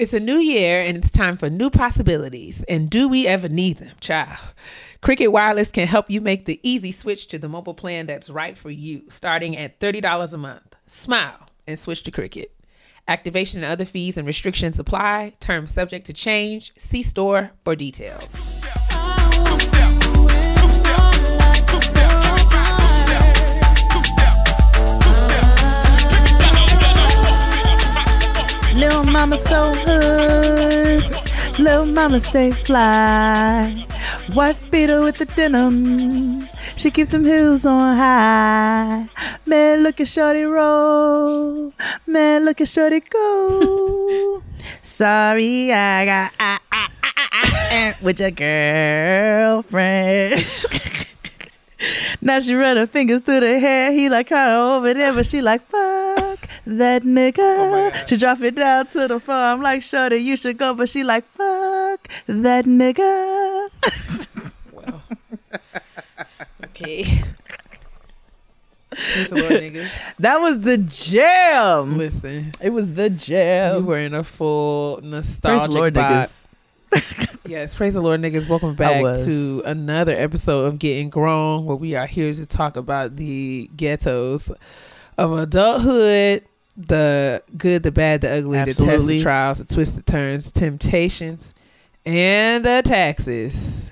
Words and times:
It's 0.00 0.14
a 0.14 0.18
new 0.18 0.38
year 0.38 0.80
and 0.80 0.96
it's 0.96 1.10
time 1.10 1.36
for 1.36 1.50
new 1.50 1.68
possibilities. 1.68 2.64
And 2.70 2.88
do 2.88 3.06
we 3.06 3.26
ever 3.26 3.50
need 3.50 3.76
them, 3.76 3.94
child? 4.00 4.38
Cricket 5.02 5.30
Wireless 5.30 5.70
can 5.70 5.86
help 5.86 6.08
you 6.08 6.22
make 6.22 6.46
the 6.46 6.58
easy 6.62 6.90
switch 6.90 7.26
to 7.26 7.38
the 7.38 7.50
mobile 7.50 7.74
plan 7.74 8.06
that's 8.06 8.30
right 8.30 8.56
for 8.56 8.70
you, 8.70 9.02
starting 9.10 9.58
at 9.58 9.78
$30 9.78 10.32
a 10.32 10.38
month. 10.38 10.74
Smile 10.86 11.46
and 11.66 11.78
switch 11.78 12.02
to 12.04 12.10
Cricket. 12.10 12.50
Activation 13.08 13.62
and 13.62 13.70
other 13.70 13.84
fees 13.84 14.16
and 14.16 14.26
restrictions 14.26 14.78
apply. 14.78 15.34
Terms 15.38 15.70
subject 15.70 16.06
to 16.06 16.14
change. 16.14 16.72
See 16.78 17.02
store 17.02 17.50
for 17.62 17.76
details. 17.76 18.58
Little 28.80 29.04
mama 29.04 29.36
so 29.36 29.74
hood. 29.84 31.04
Little 31.58 31.84
mama 31.84 32.18
stay 32.18 32.50
fly. 32.50 33.86
Wife 34.34 34.70
beater 34.70 35.02
with 35.02 35.18
the 35.18 35.26
denim. 35.26 36.48
She 36.76 36.90
keep 36.90 37.10
them 37.10 37.26
heels 37.26 37.66
on 37.66 37.94
high. 37.94 39.06
Man, 39.44 39.82
look 39.82 40.00
at 40.00 40.08
Shorty 40.08 40.44
roll. 40.44 41.74
Man, 42.06 42.46
look 42.46 42.62
at 42.62 42.70
Shorty 42.70 43.00
go. 43.00 44.42
Sorry, 44.80 45.74
I 45.74 46.06
got 46.06 46.32
ah, 46.40 46.58
ah, 46.72 46.90
ah, 47.02 47.12
ah, 47.14 47.68
ah, 47.72 47.94
with 48.02 48.18
your 48.18 48.30
girlfriend. 48.30 50.46
now 52.22 52.40
she 52.40 52.54
run 52.54 52.78
her 52.78 52.86
fingers 52.86 53.20
through 53.20 53.40
the 53.40 53.58
hair. 53.58 53.92
He 53.92 54.08
like 54.08 54.28
crying 54.28 54.56
over 54.56 54.94
there, 54.94 55.12
but 55.12 55.26
she 55.26 55.42
like 55.42 55.68
fuck 55.68 56.29
that 56.66 57.02
nigga. 57.02 57.38
Oh 57.38 58.04
she 58.06 58.16
drop 58.16 58.40
it 58.42 58.54
down 58.56 58.86
to 58.88 59.08
the 59.08 59.20
floor. 59.20 59.36
I'm 59.36 59.60
like, 59.62 59.82
Shorty, 59.82 60.16
you 60.16 60.36
should 60.36 60.58
go, 60.58 60.74
but 60.74 60.88
she 60.88 61.04
like 61.04 61.24
fuck 61.32 62.08
that 62.26 62.64
nigga. 62.66 63.70
Well, 64.72 65.02
okay. 66.64 67.22
Praise 68.90 69.28
the 69.30 69.36
Lord, 69.36 69.52
niggas. 69.52 69.90
That 70.18 70.40
was 70.40 70.60
the 70.60 70.76
jam. 70.78 71.96
Listen, 71.96 72.52
It 72.60 72.70
was 72.70 72.92
the 72.94 73.08
jam. 73.08 73.76
you 73.78 73.84
were 73.86 73.98
in 73.98 74.14
a 74.14 74.24
full 74.24 74.96
Praise 74.98 75.10
nostalgic 75.10 75.70
the 75.70 75.74
Lord, 75.76 75.94
vibe. 75.94 76.10
niggas. 76.10 76.44
Yes, 77.46 77.74
praise 77.74 77.94
the 77.94 78.00
Lord, 78.00 78.20
niggas. 78.20 78.48
Welcome 78.48 78.74
back 78.74 79.02
to 79.24 79.62
another 79.64 80.12
episode 80.12 80.66
of 80.66 80.78
Getting 80.78 81.08
Grown, 81.10 81.64
where 81.64 81.74
we 81.76 81.96
are 81.96 82.06
here 82.06 82.32
to 82.32 82.46
talk 82.46 82.76
about 82.76 83.16
the 83.16 83.68
ghettos 83.76 84.50
of 85.18 85.32
adulthood, 85.32 86.44
the 86.86 87.42
good, 87.56 87.82
the 87.82 87.92
bad, 87.92 88.20
the 88.22 88.30
ugly, 88.38 88.58
the 88.58 88.64
tests, 88.66 88.80
Absolutely. 88.82 89.16
the 89.18 89.22
trials, 89.22 89.58
the 89.58 89.74
twisted 89.74 90.06
turns, 90.06 90.50
temptations, 90.52 91.54
and 92.06 92.64
the 92.64 92.82
taxes, 92.84 93.90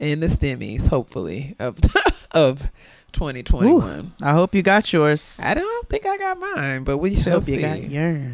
and 0.00 0.22
the 0.22 0.26
stimmies, 0.26 0.88
hopefully, 0.88 1.54
of 1.58 1.78
of 2.32 2.70
2021. 3.12 4.14
I 4.20 4.32
hope 4.32 4.54
you 4.54 4.62
got 4.62 4.92
yours. 4.92 5.40
I 5.42 5.54
don't 5.54 5.88
think 5.88 6.04
I 6.06 6.18
got 6.18 6.38
mine, 6.38 6.84
but 6.84 6.98
we 6.98 7.12
I 7.12 7.18
shall 7.18 7.32
hope 7.34 7.44
see. 7.44 7.54
you 7.56 7.60
got 7.60 7.82
yours. 7.82 8.32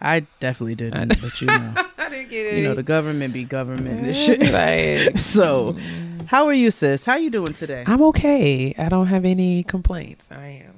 I 0.00 0.20
definitely 0.40 0.74
didn't, 0.74 1.12
I- 1.12 1.20
but 1.20 1.40
you 1.40 1.46
know, 1.46 1.74
I 1.98 2.08
didn't 2.08 2.28
get 2.30 2.46
it. 2.46 2.56
you 2.58 2.64
know, 2.64 2.74
the 2.74 2.82
government 2.82 3.32
be 3.32 3.44
government 3.44 4.04
and 4.04 4.16
shit. 4.16 4.40
Like, 4.40 5.16
So, 5.18 5.74
mm. 5.74 6.26
how 6.26 6.46
are 6.46 6.52
you, 6.52 6.70
sis? 6.72 7.04
How 7.04 7.14
you 7.16 7.30
doing 7.30 7.52
today? 7.52 7.84
I'm 7.86 8.02
okay. 8.06 8.74
I 8.76 8.88
don't 8.88 9.06
have 9.06 9.24
any 9.24 9.62
complaints. 9.62 10.28
I 10.32 10.64
am. 10.66 10.74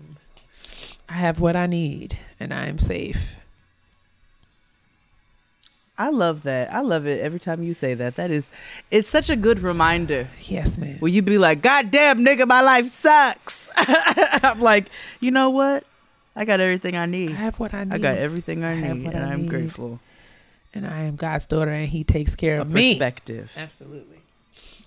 I 1.15 1.19
have 1.19 1.39
what 1.39 1.55
I 1.55 1.67
need, 1.67 2.19
and 2.41 2.53
I 2.53 2.67
am 2.67 2.81
safe. 2.81 3.37
I 5.97 6.09
love 6.09 6.43
that. 6.43 6.73
I 6.75 6.81
love 6.81 7.07
it 7.07 7.21
every 7.21 7.39
time 7.39 7.63
you 7.63 7.73
say 7.73 7.95
that. 7.95 8.17
That 8.17 8.33
is, 8.33 8.51
it's 8.91 9.09
such 9.09 9.31
a 9.31 9.37
good 9.37 9.61
reminder. 9.61 10.27
Yes, 10.41 10.77
man. 10.77 10.99
Will 11.01 11.11
you 11.11 11.23
be 11.23 11.39
like, 11.39 11.63
God 11.63 11.93
damn, 11.93 12.19
nigga, 12.25 12.49
my 12.49 12.63
life 12.63 12.89
sucks? 12.89 13.71
I'm 13.77 14.61
like, 14.61 14.87
you 15.21 15.31
know 15.31 15.51
what? 15.51 15.85
I 16.35 16.45
got 16.45 16.59
everything 16.59 16.97
I 16.97 17.07
need. 17.07 17.31
I 17.31 17.35
have 17.35 17.61
what 17.61 17.73
I 17.75 17.85
need. 17.85 17.93
I 17.95 17.99
got 17.99 18.17
everything 18.19 18.65
I 18.65 18.73
I 18.73 18.93
need, 18.93 19.07
and 19.07 19.25
I 19.25 19.33
I'm 19.35 19.43
need. 19.43 19.51
grateful. 19.51 20.01
and 20.75 20.85
I 20.85 21.03
am 21.03 21.15
God's 21.15 21.47
daughter, 21.47 21.71
and 21.71 21.89
He 21.89 22.03
takes 22.03 22.35
care 22.35 22.59
A 22.59 22.63
of 22.63 22.71
me. 22.71 22.95
perspective. 22.95 23.53
Absolutely. 23.57 24.19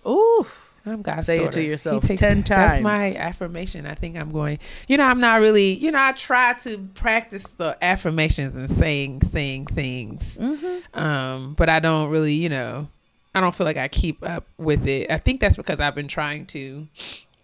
Ooh, 0.06 0.46
I'm 0.88 1.02
God's 1.02 1.26
Say 1.26 1.36
it 1.38 1.40
daughter. 1.40 1.52
to 1.54 1.62
He 1.62 1.68
yourself 1.68 2.04
takes- 2.06 2.20
10 2.22 2.42
That's 2.44 2.82
my 2.82 3.14
affirmation. 3.16 3.86
I 3.86 3.94
think 3.96 4.16
I'm 4.18 4.32
going. 4.32 4.60
You 4.88 4.98
know, 4.98 5.06
I'm 5.06 5.20
not 5.20 5.42
really. 5.42 5.74
You 5.74 5.92
know, 5.92 6.00
I 6.02 6.12
try 6.14 6.54
to 6.64 6.78
practice 6.96 7.44
the 7.58 7.78
affirmations 7.84 8.56
and 8.56 8.70
saying 8.70 9.22
saying 9.22 9.68
things. 9.68 10.38
Mm-hmm. 10.40 11.00
um 11.00 11.54
but 11.58 11.70
i 11.70 11.80
don't 11.80 12.10
really 12.10 12.34
you 12.34 12.50
know 12.50 12.88
i 13.36 13.40
don't 13.42 13.54
feel 13.54 13.66
like 13.66 13.78
i 13.78 13.88
keep 13.88 14.24
up 14.28 14.46
with 14.58 14.88
it 14.88 15.12
i 15.12 15.18
think 15.18 15.40
that's 15.42 15.56
because 15.56 15.80
i've 15.80 15.94
been 15.96 16.08
trying 16.08 16.46
to 16.48 16.88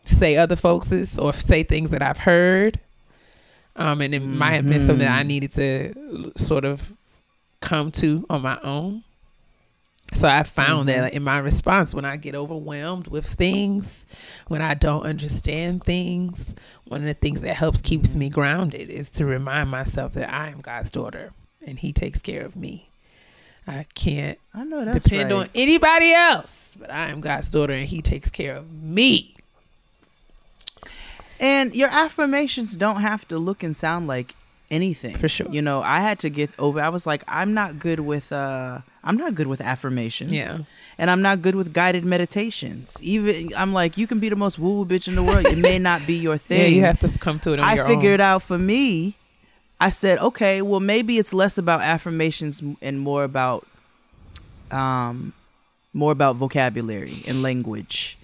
say 0.06 0.36
other 0.38 0.56
folks's 0.56 1.18
or 1.20 1.34
say 1.34 1.64
things 1.64 1.90
that 1.92 2.02
i've 2.02 2.18
heard 2.20 2.80
um 3.76 4.02
and 4.02 4.14
it 4.16 4.22
might 4.22 4.54
have 4.54 4.66
been 4.68 4.80
something 4.80 5.06
Mm-hmm. 5.08 5.18
i 5.18 5.24
needed 5.24 5.52
to 5.52 6.32
sort 6.38 6.66
of 6.66 6.94
come 7.62 7.92
to 7.94 8.26
on 8.30 8.42
my 8.42 8.60
own 8.62 9.04
so 10.14 10.28
i 10.28 10.44
found 10.44 10.88
Mm-hmm. 10.90 11.02
that 11.02 11.14
in 11.14 11.24
my 11.24 11.38
response 11.38 11.94
when 11.94 12.06
i 12.06 12.16
get 12.18 12.36
overwhelmed 12.36 13.08
with 13.08 13.26
things 13.26 14.06
when 14.48 14.62
i 14.62 14.74
don't 14.74 15.04
understand 15.04 15.84
things 15.84 16.56
one 16.86 17.02
of 17.02 17.08
the 17.08 17.14
things 17.14 17.42
that 17.42 17.56
helps 17.56 17.82
keeps 17.82 18.16
me 18.16 18.30
grounded 18.30 18.90
is 18.90 19.10
to 19.12 19.26
remind 19.26 19.70
myself 19.70 20.14
that 20.14 20.32
i 20.34 20.50
am 20.50 20.62
god's 20.62 20.92
daughter 20.92 21.32
and 21.66 21.80
he 21.80 21.92
takes 21.94 22.20
care 22.20 22.46
of 22.46 22.56
me 22.56 22.90
I 23.66 23.86
can't 23.96 24.38
I 24.54 24.66
know 24.66 24.84
that's 24.84 24.98
depend 25.06 25.32
right. 25.32 25.40
on 25.44 25.50
anybody 25.56 26.12
else, 26.12 26.76
but 26.78 26.92
I 26.92 27.08
am 27.08 27.22
God's 27.22 27.48
daughter 27.50 27.72
and 27.72 27.88
He 27.88 28.02
takes 28.02 28.30
care 28.30 28.58
of 28.58 28.70
me. 28.74 29.38
And 31.40 31.74
your 31.74 31.88
affirmations 31.90 32.76
don't 32.76 33.00
have 33.00 33.26
to 33.30 33.38
look 33.38 33.64
and 33.64 33.76
sound 33.76 34.06
like 34.08 34.36
anything. 34.74 35.16
For 35.16 35.28
sure. 35.28 35.48
You 35.50 35.62
know, 35.62 35.82
I 35.82 36.00
had 36.08 36.18
to 36.20 36.30
get 36.30 36.50
over 36.60 36.80
I 36.82 36.90
was 36.90 37.06
like, 37.12 37.24
I'm 37.28 37.54
not 37.54 37.80
good 37.80 38.00
with 38.00 38.32
uh 38.32 38.80
I'm 39.04 39.18
not 39.18 39.36
good 39.36 39.48
with 39.48 39.62
affirmations. 39.62 40.34
Yeah. 40.34 40.58
And 40.98 41.10
I'm 41.12 41.22
not 41.22 41.42
good 41.42 41.56
with 41.56 41.74
guided 41.74 42.06
meditations. 42.06 42.98
Even 43.02 43.52
I'm 43.58 43.74
like, 43.74 43.98
you 43.98 44.06
can 44.08 44.20
be 44.20 44.30
the 44.30 44.36
most 44.36 44.58
woo 44.60 44.74
woo 44.78 44.86
bitch 44.86 45.08
in 45.08 45.16
the 45.16 45.24
world. 45.24 45.46
It 45.46 45.58
may 45.58 45.80
not 45.80 46.06
be 46.06 46.16
your 46.16 46.38
thing. 46.38 46.60
Yeah, 46.62 46.68
you 46.78 46.82
have 46.90 47.00
to 47.00 47.10
come 47.26 47.40
to 47.40 47.54
it 47.54 47.60
on 47.60 47.66
I 47.68 47.76
your 47.76 47.88
figured 47.88 48.22
own. 48.22 48.28
out 48.28 48.42
for 48.44 48.58
me, 48.58 49.16
I 49.82 49.90
said, 49.90 50.20
okay, 50.20 50.62
well 50.62 50.80
maybe 50.80 51.18
it's 51.18 51.34
less 51.34 51.58
about 51.58 51.82
affirmations 51.82 52.62
and 52.82 53.00
more 53.00 53.24
about 53.24 53.66
um 54.72 55.34
more 55.94 56.12
about 56.12 56.36
vocabulary 56.38 57.22
and 57.28 57.44
language 57.44 58.18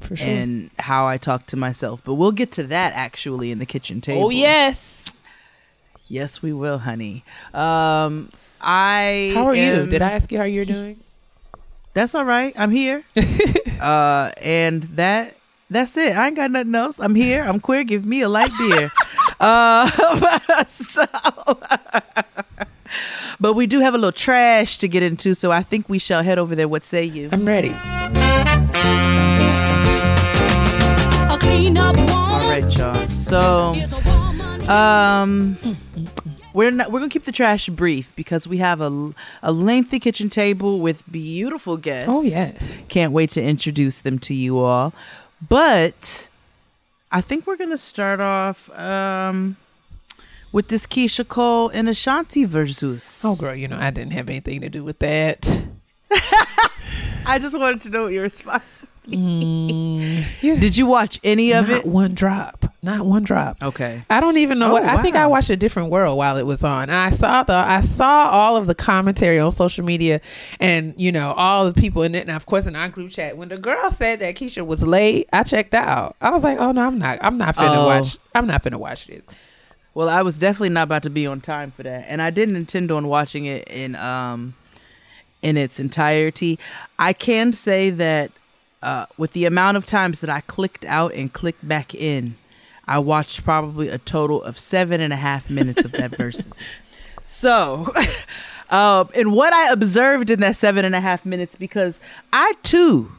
For 0.00 0.14
sure. 0.16 0.28
and 0.28 0.70
how 0.78 1.06
I 1.08 1.16
talk 1.18 1.46
to 1.46 1.56
myself. 1.56 2.02
But 2.04 2.14
we'll 2.14 2.30
get 2.32 2.52
to 2.52 2.62
that 2.64 2.92
actually 2.94 3.50
in 3.50 3.58
the 3.58 3.66
kitchen 3.66 4.00
table. 4.00 4.26
oh 4.26 4.30
yes. 4.30 4.99
Yes, 6.10 6.42
we 6.42 6.52
will, 6.52 6.78
honey. 6.78 7.24
Um 7.54 8.28
I 8.60 9.30
How 9.32 9.46
are 9.46 9.54
you? 9.54 9.86
Did 9.86 10.02
I 10.02 10.10
ask 10.12 10.30
you 10.32 10.38
how 10.38 10.44
you're 10.44 10.64
doing? 10.64 10.98
That's 11.94 12.14
all 12.14 12.24
right. 12.24 12.52
I'm 12.56 12.72
here. 12.72 13.04
uh 13.80 14.32
and 14.38 14.82
that 14.96 15.36
that's 15.70 15.96
it. 15.96 16.16
I 16.16 16.26
ain't 16.26 16.36
got 16.36 16.50
nothing 16.50 16.74
else. 16.74 16.98
I'm 16.98 17.14
here. 17.14 17.44
I'm 17.44 17.60
queer. 17.60 17.84
Give 17.84 18.04
me 18.04 18.22
a 18.22 18.28
light 18.28 18.50
beer. 18.58 18.90
uh 19.40 20.64
so 20.66 21.06
But 23.38 23.52
we 23.54 23.68
do 23.68 23.78
have 23.80 23.94
a 23.94 23.98
little 23.98 24.10
trash 24.12 24.78
to 24.78 24.88
get 24.88 25.04
into, 25.04 25.34
so 25.34 25.52
I 25.52 25.62
think 25.62 25.88
we 25.88 26.00
shall 26.00 26.22
head 26.24 26.38
over 26.38 26.56
there. 26.56 26.66
What 26.66 26.82
say 26.82 27.04
you? 27.04 27.28
I'm 27.30 27.46
ready. 27.46 27.70
A 31.30 31.38
clean 31.38 31.78
up 31.78 31.96
woman 31.96 32.10
All 32.10 32.50
right, 32.50 32.76
y'all. 32.76 33.08
So 33.08 33.74
is 33.76 33.92
a 33.92 34.00
woman. 34.08 34.68
Um, 34.68 35.56
we're 36.52 36.70
not. 36.70 36.90
We're 36.90 37.00
gonna 37.00 37.10
keep 37.10 37.24
the 37.24 37.32
trash 37.32 37.68
brief 37.68 38.12
because 38.16 38.46
we 38.46 38.58
have 38.58 38.80
a 38.80 39.12
a 39.42 39.52
lengthy 39.52 39.98
kitchen 39.98 40.28
table 40.30 40.80
with 40.80 41.02
beautiful 41.10 41.76
guests. 41.76 42.08
Oh 42.08 42.22
yes. 42.22 42.84
Can't 42.88 43.12
wait 43.12 43.30
to 43.32 43.42
introduce 43.42 44.00
them 44.00 44.18
to 44.20 44.34
you 44.34 44.58
all. 44.58 44.92
But 45.48 46.28
I 47.12 47.20
think 47.20 47.46
we're 47.46 47.56
gonna 47.56 47.78
start 47.78 48.20
off 48.20 48.70
um 48.78 49.56
with 50.52 50.68
this 50.68 50.86
Keyshia 50.86 51.26
Cole 51.28 51.68
and 51.70 51.88
Ashanti 51.88 52.44
Verzuz. 52.46 53.22
Oh 53.24 53.36
girl, 53.36 53.54
you 53.54 53.68
know 53.68 53.78
I 53.78 53.90
didn't 53.90 54.12
have 54.12 54.28
anything 54.28 54.60
to 54.62 54.68
do 54.68 54.82
with 54.84 54.98
that. 55.00 55.48
I 57.26 57.38
just 57.38 57.56
wanted 57.58 57.80
to 57.82 57.90
know 57.90 58.04
what 58.04 58.12
your 58.12 58.22
response. 58.24 58.78
was. 59.06 59.14
Mm, 59.14 60.42
you- 60.42 60.58
Did 60.58 60.76
you 60.76 60.86
watch 60.86 61.20
any 61.24 61.52
of 61.52 61.68
not 61.68 61.78
it? 61.80 61.86
one 61.86 62.14
drop. 62.14 62.69
Not 62.82 63.04
one 63.04 63.24
drop. 63.24 63.58
Okay. 63.62 64.02
I 64.08 64.20
don't 64.20 64.38
even 64.38 64.58
know 64.58 64.70
Oh, 64.70 64.72
what 64.72 64.84
I 64.84 65.02
think 65.02 65.14
I 65.14 65.26
watched 65.26 65.50
a 65.50 65.56
different 65.56 65.90
world 65.90 66.16
while 66.16 66.38
it 66.38 66.44
was 66.46 66.64
on. 66.64 66.84
And 66.84 66.92
I 66.92 67.10
saw 67.10 67.42
the 67.42 67.52
I 67.52 67.82
saw 67.82 68.30
all 68.30 68.56
of 68.56 68.66
the 68.66 68.74
commentary 68.74 69.38
on 69.38 69.50
social 69.52 69.84
media 69.84 70.22
and 70.60 70.94
you 70.98 71.12
know 71.12 71.32
all 71.32 71.70
the 71.70 71.78
people 71.78 72.02
in 72.02 72.14
it 72.14 72.20
and 72.26 72.30
of 72.30 72.46
course 72.46 72.66
in 72.66 72.74
our 72.74 72.88
group 72.88 73.10
chat 73.10 73.36
when 73.36 73.50
the 73.50 73.58
girl 73.58 73.90
said 73.90 74.20
that 74.20 74.34
Keyshia 74.36 74.66
was 74.66 74.82
late, 74.82 75.28
I 75.30 75.42
checked 75.42 75.74
out. 75.74 76.16
I 76.22 76.30
was 76.30 76.42
like, 76.42 76.56
"Oh 76.58 76.72
no, 76.72 76.80
I'm 76.86 76.98
not. 76.98 77.18
I'm 77.20 77.36
not 77.36 77.54
finna 77.54 77.76
Oh. 77.76 77.86
watch. 77.86 78.16
I'm 78.34 78.46
not 78.46 78.62
finna 78.62 78.76
watch 78.76 79.06
this." 79.08 79.24
Well, 79.92 80.08
I 80.08 80.22
was 80.22 80.38
definitely 80.38 80.70
not 80.70 80.84
about 80.84 81.02
to 81.02 81.10
be 81.10 81.26
on 81.26 81.42
time 81.42 81.72
for 81.72 81.82
that, 81.82 82.06
and 82.08 82.22
I 82.22 82.30
didn't 82.30 82.56
intend 82.56 82.90
on 82.90 83.08
watching 83.08 83.44
it 83.44 83.68
in 83.68 83.94
um 83.96 84.54
in 85.42 85.58
its 85.58 85.78
entirety. 85.78 86.58
I 86.98 87.12
can 87.12 87.52
say 87.52 87.90
that 87.90 88.30
uh, 88.82 89.04
with 89.18 89.32
the 89.32 89.44
amount 89.44 89.76
of 89.76 89.84
times 89.84 90.22
that 90.22 90.30
I 90.30 90.40
clicked 90.40 90.86
out 90.86 91.12
and 91.12 91.30
clicked 91.30 91.66
back 91.68 91.94
in, 91.94 92.36
I 92.90 92.98
watched 92.98 93.44
probably 93.44 93.88
a 93.88 93.98
total 93.98 94.42
of 94.42 94.58
seven 94.58 95.00
and 95.00 95.12
a 95.12 95.16
half 95.16 95.48
minutes 95.48 95.84
of 95.84 95.92
that 95.92 96.10
Verzuz. 96.12 96.60
So, 97.24 97.90
um, 98.70 99.08
and 99.14 99.32
what 99.32 99.54
I 99.54 99.70
observed 99.70 100.28
in 100.28 100.40
that 100.40 100.56
seven 100.56 100.84
and 100.84 100.94
a 100.94 101.00
half 101.00 101.24
minutes, 101.24 101.56
because 101.56 101.98
I 102.34 102.52
too 102.62 103.10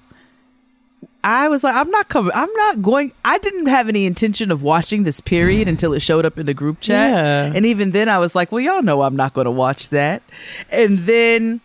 I 1.23 1.50
was 1.50 1.63
like, 1.63 1.75
I'm 1.75 1.89
not 1.89 2.09
coming. 2.09 2.31
I'm 2.33 2.51
not 2.53 2.81
going. 2.81 3.13
I 3.23 3.38
didn't 3.38 3.68
have 3.68 3.88
any 3.88 4.06
intention 4.06 4.51
of 4.51 4.63
watching 4.63 5.03
this 5.03 5.19
period 5.19 5.68
until 5.68 5.94
it 5.94 6.01
showed 6.01 6.25
up 6.25 6.38
in 6.38 6.45
the 6.45 6.53
group 6.53 6.81
chat. 6.81 7.12
Yeah. 7.12 7.51
And 7.56 7.65
even 7.65 7.91
then, 7.91 8.09
I 8.09 8.17
was 8.17 8.35
like, 8.35 8.51
well, 8.51 8.62
y'all 8.62 8.81
know 8.81 9.03
I'm 9.03 9.15
not 9.15 9.33
going 9.33 9.45
to 9.45 9.51
watch 9.51 9.89
that. 9.89 10.24
And 10.71 11.00
then 11.00 11.62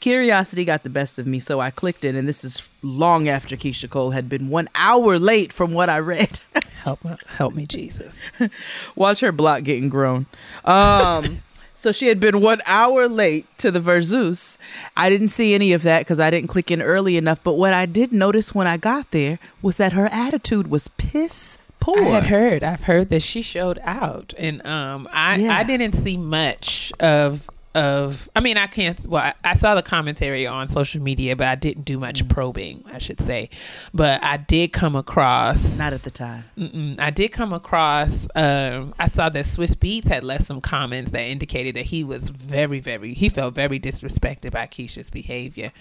curiosity 0.00 0.64
got 0.64 0.82
the 0.82 0.90
best 0.90 1.18
of 1.18 1.26
me. 1.26 1.38
So 1.40 1.60
I 1.60 1.70
clicked 1.70 2.04
it. 2.04 2.14
And 2.14 2.26
this 2.26 2.44
is 2.44 2.68
long 2.82 3.28
after 3.28 3.56
Keyshia 3.56 3.88
Cole 3.88 4.10
had 4.10 4.28
been 4.28 4.48
one 4.48 4.68
hour 4.74 5.18
late 5.18 5.52
from 5.52 5.72
what 5.72 5.88
I 5.88 5.98
read. 5.98 6.40
Help, 6.82 7.00
help 7.26 7.54
me, 7.54 7.66
Jesus. 7.66 8.16
Watch 8.96 9.20
her 9.20 9.32
block 9.32 9.64
getting 9.64 9.90
grown. 9.90 10.24
Um, 10.64 11.40
so 11.74 11.92
she 11.92 12.06
had 12.06 12.18
been 12.18 12.40
one 12.40 12.62
hour 12.64 13.06
late 13.06 13.46
to 13.58 13.70
the 13.70 13.80
Verzuz. 13.80 14.56
I 14.96 15.10
didn't 15.10 15.28
see 15.28 15.52
any 15.54 15.74
of 15.74 15.82
that 15.82 15.98
because 16.00 16.18
I 16.18 16.30
didn't 16.30 16.48
click 16.48 16.70
in 16.70 16.80
early 16.80 17.18
enough. 17.18 17.38
But 17.44 17.54
what 17.54 17.74
I 17.74 17.84
did 17.84 18.14
notice 18.14 18.54
when 18.54 18.66
I 18.66 18.78
got 18.78 19.10
there 19.10 19.38
was 19.60 19.76
that 19.76 19.92
her 19.92 20.06
attitude 20.06 20.68
was 20.68 20.88
piss 20.88 21.58
poor. 21.80 21.98
I 21.98 22.08
had 22.08 22.24
heard. 22.24 22.64
I've 22.64 22.84
heard 22.84 23.10
that 23.10 23.22
she 23.22 23.42
showed 23.42 23.78
out, 23.82 24.32
and 24.38 24.64
um, 24.66 25.08
I 25.12 25.36
Yeah. 25.36 25.56
I 25.56 25.64
didn't 25.64 25.94
see 25.94 26.16
much 26.16 26.92
of 27.00 27.48
of. 27.74 28.28
I 28.34 28.40
mean, 28.40 28.56
I 28.56 28.66
can't. 28.66 28.98
Well, 29.06 29.22
I, 29.22 29.34
I 29.44 29.56
saw 29.56 29.74
the 29.74 29.82
commentary 29.82 30.46
on 30.46 30.68
social 30.68 31.00
media, 31.02 31.36
but 31.36 31.46
I 31.46 31.54
didn't 31.54 31.84
do 31.84 31.96
Mm. 31.96 32.00
much 32.00 32.28
probing. 32.28 32.84
I 32.92 32.98
should 32.98 33.20
say, 33.20 33.50
but 33.94 34.22
I 34.22 34.36
did 34.38 34.72
come 34.72 34.96
across. 34.96 35.78
Not 35.78 35.92
at 35.92 36.02
the 36.02 36.10
time. 36.10 36.44
I 36.98 37.10
did 37.10 37.28
come 37.32 37.52
across. 37.52 38.26
Um, 38.34 38.94
I 38.98 39.08
saw 39.08 39.28
that 39.28 39.44
Swizz 39.44 39.74
Beatz 39.76 40.08
had 40.08 40.24
left 40.24 40.46
some 40.46 40.60
comments 40.60 41.10
that 41.12 41.22
indicated 41.22 41.76
that 41.76 41.86
he 41.86 42.02
was 42.04 42.28
very, 42.30 42.80
very. 42.80 43.14
He 43.14 43.28
felt 43.28 43.54
very 43.54 43.78
disrespected 43.80 44.52
by 44.52 44.66
Keyshia's 44.66 45.10
behavior. 45.10 45.72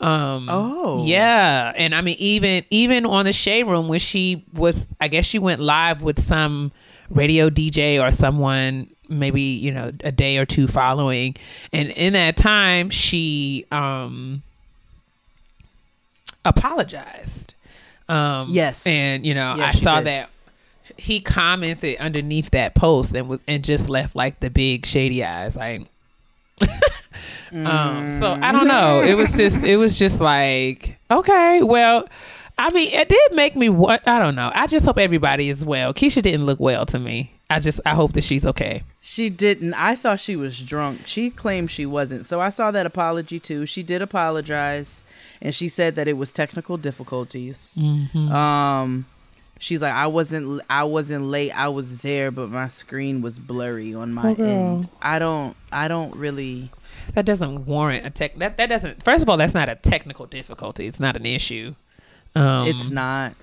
Um, 0.00 0.46
Oh. 0.50 1.04
yeah, 1.04 1.72
and 1.76 1.94
I 1.94 2.00
mean, 2.00 2.16
even 2.18 2.64
even 2.70 3.04
on 3.04 3.26
the 3.26 3.34
shade 3.34 3.64
room 3.64 3.86
when 3.86 3.98
she 3.98 4.46
was, 4.54 4.86
I 4.98 5.08
guess 5.08 5.26
she 5.26 5.38
went 5.38 5.60
live 5.60 6.00
with 6.02 6.22
some 6.22 6.72
radio 7.10 7.50
DJ 7.50 8.00
or 8.02 8.10
someone, 8.12 8.88
maybe 9.08 9.42
you 9.42 9.72
know, 9.72 9.90
a 10.04 10.12
day 10.12 10.38
or 10.38 10.46
two 10.46 10.66
following, 10.66 11.34
and 11.72 11.90
in 11.90 12.12
that 12.14 12.36
time, 12.36 12.88
she 12.90 13.66
um 13.72 14.42
apologized. 16.44 17.54
Um, 18.08 18.48
Yes. 18.50 18.86
and 18.86 19.24
you 19.24 19.34
know, 19.34 19.54
Yeah, 19.56 19.66
I 19.66 19.70
saw 19.72 19.96
did. 19.96 20.06
that 20.06 20.30
he 20.96 21.20
commented 21.20 21.96
underneath 21.98 22.50
that 22.50 22.74
post 22.74 23.14
and 23.14 23.28
was 23.28 23.40
and 23.46 23.62
just 23.62 23.88
left 23.88 24.16
like 24.16 24.40
the 24.40 24.50
big 24.50 24.86
shady 24.86 25.24
eyes, 25.24 25.56
like. 25.56 25.82
um, 27.52 28.10
so 28.20 28.36
I 28.40 28.52
don't 28.52 28.68
know. 28.68 29.00
It 29.02 29.14
was 29.14 29.30
just 29.32 29.62
it 29.62 29.76
was 29.76 29.98
just 29.98 30.20
like 30.20 30.98
okay, 31.10 31.62
well, 31.62 32.06
I 32.60 32.70
mean, 32.74 32.92
it 32.92 33.08
did 33.08 33.32
make 33.32 33.56
me 33.56 33.70
what 33.70 34.06
I 34.06 34.18
don't 34.18 34.34
know. 34.34 34.52
I 34.54 34.66
just 34.66 34.84
hope 34.84 34.98
everybody 34.98 35.48
is 35.48 35.64
well. 35.64 35.94
Keyshia 35.94 36.20
didn't 36.20 36.44
look 36.44 36.60
well 36.60 36.84
to 36.86 36.98
me. 36.98 37.32
I 37.48 37.58
just 37.58 37.80
I 37.86 37.94
hope 37.94 38.12
that 38.12 38.22
she's 38.22 38.44
okay. 38.44 38.82
She 39.00 39.30
didn't. 39.30 39.72
I 39.72 39.96
thought 39.96 40.20
she 40.20 40.36
was 40.36 40.62
drunk. 40.62 41.06
She 41.06 41.30
claimed 41.30 41.70
she 41.70 41.86
wasn't. 41.86 42.26
So 42.26 42.38
I 42.38 42.50
saw 42.50 42.70
that 42.70 42.84
apology 42.84 43.40
too. 43.40 43.64
She 43.64 43.82
did 43.82 44.02
apologize, 44.02 45.02
and 45.40 45.54
she 45.54 45.70
said 45.70 45.94
that 45.96 46.06
it 46.06 46.18
was 46.18 46.32
technical 46.32 46.76
difficulties. 46.76 47.78
Mm-hmm. 47.80 48.30
Um, 48.30 49.06
she's 49.58 49.80
like, 49.80 49.94
I 49.94 50.06
wasn't. 50.06 50.60
I 50.68 50.84
wasn't 50.84 51.24
late. 51.24 51.52
I 51.52 51.68
was 51.68 51.96
there, 51.98 52.30
but 52.30 52.50
my 52.50 52.68
screen 52.68 53.22
was 53.22 53.38
blurry 53.38 53.94
on 53.94 54.12
my 54.12 54.34
girl. 54.34 54.46
end. 54.46 54.88
I 55.00 55.18
don't. 55.18 55.56
I 55.72 55.88
don't 55.88 56.14
really. 56.14 56.70
That 57.14 57.24
doesn't 57.24 57.64
warrant 57.64 58.04
a 58.04 58.10
tech. 58.10 58.36
That 58.36 58.58
that 58.58 58.68
doesn't. 58.68 59.02
First 59.02 59.22
of 59.22 59.30
all, 59.30 59.38
that's 59.38 59.54
not 59.54 59.70
a 59.70 59.76
technical 59.76 60.26
difficulty. 60.26 60.86
It's 60.86 61.00
not 61.00 61.16
an 61.16 61.24
issue. 61.24 61.74
Um, 62.34 62.66
it's 62.68 62.90
not. 62.90 63.34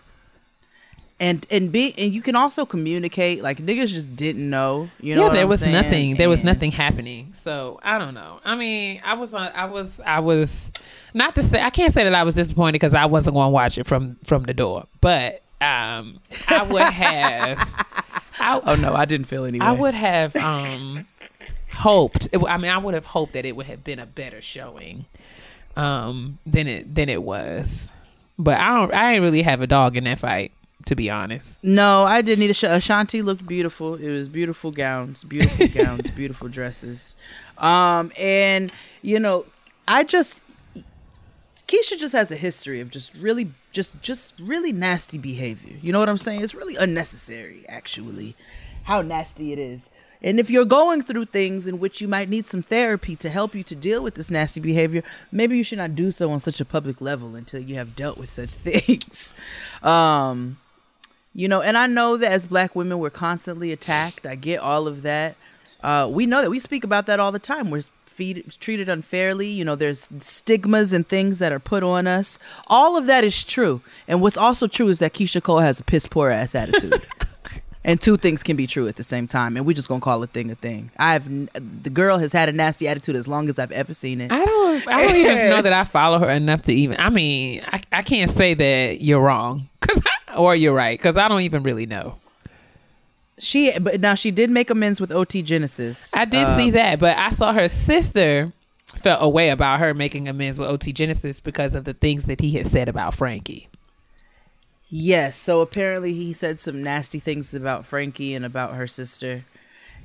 And 1.19 1.47
and 1.49 1.71
be 1.71 1.95
and 1.97 2.13
you 2.13 2.21
can 2.21 2.35
also 2.35 2.63
communicate. 2.65 3.41
Like 3.41 3.57
niggas 3.57 3.87
just 3.87 4.15
didn't 4.15 4.47
know. 4.49 4.89
You 4.99 5.15
know. 5.15 5.27
yeah, 5.27 5.33
there 5.33 5.43
I'm 5.43 5.49
was 5.49 5.61
saying? 5.61 5.73
nothing. 5.73 6.15
There 6.15 6.29
was 6.29 6.43
nothing 6.43 6.71
happening. 6.71 7.33
So 7.33 7.79
I 7.81 7.97
don't 7.97 8.13
know. 8.13 8.39
I 8.45 8.55
mean, 8.55 9.01
I 9.03 9.15
was. 9.15 9.33
Uh, 9.33 9.51
I 9.53 9.65
was. 9.65 9.99
I 10.05 10.19
was. 10.19 10.71
Not 11.15 11.33
to 11.35 11.41
say. 11.41 11.59
I 11.61 11.71
can't 11.71 11.91
say 11.91 12.03
that 12.03 12.13
I 12.13 12.23
was 12.23 12.35
disappointed 12.35 12.73
because 12.73 12.93
I 12.93 13.05
wasn't 13.07 13.33
going 13.33 13.47
to 13.47 13.51
watch 13.51 13.79
it 13.79 13.87
from 13.87 14.17
from 14.25 14.43
the 14.43 14.53
door. 14.53 14.85
But 15.01 15.41
um, 15.59 16.19
I 16.47 16.61
would 16.69 16.83
have. 16.83 17.57
I, 18.39 18.61
Oh 18.67 18.75
no, 18.75 18.93
I 18.93 19.05
didn't 19.05 19.25
feel 19.25 19.45
any. 19.45 19.59
I 19.59 19.71
would 19.71 19.95
have 19.95 20.35
um 20.35 21.07
hoped. 21.71 22.27
It, 22.31 22.37
I 22.47 22.57
mean, 22.57 22.69
I 22.69 22.77
would 22.77 22.93
have 22.93 23.05
hoped 23.05 23.33
that 23.33 23.43
it 23.45 23.55
would 23.55 23.65
have 23.65 23.83
been 23.83 23.97
a 23.97 24.05
better 24.05 24.39
showing 24.41 25.05
um 25.75 26.37
than 26.45 26.67
it 26.67 26.93
than 26.93 27.09
it 27.09 27.23
was. 27.23 27.89
But 28.39 28.59
I 28.59 28.75
don't. 28.75 28.93
I 28.93 29.11
didn't 29.13 29.23
really 29.23 29.41
have 29.41 29.61
a 29.61 29.67
dog 29.67 29.97
in 29.97 30.03
that 30.05 30.19
fight, 30.19 30.51
to 30.85 30.95
be 30.95 31.09
honest. 31.09 31.57
No, 31.63 32.03
I 32.03 32.21
didn't 32.21 32.43
either. 32.43 32.53
Sh- 32.53 32.63
Ashanti 32.63 33.21
looked 33.21 33.45
beautiful. 33.47 33.95
It 33.95 34.09
was 34.09 34.27
beautiful 34.29 34.71
gowns, 34.71 35.23
beautiful 35.23 35.67
gowns, 35.83 36.09
beautiful 36.11 36.47
dresses. 36.47 37.15
Um, 37.57 38.11
and 38.17 38.71
you 39.01 39.19
know, 39.19 39.45
I 39.87 40.03
just 40.03 40.39
Keyshia 41.67 41.97
just 41.97 42.13
has 42.13 42.31
a 42.31 42.37
history 42.37 42.79
of 42.79 42.89
just 42.89 43.13
really, 43.15 43.51
just, 43.71 44.01
just 44.01 44.33
really 44.39 44.71
nasty 44.71 45.17
behavior. 45.17 45.75
You 45.81 45.91
know 45.91 45.99
what 45.99 46.07
I'm 46.07 46.17
saying? 46.17 46.41
It's 46.41 46.55
really 46.55 46.77
unnecessary, 46.77 47.65
actually, 47.67 48.35
how 48.83 49.01
nasty 49.01 49.51
it 49.51 49.59
is. 49.59 49.89
And 50.21 50.39
if 50.39 50.49
you're 50.49 50.65
going 50.65 51.01
through 51.03 51.25
things 51.25 51.67
in 51.67 51.79
which 51.79 52.01
you 52.01 52.07
might 52.07 52.29
need 52.29 52.47
some 52.47 52.63
therapy 52.63 53.15
to 53.17 53.29
help 53.29 53.53
you 53.53 53.63
to 53.63 53.75
deal 53.75 54.01
with 54.01 54.15
this 54.15 54.31
nasty 54.31 54.59
behavior, 54.59 55.03
maybe 55.31 55.57
you 55.57 55.63
should 55.63 55.77
not 55.77 55.95
do 55.95 56.11
so 56.11 56.31
on 56.31 56.39
such 56.39 56.59
a 56.59 56.65
public 56.65 57.01
level 57.01 57.35
until 57.35 57.61
you 57.61 57.75
have 57.75 57.95
dealt 57.95 58.17
with 58.17 58.29
such 58.29 58.49
things. 58.51 59.35
Um, 59.83 60.57
you 61.37 61.47
know 61.47 61.61
and 61.61 61.77
i 61.77 61.85
know 61.85 62.17
that 62.17 62.31
as 62.31 62.47
black 62.47 62.75
women 62.75 62.99
we're 62.99 63.09
constantly 63.09 63.71
attacked. 63.71 64.25
I 64.25 64.35
get 64.35 64.59
all 64.59 64.87
of 64.87 65.03
that. 65.03 65.35
Uh, 65.81 66.09
we 66.11 66.25
know 66.25 66.41
that 66.41 66.49
we 66.49 66.59
speak 66.59 66.83
about 66.83 67.05
that 67.05 67.19
all 67.19 67.31
the 67.31 67.37
time. 67.37 67.69
We're 67.69 67.83
feed, 68.05 68.51
treated 68.59 68.89
unfairly. 68.89 69.47
You 69.47 69.63
know 69.63 69.75
there's 69.75 70.09
stigmas 70.19 70.91
and 70.91 71.07
things 71.07 71.37
that 71.37 71.53
are 71.53 71.59
put 71.59 71.83
on 71.83 72.07
us. 72.07 72.39
All 72.65 72.97
of 72.97 73.05
that 73.05 73.23
is 73.23 73.43
true. 73.43 73.81
And 74.07 74.21
what's 74.21 74.35
also 74.35 74.67
true 74.67 74.89
is 74.89 74.99
that 74.99 75.13
keyshia 75.13 75.41
cole 75.41 75.59
has 75.59 75.79
a 75.79 75.83
piss 75.83 76.07
poor 76.07 76.31
ass 76.31 76.55
attitude 76.55 77.01
and 77.87 77.99
two 77.99 78.17
things 78.17 78.43
can 78.43 78.55
be 78.55 78.67
true 78.67 78.87
at 78.87 78.95
the 78.97 79.03
same 79.03 79.27
time 79.27 79.57
and 79.57 79.65
we're 79.65 79.73
just 79.73 79.87
gonna 79.87 79.99
call 80.01 80.21
a 80.21 80.27
thing 80.27 80.51
a 80.51 80.55
thing 80.55 80.91
i've 80.99 81.25
the 81.83 81.89
girl 81.89 82.19
has 82.19 82.33
had 82.33 82.47
a 82.49 82.51
nasty 82.51 82.87
attitude 82.87 83.15
as 83.15 83.27
long 83.27 83.49
as 83.49 83.57
i've 83.57 83.71
ever 83.71 83.93
seen 83.93 84.21
it 84.21 84.31
I 84.31 84.45
don't. 84.45 84.87
I 84.87 85.07
don't 85.07 85.15
even 85.15 85.49
know 85.49 85.61
that 85.63 85.73
I 85.73 85.83
follow 85.97 86.19
her 86.19 86.29
enough 86.29 86.61
to 86.63 86.73
even. 86.73 86.99
I 86.99 87.09
mean, 87.09 87.63
I, 87.65 87.81
I 87.91 88.01
can't 88.03 88.29
say 88.29 88.53
that 88.53 89.01
you're 89.01 89.21
wrong, 89.21 89.69
cause 89.81 90.01
or 90.37 90.55
you're 90.55 90.73
right, 90.75 90.99
because 90.99 91.17
I 91.17 91.27
don't 91.27 91.41
even 91.41 91.63
really 91.63 91.85
know. 91.87 92.17
she 93.39 93.77
but 93.79 93.99
now 94.01 94.13
she 94.15 94.29
did 94.31 94.49
make 94.49 94.69
amends 94.69 94.99
with 95.01 95.11
ot 95.11 95.43
genesis 95.43 96.13
I 96.13 96.25
did 96.25 96.43
Um, 96.45 96.57
see 96.59 96.71
that, 96.71 96.99
but 96.99 97.17
I 97.17 97.29
saw 97.31 97.53
her 97.53 97.67
sister 97.69 98.51
felt 98.95 99.19
a 99.21 99.29
way 99.29 99.49
about 99.49 99.79
her 99.79 99.93
making 99.93 100.27
amends 100.27 100.57
with 100.59 100.67
OT 100.69 100.91
Genesis 100.93 101.39
because 101.39 101.75
of 101.75 101.83
the 101.83 101.93
things 101.93 102.25
that 102.25 102.41
he 102.41 102.51
had 102.51 102.67
said 102.67 102.87
about 102.87 103.13
Frankie. 103.13 103.67
Yes. 104.89 105.37
So 105.39 105.61
apparently 105.61 106.13
he 106.13 106.33
said 106.33 106.59
some 106.59 106.81
nasty 106.81 107.19
things 107.19 107.53
about 107.53 107.85
Frankie 107.85 108.33
and 108.33 108.45
about 108.45 108.75
her 108.75 108.87
sister. 108.87 109.43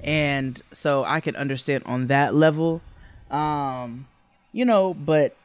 And 0.02 0.60
so 0.72 1.04
I 1.04 1.20
can 1.20 1.36
understand 1.36 1.84
on 1.86 2.08
that 2.08 2.34
level. 2.34 2.80
Um, 3.30 4.08
you 4.52 4.64
know, 4.64 4.94
but 4.94 5.36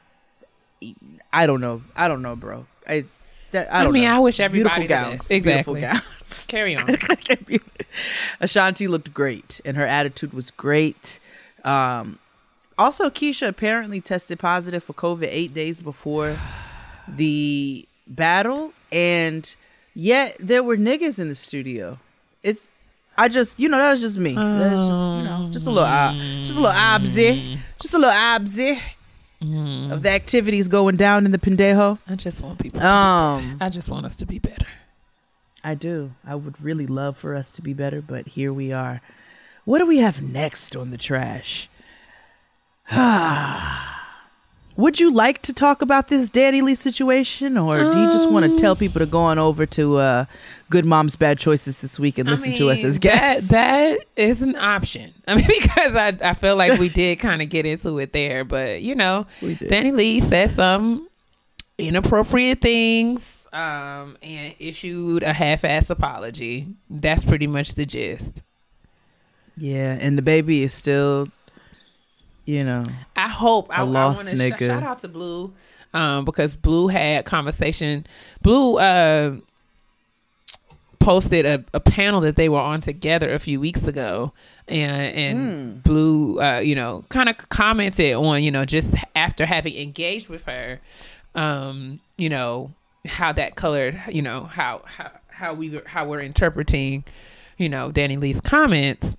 I 1.32 1.46
don't 1.46 1.62
know. 1.62 1.84
I 1.96 2.08
don't 2.08 2.22
know, 2.22 2.36
bro. 2.36 2.66
I 2.88 3.06
that, 3.52 3.74
I 3.74 3.86
I 3.86 3.90
mean, 3.90 4.04
know. 4.04 4.16
I 4.16 4.20
wish 4.20 4.40
everybody 4.40 4.88
beautiful 4.88 5.10
gowns. 5.10 5.32
Exactly. 5.32 5.82
Beautiful 5.82 6.02
gowns. 6.10 6.46
Carry 6.48 6.76
on. 6.76 6.98
Ashanti 8.42 8.88
looked 8.88 9.14
great 9.14 9.62
and 9.64 9.78
her 9.78 9.86
attitude 9.86 10.34
was 10.34 10.52
great. 10.52 11.20
Um, 11.64 12.20
also, 12.78 13.10
Keyshia 13.10 13.48
apparently 13.48 14.02
tested 14.02 14.40
positive 14.40 14.84
for 14.84 14.94
COVID 14.94 15.28
eight 15.30 15.54
days 15.54 15.80
before 15.82 16.36
the 17.08 17.88
battle, 18.08 18.74
and 18.92 19.56
yet 19.94 20.36
there 20.40 20.64
were 20.64 20.78
niggas 20.78 21.20
in 21.20 21.28
the 21.30 21.36
studio. 21.36 22.00
It's, 22.44 22.70
I 23.18 23.28
just, 23.30 23.60
you 23.60 23.68
know, 23.70 23.78
that 23.78 23.92
was 23.92 24.02
just 24.02 24.18
me. 24.18 24.36
That 24.36 24.74
was 24.74 24.88
just, 24.88 25.02
you 25.02 25.24
know, 25.24 25.50
just 25.52 25.66
a 25.68 25.70
little, 25.72 25.88
uh, 25.90 26.14
just 26.44 26.52
a 26.58 26.62
little 26.62 26.76
obsy, 26.78 27.58
just 27.80 27.94
a 27.94 27.98
little 27.98 28.14
obsy 28.14 28.80
of 29.92 30.04
the 30.04 30.10
activities 30.10 30.68
going 30.68 30.96
down 30.96 31.26
in 31.26 31.32
the 31.32 31.38
pendejo. 31.38 32.00
I 32.08 32.16
just 32.16 32.42
want 32.42 32.60
people. 32.60 32.80
To 32.80 32.88
Um, 32.88 33.58
I 33.62 33.70
just 33.70 33.90
want 33.90 34.06
us 34.06 34.16
to 34.18 34.26
be 34.26 34.40
better. 34.40 34.68
I 35.64 35.74
do. 35.76 36.12
I 36.26 36.36
would 36.36 36.62
really 36.62 36.88
love 36.88 37.18
for 37.18 37.36
us 37.36 37.52
to 37.54 37.62
be 37.62 37.74
better, 37.74 38.02
but 38.02 38.28
here 38.30 38.54
we 38.54 38.72
are. 38.72 39.02
What 39.66 39.80
do 39.80 39.86
we 39.86 39.98
have 39.98 40.22
next 40.22 40.76
on 40.76 40.92
the 40.92 40.98
trash? 40.98 41.70
Would 44.78 45.00
you 45.00 45.12
like 45.12 45.42
to 45.42 45.54
talk 45.54 45.82
about 45.82 46.08
this 46.08 46.30
Dani 46.30 46.62
Leigh 46.62 46.76
situation, 46.76 47.58
or 47.58 47.80
do 47.80 48.00
you 48.00 48.12
just 48.12 48.30
want 48.30 48.46
to 48.46 48.56
tell 48.56 48.76
people 48.76 49.00
to 49.00 49.08
go 49.08 49.20
on 49.22 49.40
over 49.40 49.66
to 49.66 49.98
uh, 49.98 50.26
Good 50.70 50.86
Moms 50.86 51.16
Bad 51.16 51.40
Choices 51.40 51.82
this 51.82 52.00
week 52.00 52.20
and 52.20 52.30
listen 52.30 52.54
to 52.54 52.70
us 52.70 52.84
as 52.84 53.00
guests? 53.00 53.50
That, 53.50 53.98
that 53.98 54.06
is 54.22 54.44
an 54.44 54.56
option. 54.56 55.14
I 55.28 55.36
mean, 55.36 55.48
because 55.48 55.96
I, 55.96 56.16
I 56.22 56.34
feel 56.36 56.56
like 56.56 56.80
we 56.80 56.90
did 56.90 57.16
kind 57.18 57.42
of 57.42 57.50
get 57.50 57.66
into 57.66 57.98
it 57.98 58.14
there, 58.14 58.44
but 58.44 58.84
you 58.84 58.94
know, 58.94 59.26
Dani 59.42 59.94
Leigh 59.94 60.20
said 60.20 60.52
some 60.52 61.10
inappropriate 61.80 62.62
things 62.62 63.48
um, 63.54 64.16
and 64.22 64.54
issued 64.60 65.24
a 65.24 65.34
half-ass 65.34 65.90
apology. 65.90 66.68
That's 66.90 67.26
pretty 67.26 67.48
much 67.48 67.74
the 67.74 67.86
gist. 67.86 68.44
yeah, 69.58 69.98
and 70.00 70.18
the 70.18 70.22
baby 70.22 70.62
is 70.62 70.72
still, 70.74 71.30
you 72.48 72.64
know, 72.64 72.86
I 73.16 73.28
hope 73.28 73.70
I, 73.70 73.76
A 73.76 73.80
I 73.80 73.82
lost 73.84 74.26
want 74.26 74.30
to 74.30 74.56
sh- 74.56 74.60
shout 74.60 74.84
out 74.84 75.00
to 75.00 75.10
Blue 75.10 75.54
um, 75.94 76.24
because 76.24 76.56
Blue 76.56 76.88
had 76.88 77.26
conversation. 77.26 78.08
Blue 78.42 78.78
uh, 78.78 79.36
posted 81.00 81.46
a, 81.46 81.64
a 81.74 81.82
panel 81.82 82.22
that 82.22 82.38
they 82.38 82.48
were 82.48 82.60
on 82.60 82.80
together 82.80 83.34
a 83.34 83.40
few 83.40 83.60
weeks 83.60 83.84
ago, 83.84 84.32
and 84.68 85.16
and 85.16 85.84
Blue, 85.84 86.40
uh, 86.40 86.60
you 86.60 86.74
know, 86.74 87.04
kind 87.10 87.28
of 87.28 87.38
commented 87.50 88.16
on 88.16 88.42
you 88.42 88.52
know 88.52 88.64
just 88.64 88.96
after 89.14 89.46
having 89.46 89.76
engaged 89.76 90.30
with 90.30 90.46
her, 90.46 90.80
um, 91.36 92.00
you 92.18 92.30
know 92.30 92.72
how 93.06 93.34
that 93.34 93.56
colored, 93.56 94.02
you 94.10 94.22
know 94.22 94.46
how 94.46 94.84
how 94.86 95.12
how 95.28 95.54
we 95.54 95.82
how 95.86 96.08
we're 96.08 96.22
interpreting, 96.22 97.04
you 97.58 97.68
know, 97.68 97.92
Dani 97.92 98.18
Leigh's 98.18 98.40
comments 98.40 99.18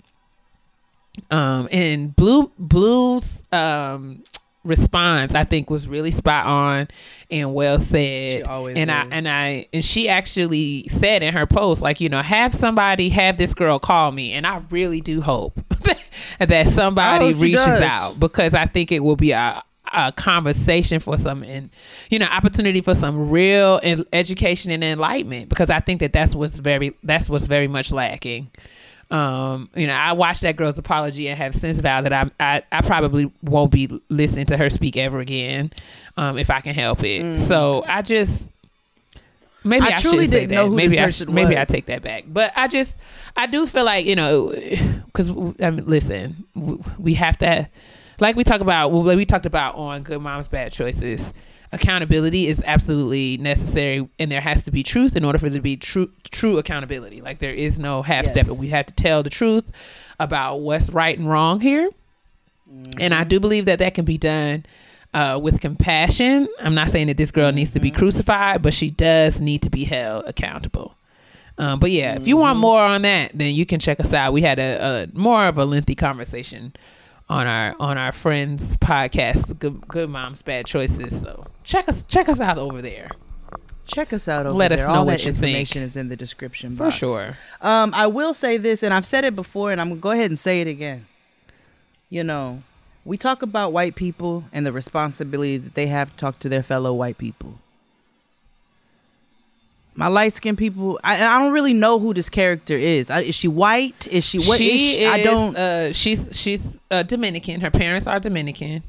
um 1.30 1.68
and 1.72 2.14
blue 2.16 2.50
blue's 2.58 3.42
um 3.52 4.22
response 4.64 5.34
i 5.34 5.44
think 5.44 5.70
was 5.70 5.88
really 5.88 6.10
spot 6.10 6.44
on 6.44 6.88
and 7.30 7.54
well 7.54 7.78
said. 7.78 8.38
She 8.40 8.42
always 8.42 8.76
and 8.76 8.90
i 8.90 9.06
and 9.10 9.28
i 9.28 9.66
and 9.72 9.84
she 9.84 10.08
actually 10.08 10.88
said 10.88 11.22
in 11.22 11.32
her 11.32 11.46
post 11.46 11.80
like 11.80 12.00
you 12.00 12.08
know 12.08 12.20
have 12.22 12.52
somebody 12.52 13.08
have 13.10 13.38
this 13.38 13.54
girl 13.54 13.78
call 13.78 14.12
me 14.12 14.32
and 14.32 14.46
i 14.46 14.60
really 14.70 15.00
do 15.00 15.20
hope 15.22 15.58
that 16.38 16.68
somebody 16.68 17.26
Oh, 17.26 17.38
reaches 17.38 17.64
does. 17.64 17.82
out 17.82 18.20
because 18.20 18.52
i 18.54 18.66
think 18.66 18.92
it 18.92 19.00
will 19.00 19.16
be 19.16 19.30
a 19.30 19.62
a 19.94 20.12
conversation 20.12 21.00
for 21.00 21.16
some 21.16 21.42
and 21.44 21.70
you 22.10 22.18
know 22.18 22.26
opportunity 22.26 22.82
for 22.82 22.94
some 22.94 23.30
real 23.30 23.80
education 24.12 24.70
and 24.70 24.84
enlightenment 24.84 25.48
because 25.48 25.70
i 25.70 25.80
think 25.80 26.00
that 26.00 26.12
that's 26.12 26.34
what's 26.34 26.58
very 26.58 26.94
that's 27.04 27.30
what's 27.30 27.46
very 27.46 27.68
much 27.68 27.90
lacking 27.90 28.50
um, 29.10 29.70
you 29.74 29.86
know, 29.86 29.94
I 29.94 30.12
watched 30.12 30.42
that 30.42 30.56
girl's 30.56 30.78
apology 30.78 31.28
and 31.28 31.38
have 31.38 31.54
since 31.54 31.80
vowed 31.80 32.04
that 32.04 32.12
I, 32.12 32.30
I, 32.38 32.62
I 32.70 32.82
probably 32.82 33.32
won't 33.42 33.72
be 33.72 33.88
listening 34.08 34.46
to 34.46 34.56
her 34.56 34.68
speak 34.68 34.96
ever 34.96 35.20
again, 35.20 35.72
um, 36.16 36.36
if 36.38 36.50
I 36.50 36.60
can 36.60 36.74
help 36.74 37.02
it. 37.04 37.38
So 37.38 37.84
I 37.86 38.02
just 38.02 38.50
maybe 39.64 39.86
Mm. 39.86 39.92
I 39.92 39.94
I, 39.96 40.00
truly 40.00 40.26
didn't 40.26 40.50
that. 40.50 40.54
know 40.54 40.64
who 40.66 40.70
the 40.72 40.76
maybe 40.76 41.00
I 41.00 41.04
person 41.06 41.32
maybe 41.32 41.56
I 41.58 41.64
take 41.64 41.86
that 41.86 42.02
back. 42.02 42.24
But 42.26 42.52
I 42.54 42.68
just 42.68 42.96
I 43.36 43.46
do 43.46 43.66
feel 43.66 43.84
like 43.84 44.04
you 44.04 44.16
know 44.16 44.50
because 45.06 45.30
I 45.30 45.70
mean, 45.70 45.86
listen, 45.86 46.44
we 46.98 47.14
have 47.14 47.38
to 47.38 47.68
like 48.20 48.36
we 48.36 48.44
talk 48.44 48.60
about 48.60 48.92
like 48.92 49.16
we 49.16 49.24
talked 49.24 49.46
about 49.46 49.76
on 49.76 50.02
Good 50.02 50.20
Moms 50.20 50.48
Bad 50.48 50.72
Choices. 50.72 51.32
Accountability 51.70 52.46
is 52.46 52.62
absolutely 52.64 53.36
necessary, 53.36 54.08
and 54.18 54.32
there 54.32 54.40
has 54.40 54.64
to 54.64 54.70
be 54.70 54.82
truth 54.82 55.16
in 55.16 55.24
order 55.24 55.38
for 55.38 55.50
there 55.50 55.58
to 55.58 55.62
be 55.62 55.76
true 55.76 56.10
true 56.30 56.56
accountability. 56.58 57.20
Like 57.20 57.38
there 57.38 57.52
is 57.52 57.78
no 57.78 58.00
half 58.02 58.26
step. 58.26 58.46
Yes. 58.46 58.60
We 58.60 58.68
have 58.68 58.86
to 58.86 58.94
tell 58.94 59.22
the 59.22 59.30
truth 59.30 59.70
about 60.18 60.60
what's 60.60 60.88
right 60.90 61.18
and 61.18 61.28
wrong 61.28 61.60
here, 61.60 61.90
and 62.98 63.12
I 63.12 63.24
do 63.24 63.38
believe 63.38 63.66
that 63.66 63.80
that 63.80 63.94
can 63.94 64.06
be 64.06 64.16
done 64.16 64.64
uh, 65.12 65.38
with 65.42 65.60
compassion. 65.60 66.48
I'm 66.58 66.74
not 66.74 66.88
saying 66.88 67.08
that 67.08 67.16
this 67.16 67.30
girl 67.30 67.52
needs 67.52 67.72
to 67.72 67.80
be 67.80 67.90
crucified, 67.90 68.62
but 68.62 68.72
she 68.72 68.90
does 68.90 69.40
need 69.40 69.62
to 69.62 69.70
be 69.70 69.84
held 69.84 70.24
accountable. 70.26 70.94
Um, 71.58 71.80
but 71.80 71.90
yeah, 71.90 72.14
if 72.14 72.28
you 72.28 72.36
want 72.36 72.58
more 72.58 72.80
on 72.80 73.02
that, 73.02 73.32
then 73.34 73.52
you 73.52 73.66
can 73.66 73.80
check 73.80 73.98
us 73.98 74.12
out. 74.12 74.32
We 74.32 74.42
had 74.42 74.58
a, 74.58 75.08
a 75.12 75.18
more 75.18 75.46
of 75.46 75.58
a 75.58 75.64
lengthy 75.64 75.96
conversation 75.96 76.72
on 77.28 77.46
our 77.46 77.74
on 77.78 77.98
our 77.98 78.12
friends 78.12 78.76
podcast, 78.78 79.58
Good, 79.58 79.86
Good 79.88 80.08
Moms 80.10 80.42
Bad 80.42 80.66
Choices. 80.66 81.20
So 81.20 81.46
check 81.64 81.88
us 81.88 82.06
check 82.06 82.28
us 82.28 82.40
out 82.40 82.58
over 82.58 82.80
there 82.82 83.10
check 83.88 84.12
us 84.12 84.28
out 84.28 84.46
over 84.46 84.56
Let 84.56 84.70
us 84.70 84.80
know 84.80 84.88
All 84.88 85.06
what 85.06 85.12
that 85.12 85.20
you 85.24 85.32
think. 85.32 85.36
information 85.44 85.82
is 85.82 85.96
in 85.96 86.08
the 86.08 86.16
description 86.16 86.74
box. 86.74 86.94
for 86.94 86.98
sure. 86.98 87.38
Um, 87.62 87.92
I 87.94 88.06
will 88.06 88.34
say 88.34 88.58
this, 88.58 88.82
and 88.82 88.92
I've 88.92 89.06
said 89.06 89.24
it 89.24 89.34
before, 89.34 89.72
and 89.72 89.80
I'm 89.80 89.88
gonna 89.88 90.00
go 90.00 90.10
ahead 90.10 90.30
and 90.30 90.38
say 90.38 90.60
it 90.60 90.66
again. 90.68 91.06
You 92.10 92.22
know, 92.22 92.62
we 93.04 93.16
talk 93.16 93.42
about 93.42 93.72
white 93.72 93.94
people 93.94 94.44
and 94.52 94.66
the 94.66 94.72
responsibility 94.72 95.56
that 95.56 95.74
they 95.74 95.86
have 95.86 96.10
to 96.10 96.16
talk 96.16 96.38
to 96.40 96.48
their 96.48 96.62
fellow 96.62 96.92
white 96.92 97.16
people. 97.18 97.58
My 99.98 100.06
light 100.06 100.32
skinned 100.32 100.58
people, 100.58 101.00
I, 101.02 101.16
I 101.16 101.40
don't 101.40 101.52
really 101.52 101.74
know 101.74 101.98
who 101.98 102.14
this 102.14 102.28
character 102.28 102.76
is. 102.76 103.10
I, 103.10 103.22
is 103.22 103.34
she 103.34 103.48
white? 103.48 104.06
Is 104.06 104.22
she 104.22 104.38
what 104.38 104.60
is 104.60 104.66
she 104.68 104.78
she? 104.94 105.04
I 105.04 105.16
is, 105.16 105.24
don't. 105.24 105.56
Uh, 105.56 105.92
she's 105.92 106.40
she's 106.40 106.78
uh, 106.88 107.02
Dominican. 107.02 107.60
Her 107.60 107.72
parents 107.72 108.06
are 108.06 108.20
Dominican. 108.20 108.84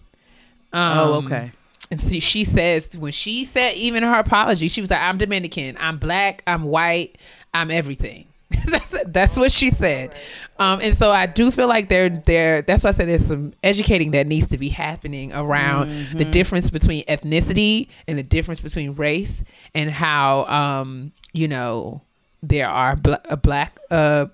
Um, 0.72 0.98
oh, 1.00 1.14
okay. 1.26 1.52
And 1.90 2.00
see, 2.00 2.20
she 2.20 2.44
says 2.44 2.92
when 2.96 3.12
she 3.12 3.44
said 3.44 3.74
even 3.74 4.04
her 4.04 4.20
apology, 4.20 4.68
she 4.68 4.82
was 4.82 4.92
like, 4.92 5.02
"I'm 5.02 5.18
Dominican. 5.18 5.78
I'm 5.80 5.98
black. 5.98 6.44
I'm 6.46 6.62
white. 6.66 7.18
I'm 7.56 7.72
everything." 7.72 8.29
that's 8.66 8.96
that's 9.08 9.38
what 9.38 9.52
she 9.52 9.70
said. 9.70 10.14
Um, 10.58 10.80
and 10.82 10.98
so 10.98 11.12
I 11.12 11.28
do 11.28 11.52
feel 11.52 11.68
like 11.68 11.88
there 11.88 12.10
there. 12.10 12.62
That's 12.64 12.84
why 12.84 12.90
I 12.90 12.92
said 12.94 13.08
there's 13.08 13.26
some 13.28 13.54
educating 13.64 14.12
that 14.12 14.26
needs 14.26 14.50
to 14.50 14.58
be 14.58 14.70
happening 14.70 15.32
around 15.34 15.90
the 16.18 16.26
difference 16.26 16.70
between 16.72 17.06
ethnicity 17.06 17.90
and 18.08 18.18
the 18.18 18.24
difference 18.24 18.60
between 18.60 18.96
race 18.96 19.44
and 19.76 19.92
how 19.92 20.46
um 20.46 21.12
you 21.34 21.48
know 21.48 22.02
there 22.42 22.68
are 22.68 22.96
bla- 22.96 23.22
a 23.26 23.38
black 23.38 23.80
uh 23.92 24.26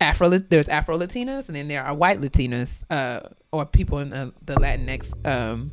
Afro 0.00 0.28
there's 0.30 0.68
Afro 0.68 0.98
Latinas 0.98 1.48
and 1.48 1.56
then 1.56 1.68
there 1.68 1.82
are 1.84 1.94
white 1.94 2.20
Latinas 2.20 2.84
uh 2.90 3.20
or 3.52 3.66
people 3.66 3.98
in 3.98 4.10
the, 4.10 4.32
the 4.44 4.54
Latinx 4.54 5.12
um 5.26 5.70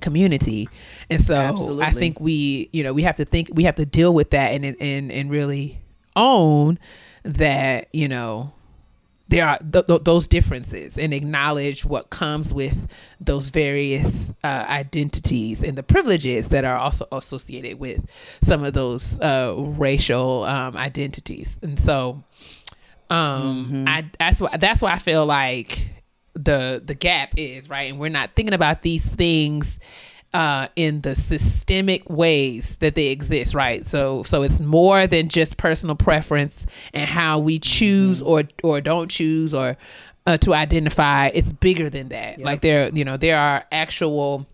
community 0.00 0.68
and 1.10 1.20
so 1.20 1.34
I 1.80 1.90
think 1.92 2.20
we 2.20 2.70
you 2.72 2.82
know 2.82 2.92
we 2.92 3.02
have 3.02 3.16
to 3.16 3.24
think 3.24 3.50
we 3.52 3.64
have 3.64 3.76
to 3.76 3.86
deal 3.86 4.14
with 4.14 4.30
that 4.30 4.52
and 4.52 4.64
and 4.64 5.12
and 5.12 5.30
really 5.30 5.80
own 6.16 6.78
that 7.24 7.88
you 7.92 8.08
know 8.08 8.52
there 9.28 9.46
are 9.46 9.58
th- 9.58 9.86
th- 9.86 10.02
those 10.02 10.26
differences 10.26 10.98
and 10.98 11.14
acknowledge 11.14 11.84
what 11.84 12.10
comes 12.10 12.52
with 12.52 12.88
those 13.20 13.50
various 13.50 14.32
uh, 14.42 14.66
identities 14.68 15.62
and 15.62 15.78
the 15.78 15.84
privileges 15.84 16.48
that 16.48 16.64
are 16.64 16.76
also 16.76 17.06
associated 17.12 17.78
with 17.78 18.04
some 18.42 18.64
of 18.64 18.72
those 18.74 19.20
uh, 19.20 19.54
racial 19.56 20.42
um, 20.44 20.76
identities. 20.76 21.58
And 21.62 21.78
so 21.78 22.22
um 23.10 23.86
i 23.88 24.08
that's 24.20 24.40
why 24.40 24.56
that's 24.56 24.80
why 24.80 24.92
i 24.92 24.98
feel 24.98 25.26
like 25.26 25.88
the 26.34 26.80
the 26.84 26.94
gap 26.94 27.32
is 27.36 27.68
right? 27.68 27.90
And 27.90 27.98
we're 27.98 28.08
not 28.08 28.34
thinking 28.34 28.54
about 28.54 28.82
these 28.82 29.04
things 29.06 29.78
uh 30.32 30.68
in 30.76 31.00
the 31.00 31.14
systemic 31.14 32.08
ways 32.08 32.76
that 32.76 32.94
they 32.94 33.08
exist 33.08 33.54
right? 33.54 33.86
So 33.86 34.22
so 34.22 34.42
it's 34.42 34.60
more 34.60 35.06
than 35.06 35.28
just 35.28 35.56
personal 35.56 35.96
preference 35.96 36.66
and 36.94 37.08
how 37.08 37.38
we 37.38 37.58
choose 37.58 38.22
or 38.22 38.44
or 38.62 38.80
don't 38.80 39.10
choose 39.10 39.52
or 39.54 39.76
uh, 40.26 40.36
to 40.38 40.54
identify. 40.54 41.28
It's 41.28 41.52
bigger 41.52 41.90
than 41.90 42.10
that. 42.10 42.40
Like 42.40 42.60
there 42.60 42.90
you 42.90 43.04
know 43.04 43.16
there 43.16 43.38
are 43.38 43.64
actual 43.72 44.46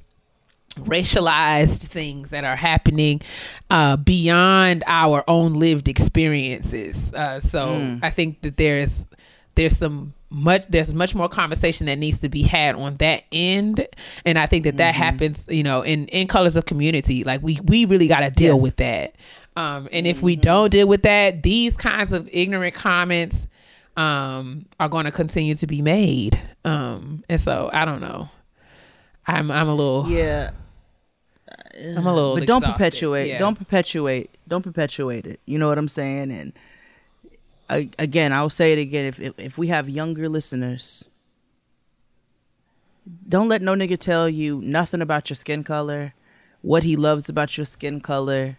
racialized 0.76 1.86
things 1.86 2.30
that 2.30 2.44
are 2.44 2.56
happening 2.56 3.22
uh, 3.70 3.96
beyond 3.96 4.84
our 4.86 5.24
own 5.26 5.54
lived 5.54 5.88
experiences. 5.88 7.12
Uh, 7.12 7.40
so 7.40 7.98
I 8.02 8.10
think 8.10 8.42
that 8.42 8.56
there's 8.56 9.06
there's 9.54 9.76
some 9.76 10.12
much 10.36 10.64
there's 10.68 10.92
much 10.92 11.14
more 11.14 11.28
conversation 11.28 11.86
that 11.86 11.98
needs 11.98 12.20
to 12.20 12.28
be 12.28 12.42
had 12.42 12.74
on 12.74 12.96
that 12.96 13.24
end, 13.32 13.86
and 14.24 14.38
I 14.38 14.46
think 14.46 14.64
that 14.64 14.76
that 14.76 14.94
happens, 14.94 15.46
you 15.48 15.62
know, 15.62 15.80
in 15.82 16.06
in 16.08 16.26
colors 16.28 16.56
of 16.56 16.66
community. 16.66 17.24
Like 17.24 17.42
we 17.42 17.58
we 17.64 17.86
really 17.86 18.06
got 18.06 18.20
to 18.20 18.30
deal 18.30 18.54
Yes. 18.56 18.62
with 18.62 18.76
that. 18.76 19.14
Um, 19.56 19.88
and 19.90 20.06
if 20.06 20.20
we 20.20 20.36
don't 20.36 20.70
deal 20.70 20.86
with 20.86 21.02
that, 21.04 21.42
these 21.42 21.74
kinds 21.74 22.12
of 22.12 22.28
ignorant 22.30 22.74
comments 22.74 23.46
um, 23.96 24.66
are 24.78 24.88
going 24.90 25.06
to 25.06 25.10
continue 25.10 25.54
to 25.54 25.66
be 25.66 25.80
made. 25.80 26.38
Um, 26.66 27.24
and 27.30 27.40
so 27.40 27.70
I 27.72 27.86
don't 27.86 28.00
know. 28.00 28.28
I'm 29.26 29.50
I'm 29.50 29.68
a 29.68 29.74
little 29.74 30.06
Yeah, 30.10 30.50
I'm 31.74 32.06
a 32.06 32.14
little 32.14 32.34
but 32.34 32.46
don't 32.46 32.62
perpetuate. 32.64 33.28
Yeah. 33.28 33.38
Don't 33.38 33.56
perpetuate. 33.56 34.30
Don't 34.46 34.62
perpetuate 34.62 35.26
it. 35.26 35.40
You 35.46 35.58
know 35.58 35.68
what 35.68 35.78
I'm 35.78 35.88
saying? 35.88 36.30
And 36.30 36.52
I, 37.68 37.90
again, 37.98 38.32
I'll 38.32 38.50
say 38.50 38.72
it 38.72 38.78
again. 38.78 39.06
If, 39.06 39.18
if 39.20 39.38
if 39.38 39.58
we 39.58 39.68
have 39.68 39.88
younger 39.88 40.28
listeners, 40.28 41.10
don't 43.28 43.48
let 43.48 43.62
no 43.62 43.74
nigga 43.74 43.98
tell 43.98 44.28
you 44.28 44.60
nothing 44.62 45.00
about 45.02 45.28
your 45.30 45.34
skin 45.36 45.64
color, 45.64 46.14
what 46.62 46.82
he 46.84 46.96
loves 46.96 47.28
about 47.28 47.56
your 47.56 47.64
skin 47.64 48.00
color, 48.00 48.58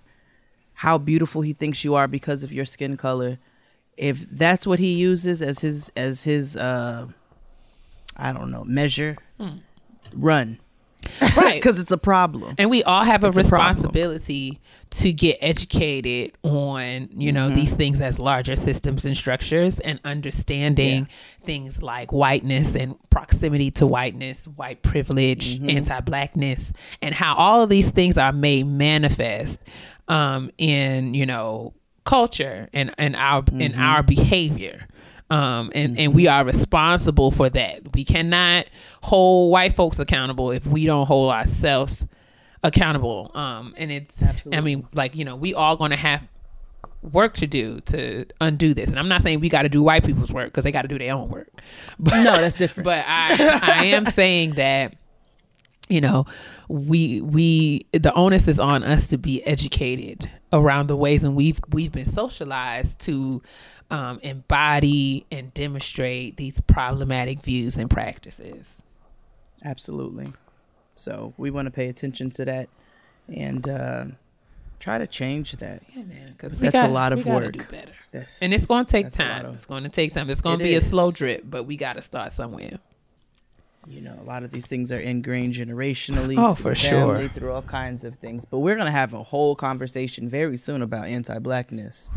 how 0.74 0.98
beautiful 0.98 1.42
he 1.42 1.54
thinks 1.54 1.84
you 1.84 1.96
are 1.96 2.08
because 2.08 2.44
of 2.44 2.52
your 2.52 2.66
skin 2.66 2.98
color, 2.98 3.40
if 3.98 4.30
that's 4.30 4.68
what 4.68 4.80
he 4.80 4.94
uses 4.96 5.42
as 5.42 5.60
his 5.60 5.92
as 5.96 6.24
his 6.24 6.56
uh 6.58 7.08
I 8.16 8.34
don't 8.34 8.52
know, 8.52 8.64
measure, 8.64 9.18
run. 10.14 10.58
Right. 11.36 11.56
Because 11.56 11.80
it's 11.80 11.92
a 11.92 11.98
problem. 11.98 12.56
And 12.58 12.70
we 12.70 12.84
all 12.84 13.04
have 13.04 13.24
a 13.24 13.28
It's 13.28 13.38
a 13.38 13.40
responsibility 13.42 14.60
to 14.90 15.12
get 15.14 15.38
educated 15.42 16.38
on, 16.44 17.10
you 17.12 17.32
know, 17.32 17.46
Mm-hmm. 17.48 17.56
these 17.56 17.74
things 17.74 18.02
as 18.02 18.20
larger 18.20 18.56
systems 18.56 19.06
and 19.06 19.16
structures 19.16 19.80
and 19.80 20.00
understanding 20.06 21.08
things 21.44 21.82
like 21.84 22.12
whiteness 22.12 22.76
and 22.76 22.96
proximity 23.10 23.72
to 23.72 23.88
whiteness, 23.88 24.46
white 24.48 24.82
privilege, 24.84 25.56
Mm-hmm. 25.60 25.70
anti-blackness, 25.70 26.74
and 27.02 27.14
how 27.16 27.36
all 27.36 27.64
of 27.64 27.70
these 27.70 27.90
things 27.92 28.18
are 28.18 28.32
made 28.34 28.66
manifest 28.68 29.64
um, 30.08 30.52
in, 30.58 31.14
you 31.14 31.26
know, 31.26 31.74
culture 32.06 32.70
and, 32.74 32.94
and 32.98 33.16
our 33.16 33.44
in 33.52 33.74
Mm-hmm. 33.74 33.82
our 33.82 34.02
behavior 34.04 34.88
um, 35.30 35.72
and 35.76 36.00
and 36.00 36.14
we 36.14 36.28
are 36.28 36.46
responsible 36.46 37.32
for 37.32 37.50
that. 37.50 37.94
We 37.96 38.04
cannot 38.06 38.68
hold 39.04 39.52
white 39.52 39.74
folks 39.74 40.00
accountable 40.00 40.52
if 40.52 40.66
we 40.66 40.86
don't 40.86 41.06
hold 41.06 41.32
ourselves 41.32 42.06
accountable. 42.64 43.32
Um, 43.34 43.74
and 43.78 43.92
it's 43.92 44.24
I 44.52 44.62
mean, 44.62 44.88
like 44.94 45.16
you 45.16 45.26
know, 45.26 45.36
we 45.36 45.54
all 45.54 45.76
going 45.76 45.92
to 45.92 45.98
have 45.98 46.24
work 47.02 47.36
to 47.36 47.48
do 47.48 47.80
to 47.82 48.26
undo 48.42 48.74
this. 48.74 48.90
And 48.90 49.00
I'm 49.00 49.08
not 49.10 49.22
saying 49.22 49.40
we 49.40 49.50
got 49.50 49.64
to 49.64 49.70
do 49.70 49.84
white 49.84 50.06
people's 50.06 50.34
work 50.34 50.48
because 50.48 50.64
they 50.64 50.72
got 50.72 50.84
to 50.84 50.88
do 50.88 50.98
their 50.98 51.14
own 51.14 51.30
work. 51.30 51.50
But, 52.00 52.18
No, 52.24 52.38
that's 52.38 52.56
different. 52.56 52.86
But 52.86 53.06
I 53.08 53.60
I 53.62 53.86
am 53.88 54.06
saying 54.06 54.56
that 54.56 54.96
you 55.90 56.02
know 56.02 56.26
we 56.68 57.22
we 57.22 57.86
the 57.94 58.14
onus 58.14 58.48
is 58.48 58.60
on 58.60 58.84
us 58.84 59.08
to 59.08 59.18
be 59.18 59.42
educated 59.46 60.30
around 60.54 60.88
the 60.88 60.96
ways 60.96 61.24
and 61.24 61.36
we've 61.36 61.60
we've 61.72 61.92
been 61.92 62.06
socialized 62.06 63.00
to 63.00 63.42
um, 63.90 64.20
embody 64.22 65.26
and 65.32 65.54
demonstrate 65.54 66.36
these 66.38 66.60
problematic 66.62 67.42
views 67.42 67.78
and 67.78 67.90
practices 67.90 68.82
Absolutely. 69.66 70.34
So 70.96 71.34
we 71.38 71.50
want 71.52 71.66
to 71.66 71.72
pay 71.72 71.88
attention 71.90 72.30
to 72.32 72.46
that 72.46 72.70
and 73.28 73.68
uh, 73.68 74.06
try 74.80 74.98
to 75.00 75.08
change 75.08 75.54
that. 75.54 75.82
yeah 75.96 76.04
man 76.04 76.32
because 76.34 76.58
That's 76.60 76.76
a 76.76 76.88
lot 76.88 77.12
of 77.14 77.26
work. 77.26 77.56
and 78.42 78.54
it's 78.54 78.66
going 78.68 78.86
to 78.86 78.92
take 78.92 79.06
That's 79.08 79.20
a 79.20 79.24
lot 79.24 79.42
time 79.44 79.54
it's 79.54 79.66
going 79.66 79.84
to 79.84 79.90
take 79.90 80.14
time 80.14 80.30
it's 80.30 80.42
going 80.42 80.60
to 80.60 80.66
It 80.66 80.68
be 80.68 80.76
a 80.76 80.82
slow 80.82 81.12
drip 81.12 81.44
but 81.50 81.64
we 81.64 81.76
got 81.78 81.94
to 81.94 82.02
start 82.02 82.34
somewhere 82.34 82.78
you 83.90 84.02
know, 84.02 84.18
a 84.22 84.24
lot 84.26 84.44
of 84.44 84.52
these 84.52 84.68
things 84.68 84.92
are 84.92 85.00
ingrained 85.00 85.54
generationally. 85.54 86.36
Oh, 86.38 86.54
through 86.54 86.72
for 86.72 86.76
sure. 86.76 87.16
family, 87.16 87.28
Through 87.30 87.54
all 87.54 87.62
kinds 87.62 88.04
of 88.04 88.16
things. 88.20 88.44
But 88.46 88.60
we're 88.60 88.76
going 88.76 88.86
to 88.88 88.92
have 88.92 89.14
a 89.14 89.24
whole 89.24 89.56
conversation 89.56 90.28
very 90.28 90.58
soon 90.58 90.82
about 90.82 91.08
anti 91.08 91.40
blackness. 91.40 92.12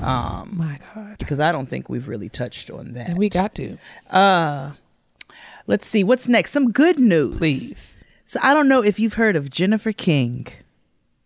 Um, 0.00 0.54
my 0.56 0.78
god 0.94 1.16
because 1.18 1.38
I 1.38 1.52
don't 1.52 1.66
think 1.66 1.88
we've 1.88 2.08
really 2.08 2.28
touched 2.28 2.70
on 2.70 2.94
that. 2.94 3.10
and 3.10 3.18
we 3.18 3.28
got 3.28 3.54
to 3.56 3.78
Uh, 4.10 4.72
let's 5.68 5.86
see. 5.86 6.02
What's 6.02 6.26
next? 6.28 6.50
Some 6.50 6.72
good 6.72 6.98
news. 6.98 7.36
please 7.38 8.04
So 8.26 8.40
I 8.42 8.52
don't 8.52 8.66
know 8.68 8.82
if 8.82 8.98
you've 8.98 9.14
heard 9.14 9.36
of 9.36 9.48
Jennifer 9.50 9.92
King. 9.92 10.48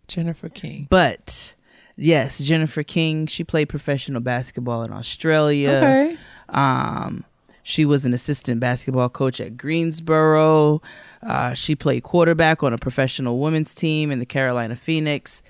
jennifer 0.09 0.49
king 0.51 0.87
But 0.91 1.55
yes, 1.97 2.39
Jennifer 2.45 2.83
King, 2.83 3.27
she 3.27 3.43
played 3.45 3.69
professional 3.71 4.21
basketball 4.21 4.83
in 4.83 4.93
Australia. 4.93 5.71
okay 5.71 6.19
Um, 6.51 7.25
she 7.69 7.85
was 7.85 8.05
an 8.05 8.15
assistant 8.15 8.61
basketball 8.61 9.09
coach 9.09 9.41
at 9.41 9.57
Greensboro. 9.57 10.81
Uh, 11.21 11.53
she 11.53 11.75
played 11.75 12.05
quarterback 12.05 12.63
on 12.63 12.73
a 12.73 12.79
professional 12.79 13.41
women's 13.41 13.75
team 13.75 14.13
in 14.13 14.21
the 14.21 14.25
Carolina 14.27 14.77
Phoenix. 14.77 15.43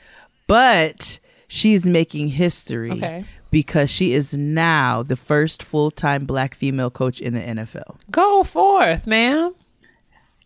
But 0.47 1.19
she's 1.47 1.85
making 1.85 2.29
history 2.29 2.93
Okay. 2.93 3.27
because 3.51 3.91
she 3.91 4.15
is 4.15 4.35
now 4.35 5.03
the 5.03 5.17
first 5.17 5.63
full 5.63 5.91
time 5.91 6.25
black 6.25 6.55
female 6.55 6.89
coach 6.91 7.21
in 7.21 7.35
the 7.35 7.41
NFL. 7.41 7.97
go 8.11 8.43
forth 8.45 9.07
ma'am 9.07 9.55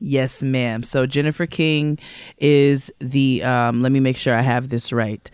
Yes, 0.03 0.43
ma'am. 0.43 0.81
So 0.83 1.05
Jennifer 1.05 1.45
King 1.47 1.99
is 2.39 2.91
the 3.00 3.43
um 3.45 3.83
let 3.83 3.93
me 3.93 4.00
make 4.00 4.17
sure 4.17 4.35
I 4.35 4.41
have 4.41 4.71
this 4.71 4.93
right. 4.95 5.30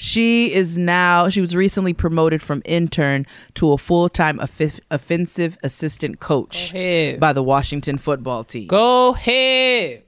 She 0.00 0.52
is 0.54 0.78
now 0.78 1.28
she 1.28 1.42
was 1.42 1.54
recently 1.54 1.92
promoted 1.92 2.42
from 2.42 2.62
intern 2.64 3.26
to 3.54 3.72
a 3.72 3.78
full-time 3.78 4.40
offi- 4.40 4.80
offensive 4.90 5.58
assistant 5.62 6.20
coach 6.20 6.72
by 7.20 7.34
the 7.34 7.42
Washington 7.42 7.98
football 7.98 8.42
team. 8.44 8.66
go 8.66 9.10
ahead 9.10 10.04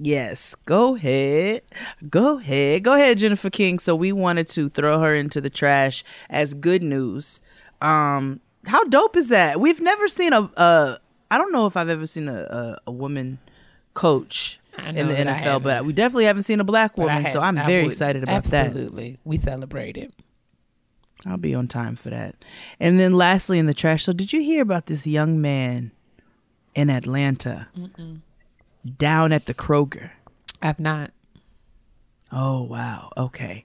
Yes, 0.00 0.54
go 0.64 0.94
ahead. 0.94 1.62
Go 2.08 2.38
ahead. 2.38 2.84
Go 2.84 2.94
ahead, 2.94 3.18
Jennifer 3.18 3.50
King. 3.50 3.80
So 3.80 3.96
we 3.96 4.12
wanted 4.12 4.48
to 4.50 4.68
throw 4.68 5.00
her 5.00 5.12
into 5.12 5.40
the 5.40 5.50
trash 5.50 6.04
as 6.30 6.54
good 6.54 6.82
news. 6.82 7.40
Um 7.80 8.40
how 8.66 8.84
dope 8.84 9.16
is 9.16 9.28
that? 9.30 9.58
We've 9.58 9.80
never 9.80 10.06
seen 10.06 10.32
a 10.34 10.42
uh 10.56 10.98
don't 11.38 11.50
know 11.52 11.66
if 11.66 11.76
I've 11.76 11.88
ever 11.88 12.06
seen 12.06 12.28
a 12.28 12.42
a, 12.42 12.78
a 12.88 12.92
woman 12.92 13.38
coach 13.94 14.57
I 14.57 14.57
in 14.86 15.08
the 15.08 15.14
NFL, 15.14 15.62
but 15.62 15.84
we 15.84 15.92
definitely 15.92 16.24
haven't 16.26 16.42
seen 16.44 16.60
a 16.60 16.64
black 16.64 16.96
woman, 16.96 17.28
so 17.30 17.40
I'm 17.40 17.58
I 17.58 17.66
very 17.66 17.82
would- 17.84 17.92
excited 17.92 18.22
about 18.22 18.44
that. 18.44 18.66
Absolutely. 18.66 19.18
We 19.24 19.38
celebrate 19.38 19.96
it. 19.96 20.12
I'll 21.26 21.36
be 21.36 21.54
on 21.54 21.66
time 21.66 21.96
for 21.96 22.10
that. 22.10 22.36
And 22.78 22.98
then 23.00 23.12
lastly 23.12 23.58
in 23.58 23.66
the 23.66 23.74
trash, 23.74 24.04
so 24.04 24.12
did 24.12 24.32
you 24.32 24.40
hear 24.40 24.62
about 24.62 24.86
this 24.86 25.06
young 25.06 25.40
man 25.40 25.90
in 26.76 26.90
Atlanta 26.90 27.66
down 28.98 29.32
at 29.32 29.46
the 29.46 29.54
Kroger? 29.54 30.10
I've 30.62 30.78
not. 30.78 31.10
Oh, 32.30 32.62
wow. 32.62 33.10
Okay. 33.16 33.64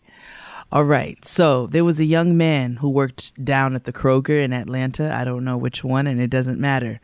All 0.71 0.83
right. 0.85 1.23
So 1.25 1.67
there 1.67 1.83
was 1.85 1.99
a 1.99 2.05
young 2.05 2.35
man 2.37 2.77
who 2.77 2.89
worked 2.89 3.43
down 3.43 3.75
at 3.75 3.83
the 3.83 3.93
Kroger 3.93 4.43
in 4.43 4.53
Atlanta. 4.53 5.13
I 5.13 5.23
don't 5.23 5.43
know 5.43 5.57
which 5.57 5.83
one, 5.83 6.07
and 6.07 6.19
it 6.19 6.29
doesn't 6.31 6.59
matter. 6.59 6.99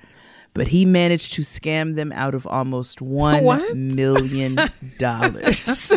But 0.53 0.67
he 0.69 0.83
managed 0.85 1.33
to 1.33 1.41
scam 1.43 1.95
them 1.95 2.11
out 2.11 2.33
of 2.33 2.45
almost 2.47 3.01
one 3.01 3.43
What? 3.43 3.75
million 3.77 4.57
dollars. 4.97 5.93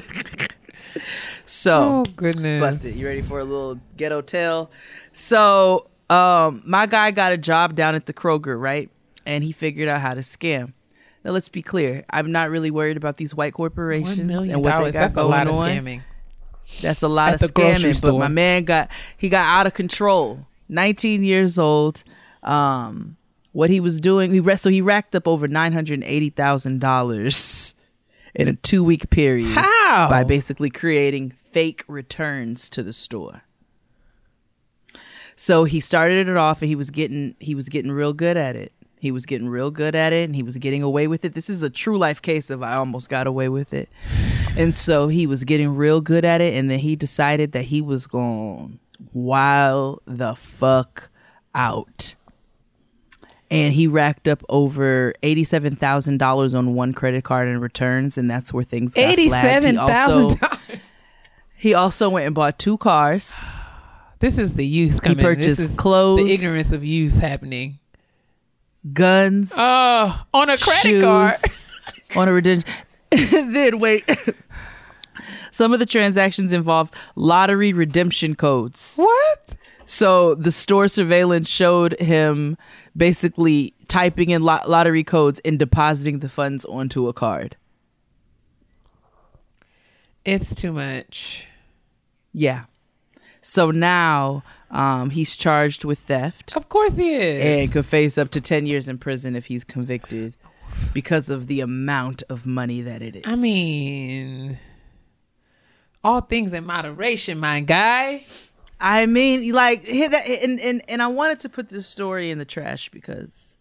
so 1.44 2.04
oh, 2.06 2.10
goodness. 2.16 2.60
bust 2.60 2.84
it. 2.84 2.94
You 2.94 3.06
ready 3.06 3.22
for 3.22 3.40
a 3.40 3.44
little 3.44 3.80
ghetto 3.96 4.20
tale? 4.20 4.70
So, 5.12 5.88
um, 6.10 6.62
my 6.66 6.86
guy 6.86 7.10
got 7.10 7.32
a 7.32 7.38
job 7.38 7.74
down 7.74 7.94
at 7.94 8.06
the 8.06 8.12
Kroger, 8.12 8.60
right? 8.60 8.90
And 9.26 9.42
he 9.42 9.52
figured 9.52 9.88
out 9.88 10.00
how 10.00 10.14
to 10.14 10.20
scam. 10.20 10.72
Now, 11.24 11.30
let's 11.30 11.48
be 11.48 11.62
clear. 11.62 12.04
I'm 12.10 12.32
not 12.32 12.50
really 12.50 12.70
worried 12.70 12.96
about 12.96 13.16
these 13.16 13.34
white 13.34 13.54
corporations 13.54 14.18
and 14.18 14.30
what 14.30 14.46
they 14.48 14.70
dollars. 14.70 14.92
got 14.94 15.00
That's 15.00 15.16
a 15.16 15.22
lot 15.24 15.46
of 15.46 15.54
on. 15.56 15.66
scamming. 15.66 16.02
That's 16.80 17.02
a 17.02 17.08
lot 17.08 17.34
At 17.34 17.42
of 17.42 17.54
scamming. 17.54 18.00
But 18.02 18.18
my 18.18 18.28
man 18.28 18.64
got 18.64 18.90
he 19.16 19.28
got 19.28 19.46
out 19.46 19.66
of 19.66 19.74
control. 19.74 20.46
19 20.68 21.22
years 21.22 21.58
old. 21.58 22.02
Um, 22.42 23.16
what 23.52 23.70
he 23.70 23.80
was 23.80 24.00
doing, 24.00 24.32
he 24.32 24.40
ra- 24.40 24.56
so 24.56 24.70
he 24.70 24.80
racked 24.80 25.14
up 25.14 25.28
over 25.28 25.46
nine 25.46 25.72
hundred 25.72 26.02
eighty 26.04 26.30
thousand 26.30 26.80
dollars 26.80 27.74
in 28.34 28.48
a 28.48 28.54
two 28.54 28.82
week 28.82 29.10
period 29.10 29.54
How? 29.54 30.08
by 30.10 30.24
basically 30.24 30.70
creating 30.70 31.34
fake 31.50 31.84
returns 31.86 32.68
to 32.70 32.82
the 32.82 32.92
store. 32.92 33.42
So 35.36 35.64
he 35.64 35.80
started 35.80 36.28
it 36.28 36.36
off, 36.36 36.62
and 36.62 36.68
he 36.68 36.76
was 36.76 36.90
getting 36.90 37.36
he 37.38 37.54
was 37.54 37.68
getting 37.68 37.92
real 37.92 38.12
good 38.12 38.36
at 38.36 38.56
it. 38.56 38.72
He 39.00 39.10
was 39.10 39.26
getting 39.26 39.48
real 39.48 39.70
good 39.70 39.94
at 39.96 40.12
it, 40.12 40.24
and 40.28 40.36
he 40.36 40.44
was 40.44 40.56
getting 40.58 40.82
away 40.82 41.08
with 41.08 41.24
it. 41.24 41.34
This 41.34 41.50
is 41.50 41.62
a 41.62 41.70
true 41.70 41.98
life 41.98 42.22
case 42.22 42.50
of 42.50 42.62
I 42.62 42.74
almost 42.74 43.08
got 43.08 43.26
away 43.26 43.48
with 43.48 43.72
it. 43.72 43.88
And 44.56 44.74
so 44.74 45.08
he 45.08 45.26
was 45.26 45.42
getting 45.42 45.74
real 45.74 46.00
good 46.00 46.24
at 46.24 46.40
it, 46.40 46.54
and 46.54 46.70
then 46.70 46.78
he 46.78 46.94
decided 46.94 47.52
that 47.52 47.64
he 47.64 47.80
was 47.80 48.06
going 48.06 48.78
wild 49.12 50.00
the 50.06 50.36
fuck 50.36 51.10
out. 51.54 52.14
And 53.52 53.74
he 53.74 53.86
racked 53.86 54.28
up 54.28 54.42
over 54.48 55.12
eighty-seven 55.22 55.76
thousand 55.76 56.16
dollars 56.18 56.54
on 56.54 56.72
one 56.74 56.94
credit 56.94 57.22
card 57.24 57.48
in 57.48 57.60
returns, 57.60 58.16
and 58.16 58.30
that's 58.30 58.52
where 58.52 58.64
things 58.64 58.94
got. 58.94 59.00
He 59.04 59.12
eighty-seven 59.12 59.76
thousand 59.76 60.38
dollars. 60.40 60.58
He 61.54 61.74
also 61.74 62.08
went 62.08 62.26
and 62.26 62.34
bought 62.34 62.58
two 62.58 62.78
cars. 62.78 63.44
This 64.20 64.38
is 64.38 64.54
the 64.54 64.64
youth 64.64 65.02
coming. 65.02 65.18
He 65.18 65.24
purchased 65.24 65.58
this 65.58 65.70
is 65.70 65.74
clothes. 65.76 66.24
The 66.28 66.32
ignorance 66.32 66.70
of 66.70 66.84
youth 66.84 67.18
happening. 67.18 67.80
guns, 68.92 69.52
Oh, 69.56 70.22
on 70.32 70.48
a 70.48 70.56
credit 70.56 70.80
shoes, 70.80 71.02
card. 71.02 71.32
on 72.16 72.28
a 72.28 72.32
redemption. 72.32 72.72
then 73.10 73.80
wait. 73.80 74.04
Some 75.50 75.72
of 75.72 75.80
the 75.80 75.86
transactions 75.86 76.52
involved 76.52 76.94
lottery 77.16 77.72
redemption 77.72 78.36
codes. 78.36 78.94
What? 78.96 79.56
So 79.84 80.34
the 80.34 80.52
store 80.52 80.88
surveillance 80.88 81.48
showed 81.48 81.98
him 82.00 82.56
basically 82.96 83.74
typing 83.88 84.30
in 84.30 84.42
lot- 84.42 84.68
lottery 84.68 85.04
codes 85.04 85.40
and 85.44 85.58
depositing 85.58 86.20
the 86.20 86.28
funds 86.28 86.64
onto 86.64 87.08
a 87.08 87.12
card. 87.12 87.56
It's 90.24 90.54
too 90.54 90.72
much. 90.72 91.46
Yeah. 92.32 92.64
So 93.40 93.70
now 93.72 94.44
um, 94.70 95.10
he's 95.10 95.36
charged 95.36 95.84
with 95.84 95.98
theft 95.98 96.56
Of 96.56 96.68
course 96.68 96.96
he 96.96 97.12
is. 97.14 97.42
and 97.44 97.72
could 97.72 97.84
face 97.86 98.16
up 98.16 98.30
to 98.30 98.40
10 98.40 98.66
years 98.66 98.88
in 98.88 98.98
prison 98.98 99.34
if 99.34 99.46
he's 99.46 99.64
convicted 99.64 100.34
because 100.94 101.28
of 101.28 101.48
the 101.48 101.60
amount 101.60 102.22
of 102.28 102.46
money 102.46 102.80
that 102.82 103.02
it 103.02 103.16
is. 103.16 103.22
I 103.26 103.34
mean, 103.36 104.58
All 106.04 106.20
things 106.20 106.52
in 106.52 106.64
moderation, 106.64 107.38
my 107.38 107.60
guy. 107.60 108.24
I 108.82 109.06
mean, 109.06 109.52
like, 109.52 109.84
hit 109.84 110.10
that, 110.10 110.26
and, 110.26 110.60
and 110.60 110.82
and 110.88 111.00
I 111.00 111.06
wanted 111.06 111.38
to 111.40 111.48
put 111.48 111.68
this 111.68 111.86
story 111.86 112.32
in 112.32 112.38
the 112.38 112.44
trash 112.44 112.88
because 112.88 113.56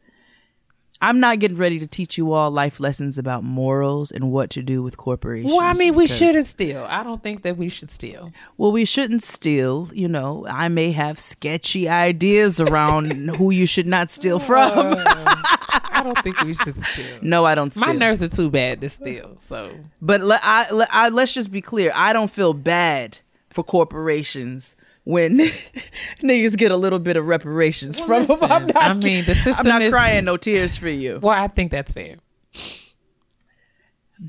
I'm 0.99 1.19
not 1.19 1.37
getting 1.37 1.57
ready 1.57 1.77
to 1.77 1.85
teach 1.85 2.17
you 2.17 2.33
all 2.33 2.49
life 2.49 2.79
lessons 2.79 3.19
about 3.19 3.43
morals 3.43 4.11
and 4.11 4.31
what 4.31 4.49
to 4.51 4.63
do 4.63 4.81
with 4.81 4.97
corporations. 4.97 5.51
Well, 5.51 5.61
I 5.61 5.73
mean, 5.73 5.93
we 5.93 6.07
shouldn't 6.07 6.47
steal. 6.47 6.87
I 6.89 7.03
don't 7.03 7.21
think 7.21 7.43
that 7.43 7.55
we 7.55 7.69
should 7.69 7.91
steal. 7.91 8.33
Well, 8.57 8.71
we 8.71 8.83
shouldn't 8.83 9.21
steal. 9.21 9.91
You 9.93 10.07
know, 10.07 10.47
I 10.49 10.69
may 10.69 10.91
have 10.91 11.19
sketchy 11.19 11.87
ideas 11.87 12.59
around 12.59 13.29
who 13.37 13.51
you 13.51 13.67
should 13.67 13.87
not 13.87 14.09
steal 14.09 14.39
from. 14.39 14.95
I 14.97 16.01
don't 16.03 16.17
think 16.23 16.41
we 16.41 16.55
should 16.55 16.83
steal. 16.83 17.19
no, 17.21 17.45
I 17.45 17.53
don't 17.53 17.71
steal. 17.71 17.85
My 17.87 17.93
nerves 17.93 18.23
are 18.23 18.27
too 18.27 18.49
bad 18.49 18.81
to 18.81 18.89
steal. 18.89 19.37
So 19.47 19.71
But 20.01 20.21
let, 20.21 20.39
I, 20.43 20.71
let, 20.71 20.89
I, 20.91 21.09
let's 21.09 21.35
just 21.35 21.51
be 21.51 21.61
clear. 21.61 21.91
I 21.93 22.11
don't 22.11 22.31
feel 22.31 22.55
bad 22.55 23.19
for 23.51 23.63
corporations 23.63 24.75
when 25.03 25.37
niggas 26.21 26.55
get 26.57 26.71
a 26.71 26.77
little 26.77 26.99
bit 26.99 27.17
of 27.17 27.25
reparations 27.25 27.99
from 27.99 28.25
them. 28.25 28.37
I'm 28.41 28.67
not, 28.67 28.75
I 28.77 28.93
mean, 28.93 29.25
the 29.25 29.35
system. 29.35 29.55
I'm 29.65 29.67
not 29.67 29.81
is- 29.81 29.91
crying 29.93 30.25
no 30.25 30.37
tears 30.37 30.77
for 30.77 30.89
you. 30.89 31.19
well, 31.21 31.37
I 31.39 31.47
think 31.47 31.71
that's 31.71 31.91
fair. 31.91 32.15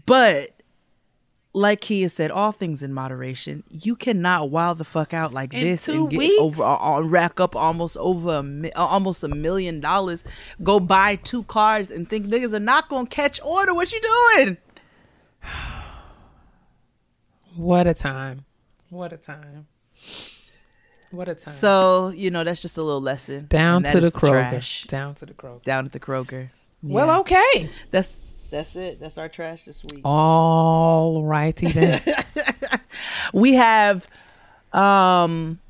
But 0.06 0.50
like 1.54 1.82
Kia 1.82 2.08
said, 2.08 2.30
all 2.30 2.50
things 2.50 2.82
in 2.82 2.94
moderation. 2.94 3.62
You 3.68 3.94
cannot 3.94 4.48
wild 4.48 4.78
the 4.78 4.84
fuck 4.84 5.12
out 5.12 5.34
like 5.34 5.52
In 5.52 5.60
this 5.60 5.84
two 5.84 5.92
and 5.92 6.10
get 6.10 6.18
weeks? 6.18 6.40
over, 6.40 6.62
uh, 6.62 6.78
uh, 6.96 7.00
rack 7.02 7.38
up 7.40 7.54
almost 7.54 7.98
over 7.98 8.36
a 8.36 8.42
mi- 8.42 8.72
uh, 8.72 8.86
almost 8.86 9.22
a 9.22 9.28
million 9.28 9.78
dollars. 9.80 10.24
Go 10.62 10.80
buy 10.80 11.16
two 11.16 11.42
cars 11.42 11.90
and 11.90 12.08
think 12.08 12.26
niggas 12.26 12.54
are 12.54 12.58
not 12.58 12.88
gonna 12.88 13.06
catch 13.06 13.38
order. 13.44 13.74
What 13.74 13.92
you 13.92 14.00
doing? 14.00 14.56
What 17.54 17.86
a 17.86 17.92
time. 17.92 18.46
What 18.88 19.12
a 19.12 19.18
time. 19.18 19.66
What 21.12 21.28
a 21.28 21.34
time. 21.34 21.52
So 21.52 22.08
you 22.08 22.30
know 22.30 22.42
that's 22.42 22.62
just 22.62 22.78
a 22.78 22.82
little 22.82 23.00
lesson. 23.00 23.46
down 23.48 23.82
to 23.84 24.00
the 24.00 24.06
is 24.06 24.12
Kroger. 24.12 24.50
trash. 24.50 24.84
Down 24.84 25.14
to 25.16 25.26
the 25.26 25.34
Kroger. 25.34 25.62
Down 25.62 25.84
at 25.84 25.92
the 25.92 26.00
Kroger. 26.00 26.50
Well, 26.82 27.20
okay. 27.20 27.70
that's 27.90 28.22
that's 28.50 28.76
it. 28.76 28.98
That's 28.98 29.18
our 29.18 29.28
trash 29.28 29.64
this 29.64 29.82
week. 29.92 30.02
All 30.04 31.22
righty 31.22 31.68
then. 31.70 32.02
we 33.32 33.54
have 33.54 34.08
um 34.72 35.60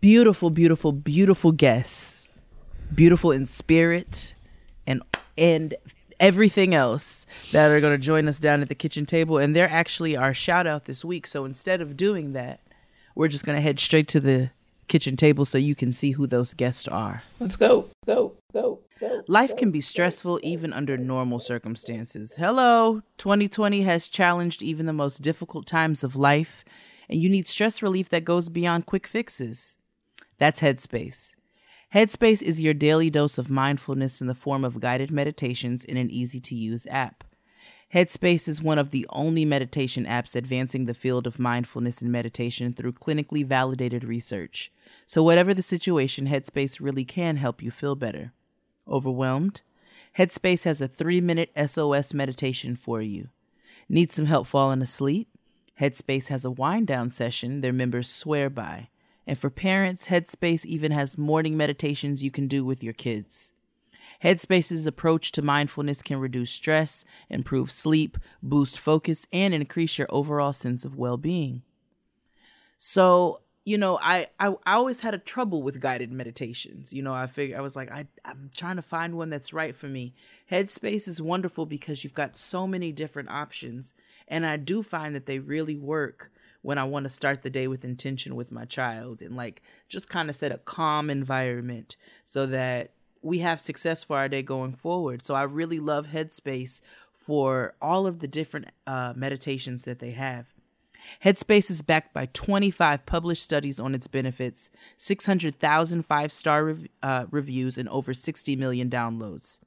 beautiful 0.00 0.50
beautiful 0.50 0.92
beautiful 0.92 1.52
guests 1.52 2.28
beautiful 2.94 3.30
in 3.30 3.46
spirit 3.46 4.34
and 4.86 5.02
and 5.38 5.74
everything 6.20 6.74
else 6.74 7.26
that 7.52 7.70
are 7.70 7.80
going 7.80 7.92
to 7.92 7.98
join 7.98 8.28
us 8.28 8.38
down 8.38 8.62
at 8.62 8.68
the 8.68 8.74
kitchen 8.74 9.06
table 9.06 9.38
and 9.38 9.54
they're 9.54 9.70
actually 9.70 10.16
our 10.16 10.34
shout 10.34 10.66
out 10.66 10.84
this 10.84 11.04
week 11.04 11.26
so 11.26 11.44
instead 11.44 11.80
of 11.80 11.96
doing 11.96 12.32
that 12.32 12.60
we're 13.14 13.28
just 13.28 13.44
going 13.44 13.56
to 13.56 13.62
head 13.62 13.78
straight 13.78 14.08
to 14.08 14.20
the 14.20 14.50
kitchen 14.88 15.16
table 15.16 15.44
so 15.44 15.56
you 15.56 15.74
can 15.74 15.92
see 15.92 16.12
who 16.12 16.26
those 16.26 16.52
guests 16.52 16.86
are 16.86 17.22
Let's 17.40 17.56
go. 17.56 17.88
Go. 18.06 18.36
Go. 18.52 18.80
Go. 19.00 19.22
Life 19.26 19.56
can 19.56 19.70
be 19.70 19.80
stressful 19.80 20.40
even 20.42 20.72
under 20.72 20.96
normal 20.96 21.40
circumstances. 21.40 22.36
Hello, 22.36 23.02
2020 23.18 23.82
has 23.82 24.08
challenged 24.08 24.62
even 24.62 24.86
the 24.86 24.92
most 24.92 25.22
difficult 25.22 25.66
times 25.66 26.04
of 26.04 26.14
life, 26.16 26.64
and 27.08 27.20
you 27.20 27.28
need 27.28 27.48
stress 27.48 27.82
relief 27.82 28.08
that 28.10 28.24
goes 28.24 28.48
beyond 28.48 28.86
quick 28.86 29.06
fixes. 29.06 29.78
That's 30.38 30.60
Headspace. 30.60 31.34
Headspace 31.92 32.42
is 32.42 32.60
your 32.60 32.74
daily 32.74 33.10
dose 33.10 33.38
of 33.38 33.50
mindfulness 33.50 34.20
in 34.20 34.26
the 34.26 34.34
form 34.34 34.64
of 34.64 34.80
guided 34.80 35.10
meditations 35.10 35.84
in 35.84 35.96
an 35.96 36.10
easy 36.10 36.40
to 36.40 36.54
use 36.54 36.86
app. 36.90 37.24
Headspace 37.94 38.48
is 38.48 38.60
one 38.60 38.78
of 38.78 38.90
the 38.90 39.06
only 39.10 39.44
meditation 39.44 40.04
apps 40.04 40.34
advancing 40.34 40.86
the 40.86 40.94
field 40.94 41.28
of 41.28 41.38
mindfulness 41.38 42.02
and 42.02 42.10
meditation 42.10 42.72
through 42.72 42.94
clinically 42.94 43.46
validated 43.46 44.02
research. 44.02 44.72
So, 45.06 45.22
whatever 45.22 45.54
the 45.54 45.62
situation, 45.62 46.26
Headspace 46.26 46.80
really 46.80 47.04
can 47.04 47.36
help 47.36 47.62
you 47.62 47.70
feel 47.70 47.94
better. 47.94 48.32
Overwhelmed? 48.88 49.60
Headspace 50.18 50.64
has 50.64 50.80
a 50.80 50.88
three 50.88 51.20
minute 51.20 51.52
SOS 51.56 52.12
meditation 52.12 52.74
for 52.74 53.00
you. 53.00 53.28
Need 53.88 54.10
some 54.10 54.26
help 54.26 54.48
falling 54.48 54.82
asleep? 54.82 55.28
Headspace 55.80 56.26
has 56.26 56.44
a 56.44 56.50
wind 56.50 56.88
down 56.88 57.10
session 57.10 57.60
their 57.60 57.72
members 57.72 58.10
swear 58.10 58.50
by. 58.50 58.88
And 59.24 59.38
for 59.38 59.50
parents, 59.50 60.08
Headspace 60.08 60.66
even 60.66 60.90
has 60.90 61.16
morning 61.16 61.56
meditations 61.56 62.24
you 62.24 62.32
can 62.32 62.48
do 62.48 62.64
with 62.64 62.82
your 62.82 62.92
kids. 62.92 63.52
Headspace's 64.24 64.86
approach 64.86 65.32
to 65.32 65.42
mindfulness 65.42 66.00
can 66.00 66.18
reduce 66.18 66.50
stress, 66.50 67.04
improve 67.28 67.70
sleep, 67.70 68.16
boost 68.42 68.80
focus, 68.80 69.26
and 69.32 69.52
increase 69.52 69.98
your 69.98 70.08
overall 70.10 70.54
sense 70.54 70.84
of 70.84 70.96
well 70.96 71.18
being. 71.18 71.62
So, 72.78 73.42
you 73.66 73.76
know, 73.76 73.98
I, 74.00 74.28
I 74.40 74.48
I 74.64 74.74
always 74.74 75.00
had 75.00 75.14
a 75.14 75.18
trouble 75.18 75.62
with 75.62 75.80
guided 75.80 76.10
meditations. 76.10 76.92
You 76.92 77.02
know, 77.02 77.14
I 77.14 77.26
figure 77.26 77.58
I 77.58 77.60
was 77.60 77.76
like, 77.76 77.90
I 77.90 78.06
I'm 78.24 78.50
trying 78.56 78.76
to 78.76 78.82
find 78.82 79.14
one 79.14 79.28
that's 79.28 79.52
right 79.52 79.76
for 79.76 79.88
me. 79.88 80.14
Headspace 80.50 81.06
is 81.06 81.20
wonderful 81.20 81.66
because 81.66 82.02
you've 82.02 82.14
got 82.14 82.38
so 82.38 82.66
many 82.66 82.92
different 82.92 83.28
options, 83.28 83.92
and 84.26 84.46
I 84.46 84.56
do 84.56 84.82
find 84.82 85.14
that 85.14 85.26
they 85.26 85.38
really 85.38 85.76
work 85.76 86.30
when 86.62 86.78
I 86.78 86.84
want 86.84 87.04
to 87.04 87.10
start 87.10 87.42
the 87.42 87.50
day 87.50 87.68
with 87.68 87.84
intention 87.84 88.34
with 88.36 88.50
my 88.50 88.64
child 88.64 89.20
and 89.20 89.36
like 89.36 89.60
just 89.86 90.08
kind 90.08 90.30
of 90.30 90.36
set 90.36 90.50
a 90.50 90.56
calm 90.56 91.10
environment 91.10 91.98
so 92.24 92.46
that 92.46 92.93
we 93.24 93.38
have 93.38 93.58
success 93.58 94.04
for 94.04 94.18
our 94.18 94.28
day 94.28 94.42
going 94.42 94.74
forward. 94.74 95.22
So 95.22 95.34
I 95.34 95.42
really 95.42 95.80
love 95.80 96.08
Headspace 96.08 96.82
for 97.12 97.74
all 97.80 98.06
of 98.06 98.18
the 98.20 98.28
different 98.28 98.66
uh, 98.86 99.14
meditations 99.16 99.84
that 99.84 99.98
they 99.98 100.10
have. 100.10 100.52
Headspace 101.22 101.70
is 101.70 101.82
backed 101.82 102.12
by 102.12 102.26
25 102.26 103.06
published 103.06 103.42
studies 103.42 103.80
on 103.80 103.94
its 103.94 104.06
benefits, 104.06 104.70
600,000 104.96 106.02
five 106.02 106.32
star 106.32 106.64
rev- 106.64 106.86
uh, 107.02 107.26
reviews, 107.30 107.78
and 107.78 107.88
over 107.88 108.14
60 108.14 108.56
million 108.56 108.90
downloads. 108.90 109.60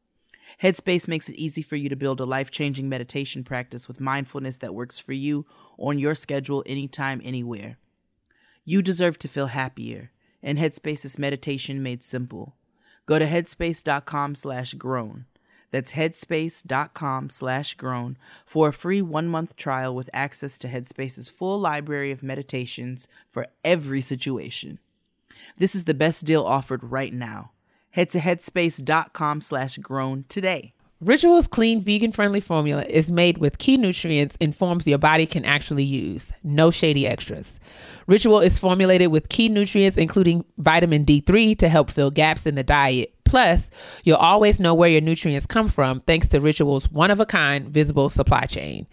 Headspace 0.64 1.08
makes 1.08 1.30
it 1.30 1.36
easy 1.36 1.62
for 1.62 1.76
you 1.76 1.90
to 1.90 1.96
build 1.96 2.20
a 2.20 2.26
life 2.26 2.50
changing 2.52 2.90
meditation 2.90 3.44
practice 3.44 3.88
with 3.88 4.00
mindfulness 4.00 4.58
that 4.58 4.74
works 4.74 4.98
for 4.98 5.14
you 5.14 5.46
on 5.78 6.00
your 6.00 6.16
schedule, 6.16 6.64
anytime, 6.66 7.22
anywhere. 7.24 7.78
You 8.66 8.82
deserve 8.82 9.20
to 9.20 9.28
feel 9.28 9.48
happier, 9.48 10.12
and 10.42 10.58
Headspace 10.58 11.06
is 11.06 11.20
meditation 11.20 11.84
made 11.84 12.04
simple. 12.04 12.57
Go 13.08 13.18
to 13.18 13.26
headspace.com 13.26 14.36
slash 14.36 14.76
grown. 14.76 15.26
That's 15.72 15.94
headspace.com 15.94 17.30
slash 17.30 17.74
grown 17.74 18.18
for 18.46 18.70
a 18.70 18.74
free 18.74 19.02
one 19.02 19.28
month 19.28 19.56
trial 19.56 19.96
with 19.96 20.10
access 20.14 20.60
to 20.60 20.68
Headspace's 20.68 21.30
full 21.30 21.60
library 21.60 22.12
of 22.12 22.22
meditations 22.22 23.08
for 23.28 23.48
every 23.66 24.02
situation. 24.02 24.80
This 25.58 25.74
is 25.74 25.86
the 25.86 25.94
best 25.94 26.26
deal 26.26 26.44
offered 26.44 26.84
right 26.84 27.14
now. 27.14 27.52
Head 27.92 28.10
to 28.12 28.20
headspace.com 28.20 29.42
slash 29.42 29.78
grown 29.78 30.26
today. 30.30 30.74
Ritual's 31.00 31.48
clean, 31.48 31.82
vegan 31.82 32.12
friendly 32.12 32.40
formula 32.40 32.84
is 32.84 33.12
made 33.12 33.38
with 33.38 33.60
key 33.60 33.78
nutrients 33.78 34.36
and 34.42 34.56
forms 34.56 34.88
your 34.88 34.98
body 34.98 35.28
can 35.28 35.46
actually 35.46 35.84
use. 35.84 36.32
No 36.44 36.72
shady 36.72 37.06
extras. 37.06 37.60
Ritual 38.08 38.40
is 38.40 38.58
formulated 38.58 39.12
with 39.12 39.30
key 39.30 39.48
nutrients, 39.48 39.96
including 39.96 40.44
vitamin 40.58 41.06
D3 41.06 41.56
to 41.60 41.70
help 41.70 41.92
fill 41.92 42.10
gaps 42.10 42.48
in 42.48 42.56
the 42.56 42.64
diet. 42.64 43.14
Plus, 43.28 43.70
you'll 44.06 44.16
always 44.16 44.58
know 44.58 44.74
where 44.74 44.90
your 44.90 45.02
nutrients 45.02 45.46
come 45.46 45.68
from 45.68 46.00
thanks 46.00 46.30
to 46.30 46.40
Ritual's 46.40 46.90
one 46.90 47.12
of 47.12 47.20
a 47.20 47.26
kind 47.26 47.70
visible 47.70 48.08
supply 48.08 48.46
chain. 48.46 48.88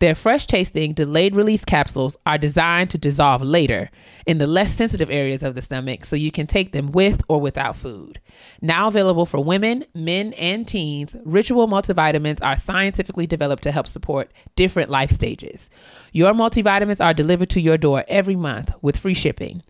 Their 0.00 0.16
fresh 0.16 0.46
tasting, 0.46 0.92
delayed 0.92 1.36
release 1.36 1.64
capsules 1.64 2.16
are 2.26 2.36
designed 2.36 2.90
to 2.90 2.98
dissolve 2.98 3.42
later 3.42 3.90
in 4.26 4.38
the 4.38 4.46
less 4.48 4.74
sensitive 4.74 5.08
areas 5.08 5.44
of 5.44 5.54
the 5.54 5.62
stomach 5.62 6.04
so 6.04 6.16
you 6.16 6.32
can 6.32 6.48
take 6.48 6.72
them 6.72 6.90
with 6.90 7.22
or 7.28 7.40
without 7.40 7.76
food. 7.76 8.20
Now 8.60 8.88
available 8.88 9.24
for 9.24 9.42
women, 9.42 9.84
men, 9.94 10.32
and 10.34 10.66
teens, 10.66 11.16
Ritual 11.24 11.68
multivitamins 11.68 12.42
are 12.42 12.56
scientifically 12.56 13.26
developed 13.26 13.62
to 13.62 13.72
help 13.72 13.86
support 13.86 14.32
different 14.56 14.90
life 14.90 15.10
stages. 15.10 15.70
Your 16.12 16.32
multivitamins 16.32 17.02
are 17.02 17.14
delivered 17.14 17.50
to 17.50 17.60
your 17.60 17.78
door 17.78 18.04
every 18.08 18.36
month 18.36 18.72
with 18.82 18.98
free 18.98 19.14
shipping. 19.14 19.62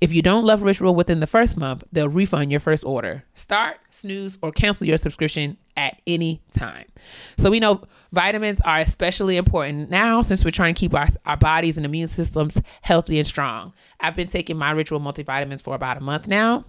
If 0.00 0.12
you 0.12 0.22
don't 0.22 0.44
love 0.44 0.62
Ritual 0.62 0.94
within 0.94 1.20
the 1.20 1.26
first 1.26 1.56
month, 1.56 1.84
they'll 1.92 2.08
refund 2.08 2.50
your 2.50 2.60
first 2.60 2.84
order. 2.84 3.24
Start, 3.34 3.78
snooze, 3.90 4.38
or 4.42 4.52
cancel 4.52 4.86
your 4.86 4.96
subscription 4.96 5.56
at 5.76 6.00
any 6.06 6.42
time. 6.52 6.86
So 7.36 7.50
we 7.50 7.60
know 7.60 7.82
vitamins 8.12 8.60
are 8.62 8.78
especially 8.78 9.36
important 9.36 9.90
now 9.90 10.20
since 10.20 10.44
we're 10.44 10.50
trying 10.50 10.74
to 10.74 10.78
keep 10.78 10.94
our, 10.94 11.08
our 11.26 11.36
bodies 11.36 11.76
and 11.76 11.86
immune 11.86 12.08
systems 12.08 12.60
healthy 12.82 13.18
and 13.18 13.26
strong. 13.26 13.72
I've 14.00 14.16
been 14.16 14.28
taking 14.28 14.56
my 14.56 14.70
Ritual 14.70 15.00
multivitamins 15.00 15.62
for 15.62 15.74
about 15.74 15.96
a 15.96 16.00
month 16.00 16.28
now 16.28 16.64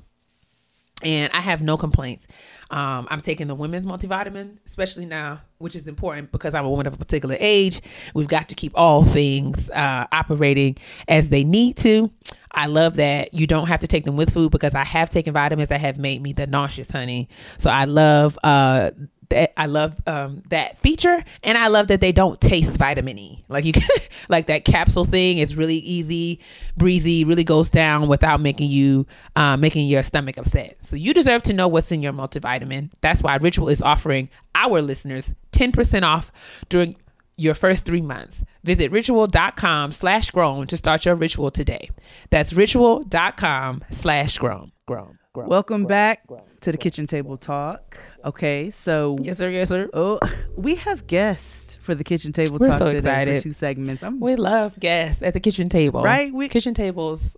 and 1.04 1.32
I 1.34 1.42
have 1.42 1.62
no 1.62 1.78
complaints. 1.78 2.28
Um, 2.72 3.08
I'm 3.10 3.22
taking 3.22 3.48
the 3.48 3.56
women's 3.56 3.86
multivitamin, 3.86 4.58
especially 4.66 5.06
now, 5.06 5.42
which 5.58 5.76
is 5.76 5.88
important 5.88 6.32
because 6.32 6.54
I'm 6.54 6.66
a 6.66 6.70
woman 6.70 6.86
of 6.86 6.94
a 6.94 6.98
particular 6.98 7.36
age. 7.40 7.82
We've 8.14 8.28
got 8.28 8.50
to 8.50 8.56
keep 8.56 8.74
all 8.76 9.04
things 9.04 9.70
uh, 9.72 10.06
operating 10.12 10.78
as 11.08 11.30
they 11.30 11.44
need 11.44 11.78
to. 11.78 12.12
I 12.52 12.68
love 12.68 12.96
that 12.96 13.34
you 13.34 13.48
don't 13.48 13.68
have 13.68 13.82
to 13.82 13.88
take 13.88 14.06
them 14.06 14.18
with 14.18 14.34
food 14.34 14.52
because 14.52 14.76
I 14.76 14.84
have 14.84 15.10
taken 15.10 15.34
vitamins 15.34 15.70
that 15.70 15.82
have 15.82 15.98
made 15.98 16.22
me 16.22 16.34
the 16.34 16.48
nauseous 16.48 16.92
honey. 16.92 17.30
So 17.58 17.70
I 17.70 17.86
love 17.86 18.38
uh, 18.44 18.92
that 19.30 19.54
I 19.60 19.68
love 19.68 19.96
um, 20.08 20.44
that 20.50 20.78
feature, 20.78 21.24
and 21.44 21.58
I 21.58 21.68
love 21.68 21.88
that 21.88 22.02
they 22.02 22.12
don't 22.12 22.40
taste 22.42 22.78
vitamin 22.78 23.18
E. 23.18 23.46
Like 23.48 23.66
you, 23.66 23.74
like 24.30 24.48
that 24.48 24.66
capsule 24.66 25.06
thing 25.06 25.38
is 25.38 25.56
really 25.56 25.78
easy, 25.78 26.40
breezy, 26.78 27.24
really 27.24 27.44
goes 27.44 27.70
down 27.70 28.08
without 28.08 28.42
making 28.42 28.72
you 28.72 29.06
uh, 29.36 29.58
making 29.58 29.88
your 29.88 30.04
stomach 30.04 30.38
upset. 30.38 30.78
So 30.84 30.96
you 30.96 31.14
deserve 31.14 31.44
to 31.44 31.54
know 31.54 31.68
what's 31.68 31.92
in 31.92 32.02
your 32.02 32.14
multivitamin. 32.14 32.92
That's 33.02 33.22
why 33.22 33.36
Ritual 33.38 33.70
is 33.70 33.82
offering 33.82 34.30
our 34.56 34.82
listeners 34.82 35.34
ten 35.52 35.72
percent 35.72 36.06
off 36.06 36.32
during 36.70 36.96
your 37.38 37.56
first 37.56 37.86
three 37.86 38.02
months. 38.02 38.44
Visit 38.64 38.92
ritual.com 38.92 39.92
slash 39.94 40.30
grown 40.32 40.68
to 40.68 40.76
start 40.76 41.06
your 41.06 41.16
ritual 41.16 41.52
today. 41.52 41.90
That's 42.32 42.54
ritual.com 42.54 43.86
slash 43.92 44.38
grown. 44.38 44.72
Grown. 44.86 45.18
Grown. 45.34 45.48
Welcome 45.48 45.86
back 45.86 46.24
to 46.62 46.72
the 46.72 46.78
kitchen 46.78 47.06
table 47.08 47.38
talk. 47.38 47.98
Okay, 48.26 48.70
so 48.72 49.18
Yes, 49.22 49.38
sir. 49.38 49.50
Yes, 49.50 49.70
sir. 49.70 49.90
oh, 49.94 50.20
we 50.56 50.76
have 50.76 51.08
guests 51.08 51.78
for 51.82 51.96
the 51.96 52.04
kitchen 52.04 52.32
table 52.34 52.58
We're 52.60 52.68
talk 52.70 52.78
so 52.80 52.86
today 52.86 52.98
excited. 53.00 53.42
for 53.42 53.44
two 53.44 53.54
segments. 53.54 54.04
I'm 54.04 54.20
We 54.20 54.36
love 54.36 54.80
guests 54.80 55.24
at 55.24 55.34
the 55.34 55.40
kitchen 55.40 55.70
table. 55.70 56.04
Right? 56.04 56.34
We- 56.34 56.50
kitchen 56.50 56.74
tables 56.74 57.36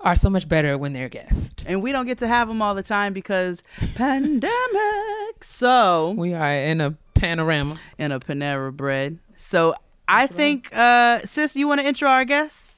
are 0.00 0.16
so 0.16 0.28
much 0.30 0.48
better 0.48 0.76
when 0.78 0.92
they're 0.92 1.08
guests. 1.08 1.64
and 1.66 1.82
we 1.82 1.90
don't 1.92 2.06
get 2.06 2.18
to 2.18 2.26
have 2.28 2.48
them 2.48 2.60
all 2.62 2.74
the 2.74 2.82
time 2.82 3.12
because 3.12 3.62
pandemic. 3.94 5.42
So 5.42 6.10
We 6.16 6.34
are 6.34 6.52
in 6.52 6.80
a 6.80 6.92
panorama. 7.14 7.78
in 7.98 8.12
a 8.12 8.20
Panera 8.20 8.72
bread. 8.72 9.18
So 9.36 9.74
I 10.08 10.26
think, 10.26 10.70
uh, 10.74 11.20
sis, 11.20 11.56
you 11.56 11.66
want 11.68 11.80
to 11.80 11.86
intro 11.86 12.08
our 12.08 12.24
guests? 12.24 12.75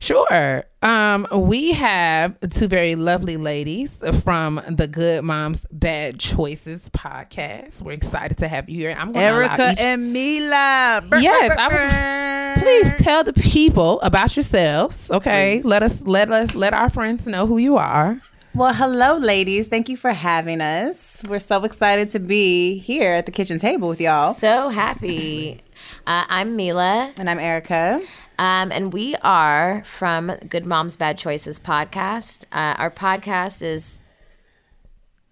Sure. 0.00 0.64
Um, 0.82 1.26
we 1.32 1.72
have 1.72 2.38
two 2.50 2.68
very 2.68 2.94
lovely 2.94 3.36
ladies 3.38 3.96
from 4.22 4.60
the 4.68 4.86
Good 4.86 5.24
Moms 5.24 5.64
Bad 5.72 6.18
Choices 6.20 6.90
podcast. 6.90 7.80
We're 7.80 7.92
excited 7.92 8.36
to 8.38 8.48
have 8.48 8.68
you 8.68 8.76
here. 8.80 8.94
I'm 8.98 9.12
going 9.12 9.24
Erica 9.24 9.72
each- 9.72 9.80
and 9.80 10.12
Mila. 10.12 11.02
Yes, 11.18 11.56
I 11.58 12.54
was. 12.56 12.62
Please 12.62 13.02
tell 13.02 13.24
the 13.24 13.32
people 13.32 14.00
about 14.02 14.36
yourselves. 14.36 15.10
Okay, 15.10 15.56
Please. 15.60 15.64
let 15.64 15.82
us 15.82 16.02
let 16.02 16.30
us 16.30 16.54
let 16.54 16.74
our 16.74 16.88
friends 16.90 17.26
know 17.26 17.46
who 17.46 17.58
you 17.58 17.76
are. 17.78 18.20
Well, 18.54 18.72
hello, 18.72 19.16
ladies. 19.16 19.66
Thank 19.66 19.88
you 19.88 19.96
for 19.96 20.12
having 20.12 20.60
us. 20.60 21.22
We're 21.28 21.40
so 21.40 21.64
excited 21.64 22.10
to 22.10 22.20
be 22.20 22.78
here 22.78 23.12
at 23.14 23.26
the 23.26 23.32
kitchen 23.32 23.58
table 23.58 23.88
with 23.88 24.00
y'all. 24.00 24.32
So 24.32 24.68
happy. 24.68 25.60
Uh, 26.06 26.24
I'm 26.28 26.54
Mila, 26.54 27.12
And 27.18 27.28
I'm 27.28 27.40
Erica. 27.40 28.00
Um, 28.38 28.72
and 28.72 28.92
we 28.92 29.14
are 29.16 29.82
from 29.84 30.36
Good 30.48 30.66
Moms 30.66 30.96
Bad 30.96 31.18
Choices 31.18 31.60
podcast. 31.60 32.44
Uh, 32.52 32.74
our 32.78 32.90
podcast 32.90 33.62
is 33.62 34.00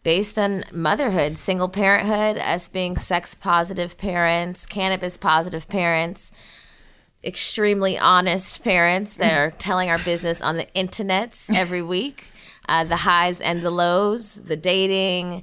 based 0.02 0.38
on 0.38 0.64
motherhood, 0.72 1.38
single 1.38 1.68
parenthood, 1.68 2.38
us 2.38 2.68
being 2.68 2.96
sex 2.96 3.34
positive 3.34 3.98
parents, 3.98 4.66
cannabis 4.66 5.16
positive 5.16 5.68
parents, 5.68 6.30
extremely 7.24 7.98
honest 7.98 8.62
parents 8.62 9.14
that 9.14 9.36
are 9.36 9.50
telling 9.52 9.88
our 9.88 9.98
business 9.98 10.40
on 10.40 10.56
the 10.56 10.66
internets 10.74 11.52
every 11.54 11.82
week. 11.82 12.26
Uh, 12.68 12.84
the 12.84 12.98
highs 12.98 13.40
and 13.40 13.62
the 13.62 13.70
lows, 13.70 14.36
the 14.36 14.56
dating, 14.56 15.42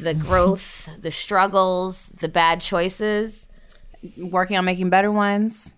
the 0.00 0.14
growth, 0.14 0.88
the 1.00 1.12
struggles, 1.12 2.08
the 2.18 2.28
bad 2.28 2.60
choices. 2.60 3.46
Working 4.18 4.56
on 4.56 4.64
making 4.64 4.90
better 4.90 5.12
ones. 5.12 5.74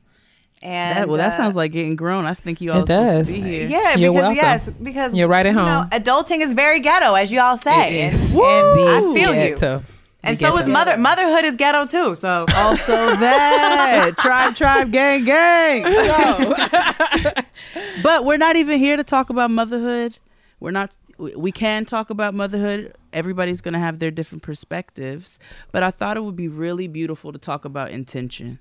And 0.63 0.99
That, 0.99 1.09
well, 1.09 1.17
that 1.19 1.35
uh, 1.35 1.37
sounds 1.37 1.55
like 1.57 1.71
getting 1.73 1.95
grown. 1.97 2.27
I 2.27 2.35
think 2.35 2.61
you 2.61 2.73
all 2.73 2.79
It 2.79 2.91
are 2.91 3.13
to 3.13 3.15
does. 3.19 3.29
be 3.29 3.41
here. 3.41 3.69
Yeah, 3.69 3.95
You're 3.97 4.13
because 4.13 4.15
welcome. 4.23 4.37
yes, 4.37 4.69
because 4.83 5.15
You're 5.15 5.29
right 5.29 5.47
at 5.47 5.53
you 5.53 5.59
home. 5.59 5.67
know, 5.67 5.87
adulting 5.93 6.41
is 6.41 6.53
very 6.53 6.81
ghetto, 6.81 7.15
as 7.15 7.31
you 7.31 7.41
all 7.41 7.57
say. 7.57 8.07
It 8.07 8.13
is. 8.15 8.35
And, 8.35 8.41
and 8.43 8.89
I 8.89 9.01
Woo! 9.01 9.15
feel 9.15 9.35
you. 9.35 9.51
Ghetto. 9.51 9.83
And 10.25 10.37
so 10.37 10.57
is 10.59 10.67
mother 10.67 10.99
motherhood 10.99 11.45
is 11.45 11.55
ghetto 11.55 11.87
too. 11.87 12.17
So 12.17 12.45
Also 12.57 12.93
that 12.93 14.15
tribe, 14.19 14.57
tribe, 14.57 14.91
gang, 14.91 15.25
gang. 15.25 15.83
but 18.03 18.25
we're 18.25 18.37
not 18.37 18.57
even 18.57 18.79
here 18.79 18.97
to 18.97 19.05
talk 19.05 19.31
about 19.31 19.51
motherhood. 19.51 20.19
We're 20.61 20.73
not. 20.73 20.97
we- 21.19 21.35
We 21.37 21.53
can 21.53 21.85
talk 21.85 22.11
about 22.11 22.35
motherhood. 22.35 22.95
Everybody's 23.13 23.61
gonna 23.61 23.79
have 23.79 24.01
their 24.01 24.11
different 24.11 24.43
perspectives. 24.43 25.39
But 25.73 25.83
I 25.85 25.91
thought 25.93 26.17
it 26.17 26.25
would 26.25 26.37
be 26.37 26.49
really 26.49 26.89
beautiful 26.89 27.33
to 27.33 27.39
talk 27.39 27.65
about 27.65 27.91
intention. 27.91 28.59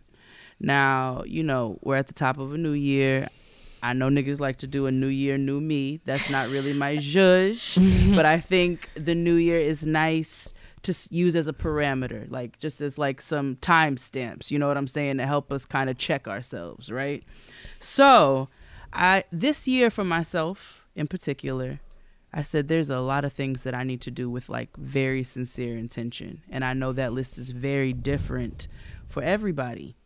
Now, 0.60 1.24
you 1.26 1.44
know, 1.44 1.80
we're 1.82 1.98
at 1.98 2.08
the 2.08 2.14
top 2.14 2.38
of 2.38 2.54
a 2.54 2.58
new 2.58 2.72
year. 2.72 3.28
I 3.84 3.94
know 3.94 4.10
niggas 4.10 4.40
like 4.40 4.58
to 4.58 4.68
do 4.68 4.88
a 4.88 4.92
new 4.92 5.08
year, 5.08 5.38
new 5.38 5.62
me. 5.62 6.02
That's 6.04 6.30
not 6.30 6.50
really 6.50 6.74
my 6.74 6.96
zhuzh, 6.98 8.16
but 8.16 8.26
I 8.26 8.40
think 8.54 8.90
the 8.96 9.16
new 9.16 9.36
year 9.36 9.60
is 9.60 9.86
nice 9.86 10.54
to 10.84 10.96
use 11.12 11.36
as 11.36 11.48
a 11.48 11.54
parameter, 11.54 12.30
like 12.32 12.60
just 12.60 12.82
as 12.82 12.98
like 12.98 13.22
some 13.22 13.58
time 13.58 13.98
stamps. 13.98 14.52
You 14.52 14.58
know 14.58 14.68
what 14.68 14.78
I'm 14.78 14.88
saying 14.88 15.18
to 15.18 15.26
help 15.26 15.52
us 15.52 15.66
kind 15.66 15.90
of 15.90 15.98
check 15.98 16.28
ourselves, 16.28 16.92
right? 16.92 17.24
So, 17.80 18.50
I 18.94 19.26
this 19.32 19.68
year 19.68 19.90
for 19.90 20.04
myself 20.04 20.86
in 20.96 21.08
particular, 21.08 21.82
I 22.34 22.42
said 22.42 22.68
there's 22.68 22.90
a 22.90 23.00
lot 23.00 23.26
of 23.26 23.34
things 23.34 23.64
that 23.64 23.76
I 23.76 23.84
need 23.84 24.02
to 24.02 24.12
do 24.12 24.30
with 24.30 24.50
like 24.50 24.76
very 24.78 25.24
sincere 25.24 25.78
intention, 25.78 26.42
and 26.50 26.64
I 26.64 26.74
know 26.74 26.94
that 26.94 27.14
list 27.14 27.38
is 27.38 27.50
very 27.50 27.94
different 27.94 28.68
for 29.08 29.22
everybody. 29.22 29.97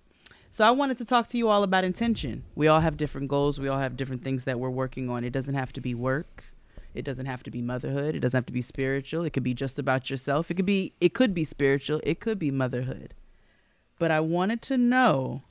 So 0.53 0.65
I 0.65 0.71
wanted 0.71 0.97
to 0.97 1.05
talk 1.05 1.29
to 1.29 1.37
you 1.37 1.47
all 1.47 1.63
about 1.63 1.85
intention. 1.85 2.43
We 2.55 2.67
all 2.67 2.81
have 2.81 2.97
different 2.97 3.29
goals. 3.29 3.57
We 3.57 3.69
all 3.69 3.79
have 3.79 3.95
different 3.95 4.21
things 4.21 4.43
that 4.43 4.59
we're 4.59 4.69
working 4.69 5.09
on. 5.09 5.23
It 5.23 5.31
doesn't 5.31 5.53
have 5.53 5.71
to 5.73 5.81
be 5.81 5.95
work. 5.95 6.43
It 6.93 7.05
doesn't 7.05 7.25
have 7.25 7.41
to 7.43 7.51
be 7.51 7.61
motherhood. 7.61 8.15
It 8.15 8.19
doesn't 8.19 8.37
have 8.37 8.45
to 8.47 8.53
be 8.53 8.61
spiritual. 8.61 9.23
It 9.23 9.31
could 9.31 9.43
be 9.43 9.53
just 9.53 9.79
about 9.79 10.09
yourself. 10.09 10.51
It 10.51 10.55
could 10.55 10.65
be 10.65 10.91
it 10.99 11.13
could 11.13 11.33
be 11.33 11.45
spiritual. 11.45 12.01
It 12.03 12.19
could 12.19 12.37
be 12.37 12.51
motherhood. 12.51 13.13
But 13.97 14.11
I 14.11 14.19
wanted 14.19 14.61
to 14.63 14.77
know 14.77 15.43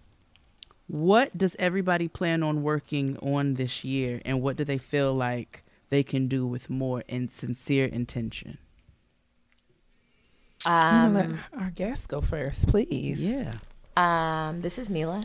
what 0.87 1.39
does 1.39 1.57
everybody 1.59 2.07
plan 2.07 2.43
on 2.43 2.63
working 2.63 3.17
on 3.19 3.55
this 3.55 3.85
year 3.85 4.21
and 4.27 4.43
what 4.43 4.57
do 4.57 4.65
they 4.65 4.77
feel 4.77 5.15
like 5.15 5.65
they 5.89 6.03
can 6.03 6.29
do 6.29 6.47
with 6.47 6.69
more 6.69 7.05
and 7.09 7.31
sincere 7.31 7.87
intention? 7.87 8.59
I'm 10.67 11.17
Um, 11.17 11.41
let 11.53 11.63
our 11.63 11.71
guests 11.71 12.07
go 12.07 12.21
first, 12.21 12.69
please. 12.69 13.23
Yeah. 13.23 13.55
Um, 14.01 14.63
this 14.63 14.79
is 14.79 14.89
Mila. 14.89 15.25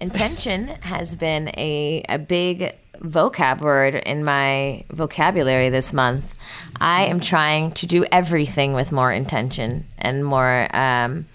Intention 0.00 0.68
has 0.80 1.14
been 1.14 1.48
a, 1.58 2.02
a 2.08 2.18
big 2.18 2.74
vocab 3.02 3.60
word 3.60 3.96
in 3.96 4.24
my 4.24 4.84
vocabulary 4.88 5.68
this 5.68 5.92
month. 5.92 6.34
I 6.80 7.04
am 7.04 7.20
trying 7.20 7.72
to 7.72 7.86
do 7.86 8.06
everything 8.10 8.72
with 8.72 8.92
more 8.92 9.12
intention 9.12 9.84
and 9.98 10.24
more, 10.24 10.74
um, 10.74 11.26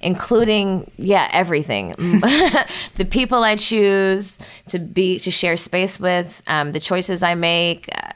including, 0.00 0.90
yeah, 0.96 1.28
everything. 1.30 1.90
the 1.98 3.06
people 3.10 3.44
I 3.44 3.56
choose 3.56 4.38
to 4.68 4.78
be, 4.78 5.18
to 5.18 5.30
share 5.30 5.58
space 5.58 6.00
with, 6.00 6.42
um, 6.46 6.72
the 6.72 6.80
choices 6.80 7.22
I 7.22 7.34
make, 7.34 7.86
uh, 7.94 8.12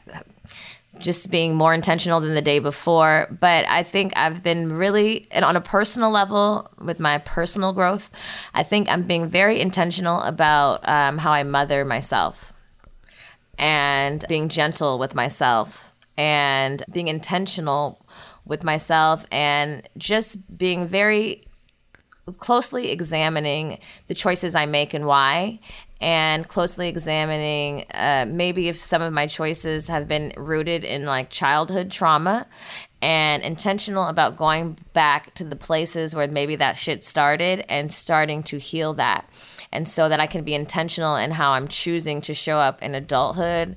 just 1.00 1.30
being 1.30 1.54
more 1.54 1.74
intentional 1.74 2.20
than 2.20 2.34
the 2.34 2.42
day 2.42 2.58
before. 2.58 3.28
But 3.40 3.66
I 3.68 3.82
think 3.82 4.12
I've 4.16 4.42
been 4.42 4.72
really, 4.72 5.26
and 5.30 5.44
on 5.44 5.56
a 5.56 5.61
personal 5.61 6.11
level, 6.11 6.70
with 6.80 7.00
my 7.00 7.18
personal 7.18 7.72
growth, 7.72 8.11
I 8.54 8.62
think 8.62 8.88
I'm 8.88 9.02
being 9.02 9.28
very 9.28 9.61
intentional 9.61 10.20
about 10.20 10.87
um, 10.88 11.18
how 11.18 11.32
I 11.32 11.42
mother 11.42 11.84
myself 11.84 12.52
and 13.58 14.24
being 14.28 14.48
gentle 14.48 14.98
with 14.98 15.14
myself 15.14 15.94
and 16.16 16.82
being 16.92 17.08
intentional 17.08 18.04
with 18.44 18.64
myself 18.64 19.24
and 19.30 19.88
just 19.96 20.56
being 20.56 20.87
very 20.87 21.42
closely 22.38 22.90
examining 22.90 23.78
the 24.06 24.14
choices 24.14 24.54
I 24.54 24.66
make 24.66 24.94
and 24.94 25.06
why, 25.06 25.61
and 26.00 26.46
closely 26.46 26.88
examining 26.88 27.84
uh, 27.92 28.24
maybe 28.28 28.68
if 28.68 28.76
some 28.76 29.02
of 29.02 29.12
my 29.12 29.26
choices 29.26 29.88
have 29.88 30.06
been 30.06 30.32
rooted 30.37 30.84
in 30.84 31.04
like 31.04 31.30
childhood 31.30 31.90
trauma, 31.90 32.46
and 33.00 33.42
intentional 33.42 34.04
about 34.08 34.37
going 34.37 34.76
back 34.92 35.34
to 35.34 35.44
the 35.44 35.56
places 35.56 36.14
where 36.14 36.26
maybe 36.26 36.56
that 36.56 36.76
shit 36.76 37.04
started 37.04 37.64
and 37.68 37.92
starting 37.92 38.42
to 38.42 38.58
heal 38.58 38.94
that. 38.94 39.28
And 39.70 39.88
so 39.88 40.08
that 40.08 40.18
I 40.18 40.26
can 40.26 40.44
be 40.44 40.54
intentional 40.54 41.16
in 41.16 41.30
how 41.30 41.52
I'm 41.52 41.68
choosing 41.68 42.20
to 42.22 42.34
show 42.34 42.56
up 42.58 42.82
in 42.82 42.94
adulthood 42.94 43.76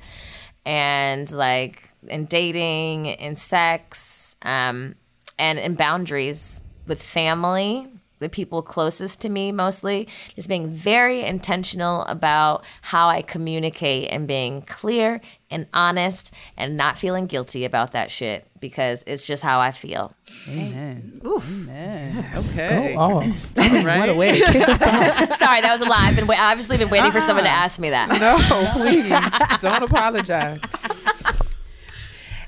and 0.66 1.30
like 1.32 1.90
in 2.08 2.26
dating, 2.26 3.08
in 3.08 3.36
sex, 3.36 4.36
um, 4.42 4.96
and 5.38 5.60
in 5.60 5.76
boundaries 5.76 6.64
with 6.88 7.02
family, 7.02 7.88
the 8.22 8.30
people 8.30 8.62
closest 8.62 9.20
to 9.22 9.30
me 9.30 9.52
mostly, 9.52 10.08
just 10.36 10.48
being 10.48 10.70
very 10.70 11.22
intentional 11.22 12.04
about 12.04 12.64
how 12.82 13.10
I 13.10 13.22
communicate 13.22 14.10
and 14.12 14.28
being 14.28 14.62
clear 14.62 15.20
and 15.50 15.68
honest 15.74 16.32
and 16.56 16.78
not 16.78 16.98
feeling 16.98 17.26
guilty 17.26 17.66
about 17.66 17.92
that 17.92 18.10
shit 18.10 18.48
because 18.62 19.04
it's 19.06 19.26
just 19.28 19.44
how 19.44 19.60
I 19.60 19.72
feel. 19.72 20.16
Amen. 20.48 21.20
Amen. 21.26 22.26
Okay. 22.38 22.94
Go 22.94 23.00
off. 23.00 23.26
What 24.02 24.10
a 24.10 24.14
way 24.16 24.40
to 24.40 24.46
kick 24.46 24.70
us 24.70 24.82
off. 24.82 25.34
Sorry, 25.38 25.62
that 25.62 25.72
was 25.72 25.82
a 25.82 25.86
lie. 25.86 26.08
I've 26.08 26.16
been 26.16 26.28
wa- 26.28 26.36
obviously 26.38 26.78
been 26.78 26.90
waiting 26.90 27.12
for 27.12 27.20
someone 27.22 27.44
to 27.44 27.50
ask 27.50 27.80
me 27.80 27.90
that. 27.90 28.08
No, 28.20 28.38
please 28.74 29.60
don't 29.62 29.84
apologize. 29.84 30.60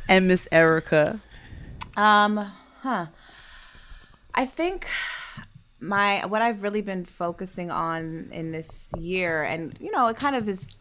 And 0.08 0.28
Miss 0.28 0.48
Erica. 0.52 1.20
Um, 1.98 2.52
huh. 2.82 3.08
I 4.36 4.46
think 4.46 4.88
my 5.84 6.26
what 6.26 6.42
I've 6.42 6.64
really 6.64 6.82
been 6.82 7.06
focusing 7.06 7.70
on 7.70 8.30
in 8.32 8.52
this 8.52 8.90
year, 8.98 9.44
and 9.44 9.78
you 9.80 9.92
know, 9.92 10.08
it 10.08 10.16
kind 10.16 10.36
of 10.36 10.48
is 10.48 10.78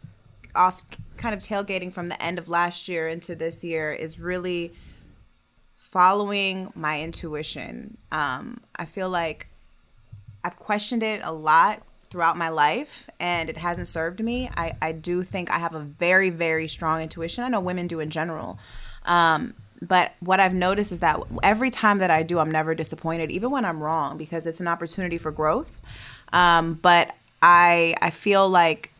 off, 0.55 0.83
kind 1.17 1.35
of 1.35 1.41
tailgating 1.41 1.91
from 1.91 2.09
the 2.09 2.21
end 2.23 2.39
of 2.39 2.49
last 2.49 2.87
year 2.87 3.07
into 3.07 3.35
this 3.35 3.63
year, 3.63 3.91
is 3.91 4.19
really 4.19 4.73
following 5.75 6.71
my 6.75 7.01
intuition. 7.01 7.97
Um, 8.11 8.61
I 8.75 8.85
feel 8.85 9.09
like 9.09 9.47
I've 10.43 10.57
questioned 10.57 11.03
it 11.03 11.21
a 11.23 11.31
lot 11.31 11.83
throughout 12.09 12.37
my 12.37 12.49
life 12.49 13.09
and 13.19 13.49
it 13.49 13.57
hasn't 13.57 13.87
served 13.87 14.23
me. 14.23 14.49
I, 14.55 14.73
I 14.81 14.91
do 14.91 15.23
think 15.23 15.49
I 15.49 15.57
have 15.57 15.73
a 15.73 15.79
very, 15.79 16.29
very 16.29 16.67
strong 16.67 17.01
intuition. 17.01 17.43
I 17.43 17.47
know 17.47 17.59
women 17.59 17.87
do 17.87 17.99
in 17.99 18.09
general. 18.09 18.59
Um, 19.05 19.55
but 19.87 20.13
what 20.19 20.39
I've 20.39 20.53
noticed 20.53 20.91
is 20.91 20.99
that 20.99 21.19
every 21.41 21.69
time 21.69 21.99
that 21.99 22.09
I 22.09 22.23
do, 22.23 22.39
I'm 22.39 22.51
never 22.51 22.73
disappointed, 22.73 23.31
even 23.31 23.51
when 23.51 23.65
I'm 23.65 23.83
wrong, 23.83 24.17
because 24.17 24.47
it's 24.47 24.59
an 24.59 24.67
opportunity 24.67 25.17
for 25.17 25.31
growth. 25.31 25.81
Um, 26.31 26.75
but 26.75 27.15
I 27.41 27.95
I 28.01 28.09
feel 28.09 28.49
like 28.49 28.91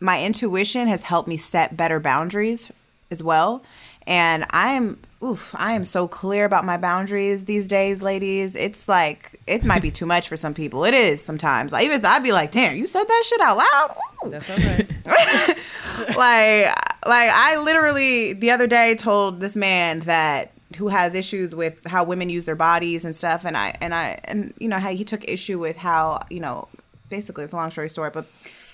my 0.00 0.22
intuition 0.22 0.86
has 0.88 1.02
helped 1.02 1.28
me 1.28 1.36
set 1.36 1.76
better 1.76 1.98
boundaries 1.98 2.70
as 3.10 3.22
well. 3.22 3.62
And 4.06 4.44
I'm 4.50 4.98
oof, 5.22 5.54
I 5.56 5.72
am 5.72 5.84
so 5.84 6.06
clear 6.06 6.44
about 6.44 6.64
my 6.64 6.76
boundaries 6.76 7.46
these 7.46 7.66
days, 7.66 8.02
ladies. 8.02 8.54
It's 8.54 8.88
like 8.88 9.40
it 9.46 9.64
might 9.64 9.82
be 9.82 9.90
too 9.90 10.06
much 10.06 10.28
for 10.28 10.36
some 10.36 10.54
people. 10.54 10.84
It 10.84 10.94
is 10.94 11.22
sometimes. 11.22 11.72
Like 11.72 11.84
even 11.86 12.04
I'd 12.04 12.22
be 12.22 12.32
like, 12.32 12.52
damn, 12.52 12.76
you 12.76 12.86
said 12.86 13.04
that 13.04 13.22
shit 13.26 13.40
out 13.40 13.56
loud. 13.56 13.96
Ooh. 14.26 14.30
That's 14.30 14.48
right. 14.48 16.16
like 16.16 16.74
like 17.06 17.30
I 17.30 17.56
literally 17.58 18.32
the 18.32 18.50
other 18.50 18.66
day 18.66 18.94
told 18.94 19.40
this 19.40 19.56
man 19.56 20.00
that 20.00 20.52
who 20.76 20.88
has 20.88 21.14
issues 21.14 21.54
with 21.54 21.84
how 21.86 22.04
women 22.04 22.28
use 22.28 22.44
their 22.44 22.56
bodies 22.56 23.04
and 23.04 23.14
stuff 23.14 23.44
and 23.44 23.56
I 23.56 23.76
and 23.80 23.94
I 23.94 24.18
and 24.24 24.52
you 24.58 24.68
know 24.68 24.78
how 24.78 24.90
he 24.90 25.04
took 25.04 25.28
issue 25.28 25.58
with 25.58 25.76
how, 25.76 26.24
you 26.30 26.40
know, 26.40 26.68
basically 27.08 27.44
it's 27.44 27.52
a 27.52 27.56
long 27.56 27.70
story 27.70 27.88
short, 27.88 28.12
but 28.12 28.26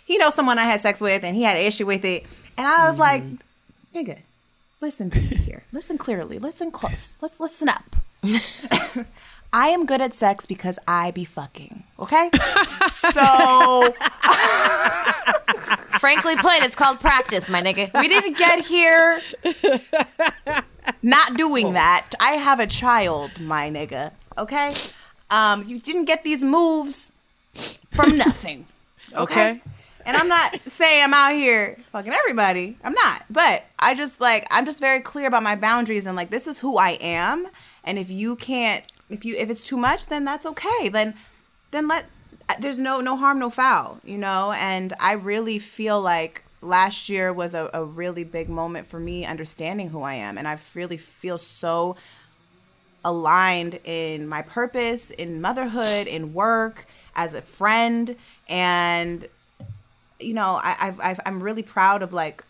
he 0.07 0.19
knows 0.19 0.35
someone 0.35 0.59
I 0.59 0.64
had 0.64 0.81
sex 0.81 1.01
with 1.01 1.23
and 1.25 1.37
he 1.37 1.43
had 1.43 1.57
an 1.57 1.62
issue 1.62 1.87
with 1.87 2.05
it. 2.05 2.25
And 2.57 2.66
I 2.66 2.88
was 2.88 2.99
like, 2.99 3.23
mm-hmm. 3.23 3.99
nigga, 3.99 4.19
listen 4.81 5.11
to 5.11 5.21
me 5.21 5.37
here. 5.37 5.64
Listen 5.73 5.99
clearly. 5.99 6.38
Listen 6.38 6.71
close. 6.71 7.16
Let's 7.21 7.38
listen 7.38 7.69
up. 7.69 7.97
I 9.53 9.69
am 9.69 9.87
good 9.87 10.01
at 10.01 10.15
sex 10.15 10.47
because 10.47 10.79
I 10.87 11.11
be 11.11 11.25
fucking. 11.25 11.85
Okay? 11.99 12.31
so 12.89 13.95
Frankly 16.01 16.37
put, 16.37 16.63
it's 16.63 16.77
called 16.77 17.01
practice, 17.01 17.51
my 17.51 17.61
nigga. 17.61 17.93
we 18.01 18.09
didn't 18.09 18.39
get 18.39 18.65
here 18.65 19.21
not 21.03 21.37
doing 21.37 21.75
that. 21.75 22.13
I 22.21 22.33
have 22.33 22.61
a 22.61 22.67
child, 22.67 23.39
my 23.41 23.71
nigga. 23.71 24.13
Okay? 24.39 24.73
Um, 25.31 25.65
you 25.67 25.79
didn't 25.79 26.07
get 26.07 26.25
these 26.25 26.43
moves 26.45 27.13
from 27.93 28.17
nothing. 28.17 28.67
Okay? 29.15 29.51
Okay. 29.51 29.63
And 30.07 30.17
I'm 30.17 30.29
not 30.29 30.59
saying 30.69 31.05
I'm 31.05 31.13
out 31.13 31.33
here 31.35 31.77
fucking 31.93 32.13
everybody. 32.13 32.79
I'm 32.83 32.95
not. 32.95 33.25
But 33.29 33.65
I 33.79 33.95
just 33.95 34.21
like 34.21 34.47
I'm 34.51 34.65
just 34.65 34.81
very 34.81 35.01
clear 35.01 35.29
about 35.29 35.43
my 35.43 35.57
boundaries 35.57 36.07
and 36.07 36.17
like 36.17 36.31
this 36.31 36.47
is 36.47 36.59
who 36.59 36.79
I 36.79 36.93
am. 37.03 37.47
And 37.85 37.99
if 37.99 38.11
you 38.11 38.37
can't 38.37 38.87
if 39.11 39.25
you 39.25 39.37
if 39.37 39.51
it's 39.51 39.62
too 39.62 39.77
much, 39.77 40.07
then 40.07 40.25
that's 40.25 40.46
okay. 40.46 40.88
Then 40.88 41.14
then 41.70 41.88
let 41.88 42.07
there's 42.59 42.79
no 42.79 43.01
no 43.01 43.16
harm, 43.16 43.38
no 43.38 43.51
foul, 43.51 43.99
you 44.05 44.18
know? 44.18 44.53
And 44.53 44.92
I 45.01 45.12
really 45.12 45.59
feel 45.59 46.01
like 46.01 46.44
last 46.62 47.09
year 47.09 47.33
was 47.33 47.55
a, 47.55 47.70
a 47.73 47.85
really 47.85 48.25
big 48.25 48.49
moment 48.49 48.87
for 48.87 49.01
me 49.01 49.25
understanding 49.25 49.90
who 49.90 50.03
I 50.03 50.14
am. 50.14 50.38
And 50.38 50.46
I 50.46 50.59
really 50.75 50.96
feel 50.96 51.38
so 51.38 51.96
aligned 53.05 53.81
in 53.85 54.29
my 54.29 54.42
purpose, 54.42 55.11
in 55.11 55.40
motherhood, 55.40 56.07
in 56.07 56.35
work, 56.35 56.87
as 57.14 57.35
a 57.35 57.42
friend, 57.42 58.16
and 58.49 59.27
you 60.18 60.35
know, 60.35 60.61
I, 60.62 60.77
I've, 60.79 61.01
I've 61.01 61.20
I'm 61.25 61.42
really 61.42 61.62
proud 61.62 62.03
of 62.03 62.12
like 62.12 62.44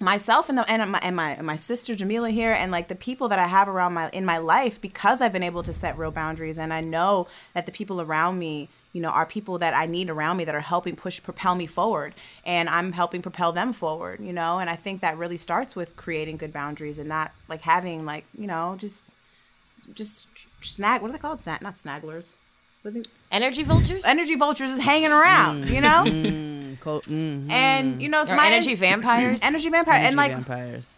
myself 0.00 0.48
and 0.48 0.56
the 0.56 0.70
and 0.70 0.92
my 0.92 1.00
and 1.02 1.16
my 1.16 1.30
and 1.30 1.46
my 1.46 1.56
sister 1.56 1.94
Jamila 1.94 2.30
here 2.30 2.52
and 2.52 2.70
like 2.70 2.86
the 2.86 2.94
people 2.94 3.28
that 3.28 3.38
I 3.38 3.48
have 3.48 3.68
around 3.68 3.94
my 3.94 4.08
in 4.10 4.24
my 4.24 4.38
life 4.38 4.80
because 4.80 5.20
I've 5.20 5.32
been 5.32 5.42
able 5.42 5.64
to 5.64 5.72
set 5.72 5.98
real 5.98 6.12
boundaries 6.12 6.58
and 6.58 6.72
I 6.72 6.80
know 6.80 7.26
that 7.54 7.66
the 7.66 7.72
people 7.72 8.00
around 8.00 8.38
me 8.38 8.68
you 8.92 9.02
know 9.02 9.08
are 9.10 9.26
people 9.26 9.58
that 9.58 9.74
I 9.74 9.86
need 9.86 10.08
around 10.08 10.36
me 10.36 10.44
that 10.44 10.54
are 10.54 10.60
helping 10.60 10.94
push 10.94 11.20
propel 11.20 11.56
me 11.56 11.66
forward 11.66 12.14
and 12.46 12.68
I'm 12.68 12.92
helping 12.92 13.22
propel 13.22 13.50
them 13.50 13.72
forward 13.72 14.20
you 14.20 14.32
know 14.32 14.60
and 14.60 14.70
I 14.70 14.76
think 14.76 15.00
that 15.00 15.18
really 15.18 15.38
starts 15.38 15.74
with 15.74 15.96
creating 15.96 16.36
good 16.36 16.52
boundaries 16.52 17.00
and 17.00 17.08
not 17.08 17.32
like 17.48 17.62
having 17.62 18.04
like 18.04 18.24
you 18.36 18.46
know 18.46 18.76
just 18.78 19.12
just 19.94 20.28
snag 20.60 21.02
what 21.02 21.10
are 21.10 21.12
they 21.12 21.18
called? 21.18 21.42
Snag 21.42 21.60
not 21.60 21.74
snagglers 21.74 22.36
Energy 23.30 23.62
vultures? 23.62 24.02
energy 24.04 24.34
vultures 24.34 24.70
is 24.70 24.78
hanging 24.78 25.10
around 25.12 25.68
you 25.68 25.80
know 25.80 26.04
Mm, 26.06 26.80
cold, 26.80 27.02
mm, 27.04 27.50
and 27.50 28.00
you 28.00 28.08
know 28.08 28.22
it's 28.22 28.30
Or 28.30 28.36
my 28.36 28.46
energy 28.46 28.74
vampires? 28.74 29.42
energy 29.42 29.68
vampire 29.68 30.00
and 30.00 30.16
like 30.16 30.32
vampires. 30.32 30.94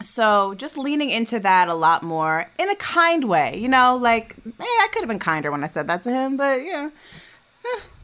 so 0.00 0.54
just 0.54 0.76
leaning 0.76 1.10
into 1.10 1.38
that 1.40 1.68
a 1.68 1.74
lot 1.74 2.02
more 2.02 2.50
in 2.58 2.68
a 2.68 2.74
kind 2.76 3.24
way 3.24 3.56
you 3.58 3.68
know 3.68 3.96
like 3.96 4.34
hey, 4.44 4.64
i 4.64 4.88
could 4.92 5.00
have 5.02 5.08
been 5.08 5.18
kinder 5.20 5.50
when 5.52 5.62
i 5.62 5.68
said 5.68 5.86
that 5.86 6.02
to 6.02 6.10
him 6.10 6.36
but 6.36 6.64
yeah 6.64 6.88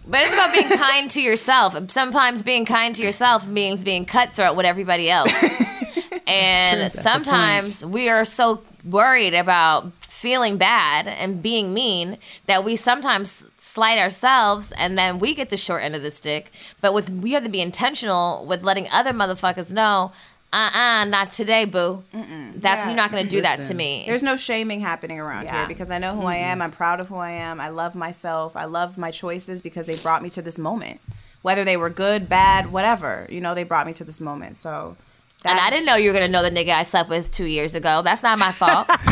But 0.06 0.22
it's 0.22 0.32
about 0.32 0.52
being 0.54 0.68
kind 0.78 1.10
to 1.10 1.20
yourself. 1.20 1.76
Sometimes 1.90 2.42
being 2.42 2.64
kind 2.64 2.94
to 2.94 3.02
yourself 3.02 3.46
means 3.46 3.84
being 3.84 4.06
cutthroat 4.06 4.56
with 4.56 4.64
everybody 4.64 5.10
else. 5.10 5.30
and 6.26 6.80
That's 6.80 7.00
sometimes 7.02 7.84
we 7.84 8.08
are 8.08 8.24
so 8.24 8.62
worried 8.82 9.34
about 9.34 9.92
feeling 10.10 10.56
bad 10.58 11.06
and 11.06 11.40
being 11.40 11.72
mean 11.72 12.18
that 12.46 12.64
we 12.64 12.74
sometimes 12.76 13.46
slight 13.56 13.96
ourselves 13.98 14.72
and 14.72 14.98
then 14.98 15.18
we 15.20 15.34
get 15.34 15.48
the 15.50 15.56
short 15.56 15.82
end 15.82 15.94
of 15.94 16.02
the 16.02 16.10
stick. 16.10 16.52
But 16.80 16.92
with 16.92 17.08
we 17.08 17.32
have 17.32 17.44
to 17.44 17.48
be 17.48 17.60
intentional 17.60 18.44
with 18.44 18.62
letting 18.64 18.88
other 18.90 19.12
motherfuckers 19.12 19.70
know, 19.72 20.10
uh-uh, 20.52 21.04
not 21.04 21.30
today, 21.30 21.64
boo. 21.64 22.02
That's 22.12 22.80
Yeah. 22.80 22.86
you're 22.88 22.96
not 22.96 23.10
gonna 23.12 23.22
do 23.22 23.40
that 23.42 23.62
to 23.68 23.74
me. 23.74 24.02
there's 24.06 24.24
no 24.24 24.36
shaming 24.36 24.80
happening 24.80 25.20
around 25.20 25.44
Yeah. 25.44 25.58
here 25.58 25.68
because 25.68 25.92
i 25.92 25.98
know 25.98 26.16
who 26.16 26.24
i 26.26 26.34
am 26.36 26.60
i'm 26.60 26.72
proud 26.72 26.98
of 26.98 27.08
who 27.08 27.14
i 27.16 27.30
am 27.30 27.60
i 27.60 27.68
love 27.68 27.94
myself 27.94 28.56
i 28.56 28.64
love 28.64 28.98
my 28.98 29.12
choices 29.12 29.62
because 29.62 29.86
they 29.86 29.96
brought 29.96 30.22
me 30.24 30.30
to 30.30 30.42
this 30.42 30.58
moment 30.58 31.00
whether 31.42 31.62
they 31.64 31.76
were 31.76 31.88
good 31.88 32.28
bad 32.28 32.72
whatever 32.72 33.26
you 33.30 33.40
know 33.40 33.54
they 33.54 33.62
brought 33.62 33.86
me 33.86 33.92
to 33.94 34.02
this 34.04 34.20
moment 34.20 34.56
so 34.56 34.96
and 35.44 35.58
that- 35.58 35.66
I 35.66 35.70
didn't 35.70 35.86
know 35.86 35.96
you 35.96 36.08
were 36.10 36.14
gonna 36.14 36.28
know 36.28 36.42
the 36.42 36.50
nigga 36.50 36.70
I 36.70 36.82
slept 36.82 37.08
with 37.10 37.32
two 37.32 37.46
years 37.46 37.74
ago. 37.74 38.02
That's 38.02 38.22
not 38.22 38.38
my 38.38 38.52
fault. 38.52 38.88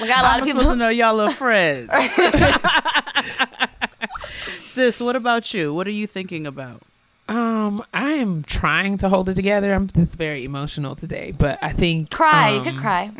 we 0.00 0.08
got 0.08 0.20
a 0.20 0.22
lot 0.22 0.36
I'm 0.36 0.42
of 0.42 0.48
supposed 0.48 0.68
to 0.70 0.76
know 0.76 0.88
y'all 0.88 1.20
are 1.20 1.30
friends. 1.30 1.90
Sis, 4.64 5.00
what 5.00 5.16
about 5.16 5.52
you? 5.52 5.72
What 5.74 5.86
are 5.86 5.90
you 5.92 6.06
thinking 6.06 6.46
about? 6.46 6.82
Um, 7.28 7.84
I 7.94 8.12
am 8.12 8.42
trying 8.42 8.98
to 8.98 9.08
hold 9.08 9.28
it 9.28 9.34
together. 9.34 9.72
I'm 9.72 9.86
just 9.86 10.16
very 10.16 10.44
emotional 10.44 10.96
today, 10.96 11.32
but 11.36 11.58
I 11.62 11.72
think 11.72 12.10
Cry, 12.10 12.50
you 12.50 12.58
um, 12.58 12.64
could 12.64 12.76
cry. 12.78 13.10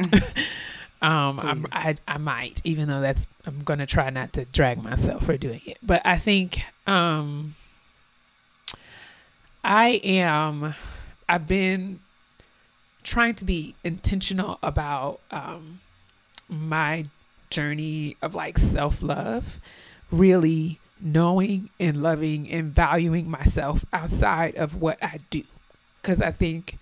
Um, 1.03 1.41
I'm, 1.41 1.67
I 1.73 1.97
I 2.07 2.19
might, 2.19 2.61
even 2.65 2.89
though 2.89 3.01
that's 3.01 3.27
I'm 3.47 3.63
gonna 3.65 3.87
try 3.87 4.09
not 4.11 4.33
to 4.35 4.45
drag 4.47 4.83
myself 4.83 5.25
for 5.27 5.37
doing 5.37 5.61
it. 5.67 5.79
But 5.83 6.01
I 6.05 6.17
think 6.19 6.63
um, 6.87 7.55
I 9.65 10.01
am. 10.05 10.75
I've 11.29 11.49
been 11.49 12.01
trying 13.03 13.35
to 13.35 13.45
be 13.45 13.75
intentional 13.85 14.59
about 14.63 15.21
um, 15.31 15.81
my 16.49 17.07
journey 17.51 18.17
of 18.23 18.35
like 18.35 18.59
self 18.59 19.03
love, 19.03 19.61
really 20.11 20.79
knowing 21.01 21.69
and 21.81 22.03
loving 22.03 22.51
and 22.51 22.73
valuing 22.73 23.29
myself 23.29 23.85
outside 23.93 24.55
of 24.57 24.81
what 24.81 25.03
I 25.03 25.19
do, 25.31 25.43
because 26.01 26.21
I 26.21 26.31
think 26.31 26.79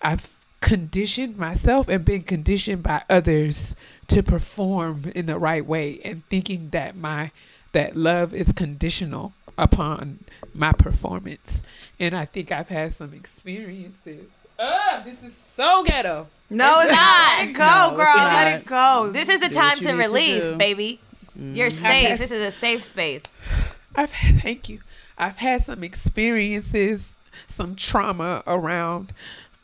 I've 0.00 0.30
conditioned 0.60 1.36
myself 1.36 1.88
and 1.88 2.04
been 2.04 2.22
conditioned 2.22 2.82
by 2.82 3.02
others 3.08 3.76
to 4.08 4.22
perform 4.22 5.12
in 5.14 5.26
the 5.26 5.38
right 5.38 5.64
way 5.64 6.00
and 6.04 6.26
thinking 6.28 6.70
that 6.70 6.96
my 6.96 7.30
that 7.72 7.96
love 7.96 8.34
is 8.34 8.52
conditional 8.52 9.34
upon 9.58 10.20
my 10.54 10.72
performance 10.72 11.62
and 12.00 12.16
i 12.16 12.24
think 12.24 12.50
i've 12.52 12.68
had 12.68 12.92
some 12.92 13.12
experiences 13.12 14.30
ah 14.58 15.02
this 15.04 15.22
is 15.22 15.36
so 15.36 15.82
ghetto 15.84 16.26
no 16.48 16.80
it's 16.80 16.92
not 16.92 17.38
let 17.38 17.48
it 17.48 17.52
go 17.52 17.90
No, 17.90 17.96
girl 17.96 18.16
let 18.16 18.60
it 18.60 18.64
go 18.66 19.10
This 19.12 19.28
is 19.28 19.40
the 19.40 19.48
Do 19.48 19.54
time 19.54 19.78
to 19.80 19.92
need 19.92 19.98
to 20.02 20.08
release, 20.08 20.44
do. 20.44 20.56
baby. 20.56 21.00
You're 21.36 21.68
Mm-hmm. 21.68 21.84
safe. 21.86 22.18
This 22.18 22.30
is 22.32 22.40
a 22.40 22.50
safe 22.50 22.82
space. 22.82 23.22
I've 23.94 24.12
had, 24.12 24.40
thank 24.42 24.68
you. 24.68 24.80
I've 25.18 25.36
had 25.38 25.62
some 25.62 25.84
experiences, 25.84 27.14
some 27.46 27.76
trauma 27.76 28.42
around, 28.46 29.12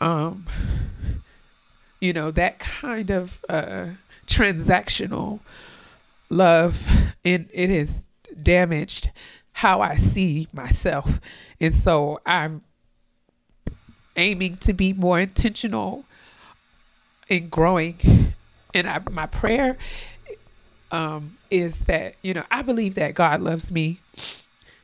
um, 0.00 0.44
you 2.00 2.12
know, 2.12 2.30
that 2.32 2.58
kind 2.58 3.10
of 3.10 3.44
uh, 3.48 3.86
transactional 4.26 5.40
love, 6.30 6.86
and 7.24 7.48
it 7.52 7.70
has 7.70 8.06
damaged 8.42 9.10
how 9.54 9.80
I 9.80 9.94
see 9.94 10.48
myself, 10.52 11.20
and 11.60 11.72
so 11.72 12.20
I'm 12.26 12.62
aiming 14.16 14.56
to 14.56 14.72
be 14.72 14.92
more 14.92 15.20
intentional 15.20 16.04
in 17.28 17.48
growing. 17.48 18.34
And 18.74 18.88
I, 18.88 19.00
my 19.10 19.26
prayer 19.26 19.76
um, 20.90 21.38
is 21.50 21.82
that 21.82 22.16
you 22.22 22.34
know 22.34 22.44
I 22.50 22.62
believe 22.62 22.96
that 22.96 23.14
God 23.14 23.40
loves 23.40 23.70
me, 23.70 24.00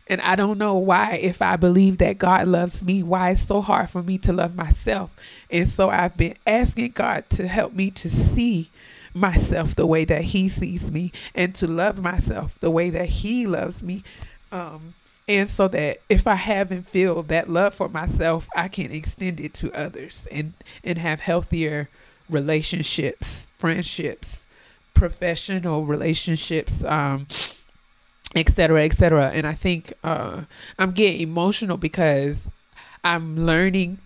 and 0.06 0.20
I 0.20 0.36
don't 0.36 0.58
know 0.58 0.76
why. 0.76 1.14
If 1.14 1.42
I 1.42 1.56
believe 1.56 1.98
that 1.98 2.18
God 2.18 2.46
loves 2.46 2.82
me, 2.82 3.02
why 3.02 3.30
it's 3.30 3.46
so 3.46 3.60
hard 3.60 3.90
for 3.90 4.02
me 4.04 4.18
to 4.18 4.32
love 4.32 4.54
myself, 4.54 5.10
and 5.50 5.68
so 5.68 5.90
I've 5.90 6.16
been 6.16 6.34
asking 6.46 6.92
God 6.92 7.28
to 7.30 7.48
help 7.48 7.72
me 7.72 7.90
to 7.90 8.08
see 8.08 8.70
myself 9.14 9.74
the 9.74 9.86
way 9.86 10.04
that 10.04 10.22
He 10.22 10.48
sees 10.48 10.92
me, 10.92 11.10
and 11.34 11.54
to 11.56 11.66
love 11.66 12.00
myself 12.00 12.58
the 12.60 12.70
way 12.70 12.90
that 12.90 13.06
He 13.06 13.48
loves 13.48 13.82
me. 13.82 14.04
Um, 14.52 14.94
and 15.28 15.48
so 15.48 15.68
that 15.68 15.98
if 16.08 16.26
I 16.26 16.34
haven't 16.34 16.90
feel 16.90 17.22
that 17.24 17.48
love 17.48 17.74
for 17.74 17.88
myself, 17.88 18.48
I 18.56 18.68
can 18.68 18.90
extend 18.90 19.40
it 19.40 19.54
to 19.54 19.72
others 19.72 20.26
and 20.30 20.54
and 20.82 20.98
have 20.98 21.20
healthier 21.20 21.88
relationships, 22.28 23.46
friendships, 23.58 24.46
professional 24.94 25.84
relationships, 25.84 26.82
um, 26.84 27.28
et 28.34 28.50
cetera, 28.50 28.84
et 28.84 28.92
cetera. 28.92 29.30
And 29.30 29.46
I 29.46 29.54
think 29.54 29.92
uh, 30.02 30.42
I'm 30.78 30.92
getting 30.92 31.20
emotional 31.20 31.76
because 31.76 32.50
I'm 33.04 33.46
learning. 33.46 33.98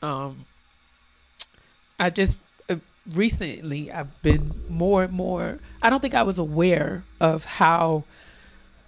Um, 0.00 0.46
I 2.00 2.10
just 2.10 2.38
uh, 2.70 2.76
recently 3.12 3.92
I've 3.92 4.22
been 4.22 4.52
more 4.68 5.04
and 5.04 5.12
more. 5.12 5.58
I 5.82 5.90
don't 5.90 6.00
think 6.00 6.14
I 6.14 6.22
was 6.22 6.38
aware 6.38 7.04
of 7.20 7.44
how 7.44 8.04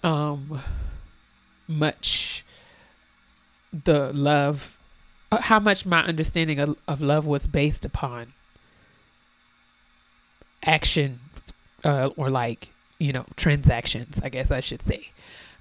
um, 0.04 0.60
much 1.66 2.44
the 3.72 4.12
love, 4.12 4.78
uh, 5.32 5.40
how 5.40 5.58
much 5.58 5.84
my 5.84 6.02
understanding 6.04 6.60
of, 6.60 6.76
of 6.86 7.00
love 7.00 7.26
was 7.26 7.48
based 7.48 7.84
upon 7.84 8.32
action 10.64 11.18
uh, 11.82 12.10
or 12.16 12.30
like 12.30 12.68
you 12.98 13.12
know 13.12 13.26
transactions 13.36 14.18
i 14.22 14.28
guess 14.28 14.50
i 14.50 14.60
should 14.60 14.80
say. 14.82 15.08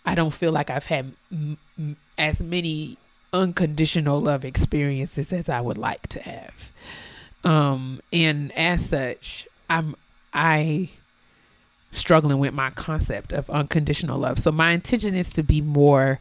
I 0.06 0.16
don't 0.16 0.32
feel 0.32 0.52
like 0.52 0.70
i've 0.70 0.86
had 0.86 1.14
m- 1.32 1.58
m- 1.78 1.98
as 2.18 2.42
many 2.42 2.98
unconditional 3.34 4.22
love 4.22 4.46
experiences 4.46 5.34
as 5.34 5.50
i 5.50 5.60
would 5.60 5.78
like 5.78 6.08
to 6.08 6.22
have. 6.22 6.72
Um 7.44 8.00
and 8.14 8.52
as 8.54 8.88
such 8.90 9.48
i'm 9.70 9.96
i 10.34 10.90
struggling 11.94 12.40
with 12.40 12.54
my 12.54 12.70
concept 12.72 13.32
of 13.32 13.50
unconditional 13.50 14.20
love 14.20 14.40
so 14.40 14.52
my 14.52 14.72
intention 14.72 15.16
is 15.16 15.30
to 15.30 15.44
be 15.44 15.62
more 15.62 16.20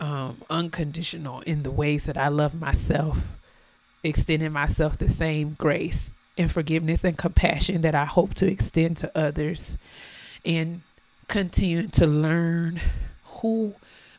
um 0.00 0.40
unconditional 0.50 1.40
in 1.40 1.62
the 1.62 1.70
ways 1.70 2.04
that 2.04 2.16
i 2.16 2.28
love 2.28 2.54
myself 2.54 3.18
extending 4.02 4.52
myself 4.52 4.98
the 4.98 5.08
same 5.08 5.54
grace 5.58 6.12
and 6.38 6.50
forgiveness 6.50 7.04
and 7.04 7.18
compassion 7.18 7.82
that 7.82 7.94
I 7.94 8.04
hope 8.06 8.34
to 8.34 8.46
extend 8.50 8.96
to 8.98 9.18
others 9.18 9.76
and 10.44 10.82
continuing 11.28 11.90
to 11.90 12.06
learn 12.06 12.80
who 13.24 13.74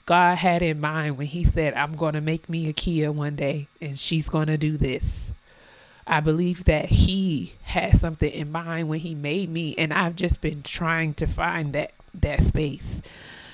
God 0.05 0.37
had 0.37 0.61
in 0.61 0.79
mind 0.79 1.17
when 1.17 1.27
He 1.27 1.43
said, 1.43 1.73
I'm 1.73 1.93
going 1.93 2.13
to 2.13 2.21
make 2.21 2.47
me 2.47 2.69
a 2.69 2.73
Kia 2.73 3.11
one 3.11 3.35
day 3.35 3.67
and 3.81 3.99
she's 3.99 4.29
going 4.29 4.47
to 4.47 4.57
do 4.57 4.77
this. 4.77 5.33
I 6.11 6.19
believe 6.19 6.65
that 6.65 6.85
He 6.85 7.53
had 7.63 7.99
something 7.99 8.31
in 8.31 8.51
mind 8.51 8.89
when 8.89 8.99
He 8.99 9.15
made 9.15 9.49
me, 9.49 9.73
and 9.77 9.93
I've 9.93 10.15
just 10.15 10.41
been 10.41 10.61
trying 10.61 11.15
to 11.15 11.25
find 11.25 11.73
that 11.73 11.93
that 12.13 12.41
space. 12.41 13.01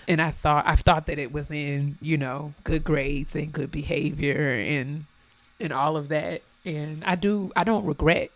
And 0.08 0.22
I 0.22 0.32
thought 0.32 0.66
I've 0.68 0.82
thought 0.82 1.06
that 1.06 1.20
it 1.20 1.32
was 1.32 1.52
in 1.52 1.98
you 2.02 2.18
know 2.18 2.54
good 2.64 2.84
grades 2.84 3.36
and 3.36 3.54
good 3.54 3.72
behavior 3.72 4.50
and 4.50 5.06
and 5.60 5.72
all 5.72 5.96
of 5.96 6.10
that. 6.10 6.42
And 6.66 7.04
I 7.06 7.16
do 7.16 7.52
I 7.56 7.64
don't 7.64 7.86
regret 7.86 8.32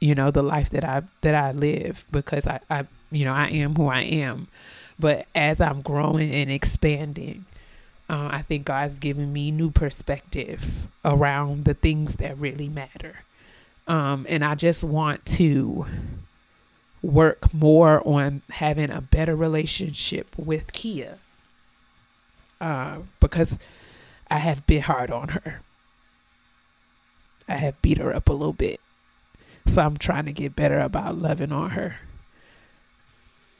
you 0.00 0.14
know 0.14 0.30
the 0.30 0.42
life 0.42 0.70
that 0.70 0.84
i 0.84 1.02
that 1.22 1.34
i 1.34 1.52
live 1.52 2.04
because 2.10 2.46
i 2.46 2.60
i 2.68 2.86
you 3.10 3.24
know 3.24 3.32
i 3.32 3.48
am 3.48 3.74
who 3.74 3.88
i 3.88 4.00
am 4.00 4.48
but 4.98 5.26
as 5.34 5.60
i'm 5.60 5.80
growing 5.80 6.30
and 6.32 6.50
expanding 6.50 7.44
uh, 8.10 8.28
i 8.30 8.42
think 8.42 8.64
god's 8.64 8.98
given 8.98 9.32
me 9.32 9.50
new 9.50 9.70
perspective 9.70 10.86
around 11.04 11.64
the 11.64 11.74
things 11.74 12.16
that 12.16 12.38
really 12.38 12.68
matter 12.68 13.16
um, 13.86 14.26
and 14.28 14.44
i 14.44 14.54
just 14.54 14.82
want 14.82 15.24
to 15.24 15.86
work 17.02 17.52
more 17.54 18.06
on 18.06 18.42
having 18.50 18.90
a 18.90 19.00
better 19.00 19.36
relationship 19.36 20.36
with 20.36 20.72
kia 20.72 21.18
uh, 22.60 22.98
because 23.20 23.58
i 24.30 24.38
have 24.38 24.66
been 24.66 24.82
hard 24.82 25.10
on 25.10 25.28
her 25.28 25.60
i 27.48 27.54
have 27.54 27.80
beat 27.82 27.98
her 27.98 28.14
up 28.14 28.28
a 28.28 28.32
little 28.32 28.52
bit 28.52 28.80
so 29.66 29.82
I'm 29.82 29.96
trying 29.96 30.26
to 30.26 30.32
get 30.32 30.56
better 30.56 30.80
about 30.80 31.18
loving 31.18 31.52
on 31.52 31.70
her. 31.70 31.96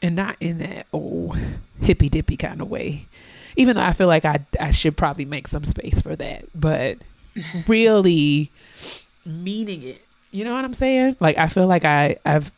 And 0.03 0.15
not 0.15 0.37
in 0.41 0.59
that 0.59 0.87
old 0.93 1.37
hippy 1.81 2.09
dippy 2.09 2.37
kind 2.37 2.61
of 2.61 2.69
way. 2.69 3.07
Even 3.57 3.77
though 3.77 3.83
I 3.83 3.93
feel 3.93 4.07
like 4.07 4.25
I, 4.25 4.45
I 4.61 4.71
should 4.71 4.97
probably 4.97 5.25
make 5.25 5.49
some 5.49 5.65
space 5.65 6.03
for 6.03 6.15
that. 6.17 6.45
But 6.55 6.99
really 7.67 8.51
meaning 9.25 9.83
it. 9.83 10.03
You 10.31 10.45
know 10.45 10.55
what 10.55 10.65
I'm 10.65 10.75
saying? 10.75 11.17
Like 11.21 11.39
I 11.39 11.49
feel 11.49 11.67
like 11.67 11.85
I, 11.85 12.17
I've 12.25 12.51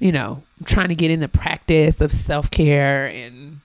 you 0.00 0.10
know, 0.10 0.42
trying 0.64 0.88
to 0.88 0.94
get 0.94 1.10
in 1.10 1.20
the 1.20 1.28
practice 1.28 2.00
of 2.00 2.10
self 2.10 2.50
care 2.50 3.06
and 3.06 3.60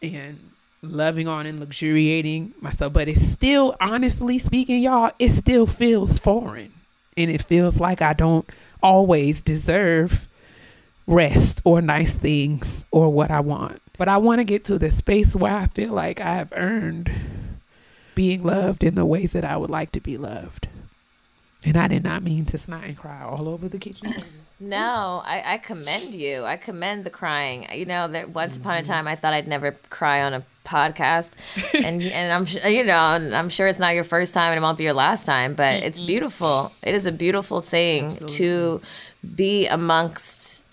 and 0.00 0.38
loving 0.80 1.28
on 1.28 1.44
and 1.44 1.60
luxuriating 1.60 2.54
myself. 2.60 2.92
But 2.92 3.08
it's 3.08 3.20
still 3.20 3.76
honestly 3.80 4.38
speaking, 4.38 4.82
y'all, 4.82 5.12
it 5.18 5.30
still 5.30 5.66
feels 5.66 6.18
foreign 6.18 6.72
and 7.16 7.30
it 7.30 7.42
feels 7.42 7.80
like 7.80 8.00
I 8.00 8.14
don't 8.14 8.48
always 8.82 9.42
deserve 9.42 10.28
rest 11.06 11.60
or 11.64 11.82
nice 11.82 12.14
things 12.14 12.84
or 12.90 13.12
what 13.12 13.30
I 13.30 13.40
want. 13.40 13.82
But 13.98 14.08
I 14.08 14.16
want 14.16 14.38
to 14.38 14.44
get 14.44 14.64
to 14.66 14.78
the 14.78 14.90
space 14.90 15.36
where 15.36 15.54
I 15.54 15.66
feel 15.66 15.92
like 15.92 16.20
I 16.20 16.34
have 16.36 16.52
earned 16.56 17.12
being 18.14 18.42
loved 18.42 18.84
in 18.84 18.94
the 18.94 19.04
ways 19.04 19.32
that 19.32 19.44
I 19.44 19.56
would 19.56 19.70
like 19.70 19.92
to 19.92 20.00
be 20.00 20.16
loved. 20.16 20.68
And 21.64 21.76
I 21.76 21.88
did 21.88 22.02
not 22.02 22.22
mean 22.22 22.44
to 22.46 22.58
snot 22.58 22.84
and 22.84 22.96
cry 22.96 23.22
all 23.22 23.48
over 23.48 23.68
the 23.68 23.78
kitchen. 23.78 24.14
No, 24.58 25.22
I, 25.24 25.54
I 25.54 25.58
commend 25.58 26.14
you. 26.14 26.44
I 26.44 26.56
commend 26.56 27.04
the 27.04 27.10
crying. 27.10 27.66
You 27.72 27.84
know, 27.84 28.08
that 28.08 28.30
once 28.30 28.56
upon 28.56 28.76
a 28.76 28.82
time 28.82 29.08
I 29.08 29.16
thought 29.16 29.32
I'd 29.32 29.48
never 29.48 29.72
cry 29.90 30.22
on 30.22 30.34
a 30.34 30.44
podcast, 30.64 31.32
and 31.74 32.02
and 32.18 32.32
I'm 32.32 32.70
you 32.70 32.84
know 32.84 33.14
and 33.14 33.34
I'm 33.34 33.48
sure 33.48 33.66
it's 33.66 33.80
not 33.80 33.94
your 33.94 34.04
first 34.04 34.32
time 34.34 34.52
and 34.52 34.58
it 34.58 34.62
won't 34.62 34.78
be 34.78 34.84
your 34.84 34.92
last 34.92 35.24
time, 35.24 35.54
but 35.54 35.82
it's 35.82 35.98
beautiful. 35.98 36.72
It 36.82 36.94
is 36.94 37.06
a 37.06 37.12
beautiful 37.12 37.60
thing 37.60 38.14
to 38.14 38.80
be 39.34 39.66
amongst 39.66 40.64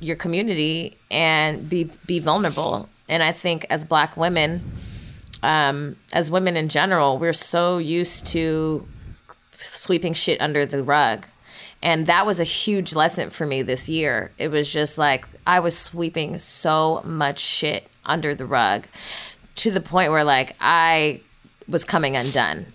your 0.00 0.16
community 0.16 0.96
and 1.10 1.68
be 1.68 1.84
be 2.06 2.18
vulnerable. 2.18 2.88
And 3.08 3.22
I 3.22 3.32
think 3.32 3.66
as 3.70 3.84
Black 3.84 4.16
women, 4.16 4.72
um, 5.42 5.96
as 6.12 6.30
women 6.30 6.56
in 6.56 6.68
general, 6.68 7.18
we're 7.18 7.32
so 7.32 7.78
used 7.78 8.26
to 8.28 8.86
sweeping 9.62 10.14
shit 10.14 10.40
under 10.40 10.64
the 10.66 10.82
rug. 10.82 11.26
And 11.82 12.06
that 12.06 12.26
was 12.26 12.40
a 12.40 12.44
huge 12.44 12.94
lesson 12.94 13.30
for 13.30 13.46
me 13.46 13.62
this 13.62 13.88
year. 13.88 14.32
It 14.38 14.48
was 14.48 14.70
just 14.70 14.98
like 14.98 15.24
I 15.46 15.60
was 15.60 15.76
sweeping 15.76 16.38
so 16.38 17.00
much 17.04 17.38
shit 17.38 17.86
under 18.04 18.34
the 18.34 18.44
rug 18.46 18.84
to 19.56 19.70
the 19.70 19.80
point 19.80 20.10
where 20.10 20.24
like 20.24 20.56
I 20.60 21.20
was 21.68 21.84
coming 21.84 22.16
undone. 22.16 22.66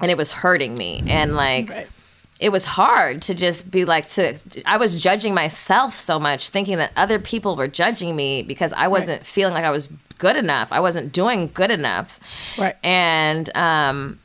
And 0.00 0.10
it 0.10 0.16
was 0.16 0.32
hurting 0.32 0.76
me. 0.76 1.02
And 1.06 1.34
like 1.36 1.68
Right. 1.68 1.88
it 2.40 2.50
was 2.50 2.64
hard 2.64 3.22
to 3.22 3.34
just 3.34 3.70
be 3.70 3.84
like 3.84 4.06
to 4.08 4.36
I 4.66 4.76
was 4.78 5.00
judging 5.00 5.34
myself 5.34 5.98
so 5.98 6.18
much 6.18 6.48
thinking 6.50 6.78
that 6.78 6.92
other 6.96 7.18
people 7.18 7.54
were 7.56 7.68
judging 7.68 8.14
me 8.16 8.42
because 8.42 8.72
I 8.72 8.88
wasn't 8.88 9.24
feeling 9.26 9.54
like 9.54 9.64
I 9.64 9.70
was 9.70 9.88
good 10.18 10.36
enough. 10.36 10.72
I 10.72 10.80
wasn't 10.80 11.12
doing 11.12 11.50
good 11.54 11.70
enough. 11.70 12.18
Right. 12.58 12.76
And 12.84 13.54
um 13.56 14.18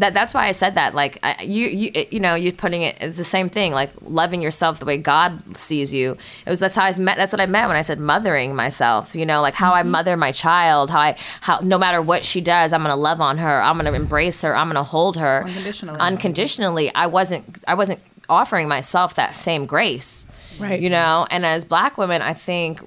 that 0.00 0.14
that's 0.14 0.34
why 0.34 0.46
I 0.46 0.52
said 0.52 0.74
that. 0.74 0.94
Like 0.94 1.18
I, 1.22 1.42
you, 1.42 1.66
you, 1.66 2.06
you 2.10 2.20
know, 2.20 2.34
you're 2.34 2.52
putting 2.52 2.82
it. 2.82 2.96
It's 3.00 3.16
the 3.16 3.24
same 3.24 3.48
thing. 3.48 3.72
Like 3.72 3.90
loving 4.02 4.42
yourself 4.42 4.78
the 4.78 4.84
way 4.84 4.96
God 4.96 5.56
sees 5.56 5.92
you. 5.92 6.16
It 6.44 6.50
was 6.50 6.58
that's 6.58 6.74
how 6.74 6.84
I 6.84 6.96
met. 6.96 7.16
That's 7.16 7.32
what 7.32 7.40
I 7.40 7.46
meant 7.46 7.68
when 7.68 7.76
I 7.76 7.82
said 7.82 8.00
mothering 8.00 8.54
myself. 8.54 9.14
You 9.14 9.26
know, 9.26 9.40
like 9.40 9.54
how 9.54 9.72
I 9.72 9.82
mm-hmm. 9.82 9.90
mother 9.90 10.16
my 10.16 10.32
child. 10.32 10.90
How 10.90 11.00
I 11.00 11.16
how 11.40 11.60
no 11.60 11.78
matter 11.78 12.00
what 12.02 12.24
she 12.24 12.40
does, 12.40 12.72
I'm 12.72 12.82
gonna 12.82 12.96
love 12.96 13.20
on 13.20 13.38
her. 13.38 13.62
I'm 13.62 13.76
gonna 13.76 13.90
mm-hmm. 13.90 14.02
embrace 14.02 14.42
her. 14.42 14.54
I'm 14.54 14.68
gonna 14.68 14.82
hold 14.82 15.16
her 15.16 15.44
Unconditionally. 15.44 16.00
Unconditionally. 16.00 16.94
I 16.94 17.06
wasn't. 17.06 17.64
I 17.66 17.74
wasn't 17.74 18.00
offering 18.28 18.68
myself 18.68 19.14
that 19.14 19.36
same 19.36 19.66
grace. 19.66 20.26
Right. 20.58 20.80
You 20.80 20.90
know, 20.90 21.26
and 21.30 21.44
as 21.44 21.64
Black 21.64 21.98
women, 21.98 22.22
I 22.22 22.32
think 22.32 22.80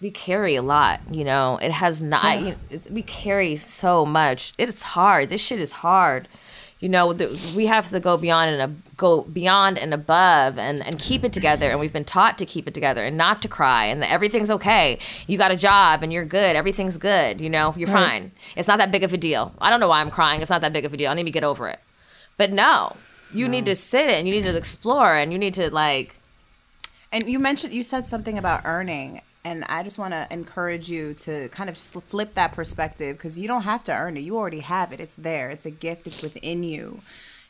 we 0.00 0.10
carry 0.10 0.54
a 0.54 0.62
lot 0.62 1.00
you 1.10 1.24
know? 1.24 1.58
It 1.60 1.72
has 1.72 2.02
not 2.02 2.40
you 2.40 2.48
know, 2.50 2.56
it's, 2.70 2.88
we 2.88 3.02
carry 3.02 3.56
so 3.56 4.06
much. 4.06 4.52
It's 4.58 4.82
hard. 4.82 5.28
This 5.28 5.40
shit 5.40 5.60
is 5.60 5.72
hard. 5.72 6.28
You 6.78 6.88
know 6.88 7.12
the, 7.12 7.26
we 7.54 7.66
have 7.66 7.88
to 7.90 8.00
go 8.00 8.16
beyond 8.16 8.50
and 8.52 8.62
ab- 8.62 8.96
go 8.96 9.20
beyond 9.22 9.78
and 9.78 9.92
above 9.92 10.58
and 10.58 10.84
and 10.86 10.98
keep 10.98 11.24
it 11.24 11.32
together. 11.32 11.70
And 11.70 11.78
we've 11.78 11.92
been 11.92 12.06
taught 12.06 12.38
to 12.38 12.46
keep 12.46 12.66
it 12.66 12.72
together 12.72 13.04
and 13.04 13.18
not 13.18 13.42
to 13.42 13.48
cry 13.48 13.84
and 13.84 14.02
that 14.02 14.10
everything's 14.10 14.50
okay. 14.50 14.98
You 15.26 15.36
got 15.36 15.50
a 15.50 15.56
job 15.56 16.02
and 16.02 16.10
you're 16.10 16.24
good. 16.24 16.56
Everything's 16.56 16.96
good 16.96 17.40
you 17.40 17.50
know? 17.50 17.74
You're 17.76 17.88
fine. 17.88 18.32
It's 18.56 18.68
not 18.68 18.78
that 18.78 18.90
big 18.90 19.04
of 19.04 19.12
a 19.12 19.18
deal. 19.18 19.52
I 19.60 19.68
don't 19.68 19.80
know 19.80 19.88
why 19.88 20.00
i'm 20.00 20.10
crying. 20.10 20.40
It's 20.40 20.50
not 20.50 20.62
that 20.62 20.72
big 20.72 20.86
of 20.86 20.94
a 20.94 20.96
deal. 20.96 21.10
I 21.10 21.14
need 21.14 21.24
to 21.24 21.30
get 21.30 21.44
over 21.44 21.68
it. 21.68 21.80
But 22.38 22.50
no 22.52 22.96
you 23.32 23.48
need 23.48 23.64
to 23.66 23.76
sit 23.76 24.10
and 24.10 24.26
you 24.26 24.34
need 24.34 24.44
to 24.44 24.56
explore 24.56 25.14
and 25.14 25.32
you 25.32 25.38
need 25.38 25.54
to 25.54 25.72
like 25.72 26.18
And 27.12 27.28
you 27.28 27.38
mentioned 27.38 27.72
you 27.72 27.82
said 27.82 28.06
something 28.06 28.38
about 28.38 28.62
earning, 28.64 29.20
and 29.44 29.64
I 29.64 29.82
just 29.82 29.98
want 29.98 30.12
to 30.12 30.26
encourage 30.30 30.90
you 30.90 31.14
to 31.14 31.48
kind 31.48 31.70
of 31.70 31.76
just 31.76 31.94
flip 32.04 32.34
that 32.34 32.52
perspective 32.52 33.16
because 33.16 33.38
you 33.38 33.48
don't 33.48 33.62
have 33.62 33.82
to 33.84 33.92
earn 33.92 34.16
it. 34.16 34.20
You 34.20 34.36
already 34.36 34.60
have 34.60 34.92
it. 34.92 35.00
It's 35.00 35.14
there. 35.16 35.48
It's 35.50 35.66
a 35.66 35.70
gift. 35.70 36.06
It's 36.06 36.22
within 36.22 36.62
you. 36.62 37.00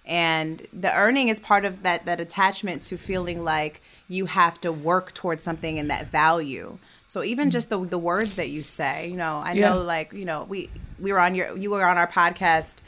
And 0.07 0.67
the 0.73 0.93
earning 0.95 1.29
is 1.29 1.39
part 1.41 1.65
of 1.65 1.83
that 1.83 2.07
that 2.07 2.21
attachment 2.21 2.83
to 2.85 2.97
feeling 2.97 3.45
like 3.45 3.83
you 4.09 4.27
have 4.27 4.61
to 4.63 4.73
work 4.73 5.13
towards 5.15 5.43
something 5.43 5.79
and 5.79 5.91
that 5.91 6.07
value. 6.11 6.79
So 7.07 7.23
even 7.23 7.51
just 7.51 7.71
the 7.71 7.79
the 7.85 7.99
words 7.99 8.35
that 8.35 8.49
you 8.51 8.63
say, 8.63 9.09
you 9.09 9.17
know, 9.17 9.43
I 9.45 9.53
Yeah. 9.55 9.71
know 9.71 9.83
like, 9.83 10.13
you 10.13 10.25
know, 10.25 10.45
we 10.49 10.71
we 10.99 11.13
were 11.13 11.21
on 11.21 11.35
your 11.35 11.57
you 11.57 11.71
were 11.71 11.85
on 11.85 11.99
our 11.99 12.07
podcast 12.07 12.79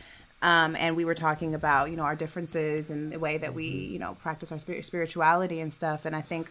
um, 0.42 0.74
and 0.76 0.96
we 0.96 1.04
were 1.04 1.14
talking 1.14 1.54
about 1.54 1.90
you 1.90 1.96
know 1.96 2.02
our 2.02 2.16
differences 2.16 2.90
and 2.90 3.12
the 3.12 3.18
way 3.18 3.38
that 3.38 3.54
we 3.54 3.66
you 3.68 3.98
know 3.98 4.16
practice 4.20 4.50
our 4.52 4.58
spirituality 4.58 5.60
and 5.60 5.72
stuff 5.72 6.04
and 6.04 6.16
i 6.16 6.20
think 6.20 6.50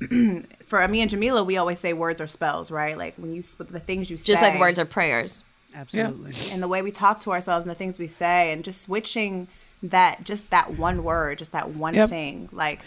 for 0.64 0.86
me 0.88 1.00
and 1.00 1.10
jamila 1.10 1.42
we 1.42 1.56
always 1.56 1.78
say 1.80 1.92
words 1.92 2.20
are 2.20 2.26
spells 2.26 2.70
right? 2.70 2.96
Like 2.98 3.16
when 3.16 3.32
you 3.32 3.42
the 3.42 3.80
things 3.80 4.10
you 4.10 4.16
say 4.16 4.32
Just 4.32 4.42
like 4.42 4.58
words 4.60 4.78
are 4.78 4.84
prayers. 4.84 5.42
Absolutely. 5.74 6.32
and 6.52 6.62
the 6.62 6.68
way 6.68 6.82
we 6.82 6.90
talk 6.90 7.20
to 7.20 7.32
ourselves 7.32 7.64
and 7.66 7.70
the 7.70 7.74
things 7.78 7.98
we 7.98 8.06
say 8.06 8.52
and 8.52 8.64
just 8.64 8.82
switching 8.82 9.48
that 9.82 10.24
just 10.24 10.50
that 10.50 10.74
one 10.78 11.04
word 11.04 11.38
just 11.38 11.52
that 11.52 11.70
one 11.70 11.94
Yep. 11.94 12.08
thing 12.10 12.48
like 12.52 12.80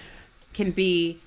can 0.53 0.71
be 0.71 1.19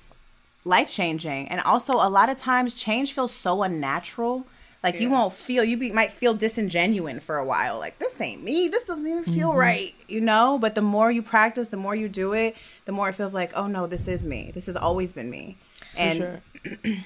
life 0.65 0.89
changing 0.89 1.47
and 1.49 1.59
also 1.61 1.93
a 1.95 2.09
lot 2.09 2.29
of 2.29 2.37
times 2.37 2.73
change 2.73 3.11
feels 3.13 3.31
so 3.33 3.63
unnatural. 3.63 4.45
Like 4.81 4.99
you 4.99 5.09
won't 5.09 5.31
feel 5.33 5.63
you 5.63 5.77
be, 5.77 5.91
might 5.93 6.11
feel 6.11 6.33
disingenuous 6.33 7.23
for 7.23 7.37
a 7.37 7.45
while. 7.45 7.79
Like 7.79 7.99
this 7.99 8.19
ain't 8.19 8.43
me. 8.43 8.67
This 8.67 8.83
doesn't 8.83 9.07
even 9.07 9.23
feel 9.23 9.49
Mm-hmm. 9.51 9.57
right 9.59 9.95
you 10.09 10.19
know? 10.21 10.57
But 10.59 10.75
the 10.75 10.81
more 10.81 11.09
you 11.11 11.21
practice 11.21 11.69
the 11.69 11.77
more 11.77 11.95
you 11.95 12.09
do 12.09 12.33
it 12.33 12.55
the 12.85 12.91
more 12.91 13.07
it 13.09 13.13
feels 13.15 13.33
like 13.33 13.51
oh 13.55 13.67
no 13.67 13.87
this 13.87 14.07
is 14.09 14.25
me. 14.25 14.51
This 14.53 14.65
has 14.65 14.75
always 14.75 15.13
been 15.13 15.29
me 15.29 15.57
and 15.97 16.17
sure. 16.17 16.41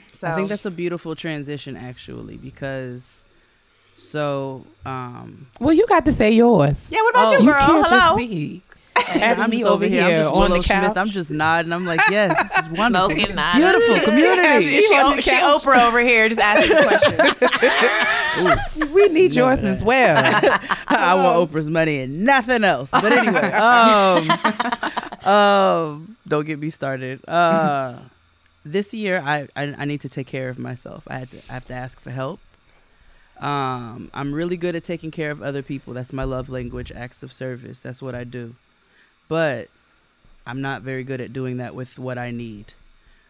so 0.11 0.27
I 0.27 0.35
think 0.35 0.49
that's 0.49 0.65
a 0.65 0.71
beautiful 0.71 1.15
transition 1.15 1.75
actually 1.77 2.37
because 2.37 3.25
so 3.97 4.65
um 4.85 5.47
Well, 5.59 5.73
you 5.73 5.87
got 5.87 6.05
to 6.05 6.11
say 6.11 6.31
yours. 6.31 6.77
yeah 6.89 7.01
what 7.01 7.09
about 7.11 7.27
Oh, 7.27 7.31
you 7.33 7.39
You 7.45 7.51
girl 7.51 7.59
can't 7.61 7.87
hello 7.87 7.99
just 8.17 8.17
be 8.29 8.61
I'm 8.97 9.49
me 9.51 9.57
just 9.59 9.69
over 9.69 9.85
I'm 9.85 9.91
here 9.91 10.25
on 10.27 10.49
the 10.49 10.55
couch. 10.57 10.65
Smith. 10.65 10.97
I'm 10.97 11.07
just 11.07 11.29
nodding. 11.29 11.71
I'm 11.71 11.85
like, 11.85 12.01
yes, 12.09 12.35
this 12.41 12.65
is 12.71 12.77
wonderful. 12.79 13.11
Smoking, 13.11 13.35
nodding. 13.35 13.61
beautiful 13.61 14.05
community. 14.11 14.81
she, 14.81 14.95
on 14.95 15.15
the 15.15 15.21
she. 15.21 15.31
Oprah 15.31 15.87
over 15.87 15.99
here 15.99 16.27
just 16.29 16.41
asking 16.41 16.75
questions. 18.73 18.91
we 18.91 19.07
need 19.09 19.33
yours 19.33 19.59
as 19.59 19.83
well. 19.83 20.17
I 20.87 21.13
want 21.13 21.51
Oprah's 21.51 21.69
money 21.69 22.01
and 22.01 22.17
nothing 22.23 22.63
else. 22.63 22.89
But 22.89 23.11
anyway, 23.11 23.51
um, 23.51 24.31
um, 25.31 26.17
don't 26.27 26.45
get 26.45 26.57
me 26.59 26.69
started. 26.71 27.23
Uh, 27.27 27.97
this 28.65 28.93
year, 28.93 29.21
I, 29.23 29.47
I 29.55 29.75
I 29.77 29.85
need 29.85 30.01
to 30.01 30.09
take 30.09 30.27
care 30.27 30.49
of 30.49 30.59
myself. 30.59 31.03
I 31.07 31.19
had 31.19 31.31
to 31.31 31.41
I 31.49 31.53
have 31.53 31.65
to 31.67 31.73
ask 31.73 31.99
for 31.99 32.11
help. 32.11 32.39
Um, 33.39 34.09
I'm 34.13 34.33
really 34.33 34.57
good 34.57 34.75
at 34.75 34.83
taking 34.83 35.11
care 35.11 35.31
of 35.31 35.43
other 35.43 35.61
people. 35.61 35.93
That's 35.93 36.11
my 36.11 36.23
love 36.23 36.49
language, 36.49 36.91
acts 36.91 37.21
of 37.21 37.31
service. 37.31 37.79
That's 37.79 38.01
what 38.01 38.15
I 38.15 38.23
do. 38.23 38.55
But 39.27 39.69
I'm 40.45 40.61
not 40.61 40.81
very 40.81 41.03
good 41.03 41.21
at 41.21 41.33
doing 41.33 41.57
that 41.57 41.75
with 41.75 41.99
what 41.99 42.17
I 42.17 42.31
need. 42.31 42.73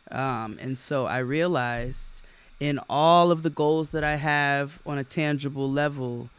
Um, 0.09 0.57
and 0.61 0.77
so 0.79 1.05
I 1.07 1.17
realized 1.17 2.21
in 2.59 2.79
all 2.89 3.31
of 3.31 3.43
the 3.43 3.49
goals 3.49 3.91
that 3.91 4.03
I 4.03 4.15
have 4.15 4.79
on 4.85 4.97
a 4.97 5.03
tangible 5.03 5.69
level, 5.69 6.29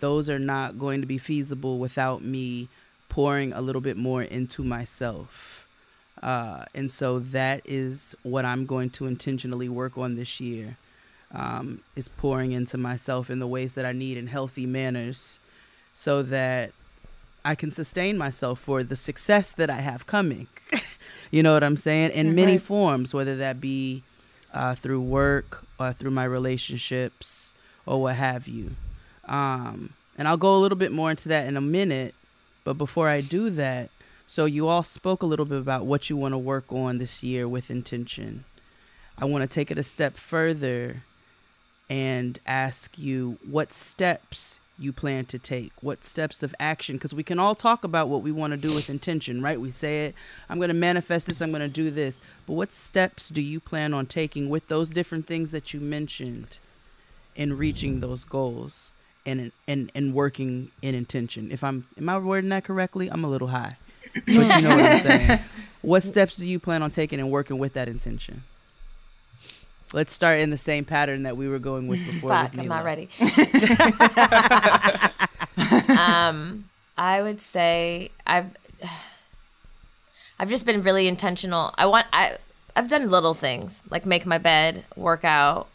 those 0.00 0.28
are 0.28 0.38
not 0.38 0.78
going 0.78 1.00
to 1.00 1.06
be 1.06 1.18
feasible 1.18 1.78
without 1.78 2.22
me 2.24 2.68
pouring 3.08 3.52
a 3.52 3.60
little 3.60 3.80
bit 3.80 3.96
more 3.96 4.22
into 4.22 4.64
myself. 4.64 5.61
Uh, 6.22 6.64
and 6.74 6.90
so 6.90 7.18
that 7.18 7.62
is 7.64 8.14
what 8.22 8.44
I'm 8.44 8.64
going 8.66 8.90
to 8.90 9.06
intentionally 9.06 9.68
work 9.68 9.98
on 9.98 10.14
this 10.16 10.40
year. 10.40 10.76
Um, 11.34 11.80
is 11.96 12.08
pouring 12.08 12.52
into 12.52 12.76
myself 12.76 13.30
in 13.30 13.38
the 13.38 13.46
ways 13.46 13.72
that 13.72 13.86
I 13.86 13.92
need 13.92 14.18
in 14.18 14.26
healthy 14.26 14.66
manners, 14.66 15.40
so 15.94 16.22
that 16.24 16.72
I 17.42 17.54
can 17.54 17.70
sustain 17.70 18.18
myself 18.18 18.60
for 18.60 18.84
the 18.84 18.96
success 18.96 19.52
that 19.52 19.70
I 19.70 19.80
have 19.80 20.06
coming. 20.06 20.48
you 21.30 21.42
know 21.42 21.54
what 21.54 21.64
I'm 21.64 21.78
saying? 21.78 22.10
In 22.10 22.34
many 22.34 22.58
forms, 22.58 23.14
whether 23.14 23.34
that 23.36 23.62
be 23.62 24.02
uh, 24.52 24.74
through 24.74 25.00
work 25.00 25.64
or 25.80 25.92
through 25.92 26.10
my 26.10 26.24
relationships 26.24 27.54
or 27.86 28.02
what 28.02 28.16
have 28.16 28.46
you. 28.46 28.72
Um, 29.26 29.94
and 30.18 30.28
I'll 30.28 30.36
go 30.36 30.54
a 30.54 30.58
little 30.58 30.78
bit 30.78 30.92
more 30.92 31.10
into 31.10 31.28
that 31.30 31.46
in 31.46 31.56
a 31.56 31.60
minute. 31.60 32.14
But 32.64 32.74
before 32.74 33.08
I 33.08 33.20
do 33.20 33.50
that, 33.50 33.90
so 34.32 34.46
you 34.46 34.66
all 34.66 34.82
spoke 34.82 35.22
a 35.22 35.26
little 35.26 35.44
bit 35.44 35.58
about 35.58 35.84
what 35.84 36.08
you 36.08 36.16
want 36.16 36.32
to 36.32 36.38
work 36.38 36.72
on 36.72 36.96
this 36.96 37.22
year 37.22 37.46
with 37.46 37.70
intention. 37.70 38.44
I 39.18 39.26
want 39.26 39.42
to 39.42 39.46
take 39.46 39.70
it 39.70 39.76
a 39.76 39.82
step 39.82 40.16
further 40.16 41.02
and 41.90 42.38
ask 42.46 42.98
you 42.98 43.38
what 43.46 43.74
steps 43.74 44.58
you 44.78 44.90
plan 44.90 45.26
to 45.26 45.38
take, 45.38 45.72
what 45.82 46.02
steps 46.02 46.42
of 46.42 46.54
action, 46.58 46.96
because 46.96 47.12
we 47.12 47.22
can 47.22 47.38
all 47.38 47.54
talk 47.54 47.84
about 47.84 48.08
what 48.08 48.22
we 48.22 48.32
want 48.32 48.52
to 48.52 48.56
do 48.56 48.74
with 48.74 48.88
intention, 48.88 49.42
right? 49.42 49.60
We 49.60 49.70
say 49.70 50.06
it, 50.06 50.14
I'm 50.48 50.56
going 50.56 50.68
to 50.68 50.74
manifest 50.74 51.26
this, 51.26 51.42
I'm 51.42 51.50
going 51.50 51.60
to 51.60 51.68
do 51.68 51.90
this. 51.90 52.18
But 52.46 52.54
what 52.54 52.72
steps 52.72 53.28
do 53.28 53.42
you 53.42 53.60
plan 53.60 53.92
on 53.92 54.06
taking 54.06 54.48
with 54.48 54.66
those 54.68 54.88
different 54.88 55.26
things 55.26 55.50
that 55.50 55.74
you 55.74 55.80
mentioned 55.80 56.56
in 57.36 57.58
reaching 57.58 58.00
those 58.00 58.24
goals 58.24 58.94
and 59.26 59.52
and 59.68 59.92
and 59.94 60.14
working 60.14 60.70
in 60.80 60.94
intention? 60.94 61.52
If 61.52 61.62
I'm 61.62 61.86
am 61.98 62.08
I 62.08 62.16
wording 62.16 62.48
that 62.48 62.64
correctly? 62.64 63.10
I'm 63.10 63.24
a 63.24 63.28
little 63.28 63.48
high. 63.48 63.76
But 64.14 64.26
you 64.26 64.38
know 64.38 64.76
what 64.76 64.84
I'm 64.84 65.00
saying. 65.00 65.38
What 65.82 66.04
steps 66.04 66.36
do 66.36 66.46
you 66.46 66.60
plan 66.60 66.80
on 66.80 66.92
taking 66.92 67.18
and 67.18 67.28
working 67.28 67.58
with 67.58 67.72
that 67.72 67.88
intention? 67.88 68.44
Let's 69.92 70.12
start 70.12 70.38
in 70.38 70.50
the 70.50 70.56
same 70.56 70.84
pattern 70.84 71.24
that 71.24 71.36
we 71.36 71.48
were 71.48 71.58
going 71.58 71.88
with 71.88 72.06
before. 72.06 72.30
Fuck, 72.30 72.52
with 72.52 72.60
I'm 72.60 72.68
not 72.68 72.84
ready. 72.84 73.08
um, 75.98 76.66
I 76.96 77.20
would 77.20 77.42
say 77.42 78.10
I've 78.26 78.56
I've 80.38 80.48
just 80.48 80.64
been 80.64 80.82
really 80.82 81.08
intentional. 81.08 81.74
I 81.76 81.86
want 81.86 82.06
I 82.12 82.38
I've 82.74 82.88
done 82.88 83.10
little 83.10 83.34
things 83.34 83.84
like 83.90 84.06
make 84.06 84.24
my 84.24 84.38
bed, 84.38 84.84
work 84.96 85.24
out, 85.24 85.68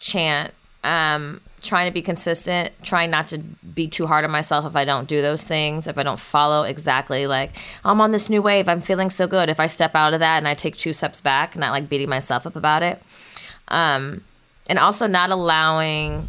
chant, 0.00 0.52
um, 0.84 1.40
trying 1.66 1.88
to 1.88 1.92
be 1.92 2.02
consistent, 2.02 2.72
trying 2.82 3.10
not 3.10 3.28
to 3.28 3.38
be 3.38 3.88
too 3.88 4.06
hard 4.06 4.24
on 4.24 4.30
myself 4.30 4.64
if 4.64 4.76
I 4.76 4.84
don't 4.84 5.08
do 5.08 5.20
those 5.20 5.44
things, 5.44 5.86
if 5.86 5.98
I 5.98 6.02
don't 6.02 6.18
follow 6.18 6.62
exactly 6.62 7.26
like 7.26 7.56
I'm 7.84 8.00
on 8.00 8.12
this 8.12 8.30
new 8.30 8.40
wave, 8.40 8.68
I'm 8.68 8.80
feeling 8.80 9.10
so 9.10 9.26
good. 9.26 9.48
If 9.48 9.60
I 9.60 9.66
step 9.66 9.94
out 9.94 10.14
of 10.14 10.20
that 10.20 10.38
and 10.38 10.48
I 10.48 10.54
take 10.54 10.76
two 10.76 10.92
steps 10.92 11.20
back, 11.20 11.56
not 11.56 11.72
like 11.72 11.88
beating 11.88 12.08
myself 12.08 12.46
up 12.46 12.56
about 12.56 12.82
it. 12.82 13.02
Um, 13.68 14.22
and 14.68 14.78
also 14.78 15.06
not 15.06 15.30
allowing 15.30 16.28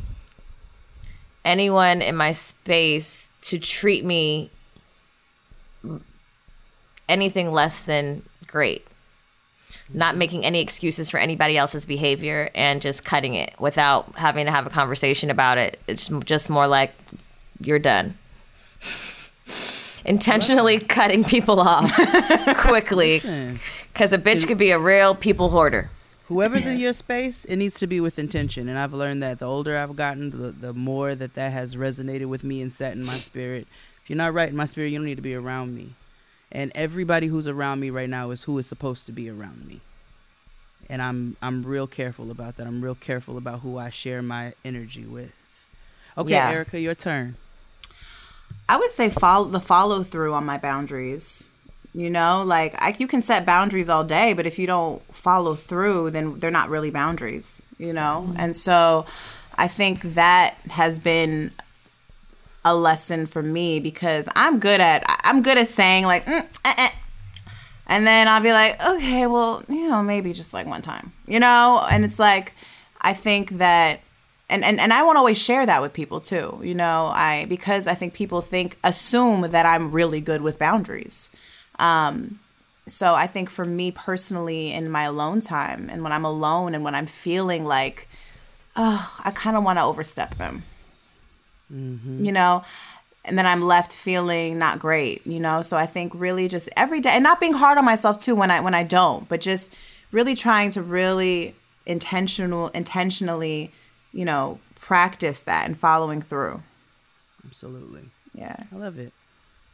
anyone 1.46 2.02
in 2.02 2.16
my 2.16 2.32
space 2.34 3.32
to 3.42 3.58
treat 3.58 4.04
me 4.04 4.52
anything 7.08 7.52
less 7.52 7.82
than 7.82 8.24
great. 8.46 8.86
Not 9.94 10.18
making 10.18 10.46
any 10.46 10.62
excuses 10.62 11.10
for 11.10 11.18
anybody 11.18 11.58
else's 11.58 11.86
behavior 11.86 12.50
and 12.54 12.82
just 12.82 13.06
cutting 13.06 13.36
it 13.36 13.54
without 13.60 14.16
having 14.16 14.46
to 14.46 14.52
have 14.52 14.68
a 14.68 14.70
conversation 14.70 15.30
about 15.30 15.58
it. 15.58 15.80
It's 15.88 16.10
just 16.26 16.50
more 16.50 16.68
like 16.68 16.94
you're 17.62 17.80
done. 17.80 18.18
Intentionally 20.04 20.80
cutting 20.80 21.24
people 21.24 21.60
off 21.60 21.96
quickly 22.58 23.20
because 23.94 24.14
a 24.14 24.18
bitch 24.18 24.46
could 24.48 24.58
be 24.58 24.72
a 24.72 24.80
real 24.80 25.16
people 25.16 25.50
hoarder. 25.50 25.90
Whoever's 26.28 26.66
in 26.66 26.78
your 26.78 26.92
space, 26.92 27.46
it 27.46 27.56
needs 27.56 27.80
to 27.80 27.88
be 27.88 28.02
with 28.02 28.20
intention. 28.20 28.68
And 28.68 28.78
I've 28.78 28.94
learned 28.94 29.24
that 29.24 29.40
the 29.40 29.46
older 29.46 29.78
I've 29.78 29.96
gotten, 29.96 30.30
the, 30.32 30.52
the 30.52 30.74
more 30.74 31.16
that 31.16 31.36
that 31.36 31.54
has 31.54 31.78
resonated 31.78 32.26
with 32.26 32.44
me 32.44 32.62
and 32.62 32.70
set 32.70 32.94
in 32.94 33.06
my 33.06 33.16
spirit. 33.16 33.66
If 34.04 34.10
you're 34.10 34.18
not 34.18 34.34
right 34.34 34.50
in 34.50 34.56
my 34.56 34.66
spirit, 34.66 34.90
you 34.90 34.98
don't 34.98 35.06
need 35.06 35.16
to 35.16 35.22
be 35.22 35.36
around 35.36 35.74
me. 35.74 35.96
And 36.52 36.72
everybody 36.76 37.28
who's 37.28 37.48
around 37.48 37.80
me 37.80 37.90
right 37.90 38.10
now 38.10 38.32
is 38.32 38.44
who 38.44 38.58
is 38.58 38.68
supposed 38.68 39.06
to 39.08 39.12
be 39.12 39.30
around 39.30 39.66
me. 39.68 39.82
And 40.90 41.02
I'm 41.02 41.36
I'm 41.42 41.64
real 41.64 41.88
careful 41.88 42.32
about 42.32 42.56
that. 42.58 42.68
I'm 42.68 42.82
real 42.82 42.96
careful 42.96 43.38
about 43.38 43.60
who 43.60 43.78
I 43.78 43.90
share 43.90 44.22
my 44.22 44.54
energy 44.64 45.04
with. 45.04 45.32
Okay, 46.18 46.32
Yeah. 46.32 46.50
Erica, 46.50 46.80
your 46.80 46.96
turn. 46.96 47.36
I 48.70 48.78
would 48.78 48.92
say 48.92 49.10
follow 49.10 49.46
the 49.46 49.60
follow 49.60 50.04
through 50.04 50.34
on 50.34 50.46
my 50.46 50.58
boundaries. 50.58 51.50
You 51.94 52.10
know, 52.10 52.44
like 52.46 52.76
I, 52.82 52.96
you 52.98 53.08
can 53.08 53.22
set 53.22 53.46
boundaries 53.46 53.90
all 53.90 54.04
day, 54.04 54.34
but 54.34 54.46
if 54.46 54.60
you 54.60 54.68
don't 54.68 55.02
follow 55.14 55.56
through, 55.56 56.12
then 56.12 56.38
they're 56.40 56.52
not 56.52 56.70
really 56.70 56.92
boundaries. 56.92 57.66
You 57.78 57.92
know, 57.92 58.34
and 58.38 58.56
so 58.56 59.06
I 59.56 59.68
think 59.68 60.02
that 60.14 60.56
has 60.70 61.00
been 61.00 61.52
a 62.68 62.76
lesson 62.76 63.26
for 63.26 63.42
me 63.42 63.80
because 63.80 64.28
I'm 64.36 64.60
good 64.60 64.82
at 64.82 65.04
I'm 65.24 65.42
good 65.42 65.58
at 65.58 65.68
saying 65.68 66.06
like, 66.06 66.26
mm, 66.26 66.46
eh, 66.66 66.74
eh. 66.78 66.90
and 67.88 68.06
then 68.06 68.28
I'll 68.28 68.42
be 68.42 68.52
like, 68.52 68.84
okay, 68.84 69.26
well, 69.28 69.64
you 69.70 69.90
know, 69.90 70.04
maybe 70.04 70.34
just 70.34 70.54
like 70.54 70.68
one 70.68 70.82
time, 70.82 71.14
you 71.28 71.40
know, 71.40 71.86
and 71.92 72.04
it's 72.04 72.20
like 72.20 72.54
I 73.02 73.14
think 73.14 73.58
that 73.58 74.02
and, 74.50 74.64
and 74.64 74.80
and 74.80 74.94
I 74.94 75.04
won't 75.04 75.18
always 75.18 75.38
share 75.38 75.66
that 75.66 75.82
with 75.82 75.94
people 75.94 76.22
too. 76.22 76.60
You 76.64 76.76
know, 76.76 77.12
I 77.14 77.46
because 77.50 77.88
I 77.88 77.94
think 77.94 78.14
people 78.14 78.42
think 78.42 78.78
assume 78.84 79.42
that 79.52 79.66
I'm 79.66 79.92
really 79.92 80.22
good 80.22 80.42
with 80.42 80.60
boundaries. 80.60 81.32
Um 81.80 82.40
so 82.88 83.14
I 83.14 83.28
think 83.28 83.50
for 83.50 83.66
me 83.66 83.92
personally, 83.92 84.72
in 84.72 84.90
my 84.90 85.04
alone 85.04 85.42
time, 85.42 85.90
and 85.92 86.04
when 86.04 86.14
I'm 86.14 86.24
alone, 86.24 86.74
and 86.74 86.86
when 86.86 86.96
I'm 86.96 87.06
feeling 87.06 87.66
like, 87.66 88.08
oh, 88.78 89.20
I 89.26 89.32
kind 89.32 89.58
of 89.58 89.64
want 89.64 89.78
to 89.78 89.84
overstep 89.84 90.36
them, 90.36 90.64
you 91.70 92.32
know, 92.32 92.64
and 93.26 93.38
then 93.38 93.46
I'm 93.46 93.62
left 93.62 93.94
feeling 93.94 94.58
not 94.58 94.80
great, 94.80 95.26
you 95.28 95.40
know. 95.40 95.62
So 95.62 95.78
I 95.78 95.86
think 95.86 96.14
really 96.16 96.48
just 96.48 96.70
every 96.78 97.02
day, 97.02 97.10
and 97.12 97.24
not 97.24 97.40
being 97.40 97.54
hard 97.54 97.78
on 97.78 97.86
myself 97.86 98.20
too 98.20 98.36
when 98.36 98.52
I 98.52 98.62
when 98.62 98.74
I 98.74 98.84
don't, 98.84 99.28
but 99.28 99.42
just 99.42 99.74
really 100.12 100.36
trying 100.36 100.72
to 100.72 100.82
really 100.82 101.56
intentional 101.86 102.70
intentionally, 102.70 103.72
you 104.14 104.26
know, 104.26 104.60
practice 104.76 105.42
that 105.42 105.66
and 105.66 105.78
following 105.78 106.22
through. 106.22 106.62
Absolutely. 107.46 108.04
Yeah. 108.34 108.56
I 108.72 108.76
love 108.76 109.00
it. 109.00 109.14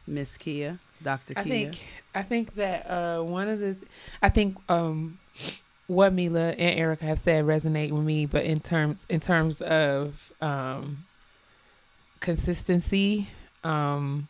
Miss 0.06 0.36
Kia, 0.36 0.78
Dr. 1.02 1.34
Kia. 1.34 1.42
I 1.42 1.44
think 1.44 1.78
I 2.14 2.22
think 2.22 2.54
that 2.56 2.90
uh, 2.90 3.22
one 3.22 3.48
of 3.48 3.58
the 3.60 3.76
I 4.20 4.28
think 4.28 4.58
um, 4.68 5.18
what 5.86 6.12
Mila 6.12 6.50
and 6.50 6.78
Erica 6.78 7.04
have 7.06 7.18
said 7.18 7.44
resonate 7.44 7.90
with 7.90 8.04
me, 8.04 8.26
but 8.26 8.44
in 8.44 8.60
terms 8.60 9.06
in 9.08 9.20
terms 9.20 9.60
of 9.62 10.32
um, 10.40 11.04
consistency, 12.24 13.28
um, 13.64 14.28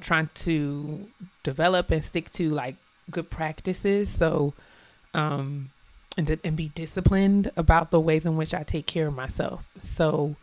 trying 0.00 0.30
to 0.32 1.06
develop 1.42 1.90
and 1.90 2.02
stick 2.02 2.30
to 2.30 2.48
like 2.48 2.76
good 3.10 3.28
practices, 3.28 4.08
so 4.08 4.54
um, 5.12 5.70
and 6.16 6.40
and 6.42 6.56
be 6.56 6.70
disciplined 6.70 7.52
about 7.56 7.90
the 7.90 8.00
ways 8.00 8.24
in 8.24 8.36
which 8.36 8.54
I 8.54 8.62
take 8.62 8.86
care 8.86 9.08
of 9.08 9.14
myself. 9.14 9.62
So 9.82 10.36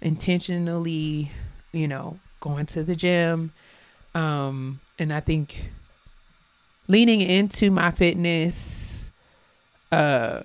intentionally, 0.00 1.30
you 1.72 1.86
know, 1.86 2.18
going 2.40 2.64
to 2.66 2.82
the 2.82 2.96
gym, 2.96 3.52
um, 4.14 4.80
and 4.98 5.12
I 5.12 5.20
think 5.20 5.70
leaning 6.88 7.20
into 7.20 7.70
my 7.70 7.90
fitness 7.90 9.10
uh 9.92 10.40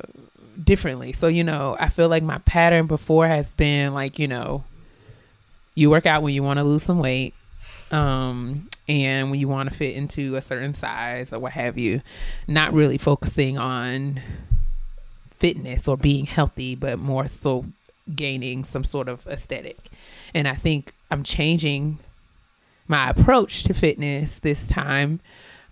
differently. 0.62 1.14
So, 1.14 1.28
you 1.28 1.46
know, 1.46 1.78
I 1.80 1.88
feel 1.88 2.10
like 2.10 2.24
my 2.24 2.40
pattern 2.40 2.88
before 2.88 3.26
has 3.26 3.54
been 3.54 3.94
like, 3.94 4.20
you 4.20 4.28
know, 4.28 4.66
you 5.80 5.90
work 5.90 6.06
out 6.06 6.22
when 6.22 6.34
you 6.34 6.44
want 6.44 6.60
to 6.60 6.66
lose 6.66 6.84
some 6.84 7.00
weight. 7.00 7.34
Um 7.92 8.70
and 8.88 9.32
when 9.32 9.40
you 9.40 9.48
want 9.48 9.70
to 9.70 9.76
fit 9.76 9.96
into 9.96 10.36
a 10.36 10.42
certain 10.42 10.74
size 10.74 11.32
or 11.32 11.40
what 11.40 11.52
have 11.54 11.78
you, 11.78 12.02
not 12.48 12.74
really 12.74 12.98
focusing 12.98 13.58
on 13.58 14.20
fitness 15.38 15.88
or 15.88 15.96
being 15.96 16.26
healthy, 16.26 16.76
but 16.76 17.00
more 17.00 17.28
so 17.28 17.66
gaining 18.16 18.64
some 18.64 18.84
sort 18.84 19.08
of 19.08 19.26
aesthetic. 19.28 19.78
And 20.34 20.48
I 20.48 20.56
think 20.56 20.94
I'm 21.12 21.24
changing 21.24 22.00
my 22.88 23.10
approach 23.10 23.64
to 23.64 23.74
fitness 23.74 24.40
this 24.40 24.68
time, 24.68 25.20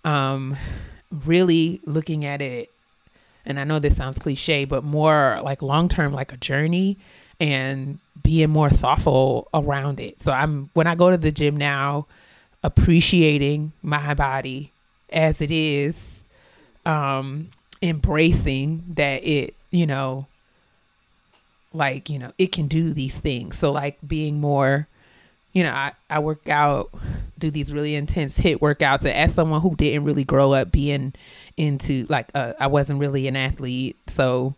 um, 0.05 0.55
really 1.25 1.81
looking 1.85 2.25
at 2.25 2.41
it. 2.41 2.71
And 3.45 3.59
I 3.59 3.63
know 3.63 3.79
this 3.79 3.97
sounds 3.97 4.19
cliche, 4.19 4.65
but 4.65 4.83
more 4.83 5.39
like 5.43 5.61
long 5.61 5.89
term, 5.89 6.13
like 6.13 6.33
a 6.33 6.37
journey 6.37 6.97
and 7.39 7.99
being 8.23 8.49
more 8.49 8.69
thoughtful 8.69 9.47
around 9.53 9.99
it. 9.99 10.21
So 10.21 10.31
I'm, 10.31 10.69
when 10.73 10.87
I 10.87 10.95
go 10.95 11.11
to 11.11 11.17
the 11.17 11.31
gym 11.31 11.57
now, 11.57 12.07
appreciating 12.63 13.71
my 13.81 14.13
body 14.13 14.71
as 15.09 15.41
it 15.41 15.51
is, 15.51 16.23
um, 16.85 17.49
embracing 17.81 18.83
that 18.95 19.23
it, 19.23 19.53
you 19.71 19.85
know, 19.85 20.27
like, 21.73 22.09
you 22.09 22.17
know, 22.17 22.31
it 22.37 22.51
can 22.51 22.67
do 22.67 22.93
these 22.93 23.17
things. 23.17 23.57
So 23.57 23.71
like 23.71 23.97
being 24.05 24.39
more, 24.39 24.87
you 25.53 25.63
know, 25.63 25.71
I, 25.71 25.93
I 26.09 26.19
work 26.19 26.49
out, 26.49 26.89
do 27.37 27.51
these 27.51 27.71
really 27.71 27.95
intense 27.95 28.39
HIIT 28.39 28.59
workouts. 28.59 28.99
And 28.99 29.09
as 29.09 29.33
someone 29.33 29.61
who 29.61 29.75
didn't 29.75 30.03
really 30.03 30.23
grow 30.23 30.53
up 30.53 30.71
being 30.71 31.13
into 31.55 32.05
like, 32.09 32.31
uh, 32.33 32.53
I 32.59 32.67
wasn't 32.67 32.99
really 32.99 33.27
an 33.27 33.35
athlete. 33.35 33.97
So, 34.07 34.55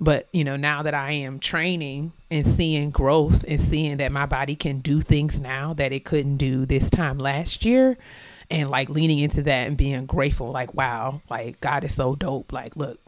but 0.00 0.28
you 0.32 0.44
know, 0.44 0.56
now 0.56 0.82
that 0.82 0.94
I 0.94 1.12
am 1.12 1.40
training 1.40 2.12
and 2.30 2.46
seeing 2.46 2.90
growth 2.90 3.44
and 3.48 3.60
seeing 3.60 3.96
that 3.98 4.12
my 4.12 4.26
body 4.26 4.54
can 4.54 4.78
do 4.78 5.00
things 5.00 5.40
now 5.40 5.74
that 5.74 5.92
it 5.92 6.04
couldn't 6.04 6.36
do 6.36 6.64
this 6.64 6.90
time 6.90 7.18
last 7.18 7.64
year, 7.64 7.98
and 8.50 8.68
like 8.68 8.88
leaning 8.88 9.18
into 9.18 9.42
that 9.42 9.66
and 9.66 9.76
being 9.76 10.06
grateful, 10.06 10.50
like, 10.50 10.74
wow, 10.74 11.22
like 11.30 11.60
God 11.60 11.84
is 11.84 11.94
so 11.94 12.14
dope. 12.14 12.52
Like, 12.52 12.76
look, 12.76 12.98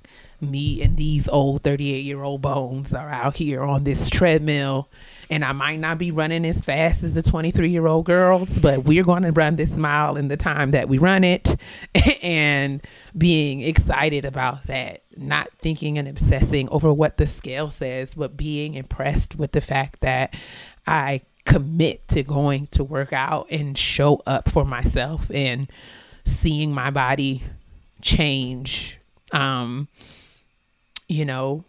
me 0.40 0.82
and 0.82 0.96
these 0.96 1.28
old 1.28 1.62
38 1.62 2.04
year 2.04 2.22
old 2.22 2.42
bones 2.42 2.92
are 2.92 3.08
out 3.08 3.36
here 3.36 3.62
on 3.62 3.84
this 3.84 4.10
treadmill 4.10 4.88
and 5.30 5.44
I 5.44 5.52
might 5.52 5.78
not 5.78 5.96
be 5.96 6.10
running 6.10 6.44
as 6.44 6.62
fast 6.62 7.02
as 7.02 7.14
the 7.14 7.22
23 7.22 7.70
year 7.70 7.86
old 7.86 8.04
girls, 8.04 8.48
but 8.58 8.84
we're 8.84 9.04
going 9.04 9.22
to 9.22 9.32
run 9.32 9.56
this 9.56 9.76
mile 9.76 10.16
in 10.16 10.28
the 10.28 10.36
time 10.36 10.72
that 10.72 10.88
we 10.88 10.98
run 10.98 11.24
it 11.24 11.56
and 12.22 12.82
being 13.16 13.62
excited 13.62 14.24
about 14.26 14.64
that, 14.64 15.04
not 15.16 15.48
thinking 15.58 15.96
and 15.96 16.06
obsessing 16.06 16.68
over 16.68 16.92
what 16.92 17.16
the 17.16 17.26
scale 17.26 17.70
says, 17.70 18.12
but 18.14 18.36
being 18.36 18.74
impressed 18.74 19.36
with 19.36 19.52
the 19.52 19.62
fact 19.62 20.00
that 20.02 20.34
I 20.86 21.22
commit 21.44 22.06
to 22.08 22.22
going 22.22 22.66
to 22.68 22.84
work 22.84 23.12
out 23.12 23.46
and 23.50 23.76
show 23.76 24.22
up 24.26 24.48
for 24.50 24.64
myself 24.64 25.30
and 25.30 25.70
seeing 26.24 26.72
my 26.72 26.90
body 26.90 27.42
change. 28.00 28.98
Um, 29.32 29.88
you 31.08 31.24
know, 31.24 31.64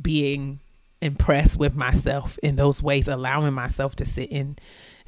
being 0.00 0.60
impressed 1.00 1.58
with 1.58 1.74
myself 1.74 2.38
in 2.42 2.56
those 2.56 2.82
ways, 2.82 3.08
allowing 3.08 3.52
myself 3.52 3.96
to 3.96 4.04
sit 4.04 4.30
in 4.30 4.56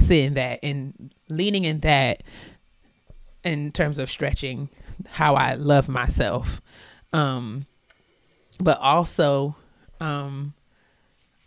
sit 0.01 0.19
in 0.25 0.35
that 0.35 0.59
and 0.63 1.15
leaning 1.29 1.65
in 1.65 1.81
that 1.81 2.23
in 3.45 3.71
terms 3.71 3.99
of 3.99 4.11
stretching 4.11 4.69
how 5.09 5.37
I 5.37 5.55
love 5.55 5.89
myself. 5.89 6.61
Um 7.13 7.67
but 8.59 8.79
also 8.81 9.57
um 10.01 10.55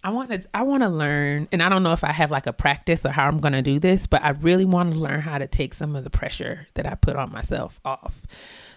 I 0.08 0.10
want 0.10 0.30
to 0.30 0.41
I 0.53 0.64
want 0.64 0.84
to 0.84 0.89
learn 0.89 1.49
and 1.51 1.62
I 1.62 1.68
don't 1.68 1.84
know 1.84 1.91
if 1.91 2.05
I 2.05 2.14
have 2.14 2.32
like 2.32 2.47
a 2.47 2.53
practice 2.53 3.05
or 3.05 3.10
how 3.10 3.28
I'm 3.28 3.41
going 3.41 3.51
to 3.51 3.62
do 3.62 3.78
this, 3.78 4.08
but 4.08 4.24
I 4.24 4.30
really 4.30 4.64
want 4.64 4.93
to 4.93 4.97
learn 4.97 5.20
how 5.20 5.38
to 5.38 5.47
take 5.47 5.74
some 5.74 5.97
of 5.97 6.05
the 6.05 6.10
pressure 6.10 6.66
that 6.76 6.86
I 6.86 6.95
put 6.95 7.18
on 7.18 7.30
myself 7.30 7.78
off. 7.84 8.16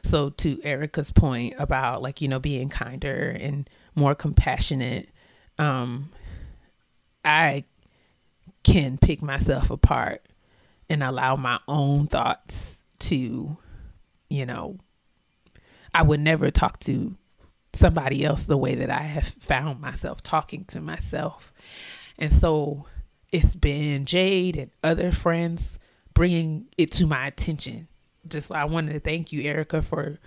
So 0.02 0.30
to 0.30 0.60
Erica's 0.64 1.12
point 1.12 1.54
about 1.56 2.02
like, 2.02 2.20
you 2.20 2.26
know, 2.26 2.40
being 2.40 2.68
kinder 2.68 3.30
and 3.38 3.70
more 3.94 4.16
compassionate, 4.16 5.08
um 5.56 6.10
I 7.24 7.62
can 8.64 8.98
pick 8.98 9.22
myself 9.22 9.70
apart 9.70 10.26
and 10.88 11.00
allow 11.00 11.36
my 11.36 11.60
own 11.68 12.08
thoughts 12.08 12.80
to, 12.98 13.56
you 14.28 14.46
know, 14.46 14.78
I 15.94 16.02
would 16.02 16.18
never 16.18 16.50
talk 16.50 16.80
to 16.80 17.14
somebody 17.72 18.24
else 18.24 18.44
the 18.44 18.56
way 18.56 18.74
that 18.74 18.90
I 18.90 19.02
have 19.02 19.26
found 19.26 19.80
myself 19.80 20.20
talking 20.20 20.64
to 20.66 20.80
myself. 20.80 21.52
And 22.18 22.32
so 22.32 22.86
it's 23.32 23.54
been 23.54 24.04
Jade 24.04 24.56
and 24.56 24.70
other 24.82 25.12
friends 25.12 25.78
bringing 26.14 26.66
it 26.76 26.90
to 26.92 27.06
my 27.06 27.26
attention. 27.26 27.88
Just 28.28 28.52
I 28.52 28.64
wanted 28.64 28.92
to 28.92 29.00
thank 29.00 29.32
you, 29.32 29.42
Erica, 29.42 29.82
for 29.82 30.18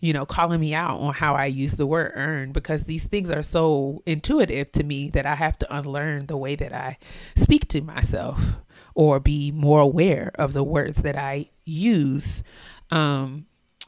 you 0.00 0.12
know 0.12 0.26
calling 0.26 0.60
me 0.60 0.74
out 0.74 1.00
on 1.00 1.14
how 1.14 1.34
I 1.34 1.46
use 1.46 1.72
the 1.74 1.86
word 1.86 2.12
earn 2.14 2.52
because 2.52 2.84
these 2.84 3.04
things 3.04 3.30
are 3.30 3.42
so 3.42 4.02
intuitive 4.06 4.70
to 4.72 4.84
me 4.84 5.10
that 5.10 5.26
I 5.26 5.34
have 5.34 5.58
to 5.58 5.76
unlearn 5.76 6.26
the 6.26 6.36
way 6.36 6.54
that 6.56 6.72
I 6.72 6.98
speak 7.34 7.68
to 7.68 7.80
myself 7.80 8.58
or 8.94 9.18
be 9.18 9.50
more 9.50 9.80
aware 9.80 10.30
of 10.34 10.52
the 10.52 10.62
words 10.62 11.02
that 11.02 11.16
I 11.16 11.48
use. 11.64 12.42
Um, 12.90 13.46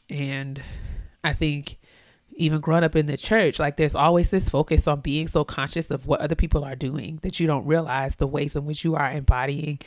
and 0.09 0.61
I 1.23 1.33
think 1.33 1.77
even 2.35 2.59
growing 2.59 2.83
up 2.83 2.95
in 2.95 3.05
the 3.05 3.17
church, 3.17 3.59
like 3.59 3.77
there's 3.77 3.95
always 3.95 4.29
this 4.29 4.49
focus 4.49 4.87
on 4.87 5.01
being 5.01 5.27
so 5.27 5.43
conscious 5.43 5.89
of 5.91 6.05
what 6.05 6.21
other 6.21 6.35
people 6.35 6.63
are 6.63 6.75
doing 6.75 7.19
that 7.23 7.39
you 7.39 7.47
don't 7.47 7.65
realize 7.65 8.17
the 8.17 8.27
ways 8.27 8.55
in 8.55 8.65
which 8.65 8.83
you 8.83 8.95
are 8.95 9.11
embodying 9.11 9.79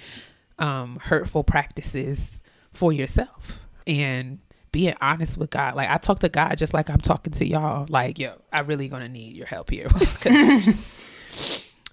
um, 0.59 0.99
hurtful 1.01 1.45
practices 1.45 2.41
for 2.73 2.93
yourself 2.93 3.67
and 3.87 4.39
being 4.73 4.95
honest 5.01 5.37
with 5.39 5.51
God. 5.51 5.75
Like 5.75 5.91
I 5.91 5.99
talk 5.99 6.21
to 6.21 6.29
God 6.29 6.57
just 6.59 6.75
like 6.75 6.91
I'm 6.91 7.01
talking 7.01 7.33
to 7.35 7.47
y'all. 7.47 7.87
Like, 7.89 8.19
yo, 8.19 8.35
I 8.53 8.61
really 8.61 8.89
gonna 8.89 9.09
need 9.09 9.37
your 9.37 9.47
help 9.47 9.71
here. 9.71 9.89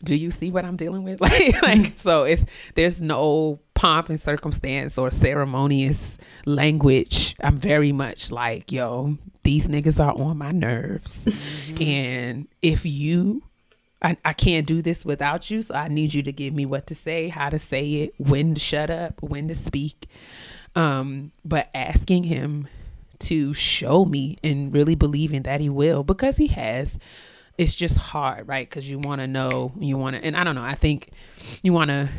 do 0.04 0.16
you 0.16 0.32
see 0.32 0.52
what 0.52 0.66
I'm 0.66 0.76
dealing 0.76 1.04
with? 1.04 1.22
Like, 1.26 1.62
like 1.62 1.98
so 1.98 2.24
it's 2.24 2.46
there's 2.76 3.02
no 3.02 3.60
pomp 3.74 4.10
and 4.10 4.20
circumstance 4.22 4.98
or 4.98 5.12
ceremonious 5.12 6.18
language. 6.46 7.36
I'm 7.42 7.58
very 7.58 7.92
much 7.92 8.32
like, 8.32 8.72
yo, 8.72 9.18
these 9.46 9.68
niggas 9.68 10.04
are 10.04 10.20
on 10.20 10.38
my 10.38 10.52
nerves. 10.52 11.28
And 11.80 12.48
if 12.62 12.86
you 12.86 13.44
I, 14.02 14.18
I 14.26 14.34
can't 14.34 14.68
do 14.68 14.82
this 14.82 15.06
without 15.06 15.50
you, 15.50 15.62
so 15.62 15.74
I 15.74 15.88
need 15.88 16.14
you 16.14 16.22
to 16.24 16.32
give 16.32 16.54
me 16.54 16.66
what 16.66 16.88
to 16.88 16.96
say, 16.96 17.30
how 17.30 17.50
to 17.50 17.58
say 17.58 17.94
it, 17.94 18.14
when 18.18 18.54
to 18.54 18.60
shut 18.60 18.90
up, 18.90 19.22
when 19.24 19.48
to 19.48 19.56
speak. 19.56 20.08
Um, 20.76 21.32
but 21.44 21.70
asking 21.74 22.26
him 22.26 22.68
to 23.20 23.54
show 23.54 24.06
me 24.06 24.38
and 24.44 24.74
really 24.74 24.96
believing 24.96 25.44
that 25.44 25.62
he 25.62 25.70
will 25.70 26.04
because 26.04 26.36
he 26.36 26.48
has 26.48 27.00
it's 27.58 27.74
just 27.74 27.98
hard 27.98 28.46
right 28.46 28.70
because 28.70 28.90
you 28.90 29.00
want 29.00 29.22
to 29.22 29.28
know 29.28 29.72
you 29.80 29.98
want 29.98 30.18
to 30.18 30.24
and 30.24 30.36
i 30.36 30.44
don't 30.44 30.54
know 30.54 30.62
i 30.62 30.76
think 30.76 31.12
you 31.64 31.72
want 31.72 31.90
to 31.90 32.10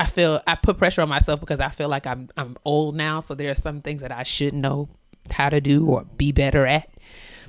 i 0.00 0.06
feel 0.06 0.42
i 0.48 0.56
put 0.56 0.76
pressure 0.76 1.02
on 1.02 1.08
myself 1.08 1.38
because 1.38 1.60
i 1.60 1.68
feel 1.68 1.88
like 1.88 2.04
i'm 2.04 2.28
i'm 2.36 2.56
old 2.64 2.96
now 2.96 3.20
so 3.20 3.32
there 3.32 3.48
are 3.48 3.54
some 3.54 3.80
things 3.80 4.02
that 4.02 4.10
i 4.10 4.24
should 4.24 4.52
know 4.52 4.88
how 5.30 5.48
to 5.48 5.60
do 5.60 5.86
or 5.86 6.04
be 6.16 6.32
better 6.32 6.66
at. 6.66 6.88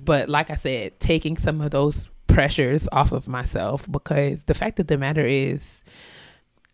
But 0.03 0.29
like 0.29 0.49
I 0.49 0.55
said, 0.55 0.99
taking 0.99 1.37
some 1.37 1.61
of 1.61 1.71
those 1.71 2.09
pressures 2.27 2.87
off 2.91 3.11
of 3.11 3.27
myself 3.27 3.89
because 3.89 4.43
the 4.43 4.53
fact 4.53 4.79
of 4.79 4.87
the 4.87 4.97
matter 4.97 5.25
is, 5.25 5.83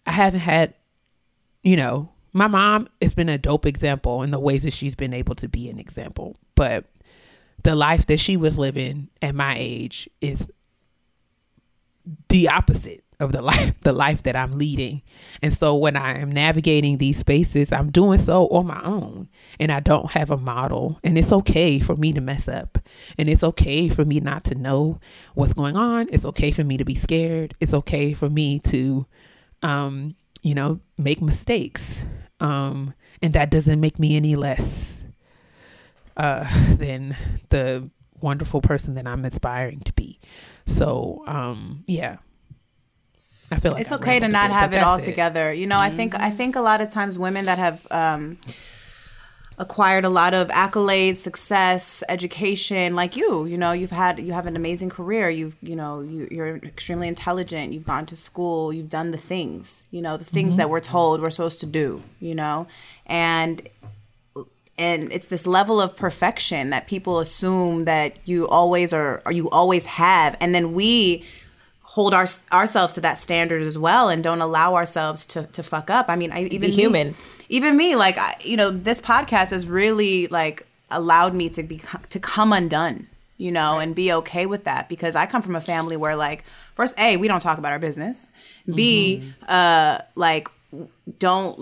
I 0.05 0.11
haven't 0.11 0.39
had, 0.39 0.73
you 1.63 1.75
know, 1.75 2.09
my 2.33 2.47
mom 2.47 2.87
has 3.01 3.13
been 3.13 3.29
a 3.29 3.37
dope 3.37 3.65
example 3.65 4.23
in 4.23 4.31
the 4.31 4.39
ways 4.39 4.63
that 4.63 4.73
she's 4.73 4.95
been 4.95 5.13
able 5.13 5.35
to 5.35 5.47
be 5.47 5.69
an 5.69 5.79
example. 5.79 6.35
But 6.55 6.85
the 7.63 7.75
life 7.75 8.07
that 8.07 8.19
she 8.19 8.37
was 8.37 8.57
living 8.57 9.09
at 9.21 9.35
my 9.35 9.55
age 9.57 10.09
is 10.21 10.49
the 12.29 12.49
opposite 12.49 13.03
of 13.21 13.31
the 13.31 13.41
life 13.51 13.73
the 13.81 13.93
life 13.93 14.23
that 14.23 14.35
I'm 14.35 14.57
leading. 14.57 15.01
And 15.41 15.53
so 15.53 15.75
when 15.75 15.95
I 15.95 16.19
am 16.19 16.31
navigating 16.31 16.97
these 16.97 17.17
spaces, 17.17 17.71
I'm 17.71 17.91
doing 17.91 18.17
so 18.17 18.47
on 18.47 18.67
my 18.67 18.81
own 18.83 19.29
and 19.59 19.71
I 19.71 19.79
don't 19.79 20.11
have 20.11 20.31
a 20.31 20.37
model. 20.37 20.99
And 21.03 21.17
it's 21.17 21.31
okay 21.31 21.79
for 21.79 21.95
me 21.95 22.11
to 22.13 22.21
mess 22.21 22.47
up. 22.47 22.77
And 23.17 23.29
it's 23.29 23.43
okay 23.43 23.89
for 23.89 24.03
me 24.03 24.19
not 24.19 24.43
to 24.45 24.55
know 24.55 24.99
what's 25.35 25.53
going 25.53 25.77
on. 25.77 26.07
It's 26.11 26.25
okay 26.25 26.51
for 26.51 26.63
me 26.63 26.77
to 26.77 26.85
be 26.85 26.95
scared. 26.95 27.55
It's 27.59 27.73
okay 27.73 28.13
for 28.13 28.29
me 28.29 28.59
to 28.59 29.05
um, 29.63 30.15
you 30.41 30.55
know, 30.55 30.79
make 30.97 31.21
mistakes. 31.21 32.03
Um, 32.39 32.93
and 33.21 33.33
that 33.33 33.51
doesn't 33.51 33.79
make 33.79 33.99
me 33.99 34.15
any 34.15 34.35
less 34.35 35.03
uh 36.17 36.45
than 36.75 37.15
the 37.49 37.89
wonderful 38.19 38.61
person 38.61 38.95
that 38.95 39.07
I'm 39.07 39.25
aspiring 39.25 39.79
to 39.81 39.93
be. 39.93 40.19
So, 40.65 41.23
um, 41.27 41.83
yeah. 41.87 42.17
I 43.51 43.59
feel 43.59 43.71
like 43.73 43.81
it's 43.81 43.91
I 43.91 43.95
okay 43.95 44.19
to 44.19 44.27
not 44.27 44.51
have 44.51 44.73
it 44.73 44.81
all 44.81 44.97
that's 44.97 45.07
together. 45.07 45.53
You 45.53 45.67
know, 45.67 45.77
I 45.77 45.89
think 45.89 46.15
I 46.15 46.29
think 46.29 46.55
a 46.55 46.61
lot 46.61 46.81
of 46.81 46.89
times 46.89 47.19
women 47.19 47.45
that 47.45 47.57
have 47.57 47.85
um, 47.91 48.37
acquired 49.57 50.05
a 50.05 50.09
lot 50.09 50.33
of 50.33 50.47
accolades, 50.49 51.17
success, 51.17 52.03
education, 52.07 52.95
like 52.95 53.15
you, 53.15 53.45
you 53.45 53.57
know, 53.57 53.73
you've 53.73 53.91
had 53.91 54.19
you 54.19 54.31
have 54.31 54.45
an 54.45 54.55
amazing 54.55 54.89
career. 54.89 55.29
You've 55.29 55.57
you 55.61 55.75
know 55.75 55.99
you, 55.99 56.27
you're 56.31 56.57
extremely 56.57 57.07
intelligent. 57.07 57.73
You've 57.73 57.85
gone 57.85 58.05
to 58.07 58.15
school. 58.15 58.71
You've 58.71 58.89
done 58.89 59.11
the 59.11 59.17
things. 59.17 59.85
You 59.91 60.01
know, 60.01 60.15
the 60.17 60.25
things 60.25 60.55
that 60.55 60.69
we're 60.69 60.79
told 60.79 61.21
we're 61.21 61.29
supposed 61.29 61.59
to 61.59 61.65
do. 61.65 62.01
You 62.19 62.35
know, 62.35 62.67
and 63.05 63.67
and 64.77 65.11
it's 65.11 65.27
this 65.27 65.45
level 65.45 65.79
of 65.79 65.95
perfection 65.95 66.71
that 66.71 66.87
people 66.87 67.19
assume 67.19 67.85
that 67.85 68.17
you 68.25 68.47
always 68.47 68.93
are 68.93 69.21
or 69.25 69.31
you 69.31 69.49
always 69.51 69.85
have 69.85 70.35
and 70.39 70.55
then 70.55 70.73
we 70.73 71.23
hold 71.91 72.13
our, 72.13 72.25
ourselves 72.53 72.93
to 72.93 73.01
that 73.01 73.19
standard 73.19 73.61
as 73.61 73.77
well 73.77 74.07
and 74.07 74.23
don't 74.23 74.39
allow 74.39 74.75
ourselves 74.75 75.25
to, 75.25 75.43
to 75.47 75.61
fuck 75.61 75.89
up 75.89 76.05
i 76.07 76.15
mean 76.15 76.31
I, 76.31 76.45
even 76.45 76.69
me- 76.69 76.71
human. 76.71 77.15
even 77.49 77.75
me 77.75 77.97
like 77.97 78.17
I, 78.17 78.37
you 78.39 78.55
know 78.55 78.71
this 78.71 79.01
podcast 79.01 79.49
has 79.49 79.67
really 79.67 80.27
like 80.27 80.65
allowed 80.89 81.33
me 81.33 81.49
to 81.49 81.63
be 81.63 81.81
to 82.09 82.19
come 82.19 82.53
undone 82.53 83.07
you 83.37 83.51
know 83.51 83.79
and 83.79 83.93
be 83.93 84.13
okay 84.13 84.45
with 84.45 84.63
that 84.63 84.87
because 84.87 85.17
i 85.17 85.25
come 85.25 85.41
from 85.41 85.57
a 85.57 85.61
family 85.61 85.97
where 85.97 86.15
like 86.15 86.45
first 86.75 86.97
a 86.97 87.17
we 87.17 87.27
don't 87.27 87.41
talk 87.41 87.57
about 87.57 87.73
our 87.73 87.79
business 87.79 88.31
b 88.73 89.17
mm-hmm. 89.21 89.45
uh 89.49 89.99
like 90.15 90.47
don't 91.19 91.59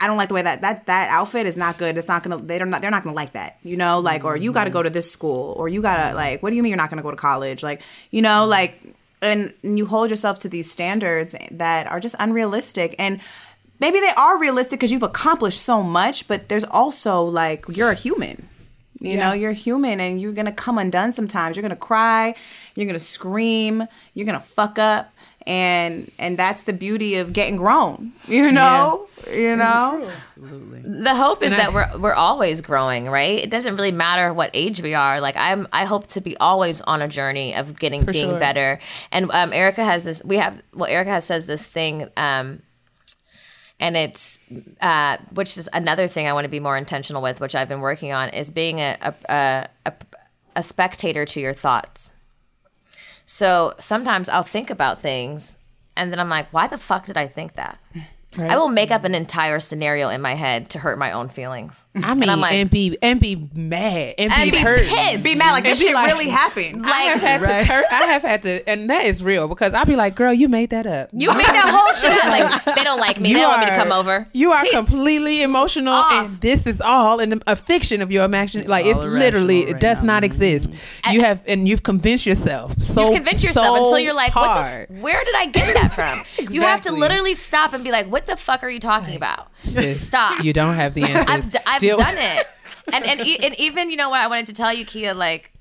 I 0.00 0.06
don't 0.06 0.16
like 0.16 0.28
the 0.28 0.34
way 0.34 0.42
that 0.42 0.62
that 0.62 0.86
that 0.86 1.10
outfit 1.10 1.44
is 1.44 1.58
not 1.58 1.76
good. 1.76 1.98
It's 1.98 2.08
not 2.08 2.22
gonna 2.22 2.38
they're 2.38 2.64
not 2.64 2.80
they're 2.80 2.90
not 2.90 3.04
gonna 3.04 3.14
like 3.14 3.32
that. 3.32 3.58
You 3.62 3.76
know, 3.76 4.00
like 4.00 4.24
or 4.24 4.34
you 4.36 4.50
got 4.52 4.64
to 4.64 4.70
mm-hmm. 4.70 4.78
go 4.78 4.82
to 4.82 4.90
this 4.90 5.10
school 5.10 5.54
or 5.58 5.68
you 5.68 5.82
gotta 5.82 6.14
like 6.14 6.42
what 6.42 6.50
do 6.50 6.56
you 6.56 6.62
mean 6.62 6.70
you're 6.70 6.78
not 6.78 6.88
gonna 6.88 7.02
go 7.02 7.10
to 7.10 7.16
college? 7.18 7.62
Like 7.62 7.82
you 8.10 8.22
know 8.22 8.40
mm-hmm. 8.42 8.50
like 8.50 8.95
and, 9.22 9.52
you 9.62 9.86
hold 9.86 10.10
yourself 10.10 10.38
to 10.40 10.48
these 10.48 10.70
standards 10.70 11.34
that 11.50 11.86
are 11.86 12.00
just 12.00 12.14
unrealistic 12.18 12.94
and 12.98 13.20
maybe 13.80 14.00
they 14.00 14.12
are 14.16 14.38
realistic 14.38 14.80
because 14.80 14.92
you've 14.92 15.02
accomplished 15.02 15.60
so 15.60 15.82
much, 15.82 16.28
but 16.28 16.48
there's 16.48 16.64
also 16.64 17.22
like 17.22 17.64
you're 17.68 17.90
a 17.90 17.94
human. 17.94 18.48
You 18.98 19.18
know, 19.18 19.32
you're 19.32 19.52
human 19.52 20.00
and 20.00 20.20
you're 20.20 20.32
gonna 20.32 20.52
come 20.52 20.78
undone 20.78 21.12
sometimes. 21.12 21.54
You're 21.56 21.62
gonna 21.62 21.76
cry, 21.76 22.34
you're 22.74 22.86
gonna 22.86 22.98
scream, 22.98 23.86
you're 24.14 24.26
gonna 24.26 24.40
fuck 24.40 24.78
up. 24.78 25.12
And 25.46 26.10
and 26.18 26.36
that's 26.36 26.64
the 26.64 26.72
beauty 26.72 27.16
of 27.16 27.32
getting 27.32 27.56
grown, 27.56 28.10
you 28.26 28.50
know, 28.50 29.06
you 29.32 29.54
know. 29.54 30.10
Absolutely. 30.22 30.80
the 30.80 31.14
hope 31.14 31.40
is 31.42 31.52
And 31.52 31.62
I- 31.62 31.64
that 31.70 31.72
we're 31.72 31.98
we're 31.98 32.14
always 32.14 32.60
growing, 32.60 33.08
right? 33.08 33.38
It 33.38 33.48
doesn't 33.50 33.76
really 33.76 33.92
matter 33.92 34.32
what 34.34 34.50
age 34.54 34.80
we 34.82 34.94
are. 34.94 35.20
Like 35.20 35.36
I'm, 35.36 35.68
I 35.72 35.84
hope 35.84 36.08
to 36.08 36.20
be 36.20 36.36
always 36.38 36.80
on 36.80 37.00
a 37.00 37.06
journey 37.06 37.54
of 37.54 37.78
getting 37.78 38.04
being 38.04 38.30
sure. 38.30 38.40
better. 38.40 38.80
And 39.12 39.30
um, 39.30 39.52
Erica 39.52 39.84
has 39.84 40.02
this. 40.02 40.20
We 40.24 40.38
have 40.38 40.60
well, 40.74 40.90
Erica 40.90 41.10
has 41.10 41.24
says 41.24 41.46
this 41.46 41.64
thing. 41.64 42.08
Um, 42.16 42.62
and 43.78 43.96
it's 43.96 44.38
uh, 44.80 45.18
which 45.34 45.56
is 45.58 45.68
another 45.72 46.08
thing 46.08 46.26
I 46.26 46.32
want 46.32 46.44
to 46.44 46.48
be 46.48 46.60
more 46.60 46.76
intentional 46.76 47.22
with, 47.22 47.40
which 47.40 47.54
I've 47.54 47.68
been 47.68 47.80
working 47.80 48.12
on, 48.12 48.30
is 48.30 48.50
being 48.50 48.80
a 48.80 48.96
a, 49.00 49.14
a, 49.32 49.68
a, 49.86 49.92
a 50.56 50.62
spectator 50.62 51.24
to 51.26 51.40
your 51.40 51.52
thoughts. 51.52 52.12
So 53.26 53.74
sometimes 53.80 54.28
I'll 54.28 54.42
think 54.44 54.70
about 54.70 55.00
things, 55.00 55.58
and 55.96 56.12
then 56.12 56.20
I'm 56.20 56.28
like, 56.28 56.52
why 56.52 56.68
the 56.68 56.78
fuck 56.78 57.04
did 57.06 57.16
I 57.18 57.26
think 57.26 57.54
that? 57.54 57.78
Right. 58.38 58.50
I 58.50 58.56
will 58.58 58.68
make 58.68 58.90
up 58.90 59.04
an 59.04 59.14
entire 59.14 59.60
scenario 59.60 60.08
in 60.08 60.20
my 60.20 60.34
head 60.34 60.70
to 60.70 60.78
hurt 60.78 60.98
my 60.98 61.12
own 61.12 61.28
feelings. 61.28 61.86
I 62.02 62.14
mean, 62.14 62.28
I'm 62.28 62.40
like- 62.40 62.54
and 62.54 62.70
be 62.70 62.96
and 63.02 63.18
be 63.20 63.48
mad 63.54 64.14
and, 64.18 64.32
And 64.32 64.44
be, 64.44 64.50
be 64.50 64.56
hurt, 64.62 64.80
pissed. 64.82 65.24
Be 65.24 65.34
mad 65.34 65.52
like 65.52 65.64
And 65.64 65.72
this 65.72 65.78
be 65.78 65.86
shit 65.86 65.94
like- 65.94 66.06
really 66.12 66.28
happened. 66.28 66.84
I 66.86 67.00
have 67.02 67.20
had 67.20 67.40
Right. 67.42 67.60
to. 67.62 67.66
Cur- 67.68 67.84
I 67.90 68.04
have 68.06 68.22
had 68.22 68.42
to, 68.42 68.68
and 68.68 68.90
that 68.90 69.04
is 69.06 69.22
real 69.22 69.48
because 69.48 69.74
I'll 69.74 69.84
be 69.86 69.96
like, 69.96 70.14
"Girl, 70.14 70.32
you 70.32 70.48
made 70.48 70.70
that 70.70 70.86
up. 70.86 71.08
You 71.12 71.32
made 71.34 71.46
that 71.46 71.68
whole 71.68 71.92
shit 71.92 72.12
up. 72.24 72.30
Like 72.66 72.76
they 72.76 72.84
don't 72.84 73.00
like 73.00 73.20
me. 73.20 73.32
they 73.32 73.40
don't 73.40 73.48
want 73.50 73.60
me 73.60 73.70
to 73.70 73.76
come 73.76 73.92
over. 73.92 74.26
You 74.32 74.52
are 74.52 74.64
completely 74.72 75.42
emotional, 75.42 75.92
Off. 75.94 76.12
and 76.12 76.40
this 76.40 76.66
is 76.66 76.80
all 76.80 77.20
in 77.20 77.40
a 77.46 77.56
fiction 77.56 78.02
of 78.02 78.10
your 78.12 78.24
imagination. 78.24 78.70
Like 78.70 78.86
it's 78.86 78.98
literally, 78.98 79.62
irrational 79.62 79.76
it 79.76 79.80
does 79.80 79.98
now. 79.98 80.14
not 80.14 80.24
exist. 80.24 80.70
Mm-hmm. 80.70 81.12
You 81.14 81.20
have, 81.22 81.40
and 81.46 81.68
you've 81.68 81.82
convinced 81.82 82.26
yourself. 82.26 82.78
So 82.80 83.04
You've 83.06 83.14
convinced 83.14 83.44
yourself 83.44 83.66
so 83.66 83.76
until 83.84 83.98
you're 83.98 84.14
like, 84.14 84.34
what 84.34 84.54
the 84.54 84.60
f- 84.96 85.00
where 85.02 85.24
did 85.24 85.34
I 85.36 85.46
get 85.46 85.74
that 85.74 85.92
from? 85.92 86.22
You 86.56 86.62
have 86.62 86.82
to 86.82 86.92
literally 86.92 87.34
stop 87.34 87.72
and 87.72 87.82
be 87.84 87.90
like, 87.90 88.06
what 88.10 88.25
the 88.26 88.36
fuck 88.36 88.62
are 88.62 88.68
you 88.70 88.80
talking 88.80 89.16
about? 89.16 89.48
Stop. 89.82 90.42
You 90.44 90.52
don't 90.52 90.74
have 90.74 90.94
the 90.94 91.04
answer. 91.04 91.30
I've, 91.30 91.50
d- 91.50 91.58
I've 91.66 91.80
Deal- 91.80 91.96
done 91.96 92.16
it. 92.18 92.46
And, 92.92 93.04
and, 93.04 93.26
e- 93.26 93.38
and 93.42 93.58
even, 93.58 93.90
you 93.90 93.96
know 93.96 94.10
what, 94.10 94.20
I 94.20 94.28
wanted 94.28 94.46
to 94.46 94.52
tell 94.52 94.72
you, 94.72 94.84
Kia, 94.84 95.12
like, 95.14 95.52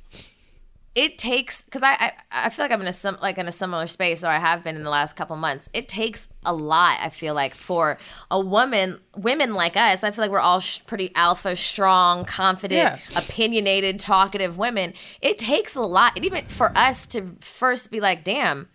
it 0.93 1.17
takes 1.17 1.61
because 1.63 1.83
I, 1.83 1.91
I 1.99 2.11
I 2.31 2.49
feel 2.49 2.63
like 2.63 2.71
I'm 2.71 2.79
in 2.79 2.87
a 2.87 2.93
sim, 2.93 3.17
like 3.21 3.37
in 3.37 3.49
a 3.49 3.51
similar 3.51 3.85
space 3.85 4.23
or 4.23 4.27
I 4.27 4.39
have 4.39 4.63
been 4.63 4.77
in 4.77 4.83
the 4.85 4.89
last 4.89 5.17
couple 5.17 5.35
months. 5.35 5.67
It 5.73 5.89
takes 5.89 6.29
a 6.45 6.53
lot. 6.53 6.99
I 7.01 7.09
feel 7.09 7.33
like 7.33 7.53
for 7.53 7.97
a 8.31 8.39
woman, 8.39 9.01
women 9.17 9.55
like 9.55 9.75
us, 9.75 10.05
I 10.05 10.11
feel 10.11 10.23
like 10.23 10.31
we're 10.31 10.39
all 10.39 10.61
sh- 10.61 10.79
pretty 10.85 11.11
alpha, 11.13 11.57
strong, 11.57 12.23
confident, 12.23 12.77
Yeah. 13.13 13.19
opinionated, 13.19 13.99
talkative 13.99 14.57
women. 14.57 14.93
It 15.21 15.37
takes 15.37 15.75
a 15.75 15.81
lot, 15.81 16.13
and 16.15 16.23
even 16.23 16.45
for 16.45 16.71
us 16.77 17.05
to 17.07 17.35
first 17.41 17.91
be 17.91 17.99
like, 17.99 18.23
damn. 18.23 18.69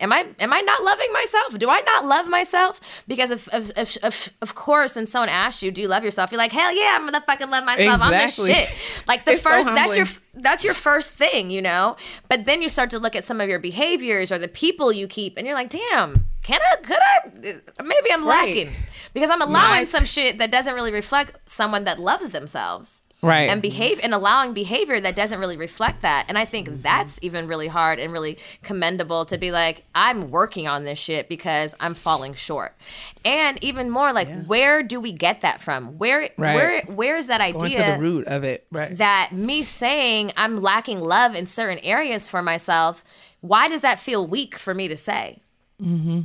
Am 0.00 0.12
I 0.12 0.26
am 0.38 0.52
I 0.52 0.60
not 0.60 0.82
loving 0.84 1.12
myself? 1.12 1.58
Do 1.58 1.68
I 1.70 1.80
not 1.80 2.04
love 2.04 2.28
myself? 2.28 2.80
Because 3.08 3.30
of 3.30 3.48
of, 3.48 3.70
of, 3.76 3.96
of, 4.02 4.30
of 4.42 4.54
course, 4.54 4.96
when 4.96 5.06
someone 5.06 5.28
asks 5.28 5.62
you, 5.62 5.70
"Do 5.70 5.80
you 5.82 5.88
love 5.88 6.04
yourself?" 6.04 6.30
You're 6.30 6.38
like, 6.38 6.52
"Hell 6.52 6.74
yeah, 6.74 6.92
I'm 6.98 7.04
gonna 7.04 7.22
fucking 7.26 7.50
love 7.50 7.64
myself. 7.64 8.00
Exactly. 8.00 8.52
I'm 8.52 8.58
the 8.60 8.66
shit." 8.66 8.68
Like 9.08 9.24
the 9.24 9.32
It's 9.32 9.42
so 9.42 9.50
first, 9.50 9.66
that's 9.68 9.96
your 9.96 10.06
that's 10.34 10.64
your 10.64 10.74
first 10.74 11.12
thing, 11.12 11.50
you 11.50 11.60
know. 11.62 11.96
But 12.28 12.44
then 12.44 12.62
you 12.62 12.68
start 12.68 12.90
to 12.90 12.98
look 12.98 13.16
at 13.16 13.24
some 13.24 13.40
of 13.40 13.48
your 13.48 13.58
behaviors 13.58 14.30
or 14.30 14.38
the 14.38 14.48
people 14.48 14.92
you 14.92 15.06
keep, 15.08 15.36
and 15.36 15.46
you're 15.46 15.56
like, 15.56 15.70
damn, 15.70 16.26
can 16.42 16.60
I? 16.72 16.76
Could 16.82 16.98
I? 16.98 17.60
Maybe 17.82 18.12
I'm 18.12 18.24
Right. 18.26 18.46
lacking 18.56 18.72
because 19.14 19.30
I'm 19.30 19.42
allowing 19.42 19.80
My- 19.80 19.84
some 19.84 20.04
shit 20.04 20.38
that 20.38 20.50
doesn't 20.52 20.74
really 20.74 20.92
reflect 20.92 21.36
someone 21.50 21.84
that 21.84 21.98
loves 21.98 22.30
themselves. 22.30 23.02
Right. 23.20 23.50
And 23.50 23.60
behave 23.60 23.98
and 24.02 24.14
allowing 24.14 24.52
behavior 24.52 25.00
that 25.00 25.16
doesn't 25.16 25.40
really 25.40 25.56
reflect 25.56 26.02
that. 26.02 26.26
And 26.28 26.38
I 26.38 26.44
think 26.44 26.68
Mm-hmm. 26.68 26.82
that's 26.82 27.18
even 27.20 27.48
really 27.48 27.66
hard 27.66 27.98
and 27.98 28.12
really 28.12 28.38
commendable 28.62 29.24
to 29.26 29.38
be 29.38 29.50
like, 29.50 29.82
I'm 29.94 30.30
working 30.30 30.68
on 30.68 30.84
this 30.84 31.00
shit 31.00 31.28
because 31.28 31.74
I'm 31.80 31.94
falling 31.94 32.34
short. 32.34 32.76
And 33.24 33.62
even 33.64 33.90
more 33.90 34.12
like, 34.12 34.44
where 34.44 34.82
do 34.84 35.00
we 35.00 35.10
get 35.12 35.40
that 35.40 35.60
from? 35.60 35.98
Where 35.98 36.28
Right. 36.38 36.54
where 36.54 36.82
where 36.82 37.16
is 37.16 37.26
that 37.26 37.38
Going 37.52 37.64
idea? 37.64 37.84
to 37.86 37.92
the 37.92 37.98
root 37.98 38.26
of 38.28 38.44
it, 38.44 38.66
right? 38.70 38.96
that 38.98 39.30
me 39.32 39.62
saying 39.62 40.32
I'm 40.36 40.60
lacking 40.62 41.00
love 41.00 41.34
in 41.34 41.46
certain 41.46 41.78
areas 41.80 42.28
for 42.28 42.40
myself, 42.40 43.04
why 43.40 43.66
does 43.68 43.80
that 43.80 43.98
feel 43.98 44.24
weak 44.26 44.56
for 44.56 44.74
me 44.74 44.86
to 44.86 44.96
say? 44.96 45.40
Mm-hmm. 45.82 46.20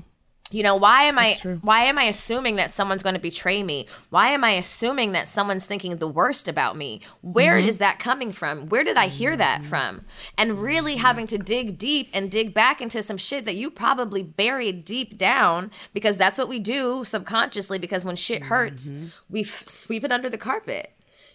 You 0.51 0.61
know, 0.61 0.75
why 0.75 1.03
am 1.03 1.17
I 1.17 1.33
why 1.61 1.85
am 1.85 1.97
I 1.97 2.03
assuming 2.03 2.57
that 2.57 2.69
someone's 2.69 3.01
going 3.01 3.15
to 3.15 3.21
betray 3.21 3.63
me? 3.63 3.87
Why 4.09 4.29
am 4.29 4.43
I 4.43 4.51
assuming 4.51 5.13
that 5.13 5.27
someone's 5.27 5.65
thinking 5.65 5.95
the 5.95 6.07
worst 6.07 6.47
about 6.47 6.77
me? 6.77 7.01
Where 7.21 7.57
mm-hmm. 7.57 7.69
is 7.69 7.79
that 7.79 7.97
coming 7.97 8.31
from? 8.31 8.67
Where 8.69 8.83
did 8.83 8.97
I 8.97 9.07
hear 9.07 9.35
that 9.35 9.61
mm-hmm. 9.61 9.69
from? 9.69 10.05
And 10.37 10.61
really 10.61 10.97
having 10.97 11.25
to 11.27 11.37
dig 11.37 11.77
deep 11.77 12.09
and 12.13 12.29
dig 12.29 12.53
back 12.53 12.81
into 12.81 13.01
some 13.01 13.17
shit 13.17 13.45
that 13.45 13.55
you 13.55 13.71
probably 13.71 14.21
buried 14.21 14.85
deep 14.85 15.17
down 15.17 15.71
because 15.93 16.17
that's 16.17 16.37
what 16.37 16.49
we 16.49 16.59
do 16.59 17.03
subconsciously 17.03 17.79
because 17.79 18.05
when 18.05 18.15
shit 18.15 18.43
hurts, 18.43 18.91
mm-hmm. 18.91 19.07
we 19.29 19.41
f- 19.41 19.67
sweep 19.67 20.03
it 20.03 20.11
under 20.11 20.29
the 20.29 20.37
carpet 20.37 20.93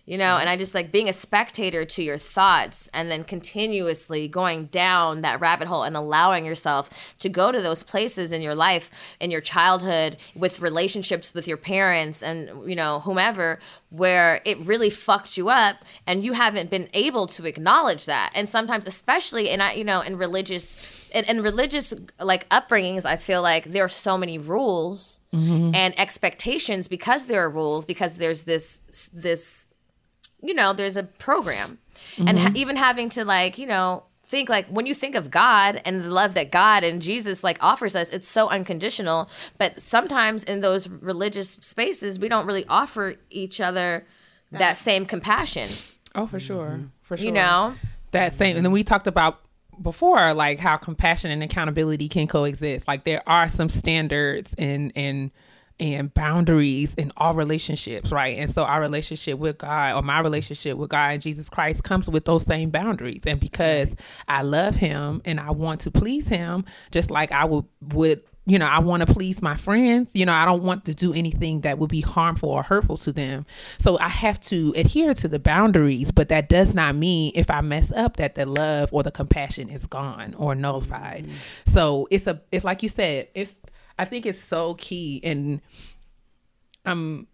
you 0.09 0.17
know 0.19 0.25
mm-hmm. 0.25 0.41
and 0.41 0.49
i 0.49 0.57
just 0.57 0.75
like 0.75 0.91
being 0.91 1.09
a 1.09 1.13
spectator 1.13 1.85
to 1.85 2.03
your 2.03 2.19
thoughts 2.19 2.89
and 2.95 3.11
then 3.11 3.23
continuously 3.23 4.27
going 4.27 4.67
down 4.67 5.21
that 5.21 5.41
rabbit 5.41 5.69
hole 5.69 5.83
and 5.83 5.97
allowing 5.97 6.45
yourself 6.45 7.17
to 7.19 7.29
go 7.29 7.53
to 7.53 7.61
those 7.61 7.83
places 7.83 8.33
in 8.33 8.43
your 8.43 8.55
life 8.55 8.91
in 9.21 9.31
your 9.31 9.41
childhood 9.41 10.17
with 10.35 10.61
relationships 10.61 11.35
with 11.35 11.47
your 11.47 11.57
parents 11.57 12.23
and 12.23 12.49
you 12.69 12.77
know 12.77 13.01
whomever 13.01 13.59
where 13.91 14.41
it 14.45 14.59
really 14.59 14.91
fucked 14.91 15.37
you 15.37 15.49
up 15.49 15.85
and 16.07 16.23
you 16.23 16.35
haven't 16.35 16.69
been 16.69 16.89
able 16.93 17.27
to 17.27 17.47
acknowledge 17.47 18.05
that. 18.05 18.31
And 18.35 18.49
sometimes 18.49 18.87
especially 18.87 19.49
in 19.49 19.61
I 19.61 19.75
you 19.75 19.85
know 19.85 20.01
in 20.01 20.19
religious 20.19 21.09
in, 21.15 21.25
in 21.25 21.43
religious 21.43 21.95
like 22.21 22.47
upbringings 22.51 23.07
i 23.07 23.17
feel 23.17 23.41
like 23.41 23.65
there 23.65 23.83
are 23.83 23.89
so 23.89 24.19
many 24.19 24.37
rules 24.37 25.21
mm-hmm. 25.33 25.75
and 25.75 25.99
expectations 25.99 26.87
because 26.87 27.27
there 27.27 27.43
are 27.43 27.49
rules 27.49 27.87
because 27.87 28.17
there's 28.17 28.45
this 28.45 28.83
this 29.15 29.68
you 30.43 30.55
know 30.55 30.72
there's 30.72 30.97
a 30.97 31.03
program. 31.03 31.78
And 32.16 32.39
ha- 32.39 32.47
mm-hmm. 32.47 32.57
even 32.57 32.76
having 32.76 33.09
to 33.11 33.24
like 33.24 33.59
you 33.59 33.66
know 33.66 34.05
think 34.26 34.49
like 34.49 34.66
when 34.68 34.86
you 34.86 34.95
think 34.95 35.14
of 35.14 35.30
god 35.30 35.80
and 35.84 36.05
the 36.05 36.11
love 36.11 36.34
that 36.34 36.51
god 36.51 36.84
and 36.84 37.01
jesus 37.01 37.43
like 37.43 37.57
offers 37.62 37.97
us 37.97 38.11
it's 38.11 38.28
so 38.28 38.49
unconditional. 38.49 39.28
But 39.57 39.80
sometimes 39.80 40.45
in 40.45 40.61
those 40.61 40.89
religious 40.89 41.51
spaces 41.51 42.18
we 42.18 42.28
don't 42.28 42.47
really 42.47 42.64
offer 42.68 43.14
each 43.30 43.61
other 43.61 44.07
that 44.51 44.76
same 44.76 45.05
compassion. 45.05 45.68
Oh, 46.14 46.26
for 46.26 46.41
sure. 46.41 46.68
Mm-hmm. 46.68 46.86
For 47.03 47.16
sure. 47.16 47.26
you 47.26 47.32
know? 47.32 47.74
That 48.12 48.32
same 48.34 48.57
and 48.57 48.64
then 48.64 48.72
we 48.72 48.84
talked 48.84 49.07
about 49.07 49.41
before 49.80 50.34
like 50.34 50.59
how 50.59 50.76
compassion 50.76 51.30
and 51.30 51.43
accountability 51.43 52.09
can 52.09 52.26
coexist. 52.26 52.89
Like 52.89 53.05
there 53.05 53.22
are 53.28 53.49
some 53.49 53.68
standards 53.68 54.55
and 54.59 54.93
and 54.95 55.30
and 55.81 56.12
boundaries 56.14 56.95
in 56.95 57.12
all 57.16 57.35
relationships 57.35 58.11
right 58.11 58.39
and 58.39 58.51
so 58.51 58.64
our 58.64 58.81
relationship 58.81 59.39
with 59.39 59.59
god 59.59 59.95
or 59.95 60.03
my 60.03 60.20
relationship 60.20 60.76
with 60.76 60.91
god 60.91 61.14
and 61.14 61.22
jesus 61.22 61.49
christ 61.49 61.83
comes 61.85 62.09
with 62.09 62.24
those 62.24 62.45
same 62.45 62.70
boundaries 62.70 63.22
and 63.26 63.41
because 63.41 63.95
i 64.26 64.43
love 64.43 64.74
him 64.74 65.22
and 65.24 65.39
i 65.39 65.51
want 65.51 65.81
to 65.81 65.91
please 65.91 66.29
him 66.29 66.64
just 66.91 67.11
like 67.11 67.33
i 67.33 67.45
would 67.45 67.64
would 67.93 68.22
you 68.49 68.59
know, 68.59 68.66
I 68.66 68.79
want 68.79 69.07
to 69.07 69.12
please 69.12 69.43
my 69.43 69.57
friends. 69.57 70.12
You 70.14 70.24
know, 70.24 70.33
I 70.33 70.47
don't 70.47 70.62
want 70.62 70.87
to 70.87 70.95
do 70.95 71.12
anything 71.12 71.61
that 71.61 71.79
would 71.79 71.91
be 71.91 72.01
harmful 72.01 72.49
or 72.49 72.62
hurtful 72.62 72.97
to 72.99 73.12
them. 73.12 73.45
So 73.79 73.99
I 73.99 74.09
have 74.09 74.41
to 74.41 74.72
adhere 74.74 75.12
to 75.14 75.29
the 75.29 75.39
boundaries, 75.39 76.11
but 76.11 76.31
that 76.31 76.49
does 76.49 76.72
not 76.72 76.97
mean 76.97 77.33
if 77.35 77.51
I 77.51 77.61
mess 77.61 77.93
up 77.93 78.16
that 78.16 78.37
the 78.37 78.47
love 78.47 78.89
or 78.91 79.03
the 79.03 79.11
compassion 79.11 79.68
is 79.68 79.87
gone 79.87 80.35
or 80.39 80.55
nullified. 80.55 81.26
Mm-hmm. 81.26 81.70
So 81.70 82.09
it's 82.11 82.26
a 82.26 82.41
it's 82.51 82.64
like 82.64 82.83
you 82.83 82.89
said, 82.89 83.29
it's 83.35 83.55
I 83.99 84.05
think 84.05 84.27
it's 84.27 84.43
so 84.43 84.75
key 84.75 85.21
and 85.25 85.61
I'm 86.85 87.27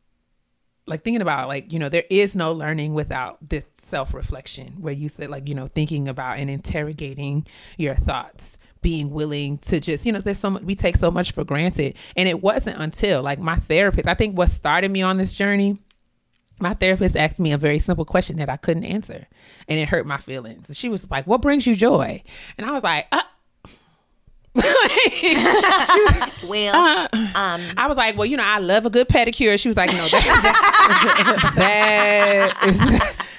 like 0.86 1.02
thinking 1.02 1.22
about 1.22 1.48
like, 1.48 1.72
you 1.72 1.78
know, 1.78 1.88
there 1.88 2.04
is 2.10 2.34
no 2.34 2.52
learning 2.52 2.94
without 2.94 3.48
this 3.48 3.64
self-reflection 3.74 4.76
where 4.80 4.92
you 4.92 5.08
said 5.08 5.30
like, 5.30 5.48
you 5.48 5.54
know, 5.54 5.66
thinking 5.66 6.08
about 6.08 6.38
and 6.38 6.50
interrogating 6.50 7.46
your 7.78 7.94
thoughts 7.94 8.58
being 8.84 9.08
willing 9.08 9.56
to 9.56 9.80
just 9.80 10.04
you 10.04 10.12
know 10.12 10.20
there's 10.20 10.38
so 10.38 10.50
much 10.50 10.62
we 10.62 10.74
take 10.74 10.94
so 10.94 11.10
much 11.10 11.32
for 11.32 11.42
granted. 11.42 11.96
And 12.16 12.28
it 12.28 12.42
wasn't 12.42 12.78
until 12.78 13.22
like 13.22 13.38
my 13.38 13.56
therapist 13.56 14.06
i 14.06 14.12
think 14.12 14.36
what 14.36 14.50
started 14.50 14.90
me 14.90 15.00
on 15.00 15.16
this 15.16 15.34
journey 15.34 15.78
my 16.60 16.74
therapist 16.74 17.16
asked 17.16 17.40
me 17.40 17.52
a 17.52 17.58
very 17.58 17.78
simple 17.78 18.04
question 18.04 18.36
that 18.36 18.50
i 18.50 18.58
couldn't 18.58 18.84
answer. 18.84 19.26
And 19.68 19.80
it 19.80 19.88
hurt 19.88 20.06
my 20.06 20.18
feelings. 20.18 20.70
She 20.76 20.90
was 20.90 21.10
like 21.10 21.26
what 21.26 21.40
brings 21.40 21.66
you 21.66 21.74
joy? 21.74 22.22
And 22.58 22.66
i 22.66 22.72
was 22.72 22.82
like 22.82 23.06
uh, 23.10 23.22
Well, 26.46 26.74
uh, 26.74 27.08
I 27.76 27.86
was 27.88 27.96
like, 27.96 28.16
well, 28.16 28.26
you 28.26 28.36
know, 28.36 28.44
I 28.44 28.58
love 28.58 28.86
a 28.86 28.90
good 28.90 29.08
pedicure. 29.08 29.58
She 29.58 29.68
was 29.68 29.76
like, 29.76 29.90
no, 29.92 30.08
that, 30.08 31.52
that 31.56 32.64
is 32.66 32.78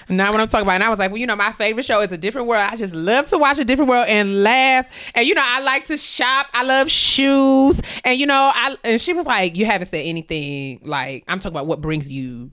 not 0.09 0.31
what 0.31 0.41
I'm 0.41 0.47
talking 0.47 0.65
about. 0.65 0.73
And 0.75 0.83
I 0.83 0.89
was 0.89 0.99
like, 0.99 1.11
well, 1.11 1.19
you 1.19 1.27
know, 1.27 1.35
my 1.35 1.51
favorite 1.51 1.85
show 1.85 2.01
is 2.01 2.11
A 2.11 2.17
Different 2.17 2.47
World. 2.47 2.67
I 2.69 2.75
just 2.75 2.93
love 2.93 3.27
to 3.27 3.37
watch 3.37 3.59
A 3.59 3.63
Different 3.65 3.89
World 3.89 4.07
and 4.09 4.43
laugh. 4.43 4.87
And, 5.13 5.25
you 5.25 5.35
know, 5.35 5.43
I 5.45 5.61
like 5.61 5.85
to 5.85 5.97
shop. 5.97 6.47
I 6.53 6.63
love 6.63 6.89
shoes. 6.89 7.79
And, 8.03 8.19
you 8.19 8.25
know, 8.25 8.51
I, 8.53 8.75
and 8.83 8.99
she 8.99 9.13
was 9.13 9.25
like, 9.25 9.55
you 9.55 9.65
haven't 9.65 9.87
said 9.87 10.05
anything 10.05 10.81
like, 10.83 11.23
I'm 11.27 11.39
talking 11.39 11.53
about 11.55 11.67
what 11.67 11.79
brings 11.81 12.11
you 12.11 12.51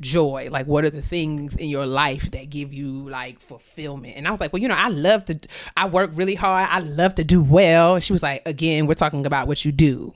joy? 0.00 0.48
Like 0.50 0.66
what 0.66 0.84
are 0.84 0.90
the 0.90 1.02
things 1.02 1.56
in 1.56 1.68
your 1.68 1.86
life 1.86 2.30
that 2.32 2.50
give 2.50 2.72
you 2.72 3.08
like 3.08 3.40
fulfillment? 3.40 4.14
And 4.16 4.26
i 4.26 4.30
was 4.30 4.40
like 4.40 4.52
well 4.52 4.62
you 4.62 4.68
know 4.68 4.74
i 4.76 4.88
love 4.88 5.24
to 5.26 5.38
i 5.76 5.86
work 5.86 6.10
really 6.14 6.34
hard. 6.34 6.68
I 6.70 6.80
love 6.80 7.14
to 7.16 7.24
do 7.24 7.42
well. 7.42 7.94
And 7.94 8.04
she 8.04 8.12
was 8.12 8.22
like 8.22 8.42
again 8.46 8.86
we're 8.86 8.94
talking 8.94 9.26
about 9.26 9.48
what 9.48 9.64
you 9.64 9.72
do 9.72 10.12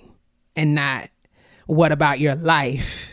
and 0.56 0.74
not 0.74 1.10
what 1.66 1.92
about 1.92 2.18
your 2.18 2.34
life. 2.34 3.08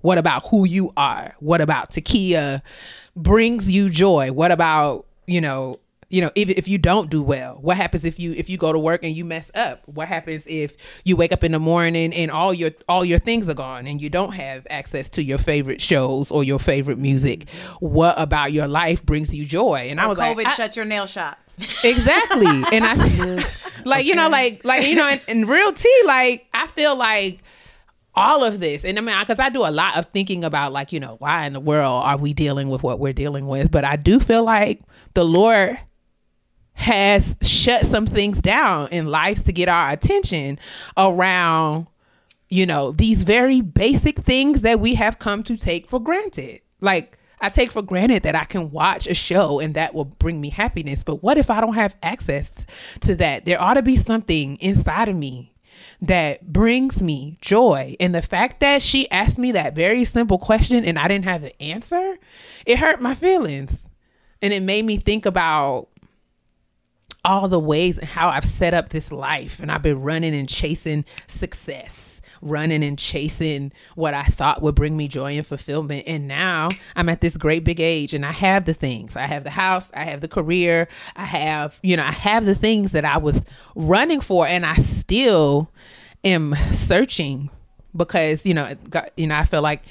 What 0.00 0.18
about 0.18 0.46
who 0.48 0.66
you 0.66 0.92
are? 0.96 1.36
What 1.38 1.60
about 1.60 1.90
takia 1.90 2.62
brings 3.14 3.70
you 3.70 3.90
joy? 3.90 4.32
What 4.32 4.50
about 4.50 5.06
you 5.26 5.40
know 5.40 5.76
you 6.10 6.20
know 6.22 6.30
if, 6.34 6.48
if 6.48 6.66
you 6.68 6.78
don't 6.78 7.10
do 7.10 7.22
well 7.22 7.58
what 7.60 7.76
happens 7.76 8.02
if 8.04 8.18
you 8.18 8.32
if 8.32 8.48
you 8.48 8.56
go 8.56 8.72
to 8.72 8.78
work 8.78 9.04
and 9.04 9.12
you 9.14 9.24
mess 9.24 9.50
up? 9.54 9.82
What 9.86 10.08
happens 10.08 10.42
if 10.46 10.76
you 11.04 11.16
wake 11.16 11.32
up 11.32 11.44
in 11.44 11.52
the 11.52 11.58
morning 11.58 12.12
and 12.14 12.30
all 12.30 12.54
your 12.54 12.70
all 12.88 13.04
your 13.04 13.18
things 13.18 13.48
are 13.48 13.54
gone 13.54 13.86
and 13.86 14.00
you 14.00 14.08
don't 14.08 14.32
have 14.32 14.66
access 14.70 15.08
to 15.10 15.22
your 15.22 15.38
favorite 15.38 15.80
shows 15.80 16.30
or 16.30 16.44
your 16.44 16.58
favorite 16.58 16.98
music? 16.98 17.48
What 17.80 18.14
about 18.18 18.52
your 18.52 18.66
life 18.68 19.04
brings 19.04 19.34
you 19.34 19.44
joy? 19.44 19.88
And 19.90 20.00
i 20.00 20.06
was 20.06 20.18
COVID 20.18 20.36
like 20.36 20.46
I- 20.46 20.54
shut 20.54 20.76
your 20.76 20.84
nail 20.84 21.06
shop. 21.06 21.38
exactly. 21.84 22.46
And 22.72 22.84
i 22.84 23.44
like 23.84 24.06
you 24.06 24.14
know 24.14 24.28
like 24.28 24.64
like 24.64 24.86
you 24.86 24.94
know 24.94 25.08
in, 25.08 25.20
in 25.28 25.46
real 25.46 25.72
tea 25.72 26.02
like 26.06 26.46
i 26.54 26.66
feel 26.68 26.96
like 26.96 27.40
all 28.14 28.42
of 28.44 28.58
this 28.60 28.84
and 28.84 28.98
i 28.98 29.00
mean 29.00 29.16
because 29.20 29.38
i 29.38 29.48
do 29.48 29.64
a 29.64 29.70
lot 29.70 29.96
of 29.96 30.06
thinking 30.06 30.42
about 30.44 30.72
like 30.72 30.92
you 30.92 30.98
know 31.00 31.14
why 31.20 31.46
in 31.46 31.52
the 31.52 31.60
world 31.60 32.02
are 32.04 32.16
we 32.16 32.32
dealing 32.34 32.68
with 32.68 32.82
what 32.82 32.98
we're 32.98 33.12
dealing 33.12 33.46
with? 33.46 33.70
But 33.70 33.84
i 33.84 33.94
do 33.96 34.18
feel 34.18 34.44
like 34.44 34.82
the 35.14 35.24
lord 35.24 35.78
has 36.78 37.36
shut 37.42 37.84
some 37.84 38.06
things 38.06 38.40
down 38.40 38.88
in 38.92 39.06
life 39.06 39.44
to 39.44 39.52
get 39.52 39.68
our 39.68 39.90
attention 39.90 40.58
around 40.96 41.88
you 42.48 42.64
know 42.64 42.92
these 42.92 43.24
very 43.24 43.60
basic 43.60 44.20
things 44.20 44.62
that 44.62 44.78
we 44.78 44.94
have 44.94 45.18
come 45.18 45.42
to 45.42 45.56
take 45.56 45.88
for 45.88 46.00
granted. 46.00 46.60
Like 46.80 47.18
i 47.40 47.48
take 47.48 47.72
for 47.72 47.82
granted 47.82 48.22
that 48.22 48.34
i 48.34 48.44
can 48.44 48.70
watch 48.70 49.06
a 49.06 49.14
show 49.14 49.60
and 49.60 49.74
that 49.74 49.92
will 49.94 50.04
bring 50.04 50.40
me 50.40 50.50
happiness 50.50 51.04
but 51.04 51.22
what 51.22 51.38
if 51.38 51.50
i 51.50 51.60
don't 51.60 51.74
have 51.74 51.96
access 52.02 52.64
to 53.00 53.16
that? 53.16 53.44
There 53.44 53.60
ought 53.60 53.74
to 53.74 53.82
be 53.82 53.96
something 53.96 54.56
inside 54.56 55.08
of 55.08 55.16
me 55.16 55.52
that 56.00 56.52
brings 56.52 57.02
me 57.02 57.38
joy. 57.40 57.96
And 57.98 58.14
the 58.14 58.22
fact 58.22 58.60
that 58.60 58.82
she 58.82 59.10
asked 59.10 59.38
me 59.38 59.52
that 59.52 59.74
very 59.74 60.04
simple 60.04 60.38
question 60.38 60.84
and 60.84 60.96
i 60.96 61.08
didn't 61.08 61.24
have 61.24 61.42
the 61.42 61.60
answer 61.60 62.18
it 62.66 62.78
hurt 62.78 63.02
my 63.02 63.14
feelings. 63.14 63.84
And 64.40 64.52
it 64.52 64.62
made 64.62 64.84
me 64.84 64.98
think 64.98 65.26
about 65.26 65.88
all 67.28 67.46
the 67.46 67.60
ways 67.60 67.98
and 67.98 68.08
how 68.08 68.30
I've 68.30 68.44
set 68.44 68.72
up 68.72 68.88
this 68.88 69.12
life 69.12 69.60
and 69.60 69.70
I've 69.70 69.82
been 69.82 70.00
running 70.00 70.34
and 70.34 70.48
chasing 70.48 71.04
success, 71.26 72.22
running 72.40 72.82
and 72.82 72.98
chasing 72.98 73.70
what 73.96 74.14
I 74.14 74.24
thought 74.24 74.62
would 74.62 74.74
bring 74.74 74.96
me 74.96 75.08
joy 75.08 75.36
and 75.36 75.46
fulfillment. 75.46 76.04
And 76.06 76.26
now 76.26 76.70
I'm 76.96 77.10
at 77.10 77.20
this 77.20 77.36
great 77.36 77.64
big 77.64 77.80
age 77.80 78.14
and 78.14 78.24
I 78.24 78.32
have 78.32 78.64
the 78.64 78.72
things. 78.72 79.14
I 79.14 79.26
have 79.26 79.44
the 79.44 79.50
house, 79.50 79.90
I 79.92 80.04
have 80.04 80.22
the 80.22 80.28
career, 80.28 80.88
I 81.16 81.24
have, 81.24 81.78
you 81.82 81.96
know, 81.96 82.04
I 82.04 82.12
have 82.12 82.46
the 82.46 82.54
things 82.54 82.92
that 82.92 83.04
I 83.04 83.18
was 83.18 83.42
running 83.74 84.20
for 84.20 84.46
and 84.46 84.64
I 84.64 84.76
still 84.76 85.70
am 86.24 86.54
searching 86.72 87.50
because, 87.94 88.46
you 88.46 88.54
know, 88.54 88.74
got, 88.88 89.10
you 89.18 89.26
know, 89.26 89.36
I 89.36 89.44
feel 89.44 89.62
like 89.62 89.82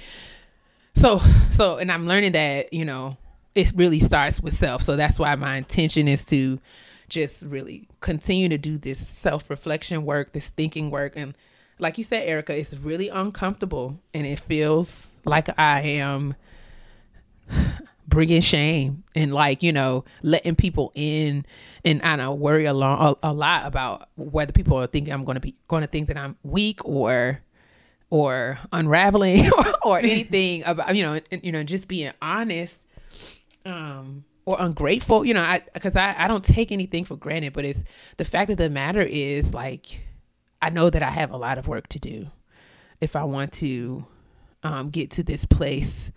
so 0.95 1.19
so 1.51 1.77
and 1.77 1.91
i'm 1.91 2.07
learning 2.07 2.31
that 2.31 2.73
you 2.73 2.83
know 2.83 3.15
it 3.53 3.71
really 3.75 3.99
starts 3.99 4.41
with 4.41 4.53
self 4.53 4.81
so 4.81 4.95
that's 4.95 5.19
why 5.19 5.35
my 5.35 5.57
intention 5.57 6.07
is 6.07 6.25
to 6.25 6.59
just 7.09 7.41
really 7.43 7.87
continue 7.99 8.49
to 8.49 8.57
do 8.57 8.77
this 8.77 9.05
self-reflection 9.05 10.03
work 10.05 10.33
this 10.33 10.49
thinking 10.49 10.91
work. 10.91 11.13
And 11.15 11.35
like 11.79 11.97
you 11.97 12.03
said 12.03 12.27
erica 12.27 12.57
it's 12.57 12.73
really 12.73 13.09
uncomfortable 13.09 13.99
and 14.13 14.25
it 14.25 14.39
feels 14.39 15.07
like 15.25 15.47
i 15.59 15.81
am 15.81 16.35
bringing 18.07 18.41
shame 18.41 19.03
and 19.15 19.33
like 19.33 19.61
you 19.61 19.71
know 19.71 20.05
letting 20.23 20.55
people 20.55 20.91
in. 20.95 21.45
And 21.83 22.01
i 22.01 22.15
don't 22.15 22.25
know 22.25 22.33
worry 22.33 22.65
a 22.65 22.73
lot 22.73 23.17
a, 23.23 23.29
a 23.29 23.33
lot 23.33 23.65
about 23.65 24.09
whether 24.15 24.51
people 24.51 24.77
are 24.77 24.87
thinking 24.87 25.13
i'm 25.13 25.25
going 25.25 25.35
to 25.35 25.41
be 25.41 25.55
going 25.67 25.81
to 25.81 25.87
think 25.87 26.07
that 26.07 26.17
i'm 26.17 26.35
weak 26.43 26.83
or 26.85 27.41
or 28.09 28.57
unraveling 28.71 29.51
or, 29.57 29.65
or 29.83 29.99
anything 30.03 30.63
about 30.65 30.95
you 30.95 31.03
know 31.03 31.19
you 31.43 31.51
know 31.51 31.63
just 31.63 31.87
being 31.87 32.13
honest 32.21 32.77
um 33.65 34.23
or 34.47 34.55
ungrateful 34.59 35.25
you 35.25 35.33
know 35.33 35.43
i 35.43 35.61
because 35.73 35.95
I, 35.97 36.15
I 36.17 36.27
don't 36.29 36.43
take 36.43 36.71
anything 36.71 37.03
for 37.05 37.17
granted 37.17 37.53
but 37.53 37.65
it's 37.65 37.83
the 38.15 38.25
fact 38.25 38.49
of 38.49 38.57
the 38.57 38.69
matter 38.69 39.01
is 39.01 39.53
like 39.53 39.99
i 40.61 40.69
know 40.69 40.89
that 40.89 41.03
i 41.03 41.09
have 41.09 41.31
a 41.31 41.37
lot 41.37 41.57
of 41.57 41.67
work 41.67 41.87
to 41.89 41.99
do 41.99 42.27
if 43.01 43.15
i 43.17 43.25
want 43.25 43.51
to 43.53 44.05
um 44.63 44.89
get 44.89 45.11
to 45.11 45.23
this 45.23 45.45
place 45.45 46.11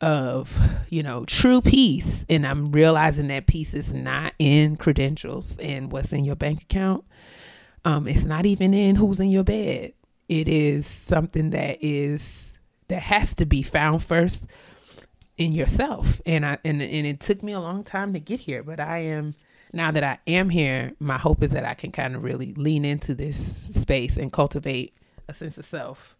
of 0.00 0.60
you 0.90 1.02
know 1.02 1.24
true 1.24 1.60
peace. 1.60 2.24
And 2.28 2.46
i'm 2.46 2.66
realizing 2.66 3.28
that 3.28 3.46
peace 3.46 3.74
is 3.74 3.92
not 3.92 4.34
in 4.38 4.76
credentials 4.76 5.58
and 5.58 5.90
what's 5.90 6.12
in 6.12 6.24
your 6.24 6.36
bank 6.36 6.62
account. 6.62 7.04
Um 7.84 8.06
it's 8.06 8.24
not 8.24 8.46
even 8.46 8.74
in 8.74 8.96
who's 8.96 9.20
in 9.20 9.30
your 9.30 9.44
bed. 9.44 9.92
It 10.28 10.48
is 10.48 10.86
something 10.86 11.50
that 11.50 11.78
is 11.80 12.54
that 12.88 13.02
has 13.02 13.34
to 13.36 13.46
be 13.46 13.62
found 13.62 14.02
first 14.02 14.46
in 15.38 15.52
yourself. 15.52 16.20
And 16.26 16.44
I 16.44 16.58
and 16.64 16.82
and 16.82 17.06
it 17.06 17.20
took 17.20 17.42
me 17.42 17.52
a 17.52 17.60
long 17.60 17.84
time 17.84 18.12
to 18.12 18.20
get 18.20 18.40
here, 18.40 18.62
but 18.62 18.80
I 18.80 18.98
am 18.98 19.34
now 19.72 19.90
that 19.90 20.04
I 20.04 20.18
am 20.26 20.48
here, 20.48 20.92
my 21.00 21.18
hope 21.18 21.42
is 21.42 21.50
that 21.50 21.64
I 21.64 21.74
can 21.74 21.92
kind 21.92 22.14
of 22.14 22.24
really 22.24 22.54
lean 22.54 22.84
into 22.84 23.14
this 23.14 23.36
space 23.74 24.16
and 24.16 24.32
cultivate 24.32 24.94
a 25.28 25.32
sense 25.32 25.58
of 25.58 25.66
self 25.66 26.16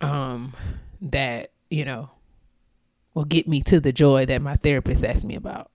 um 0.00 0.52
that, 1.00 1.52
you 1.70 1.84
know, 1.84 2.10
will 3.14 3.24
get 3.24 3.48
me 3.48 3.62
to 3.62 3.80
the 3.80 3.92
joy 3.92 4.26
that 4.26 4.42
my 4.42 4.56
therapist 4.56 5.04
asked 5.04 5.24
me 5.24 5.34
about. 5.34 5.70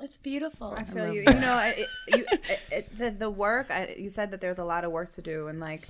It's 0.00 0.18
beautiful. 0.18 0.74
I 0.76 0.84
feel 0.84 1.14
you. 1.14 1.20
You 1.20 1.40
know, 1.40 1.72
it, 1.74 1.88
you, 2.08 2.26
it, 2.30 2.60
it, 2.70 2.98
the 2.98 3.10
the 3.10 3.30
work. 3.30 3.70
I, 3.70 3.94
you 3.98 4.10
said 4.10 4.32
that 4.32 4.40
there's 4.40 4.58
a 4.58 4.64
lot 4.64 4.84
of 4.84 4.92
work 4.92 5.12
to 5.12 5.22
do, 5.22 5.48
and 5.48 5.60
like 5.60 5.88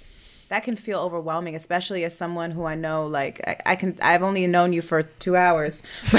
that 0.48 0.62
can 0.64 0.76
feel 0.76 1.00
overwhelming, 1.00 1.54
especially 1.56 2.04
as 2.04 2.16
someone 2.16 2.50
who 2.50 2.64
I 2.64 2.74
know. 2.74 3.06
Like 3.06 3.40
I, 3.46 3.56
I 3.72 3.76
can, 3.76 3.96
I've 4.02 4.22
only 4.22 4.46
known 4.46 4.72
you 4.72 4.82
for 4.82 5.02
two 5.02 5.36
hours, 5.36 5.82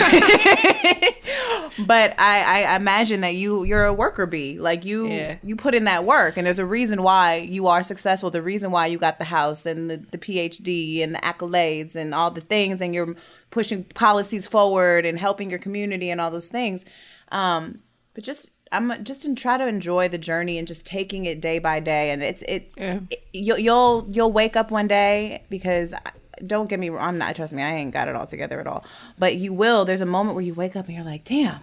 but 1.86 2.16
I, 2.18 2.66
I 2.70 2.76
imagine 2.76 3.22
that 3.22 3.36
you 3.36 3.64
you're 3.64 3.86
a 3.86 3.94
worker 3.94 4.26
bee. 4.26 4.60
Like 4.60 4.86
you 4.86 5.08
Yeah. 5.10 5.38
you 5.44 5.56
put 5.56 5.76
in 5.76 5.86
that 5.86 6.06
work, 6.06 6.38
and 6.38 6.46
there's 6.46 6.60
a 6.60 6.66
reason 6.66 7.04
why 7.04 7.36
you 7.38 7.68
are 7.68 7.84
successful. 7.84 8.30
The 8.32 8.42
reason 8.42 8.72
why 8.72 8.88
you 8.88 8.98
got 8.98 9.20
the 9.20 9.26
house 9.26 9.66
and 9.66 9.90
the, 9.90 9.98
the 9.98 10.18
PhD 10.18 11.04
and 11.04 11.16
the 11.16 11.20
accolades 11.20 11.96
and 11.96 12.14
all 12.16 12.32
the 12.32 12.42
things, 12.42 12.82
and 12.82 12.94
you're 12.96 13.16
pushing 13.52 13.84
policies 13.84 14.48
forward 14.48 15.06
and 15.06 15.20
helping 15.20 15.50
your 15.50 15.60
community 15.60 16.10
and 16.10 16.20
all 16.22 16.32
those 16.32 16.48
things. 16.48 16.86
Um, 17.32 17.80
but 18.14 18.24
just 18.24 18.50
I'm 18.76 19.04
just 19.04 19.24
to 19.24 19.34
try 19.36 19.58
to 19.58 19.68
enjoy 19.68 20.08
the 20.10 20.18
journey 20.18 20.58
and 20.58 20.68
just 20.68 20.86
taking 20.86 21.26
it 21.26 21.42
day 21.42 21.60
by 21.60 21.80
day. 21.80 22.12
And 22.12 22.22
it's 22.24 22.42
it, 22.44 22.72
Yeah. 22.78 23.00
it- 23.10 23.24
you'll 23.34 23.58
you'll 23.60 24.08
you'll 24.10 24.32
wake 24.32 24.56
up 24.56 24.72
one 24.72 24.88
day 24.88 25.44
because. 25.50 25.94
I, 25.94 26.12
don't 26.46 26.70
get 26.70 26.82
me 26.82 26.90
wrong. 26.90 27.02
I'm 27.08 27.18
not. 27.18 27.34
Trust 27.38 27.54
me. 27.54 27.64
I 27.64 27.76
ain't 27.76 27.94
got 27.94 28.10
it 28.10 28.16
all 28.18 28.26
together 28.28 28.60
at 28.60 28.68
all. 28.68 28.84
But 29.18 29.38
you 29.38 29.54
will. 29.54 29.86
There's 29.86 30.02
a 30.02 30.06
moment 30.06 30.36
where 30.36 30.44
you 30.44 30.54
wake 30.54 30.76
up 30.76 30.88
and 30.88 30.94
you're 30.94 31.06
like, 31.06 31.24
"Damn, 31.24 31.62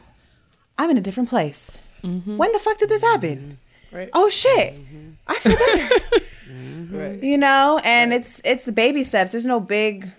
I'm 0.79 0.89
in 0.89 0.97
a 0.97 1.03
different 1.03 1.29
place. 1.29 1.77
Mm-hmm. 2.03 2.39
When 2.39 2.51
the 2.53 2.59
fuck 2.59 2.79
did 2.79 2.89
this 2.89 3.03
happen? 3.03 3.59
Mm-hmm. 3.91 3.97
Right. 3.97 4.09
Oh 4.15 4.31
shit, 4.31 4.73
mm-hmm. 4.75 5.11
I 5.27 5.35
feel 5.39 5.57
better." 5.57 6.25
Right. 6.91 7.23
you 7.23 7.37
know 7.39 7.81
and 7.85 8.13
it's 8.13 8.41
it's 8.45 8.65
the 8.67 8.73
baby 8.73 9.05
steps 9.05 9.33
there's 9.33 9.47
no 9.47 9.61
big 9.61 10.11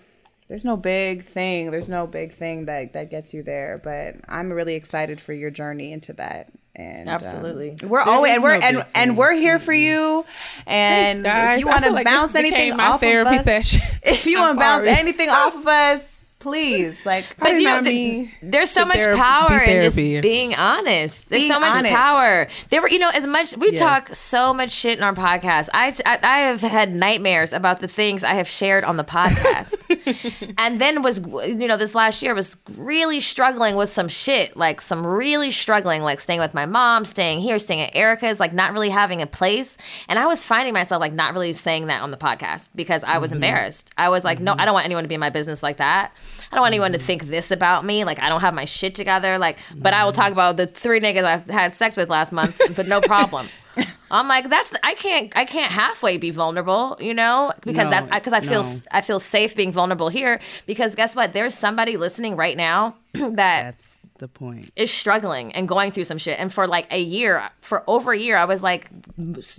there's 0.48 0.64
no 0.64 0.76
big 0.76 1.24
thing 1.24 1.70
there's 1.70 1.88
no 1.88 2.06
big 2.08 2.32
thing 2.32 2.64
that 2.66 2.92
that 2.94 3.10
gets 3.10 3.32
you 3.34 3.42
there 3.44 3.80
but 3.82 4.16
i'm 4.28 4.52
really 4.52 4.74
excited 4.74 5.20
for 5.20 5.32
your 5.32 5.50
journey 5.50 5.92
into 5.92 6.12
that 6.14 6.50
and 6.76 7.08
um, 7.08 7.14
Absolutely. 7.14 7.76
we're 7.86 8.00
always 8.00 8.32
and 8.34 8.42
we're 8.42 8.58
no 8.58 8.66
and, 8.66 8.86
and 8.94 9.16
we're 9.16 9.32
here 9.32 9.58
for 9.58 9.72
you 9.72 10.24
and 10.66 11.22
guys. 11.22 11.54
if 11.54 11.60
you 11.60 11.66
want 11.66 11.84
to 11.84 11.90
like 11.90 12.04
bounce 12.04 12.34
anything 12.34 12.76
my 12.76 12.88
off 12.88 13.00
therapy 13.00 13.36
of 13.36 13.40
us 13.40 13.44
session. 13.44 13.80
if 14.02 14.26
you 14.26 14.40
want 14.40 14.56
to 14.56 14.60
bounce 14.60 14.86
anything 14.86 15.30
off 15.30 15.54
of 15.54 15.66
us 15.66 16.18
please 16.44 17.04
like 17.04 17.24
But 17.38 17.54
you 17.54 17.62
know, 17.62 17.74
not 17.80 17.84
th- 17.84 17.94
me 18.26 18.34
there's 18.42 18.70
so 18.70 18.84
much 18.84 18.98
therapy- 18.98 19.18
power 19.20 19.64
be 19.64 19.70
in 19.72 19.82
just 19.82 19.96
being 20.22 20.54
honest. 20.54 21.28
There's 21.28 21.42
Being 21.42 21.52
so 21.52 21.58
much 21.58 21.78
honest. 21.78 21.94
power. 21.94 22.46
There 22.70 22.80
were, 22.82 22.88
you 22.88 22.98
know, 23.00 23.10
as 23.12 23.26
much 23.26 23.56
we 23.56 23.70
Yes. 23.72 23.80
talk 23.80 24.08
so 24.14 24.54
much 24.54 24.70
shit 24.70 24.98
in 24.98 25.02
our 25.04 25.14
podcast. 25.14 25.68
I, 25.74 25.92
I 26.06 26.18
I 26.22 26.38
have 26.40 26.60
had 26.60 26.94
nightmares 26.94 27.52
about 27.52 27.80
the 27.80 27.88
things 27.88 28.22
I 28.22 28.34
have 28.34 28.46
shared 28.46 28.84
on 28.84 28.96
the 28.96 29.04
podcast, 29.04 30.54
and 30.58 30.80
then 30.80 31.02
was 31.02 31.18
you 31.18 31.66
know 31.66 31.76
this 31.76 31.94
last 31.94 32.22
year 32.22 32.34
was 32.34 32.56
really 32.76 33.20
struggling 33.20 33.74
with 33.76 33.90
some 33.90 34.08
shit, 34.08 34.56
like 34.56 34.80
some 34.80 35.06
really 35.06 35.50
struggling, 35.50 36.02
like 36.02 36.20
staying 36.20 36.40
with 36.40 36.54
my 36.54 36.66
mom, 36.66 37.04
staying 37.04 37.40
here, 37.40 37.58
staying 37.58 37.80
at 37.80 37.96
Erica's, 37.96 38.38
like 38.38 38.52
not 38.52 38.72
really 38.72 38.90
having 38.90 39.22
a 39.22 39.26
place, 39.26 39.76
and 40.08 40.18
I 40.18 40.26
was 40.26 40.42
finding 40.42 40.74
myself 40.74 41.00
like 41.00 41.12
not 41.12 41.32
really 41.32 41.52
saying 41.54 41.86
that 41.86 42.02
on 42.02 42.10
the 42.10 42.16
podcast 42.18 42.70
because 42.74 43.02
I 43.02 43.18
was 43.18 43.32
embarrassed. 43.32 43.90
I 43.96 44.08
was 44.10 44.24
like, 44.24 44.40
no, 44.40 44.54
I 44.58 44.64
don't 44.66 44.74
want 44.74 44.84
anyone 44.84 45.04
to 45.04 45.08
be 45.08 45.14
in 45.14 45.20
my 45.20 45.30
business 45.30 45.62
like 45.62 45.78
that. 45.78 46.12
I 46.50 46.56
don't 46.56 46.62
want 46.62 46.72
anyone 46.72 46.92
to 46.92 46.98
mm-hmm. 46.98 47.06
think 47.06 47.24
this 47.24 47.50
about 47.50 47.84
me. 47.84 48.04
Like 48.04 48.20
I 48.20 48.28
don't 48.28 48.40
have 48.40 48.54
my 48.54 48.64
shit 48.64 48.94
together. 48.94 49.38
Like, 49.38 49.58
but 49.74 49.94
I 49.94 50.04
will 50.04 50.12
talk 50.12 50.26
mm-hmm. 50.26 50.34
about 50.34 50.56
the 50.56 50.66
three 50.66 51.00
niggas 51.00 51.24
I 51.24 51.52
had 51.52 51.74
sex 51.74 51.96
with 51.96 52.08
last 52.08 52.32
month, 52.32 52.60
but 52.76 52.86
no 52.86 53.00
problem. 53.00 53.48
I'm 54.10 54.28
like, 54.28 54.48
that's 54.48 54.72
I 54.82 54.94
can't 54.94 55.36
I 55.36 55.44
can't 55.44 55.72
halfway 55.72 56.18
be 56.18 56.30
vulnerable, 56.30 56.96
you 57.00 57.14
know, 57.14 57.52
because 57.62 57.84
No, 57.84 57.90
that 57.90 58.10
because 58.10 58.32
I 58.32 58.40
feel 58.40 58.62
no. 58.62 58.68
I 58.92 59.00
feel 59.00 59.18
safe 59.18 59.56
being 59.56 59.72
vulnerable 59.72 60.08
here. 60.08 60.40
Because 60.66 60.94
guess 60.94 61.16
what? 61.16 61.32
There's 61.32 61.54
somebody 61.54 61.96
listening 61.96 62.36
right 62.36 62.56
now 62.56 62.96
that 63.12 63.34
That's 63.34 64.00
the 64.24 64.28
point. 64.28 64.70
is 64.74 64.90
struggling 64.90 65.52
and 65.52 65.68
going 65.68 65.90
through 65.90 66.04
some 66.04 66.18
shit. 66.18 66.38
And 66.38 66.52
for 66.52 66.66
like 66.66 66.90
a 66.90 67.00
year, 67.00 67.50
for 67.60 67.84
over 67.86 68.12
a 68.12 68.18
year, 68.18 68.36
I 68.36 68.46
was 68.46 68.62
like 68.62 68.88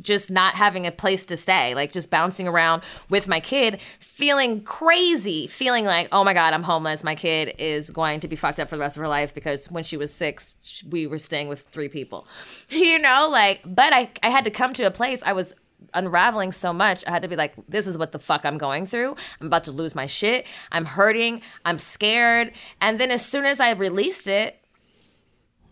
just 0.02 0.32
not 0.32 0.56
having 0.56 0.88
a 0.88 0.92
place 0.92 1.26
to 1.28 1.38
stay, 1.38 1.76
like 1.76 1.92
just 1.92 2.10
bouncing 2.10 2.48
around 2.48 2.82
with 3.10 3.28
my 3.28 3.40
kid, 3.40 3.80
feeling 4.00 4.64
crazy, 4.64 5.46
feeling 5.48 5.86
like, 5.86 6.08
oh 6.12 6.24
my 6.24 6.34
God, 6.34 6.54
I'm 6.54 6.64
homeless. 6.64 7.04
My 7.04 7.16
kid 7.16 7.54
is 7.60 7.92
going 7.92 8.22
to 8.22 8.28
be 8.28 8.36
fucked 8.36 8.60
up 8.60 8.70
for 8.70 8.76
the 8.76 8.82
rest 8.82 8.98
of 8.98 9.02
her 9.02 9.08
life 9.08 9.34
because 9.36 9.70
when 9.70 9.84
she 9.84 9.98
was 9.98 10.12
six, 10.12 10.84
we 10.90 11.06
were 11.06 11.20
staying 11.20 11.48
with 11.48 11.62
three 11.62 11.90
people, 11.90 12.28
you 12.70 12.98
know, 12.98 13.30
like, 13.32 13.62
but 13.66 13.94
I, 13.94 14.10
I 14.24 14.30
had 14.30 14.46
to 14.46 14.52
come 14.52 14.74
to 14.74 14.84
a 14.84 14.92
place 14.92 15.22
I 15.24 15.34
was 15.34 15.54
unraveling 15.96 16.52
so 16.52 16.72
much 16.72 17.04
i 17.08 17.12
had 17.12 17.22
to 17.22 17.28
be 17.28 17.36
like 17.36 17.54
this 17.68 17.88
is 17.88 17.98
what 17.98 18.12
the 18.12 18.20
fuck 18.20 18.46
i'm 18.46 18.58
going 18.58 18.86
through 18.86 19.16
i'm 19.42 19.48
about 19.48 19.64
to 19.64 19.72
lose 19.72 19.96
my 19.96 20.06
shit 20.06 20.46
i'm 20.72 20.86
hurting 20.86 21.42
i'm 21.66 21.80
scared 21.80 22.52
and 22.82 23.00
then 23.00 23.10
as 23.10 23.26
soon 23.26 23.46
as 23.46 23.60
i 23.60 23.72
released 23.72 24.28
it 24.28 24.62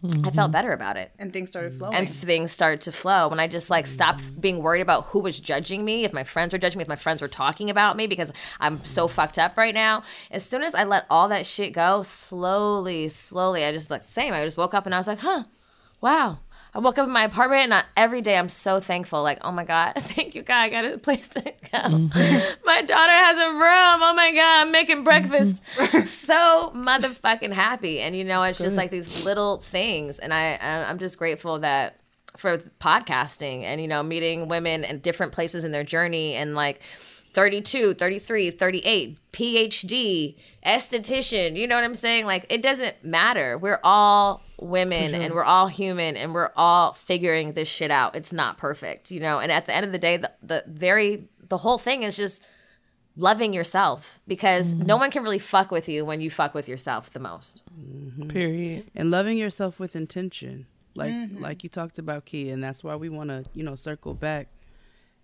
I 0.06 0.08
felt 0.08 0.34
mm-hmm. 0.34 0.52
better 0.52 0.74
about 0.74 0.98
it. 0.98 1.12
and 1.18 1.32
things 1.32 1.50
started 1.50 1.70
mm-hmm. 1.70 1.80
flowing 1.80 1.96
And 1.96 2.10
things 2.10 2.52
started 2.52 2.82
to 2.82 2.92
flow 2.92 3.30
when 3.30 3.40
I 3.40 3.48
just 3.48 3.70
like 3.70 3.88
stopped 3.88 4.40
being 4.40 4.62
worried 4.62 4.82
about 4.82 5.06
who 5.06 5.20
was 5.20 5.40
judging 5.40 5.86
me, 5.86 6.04
if 6.04 6.12
my 6.12 6.26
friends 6.26 6.52
were 6.52 6.60
judging 6.60 6.80
me, 6.80 6.82
if 6.82 6.90
my 6.90 6.98
friends 6.98 7.22
were 7.22 7.30
talking 7.30 7.70
about 7.70 7.96
me 7.96 8.06
because 8.06 8.30
I'm 8.60 8.84
so 8.84 9.08
fucked 9.08 9.40
up 9.40 9.58
right 9.58 9.74
now. 9.74 10.04
As 10.30 10.44
soon 10.44 10.62
as 10.62 10.76
I 10.76 10.84
let 10.84 11.06
all 11.10 11.30
that 11.30 11.46
shit 11.46 11.72
go, 11.72 12.04
slowly, 12.04 13.08
slowly, 13.08 13.64
I 13.64 13.72
just 13.72 13.90
like 13.90 14.04
same. 14.04 14.34
I 14.34 14.44
just 14.44 14.58
woke 14.58 14.74
up 14.74 14.86
and 14.86 14.94
I 14.94 14.98
was 14.98 15.08
like, 15.08 15.20
huh, 15.20 15.46
wow. 16.02 16.40
I 16.76 16.80
woke 16.80 16.98
up 16.98 17.06
in 17.06 17.14
my 17.14 17.24
apartment 17.24 17.64
and 17.64 17.74
I, 17.76 17.84
every 17.96 18.22
day 18.22 18.36
I'm 18.36 18.50
so 18.50 18.80
thankful. 18.80 19.22
Like, 19.22 19.40
oh 19.42 19.52
my 19.52 19.64
God, 19.64 19.94
thank 19.98 20.34
you, 20.34 20.42
God. 20.42 20.58
I 20.58 20.70
got 20.70 20.86
a 20.86 20.98
place 20.98 21.28
to 21.30 21.42
go. 21.42 21.78
Mm-hmm. 21.78 22.66
My 22.66 22.82
daughter 22.82 23.12
has 23.12 23.38
a 23.38 23.52
room. 23.52 24.04
Oh 24.04 24.14
my 24.16 24.32
God, 24.34 24.62
I'm 24.62 24.72
making 24.72 24.98
mm-hmm. 24.98 25.04
breakfast. 25.04 25.62
so 26.06 26.72
motherfucking 26.76 27.54
happy. 27.54 28.00
And 28.00 28.16
you 28.16 28.24
know, 28.24 28.42
it's 28.44 28.60
just 28.60 28.76
like 28.76 28.92
these 28.92 29.24
little 29.24 29.60
things. 29.60 30.20
And 30.20 30.34
I, 30.34 30.56
I- 30.56 30.90
I'm 30.90 30.98
just 30.98 31.18
grateful 31.18 31.60
that 31.60 32.00
for 32.38 32.58
podcasting 32.80 33.62
and, 33.64 33.80
you 33.80 33.88
know, 33.88 34.02
meeting 34.02 34.48
women 34.48 34.84
in 34.84 35.00
different 35.00 35.34
places 35.34 35.66
in 35.66 35.72
their 35.72 35.84
journey 35.84 36.34
and 36.34 36.56
like, 36.56 36.82
32, 37.34 37.96
33, 37.96 38.52
38, 38.52 39.18
PhD, 39.32 40.36
esthetician, 40.66 41.56
you 41.58 41.68
know 41.68 41.76
what 41.76 41.84
I'm 41.84 41.96
saying? 41.96 42.26
Like 42.26 42.46
it 42.50 42.62
doesn't 42.62 43.04
matter. 43.04 43.58
We're 43.58 43.80
all 43.84 44.44
women 44.60 45.16
and 45.16 45.34
we're 45.34 45.44
all 45.44 45.68
human 45.68 46.16
and 46.16 46.34
we're 46.34 46.52
all 46.56 46.94
figuring 46.94 47.54
this 47.54 47.68
shit 47.68 47.90
out. 47.92 48.16
It's 48.16 48.32
not 48.34 48.58
perfect, 48.58 49.10
you 49.12 49.20
know? 49.20 49.40
And 49.40 49.52
at 49.52 49.66
the 49.66 49.74
end 49.76 49.86
of 49.86 49.92
the 49.92 49.98
day, 50.00 50.18
the, 50.18 50.32
the 50.42 50.64
very 50.68 51.28
the 51.50 51.58
whole 51.58 51.78
thing 51.78 52.04
is 52.04 52.16
just 52.16 52.44
loving 53.16 53.54
yourself 53.54 54.20
because 54.28 54.74
no 54.74 54.98
one 54.98 55.12
can 55.12 55.22
really 55.24 55.38
fuck 55.40 55.70
with 55.70 55.88
you 55.88 56.04
when 56.04 56.20
you 56.22 56.32
fuck 56.32 56.54
with 56.56 56.68
yourself 56.68 57.12
the 57.12 57.20
most. 57.20 57.62
Period. 58.30 58.90
and 58.96 59.12
loving 59.12 59.38
yourself 59.38 59.80
with 59.80 59.96
intention 59.96 60.66
like 60.96 61.12
Mm-hmm. 61.12 61.42
like 61.42 61.64
you 61.64 61.70
talked 61.70 61.98
about 61.98 62.26
key 62.26 62.50
and 62.52 62.64
that's 62.64 62.84
why 62.84 62.96
we 62.96 63.10
want 63.10 63.30
to 63.30 63.44
you 63.54 63.64
know 63.64 63.76
circle 63.76 64.14
back 64.14 64.48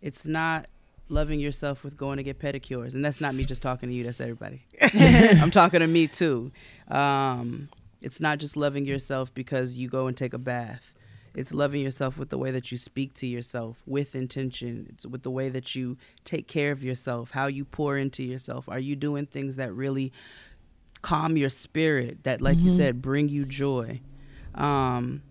it's 0.02 0.26
not 0.26 0.68
loving 1.10 1.40
yourself 1.40 1.84
with 1.84 1.98
going 1.98 2.18
to 2.18 2.24
get 2.24 2.40
pedicures. 2.40 2.94
And 2.94 3.04
that's 3.04 3.20
not 3.20 3.36
me 3.36 3.44
just 3.44 3.62
talking 3.62 3.90
to 3.90 3.96
you 3.96 4.04
that's 4.04 4.22
everybody. 4.22 4.66
I'm 4.82 5.52
talking 5.52 5.80
to 5.80 5.88
me 5.88 6.08
too. 6.08 6.52
Um, 6.88 7.70
it's 8.02 8.20
not 8.20 8.40
just 8.40 8.56
loving 8.56 8.86
yourself 8.86 9.34
because 9.34 9.76
you 9.76 9.90
go 9.90 10.08
and 10.08 10.16
take 10.16 10.34
a 10.34 10.38
bath. 10.38 10.94
It's 11.36 11.54
loving 11.54 11.82
yourself 11.82 12.18
with 12.18 12.30
the 12.30 12.38
way 12.38 12.52
that 12.52 12.72
you 12.72 12.78
speak 12.78 13.14
to 13.16 13.28
yourself 13.28 13.84
with 13.86 14.16
intention. 14.16 14.88
It's 14.90 15.06
with 15.06 15.24
the 15.24 15.32
way 15.32 15.50
that 15.50 15.76
you 15.76 15.98
take 16.26 16.48
care 16.48 16.72
of 16.72 16.84
yourself 16.84 17.32
how 17.32 17.48
you 17.48 17.66
pour 17.66 17.98
into 17.98 18.24
yourself. 18.24 18.68
Are 18.68 18.80
you 18.80 18.96
doing 18.96 19.26
things 19.26 19.56
that 19.58 19.72
really 19.74 20.12
calm 21.02 21.38
your 21.38 21.50
spirit 21.50 22.24
that 22.24 22.42
like 22.42 22.58
you 22.58 22.70
said 22.70 23.02
bring 23.02 23.30
you 23.30 23.46
joy? 23.46 24.02
Um 24.56 25.22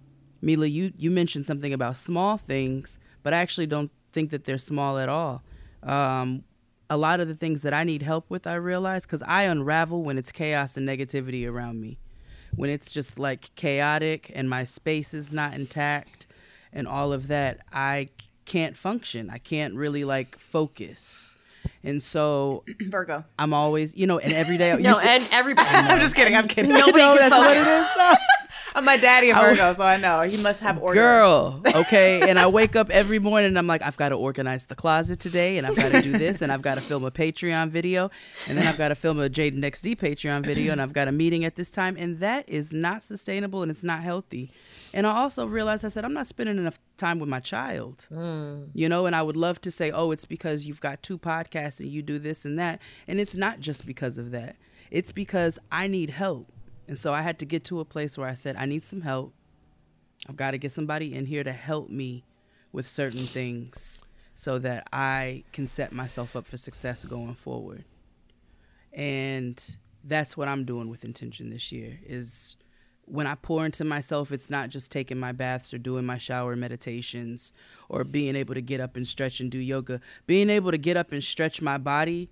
mila 0.41 0.67
you 0.67 0.93
you 0.97 1.11
mentioned 1.11 1.47
something 1.47 1.73
about 1.73 1.97
small 1.97 2.37
things 2.37 2.99
but 3.23 3.35
i 3.35 3.39
actually 3.39 3.67
don't 3.67 3.91
think 4.13 4.31
that 4.31 4.45
they're 4.45 4.59
small 4.59 4.99
at 4.99 5.09
all 5.09 5.43
um 5.83 6.43
a 6.91 6.97
lot 6.97 7.21
of 7.21 7.29
the 7.29 7.35
things 7.35 7.61
that 7.63 7.75
i 7.75 7.85
need 7.85 8.03
help 8.03 8.25
with 8.31 8.47
i 8.47 8.55
realize 8.55 9.05
because 9.05 9.23
i 9.27 9.43
unravel 9.43 10.03
when 10.03 10.17
it's 10.19 10.33
chaos 10.33 10.77
and 10.77 10.89
negativity 10.89 11.49
around 11.49 11.81
me. 11.81 11.99
When 12.57 12.71
it's 12.71 12.91
just 12.91 13.19
like 13.19 13.55
chaotic 13.57 14.33
and 14.35 14.49
my 14.49 14.65
space 14.65 15.13
is 15.13 15.33
not 15.35 15.53
intact 15.53 16.27
and 16.73 16.89
all 16.89 17.13
of 17.13 17.29
that 17.29 17.61
I 17.73 18.09
can't 18.47 18.75
function. 18.75 19.29
I 19.29 19.37
can't 19.37 19.75
really 19.75 20.03
like 20.03 20.39
focus. 20.39 21.37
And 21.85 22.03
so 22.03 22.65
virgo. 22.89 23.25
I'm 23.39 23.53
always 23.53 23.95
you 23.95 24.07
know 24.07 24.19
and 24.19 24.33
every 24.33 24.57
day 24.57 24.75
No, 24.81 24.95
said- 24.95 25.21
and 25.21 25.29
everybody 25.31 25.69
i'm 25.73 26.01
just 26.01 26.17
kidding. 26.17 26.35
i'm 26.35 26.49
kidding. 26.49 26.71
Nobody 26.73 26.99
can 26.99 27.31
focus. 27.31 28.19
I'm 28.79 28.85
my 28.85 28.97
daddy 28.97 29.33
of 29.33 29.39
Virgo, 29.39 29.73
so 29.73 29.83
I 29.83 29.97
know 29.97 30.21
he 30.21 30.37
must 30.37 30.61
have 30.61 30.81
order. 30.81 31.01
Girl, 31.01 31.61
okay. 31.75 32.31
And 32.31 32.39
I 32.39 32.47
wake 32.47 32.77
up 32.77 32.91
every 32.91 33.19
morning 33.19 33.49
and 33.49 33.59
I'm 33.59 33.67
like, 33.67 33.83
I've 33.83 33.97
got 33.97 34.11
to 34.11 34.15
organize 34.15 34.67
the 34.67 34.77
closet 34.77 35.19
today 35.19 35.59
and 35.59 35.67
I've 35.67 35.75
got 35.75 35.91
to 35.91 36.01
do 36.01 36.13
this 36.17 36.43
and 36.43 36.53
I've 36.53 36.63
got 36.63 36.77
to 36.77 36.81
film 36.81 37.03
a 37.03 37.11
Patreon 37.11 37.71
video 37.71 38.09
and 38.49 38.57
then 38.57 38.69
I've 38.69 38.79
got 38.79 38.91
to 38.91 38.95
film 38.95 39.19
a 39.19 39.29
Jaden 39.29 39.65
XD 39.65 39.97
Patreon 39.97 40.47
video 40.47 40.71
and 40.71 40.81
I've 40.81 40.93
got 40.93 41.09
a 41.09 41.13
meeting 41.13 41.45
at 41.45 41.57
this 41.57 41.73
time. 41.73 41.97
And 41.99 42.21
that 42.21 42.49
is 42.49 42.73
not 42.73 43.03
sustainable 43.03 43.63
and 43.63 43.71
it's 43.73 43.83
not 43.83 44.03
healthy. 44.03 44.53
And 44.95 45.09
I 45.09 45.17
also 45.17 45.45
realized 45.45 45.85
I 45.85 45.89
said, 45.89 46.05
I'm 46.05 46.15
not 46.15 46.29
spending 46.29 46.57
enough 46.57 46.79
time 46.97 47.19
with 47.19 47.29
my 47.29 47.41
child. 47.41 48.07
Mm. 48.13 48.69
You 48.75 48.89
know, 48.89 49.07
and 49.07 49.17
I 49.17 49.23
would 49.23 49.37
love 49.37 49.61
to 49.63 49.73
say, 49.73 49.91
oh, 49.91 50.13
it's 50.13 50.25
because 50.25 50.69
you've 50.69 50.81
got 50.81 51.03
two 51.03 51.19
podcasts 51.19 51.81
and 51.81 51.89
you 51.89 52.01
do 52.01 52.21
this 52.21 52.45
and 52.45 52.57
that. 52.61 52.81
And 53.09 53.19
it's 53.19 53.35
not 53.35 53.59
just 53.59 53.87
because 53.87 54.19
of 54.19 54.31
that, 54.31 54.55
it's 54.93 55.11
because 55.11 55.59
I 55.73 55.89
need 55.89 56.11
help. 56.11 56.53
And 56.89 56.99
so 56.99 57.13
I 57.13 57.23
had 57.23 57.39
to 57.41 57.47
get 57.47 57.65
to 57.65 57.81
a 57.81 57.85
place 57.85 58.17
where 58.17 58.29
I 58.29 58.35
said, 58.35 58.57
I 58.57 58.65
need 58.67 58.83
some 58.83 59.03
help. 59.03 59.35
I've 60.29 60.37
got 60.37 60.53
to 60.53 60.59
get 60.59 60.73
somebody 60.73 61.15
in 61.15 61.27
here 61.27 61.45
to 61.45 61.53
help 61.53 61.91
me 61.91 62.25
with 62.73 62.89
certain 62.89 63.21
things 63.21 64.05
so 64.35 64.59
that 64.61 64.89
I 64.93 65.45
can 65.53 65.67
set 65.67 65.93
myself 65.93 66.35
up 66.35 66.47
for 66.47 66.57
success 66.57 67.05
going 67.05 67.35
forward. 67.35 67.85
And 68.93 69.63
that's 70.03 70.37
what 70.37 70.49
I'm 70.49 70.65
doing 70.65 70.89
with 70.89 71.05
intention 71.05 71.51
this 71.51 71.71
year 71.71 72.01
is 72.07 72.57
when 73.05 73.27
I 73.27 73.35
pour 73.35 73.65
into 73.65 73.85
myself, 73.85 74.33
it's 74.33 74.51
not 74.51 74.69
just 74.69 74.93
taking 74.93 75.19
my 75.19 75.33
baths 75.33 75.73
or 75.73 75.79
doing 75.79 76.05
my 76.05 76.19
shower 76.19 76.57
meditations 76.57 77.53
or 77.89 78.05
being 78.05 78.37
able 78.37 78.55
to 78.55 78.61
get 78.61 78.81
up 78.81 78.97
and 78.97 79.07
stretch 79.07 79.41
and 79.41 79.51
do 79.51 79.59
yoga. 79.59 80.01
Being 80.27 80.51
able 80.51 80.71
to 80.71 80.79
get 80.79 80.97
up 80.97 81.13
and 81.13 81.23
stretch 81.23 81.63
my 81.63 81.79
body 81.79 82.29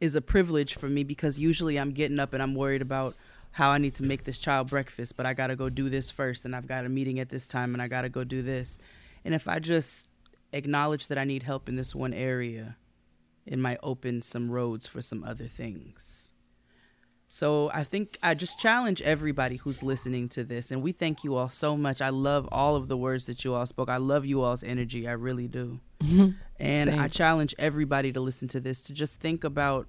is 0.00 0.14
a 0.14 0.20
privilege 0.20 0.74
for 0.74 0.88
me 0.88 1.04
because 1.04 1.38
usually 1.38 1.78
I'm 1.78 1.92
getting 1.92 2.18
up 2.18 2.32
and 2.32 2.42
I'm 2.42 2.54
worried 2.54 2.82
about 2.82 3.16
how 3.54 3.70
I 3.70 3.78
need 3.78 3.94
to 3.94 4.02
make 4.02 4.24
this 4.24 4.38
child 4.38 4.68
breakfast, 4.68 5.16
but 5.16 5.26
I 5.26 5.32
got 5.32 5.46
to 5.46 5.54
go 5.54 5.68
do 5.68 5.88
this 5.88 6.10
first 6.10 6.44
and 6.44 6.56
I've 6.56 6.66
got 6.66 6.84
a 6.84 6.88
meeting 6.88 7.20
at 7.20 7.28
this 7.28 7.46
time 7.46 7.72
and 7.72 7.80
I 7.80 7.86
got 7.86 8.02
to 8.02 8.08
go 8.08 8.24
do 8.24 8.42
this. 8.42 8.78
And 9.24 9.32
if 9.32 9.46
I 9.46 9.60
just 9.60 10.08
acknowledge 10.52 11.06
that 11.06 11.18
I 11.18 11.24
need 11.24 11.44
help 11.44 11.68
in 11.68 11.76
this 11.76 11.94
one 11.94 12.12
area, 12.12 12.76
it 13.46 13.56
might 13.56 13.78
open 13.80 14.22
some 14.22 14.50
roads 14.50 14.88
for 14.88 15.00
some 15.00 15.22
other 15.22 15.46
things. 15.46 16.32
So 17.28 17.70
I 17.72 17.84
think 17.84 18.18
I 18.24 18.34
just 18.34 18.58
challenge 18.58 19.00
everybody 19.02 19.56
who's 19.56 19.84
listening 19.84 20.28
to 20.30 20.42
this, 20.42 20.70
and 20.70 20.82
we 20.82 20.90
thank 20.90 21.22
you 21.22 21.36
all 21.36 21.48
so 21.48 21.76
much. 21.76 22.02
I 22.02 22.08
love 22.10 22.48
all 22.50 22.74
of 22.74 22.88
the 22.88 22.96
words 22.96 23.26
that 23.26 23.44
you 23.44 23.54
all 23.54 23.66
spoke. 23.66 23.88
I 23.88 23.96
love 23.98 24.24
you 24.24 24.42
all's 24.42 24.64
energy. 24.64 25.06
I 25.08 25.12
really 25.12 25.48
do. 25.48 25.80
And 26.60 26.88
I 26.88 27.08
challenge 27.08 27.54
everybody 27.58 28.12
to 28.12 28.20
listen 28.20 28.46
to 28.48 28.60
this 28.60 28.80
to 28.82 28.92
just 28.92 29.20
think 29.20 29.42
about 29.42 29.88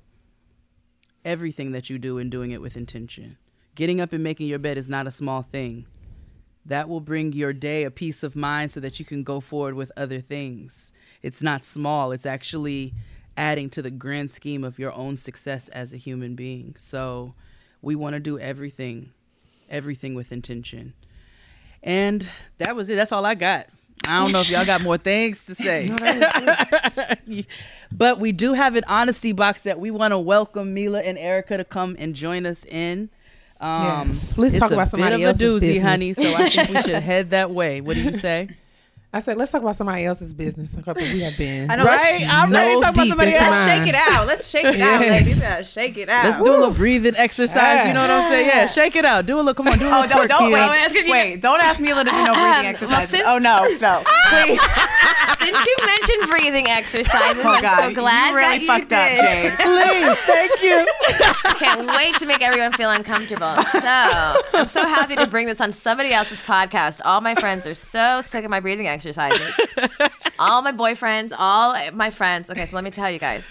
everything 1.24 1.74
that 1.74 1.92
you 1.92 2.00
do 2.00 2.18
and 2.18 2.32
doing 2.32 2.50
it 2.52 2.60
with 2.60 2.76
intention. 2.76 3.38
Getting 3.76 4.00
up 4.00 4.14
and 4.14 4.24
making 4.24 4.48
your 4.48 4.60
bed 4.60 4.78
is 4.78 4.90
not 4.90 5.06
a 5.06 5.12
small 5.12 5.42
thing. 5.42 5.86
That 6.66 6.88
will 6.88 7.02
bring 7.02 7.34
your 7.34 7.52
day 7.52 7.84
a 7.84 7.92
peace 7.92 8.24
of 8.24 8.36
mind 8.36 8.72
so 8.72 8.80
that 8.80 9.00
you 9.00 9.06
can 9.06 9.22
go 9.24 9.42
forward 9.42 9.76
with 9.76 9.92
other 9.98 10.22
things. 10.22 10.94
It's 11.22 11.44
not 11.44 11.66
small, 11.66 12.14
it's 12.14 12.26
actually 12.26 12.94
adding 13.38 13.70
to 13.72 13.82
the 13.82 13.92
grand 13.92 14.32
scheme 14.32 14.64
of 14.64 14.80
your 14.80 14.94
own 14.94 15.18
success 15.18 15.68
as 15.70 15.92
a 15.92 15.98
human 15.98 16.36
being. 16.36 16.76
So 16.78 17.34
we 17.82 17.96
want 17.96 18.14
to 18.14 18.22
do 18.22 18.40
everything, 18.40 19.12
everything 19.70 20.16
with 20.16 20.32
intention. 20.32 20.94
And 21.84 22.28
that 22.60 22.78
was 22.78 22.90
it. 22.90 22.96
That's 22.96 23.12
all 23.12 23.26
I 23.26 23.36
got. 23.36 23.68
I 24.08 24.20
don't 24.20 24.32
know 24.32 24.42
if 24.42 24.50
y'all 24.50 24.66
got 24.66 24.82
more 24.82 24.98
things 24.98 25.44
to 25.46 25.56
say. 25.56 25.90
but 27.92 28.20
we 28.20 28.32
do 28.32 28.54
have 28.54 28.76
an 28.76 28.84
honesty 28.88 29.34
box 29.34 29.64
that 29.64 29.80
we 29.80 29.92
want 29.92 30.14
to 30.14 30.20
welcome 30.20 30.74
Mila 30.74 31.02
and 31.02 31.18
Erica 31.18 31.58
to 31.58 31.66
come 31.66 31.96
and 32.00 32.16
join 32.16 32.46
us 32.46 32.66
in. 32.66 33.10
Um, 33.74 34.08
Yes. 34.08 34.38
Let's 34.38 34.60
talk 34.60 34.72
a 34.72 34.74
about 34.76 34.88
somebody 34.90 35.18
bit 35.18 35.30
of 35.30 35.42
a 35.42 35.46
else's 35.46 35.54
doozy, 35.54 35.60
business. 35.74 35.84
honey. 35.84 36.14
So 36.14 36.22
I 36.36 36.50
think 36.50 36.70
we 36.70 36.82
should 36.84 37.04
head 37.04 37.30
that 37.32 37.52
way. 37.52 37.82
What 37.82 37.96
do 37.96 38.04
you 38.04 38.14
say? 38.14 38.50
I 39.16 39.20
said, 39.20 39.38
let's 39.38 39.50
talk 39.50 39.62
about 39.62 39.78
somebody 39.78 40.04
else's 40.04 40.34
business. 40.34 40.74
Because 40.74 40.98
we 40.98 41.22
have 41.22 41.38
been. 41.38 41.72
I 41.72 41.78
know, 41.78 41.86
let's- 41.86 42.04
Right? 42.04 42.28
I'm 42.30 42.52
ready 42.52 42.68
to 42.68 42.74
nose 42.74 42.84
talk 42.84 42.94
about 42.96 43.08
somebody 43.08 43.34
else. 43.34 43.50
Let's 43.50 43.66
shake 43.72 43.88
it 43.88 43.96
out. 43.96 44.28
Let's 44.28 44.50
shake 44.50 44.66
it 44.66 44.82
out, 44.82 45.00
ladies. 45.00 45.40
Yeah, 45.42 45.62
shake 45.62 45.98
it 45.98 46.10
out. 46.10 46.26
Let's 46.26 46.38
do 46.38 46.44
a 46.44 46.52
little 46.52 46.72
breathing 46.72 47.16
exercise. 47.16 47.88
You 47.88 47.94
know 47.94 48.02
what 48.02 48.10
I'm 48.10 48.30
saying? 48.30 48.48
Yeah, 48.48 48.68
shake 48.68 48.98
it 48.98 49.06
out. 49.06 49.26
Do 49.26 49.38
a 49.38 49.38
little. 49.38 49.54
Come 49.54 49.70
on, 49.70 49.80
do 49.80 49.86
a 49.86 49.88
oh, 49.88 50.02
little 50.02 50.20
Oh, 50.20 50.28
don't, 50.28 50.28
don't 50.28 50.50
here. 50.50 50.58
I 50.58 50.84
was 50.84 50.92
wait. 50.92 51.00
gonna- 51.08 51.12
Wait, 51.12 51.42
don't 51.42 51.62
ask 51.62 51.80
me 51.80 51.88
Mila 51.88 52.04
to 52.04 52.12
do 52.12 52.18
no 52.18 52.20
um, 52.20 52.26
breathing 52.26 52.44
well, 52.44 52.66
exercises. 52.66 53.10
since- 53.10 53.24
oh 53.26 53.38
no, 53.38 53.64
no, 53.80 54.04
please. 54.30 54.60
Since 55.40 55.66
you 55.66 55.76
mentioned 55.86 56.30
breathing 56.32 56.68
exercises, 56.68 57.42
Oh 57.46 57.54
I'm 57.56 57.62
God, 57.62 57.80
so 57.90 57.94
glad 57.94 58.32
you 58.32 58.36
really 58.36 58.58
that 58.58 58.62
you 58.62 58.68
fucked 58.68 58.92
up, 58.94 59.08
did. 59.08 59.22
Jade. 59.22 59.54
Please, 59.60 60.18
thank 60.26 60.62
you. 60.64 60.88
I 61.46 61.56
Can't 61.60 61.88
wait 61.88 62.16
to 62.18 62.26
make 62.26 62.42
everyone 62.42 62.74
feel 62.74 62.90
uncomfortable. 62.90 63.56
So 63.72 63.80
I'm 63.84 64.68
so 64.68 64.82
happy 64.86 65.16
to 65.18 65.28
bring 65.28 65.46
this 65.46 65.62
on 65.62 65.72
somebody 65.72 66.12
else's 66.14 66.42
podcast. 66.42 67.02
All 67.06 67.22
my 67.22 67.36
friends 67.36 67.68
are 67.68 67.76
so 67.76 68.22
sick 68.22 68.44
of 68.44 68.50
my 68.50 68.60
breathing 68.60 68.88
exercises. 68.88 69.05
All 70.40 70.62
my 70.62 70.72
boyfriends, 70.72 71.32
all 71.38 71.76
my 71.92 72.10
friends. 72.10 72.50
Okay, 72.50 72.66
so 72.66 72.76
let 72.76 72.84
me 72.84 72.92
tell 72.92 73.10
you 73.10 73.20
guys. 73.20 73.50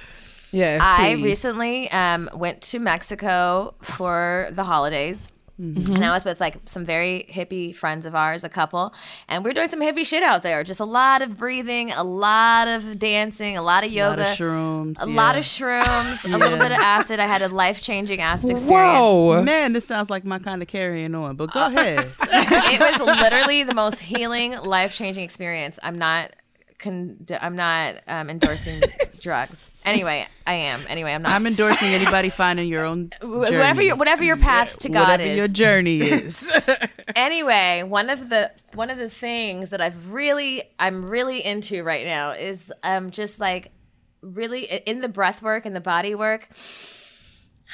yes, 0.53 0.81
I 0.83 1.15
please. 1.15 1.25
recently 1.25 1.91
um, 1.91 2.31
went 2.35 2.61
to 2.63 2.79
Mexico 2.79 3.75
for 3.81 4.49
the 4.53 4.65
holidays. 4.65 5.33
And 5.57 6.05
I 6.05 6.11
was 6.11 6.25
with 6.25 6.41
like 6.41 6.57
some 6.67 6.85
very 6.85 7.27
hippie 7.31 7.73
friends 7.75 8.07
of 8.07 8.15
ours, 8.17 8.43
a 8.43 8.49
couple, 8.49 8.93
and 9.29 9.45
we 9.45 9.51
are 9.53 9.55
doing 9.55 9.69
some 9.69 9.81
hippie 9.81 10.05
shit 10.05 10.25
out 10.25 10.43
there. 10.43 10.65
Just 10.65 10.81
a 10.81 10.85
lot 10.85 11.23
of 11.23 11.39
breathing, 11.39 11.93
a 11.93 12.03
lot 12.03 12.67
of 12.67 12.99
dancing, 12.99 13.57
a 13.57 13.63
lot 13.63 13.85
of 13.85 13.93
yoga, 13.93 14.23
A 14.23 14.25
lot 14.25 14.29
of 14.33 14.37
shrooms. 14.37 15.07
a 15.07 15.09
yeah. 15.09 15.17
lot 15.17 15.37
of 15.37 15.45
shrooms, 15.45 16.25
a 16.35 16.37
little 16.37 16.59
bit 16.59 16.73
of 16.73 16.79
acid. 16.79 17.21
I 17.21 17.27
had 17.27 17.43
a 17.43 17.49
life 17.49 17.83
changing 17.83 18.21
acid 18.21 18.51
experience. 18.51 18.99
Whoa. 18.99 19.43
Man, 19.45 19.73
this 19.75 19.85
sounds 19.87 20.11
like 20.11 20.25
my 20.25 20.41
kind 20.41 20.61
of 20.61 20.67
carrying 20.67 21.15
on. 21.15 21.37
But 21.37 21.53
go 21.53 21.67
ahead. 21.67 22.11
it 22.23 22.81
was 22.81 23.01
literally 23.21 23.63
the 23.63 23.75
most 23.75 24.01
healing, 24.01 24.53
life 24.59 24.93
changing 24.95 25.23
experience. 25.23 25.79
I'm 25.85 25.99
not. 25.99 26.33
Con- 26.81 27.25
I'm 27.41 27.55
not 27.55 28.03
um, 28.09 28.29
endorsing 28.29 28.81
drugs. 29.25 29.73
Anyway, 29.85 30.27
I 30.47 30.55
am. 30.55 30.85
Anyway, 30.87 31.13
I'm 31.13 31.23
not. 31.23 31.33
I'm 31.33 31.47
endorsing 31.47 31.89
anybody 31.89 32.29
finding 32.31 32.69
your 32.69 32.85
own 32.85 33.11
journey. 33.21 33.39
whatever 33.39 33.83
your 33.83 33.97
whatever 33.97 34.23
your 34.23 34.37
path 34.37 34.79
to 34.81 34.89
God 34.89 35.09
whatever 35.09 35.23
is. 35.23 35.37
your 35.37 35.49
journey 35.49 36.03
is. 36.03 36.49
anyway, 37.17 37.83
one 37.83 38.11
of 38.11 38.29
the 38.29 38.53
one 38.75 38.91
of 38.91 38.99
the 38.99 39.11
things 39.11 39.71
that 39.71 39.81
I've 39.81 40.13
really 40.13 40.63
I'm 40.79 41.09
really 41.09 41.45
into 41.45 41.83
right 41.83 42.07
now 42.07 42.33
is 42.33 42.71
um 42.85 43.11
just 43.11 43.41
like 43.41 43.73
really 44.21 44.65
in 44.65 45.01
the 45.01 45.09
breath 45.09 45.43
work 45.43 45.67
and 45.67 45.75
the 45.75 45.81
body 45.81 46.15
work. 46.15 46.49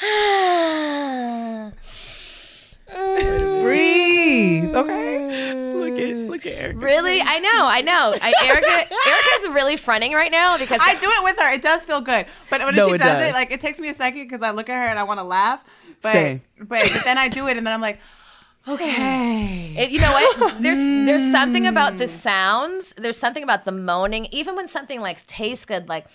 breathe. 3.62 4.74
Okay. 4.74 5.54
look 5.74 5.98
at 5.98 6.16
look 6.16 6.46
at 6.46 6.52
Erica. 6.52 6.78
Really, 6.78 7.20
I 7.20 7.38
know, 7.38 7.66
I 7.66 7.80
know. 7.82 8.14
I, 8.20 8.32
Erica, 8.44 8.94
Erica's 9.08 9.48
really 9.54 9.76
fronting 9.76 10.12
right 10.12 10.30
now 10.30 10.58
because 10.58 10.80
I 10.82 10.94
do 10.96 11.08
it 11.08 11.24
with 11.24 11.38
her. 11.38 11.52
It 11.52 11.62
does 11.62 11.84
feel 11.84 12.00
good, 12.00 12.26
but 12.50 12.60
when 12.62 12.74
No, 12.74 12.88
she 12.88 12.94
it 12.94 12.98
does, 12.98 13.08
does. 13.08 13.30
it, 13.30 13.34
like 13.34 13.50
it 13.50 13.60
takes 13.60 13.78
me 13.78 13.88
a 13.88 13.94
second 13.94 14.22
because 14.22 14.42
I 14.42 14.50
look 14.50 14.68
at 14.68 14.76
her 14.76 14.86
and 14.86 14.98
I 14.98 15.02
want 15.04 15.20
to 15.20 15.24
laugh, 15.24 15.60
but, 16.02 16.12
Same. 16.12 16.42
but 16.58 16.90
but 16.92 17.04
then 17.04 17.18
I 17.18 17.28
do 17.28 17.48
it 17.48 17.56
and 17.56 17.66
then 17.66 17.72
I'm 17.74 17.80
like, 17.80 18.00
okay. 18.68 19.74
It, 19.76 19.90
you 19.90 20.00
know 20.00 20.12
what? 20.12 20.62
There's 20.62 20.78
there's 20.78 21.30
something 21.30 21.66
about 21.66 21.98
the 21.98 22.08
sounds. 22.08 22.94
There's 22.96 23.16
something 23.18 23.42
about 23.42 23.64
the 23.64 23.72
moaning. 23.72 24.26
Even 24.30 24.54
when 24.56 24.68
something 24.68 25.00
like 25.00 25.26
tastes 25.26 25.64
good, 25.64 25.88
like 25.88 26.06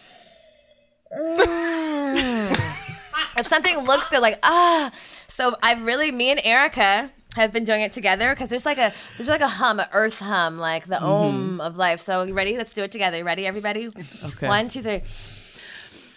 mm. 1.17 2.81
if 3.37 3.47
something 3.47 3.77
looks 3.79 4.09
good, 4.09 4.21
like 4.21 4.39
ah. 4.43 4.91
So 5.27 5.55
I 5.61 5.73
really, 5.73 6.11
me 6.11 6.31
and 6.31 6.41
Erica 6.43 7.11
have 7.35 7.51
been 7.51 7.65
doing 7.65 7.81
it 7.81 7.91
together 7.91 8.33
because 8.33 8.49
there's 8.49 8.65
like 8.65 8.77
a 8.77 8.93
there's 9.17 9.29
like 9.29 9.41
a 9.41 9.47
hum, 9.47 9.79
a 9.79 9.89
earth 9.93 10.19
hum, 10.19 10.57
like 10.57 10.87
the 10.87 11.01
om 11.01 11.61
of 11.61 11.77
life. 11.77 12.01
So 12.01 12.23
you 12.23 12.33
ready? 12.33 12.57
Let's 12.57 12.73
do 12.73 12.83
it 12.83 12.91
together. 12.91 13.17
You 13.17 13.23
ready, 13.23 13.45
everybody? 13.45 13.89
Okay. 14.23 14.47
One, 14.47 14.69
two, 14.69 14.81
three. 14.81 15.01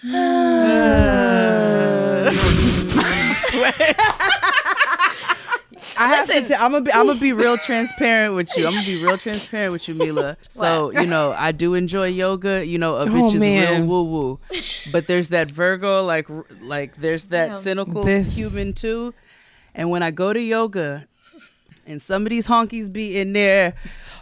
I 5.98 6.08
have 6.08 6.26
to. 6.28 6.32
Listen. 6.34 6.48
T- 6.48 6.54
I'm 6.54 6.72
gonna 6.72 6.84
be. 6.84 6.92
I'm 6.92 7.06
gonna 7.06 7.18
be 7.20 7.32
real 7.32 7.56
transparent 7.66 8.34
with 8.34 8.48
you. 8.56 8.66
I'm 8.66 8.72
gonna 8.74 8.86
be 8.86 9.02
real 9.04 9.18
transparent 9.18 9.72
with 9.72 9.88
you, 9.88 9.94
Mila. 9.94 10.36
So 10.50 10.90
you 10.92 11.06
know, 11.06 11.34
I 11.36 11.52
do 11.52 11.74
enjoy 11.74 12.08
yoga. 12.08 12.64
You 12.66 12.78
know, 12.78 12.96
a 12.96 13.06
bitch 13.06 13.28
is 13.28 13.32
real 13.34 13.40
man. 13.40 13.86
woo 13.88 14.02
woo, 14.02 14.40
but 14.92 15.06
there's 15.06 15.28
that 15.30 15.50
Virgo, 15.50 16.04
like 16.04 16.26
like 16.62 16.96
there's 16.96 17.26
that 17.26 17.56
cynical 17.56 18.02
This- 18.04 18.34
human 18.36 18.72
too. 18.72 19.14
And 19.74 19.90
when 19.90 20.02
I 20.02 20.10
go 20.10 20.32
to 20.32 20.40
yoga, 20.40 21.06
and 21.86 22.02
some 22.02 22.24
of 22.24 22.30
these 22.30 22.46
honkies 22.48 22.92
be 22.92 23.18
in 23.18 23.32
there 23.32 23.74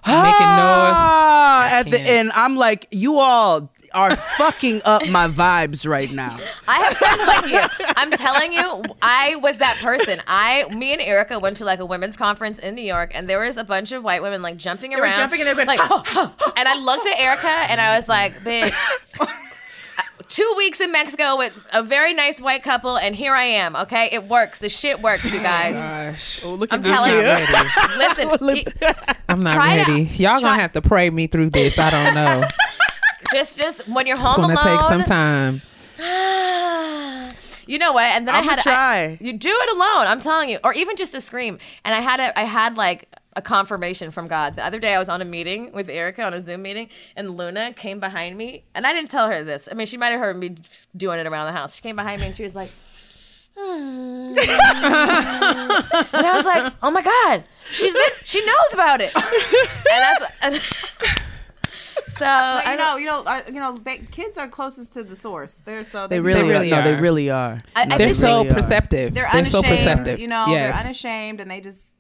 Making 0.07 0.23
ah, 0.45 1.69
at 1.73 1.85
the 1.91 1.97
can't. 1.99 2.11
end, 2.11 2.33
I'm 2.35 2.57
like, 2.57 2.87
you 2.91 3.19
all 3.19 3.71
are 3.97 4.15
fucking 4.15 4.83
up 4.85 5.09
my 5.09 5.27
vibes 5.27 5.89
right 5.89 6.13
now. 6.13 6.37
I 6.69 6.79
have 6.81 6.97
friends 6.97 7.27
like 7.27 7.47
you. 7.81 7.87
I'm 7.97 8.11
telling 8.11 8.53
you, 8.53 8.83
I 9.03 9.37
was 9.37 9.59
that 9.59 9.79
person. 9.81 10.23
I, 10.27 10.67
me 10.75 10.93
and 10.93 11.01
Erica 11.01 11.39
went 11.39 11.57
to 11.57 11.65
like 11.65 11.81
a 11.81 11.87
women's 11.87 12.17
conference 12.17 12.59
in 12.59 12.75
New 12.75 12.83
York, 12.83 13.11
and 13.15 13.29
there 13.29 13.41
was 13.41 13.57
a 13.57 13.65
bunch 13.65 13.93
of 13.93 14.05
white 14.05 14.23
women 14.23 14.43
like 14.43 14.57
jumping 14.59 14.93
were 14.93 14.99
around, 15.03 15.17
jumping 15.17 15.41
and 15.41 15.49
they 15.49 15.55
were 15.55 15.65
going, 15.65 15.69
like, 15.79 15.81
oh, 15.83 16.03
oh, 16.15 16.35
oh. 16.41 16.53
and 16.57 16.69
I 16.69 16.79
looked 16.79 17.07
at 17.07 17.19
Erica 17.19 17.49
and 17.49 17.81
I 17.81 17.97
was 17.97 18.09
like, 18.09 18.35
bitch. 18.45 18.73
two 20.29 20.55
weeks 20.57 20.81
in 20.81 20.91
Mexico 20.93 21.37
with 21.37 21.57
a 21.73 21.83
very 21.83 22.13
nice 22.13 22.41
white 22.41 22.63
couple, 22.63 22.99
and 22.99 23.15
here 23.15 23.33
I 23.35 23.45
am. 23.45 23.77
Okay, 23.77 24.09
it 24.13 24.25
works. 24.29 24.59
The 24.59 24.69
shit 24.69 25.01
works, 25.01 25.25
you 25.33 25.41
guys. 25.41 25.75
Gosh, 25.75 26.45
Oh, 26.45 26.55
look 26.55 26.73
at 26.73 26.83
that. 26.83 26.91
I'm 26.91 26.95
telling 26.95 28.29
you. 28.29 28.33
Listen, 28.39 28.65
y- 28.83 29.15
I'm 29.29 29.41
not 29.41 29.57
ready. 29.57 30.03
Y'all 30.03 30.41
Try- 30.41 30.51
gonna 30.51 30.61
have 30.63 30.73
to 30.73 30.83
pray 30.83 31.09
me 31.11 31.27
through 31.27 31.51
this. 31.51 31.79
I 31.79 31.91
don't 31.91 32.15
know. 32.15 32.47
just 33.33 33.59
just 33.59 33.87
when 33.89 34.07
you're 34.07 34.17
home 34.17 34.51
It's 34.51 34.61
home 34.61 34.65
gonna 34.65 34.77
alone. 34.77 34.79
take 34.79 34.89
some 34.89 35.05
time. 35.05 35.61
You 37.69 37.79
know 37.79 37.93
what? 37.93 38.05
And 38.05 38.29
then 38.29 38.35
I 38.37 38.39
I'ma 38.39 38.51
had 38.51 38.59
try. 38.61 38.75
I, 39.03 39.19
you 39.21 39.33
do 39.33 39.49
it 39.51 39.71
alone. 39.75 40.07
I'm 40.07 40.21
telling 40.21 40.49
you, 40.51 40.61
or 40.63 40.73
even 40.75 40.95
just 40.95 41.11
to 41.15 41.21
scream. 41.21 41.59
And 41.85 41.97
I 41.97 41.99
had 42.01 42.21
a, 42.21 42.39
I 42.39 42.45
had 42.45 42.77
like 42.77 43.09
a 43.35 43.43
confirmation 43.43 44.13
from 44.13 44.29
God. 44.29 44.55
The 44.55 44.65
other 44.65 44.79
day, 44.79 44.95
I 44.95 45.01
was 45.01 45.09
on 45.09 45.21
a 45.21 45.25
meeting 45.25 45.73
with 45.73 45.89
Erica 45.91 46.23
on 46.23 46.33
a 46.33 46.41
Zoom 46.41 46.63
meeting, 46.63 46.91
and 47.17 47.37
Luna 47.37 47.73
came 47.73 47.99
behind 47.99 48.39
me, 48.39 48.63
and 48.77 48.87
I 48.87 48.93
didn't 48.93 49.11
tell 49.11 49.27
her 49.29 49.43
this. 49.43 49.69
I 49.69 49.75
mean, 49.75 49.89
she 49.89 49.97
might 49.97 50.11
have 50.11 50.21
heard 50.21 50.37
me 50.37 50.55
doing 50.97 51.19
it 51.19 51.27
around 51.27 51.47
the 51.47 51.59
house. 51.59 51.75
She 51.75 51.83
came 51.83 51.97
behind 51.97 52.21
me 52.21 52.29
and 52.29 52.37
she 52.37 52.45
was 52.45 52.55
like. 52.55 52.71
"Hmm." 53.59 54.35
and 54.39 54.39
I 54.39 56.33
was 56.37 56.45
like, 56.45 56.73
"Oh 56.85 56.91
my 56.93 57.03
god, 57.03 57.43
she's 57.69 57.97
she 58.25 58.45
knows 58.47 58.75
about 58.75 59.01
it," 59.01 59.11
and 59.17 59.25
that's 59.91 60.23
and 60.43 60.55
so 62.09 62.19
But 62.19 62.27
I 62.27 62.73
you 62.73 62.77
don't- 62.77 62.79
know, 62.79 62.97
you 62.97 63.07
know, 63.07 63.25
our, 63.27 63.43
you 63.47 63.61
know, 63.61 63.73
ba- 63.75 63.99
kids 64.11 64.39
are 64.39 64.49
closest 64.49 64.93
to 64.95 65.03
the 65.03 65.17
source. 65.17 65.59
They're 65.59 65.85
so 65.85 66.07
They 66.07 66.21
really, 66.21 66.49
really 66.49 66.73
are. 66.73 66.83
No, 66.83 66.91
they 66.91 67.01
really 67.01 67.31
are. 67.31 67.59
I- 67.75 67.83
I 67.83 67.85
No, 67.87 67.99
They're 67.99 68.09
they 68.09 68.15
so 68.15 68.39
really 68.39 68.51
are. 68.51 68.55
perceptive. 68.55 69.15
They're 69.15 69.25
They're, 69.25 69.33
unashamed. 69.41 69.49
so 69.49 69.63
perceptive. 69.63 70.21
You 70.21 70.29
know, 70.29 70.47
yes. 70.49 70.75
they're 70.75 70.85
unashamed, 70.85 71.41
and 71.41 71.51
they 71.51 71.61
just 71.61 71.93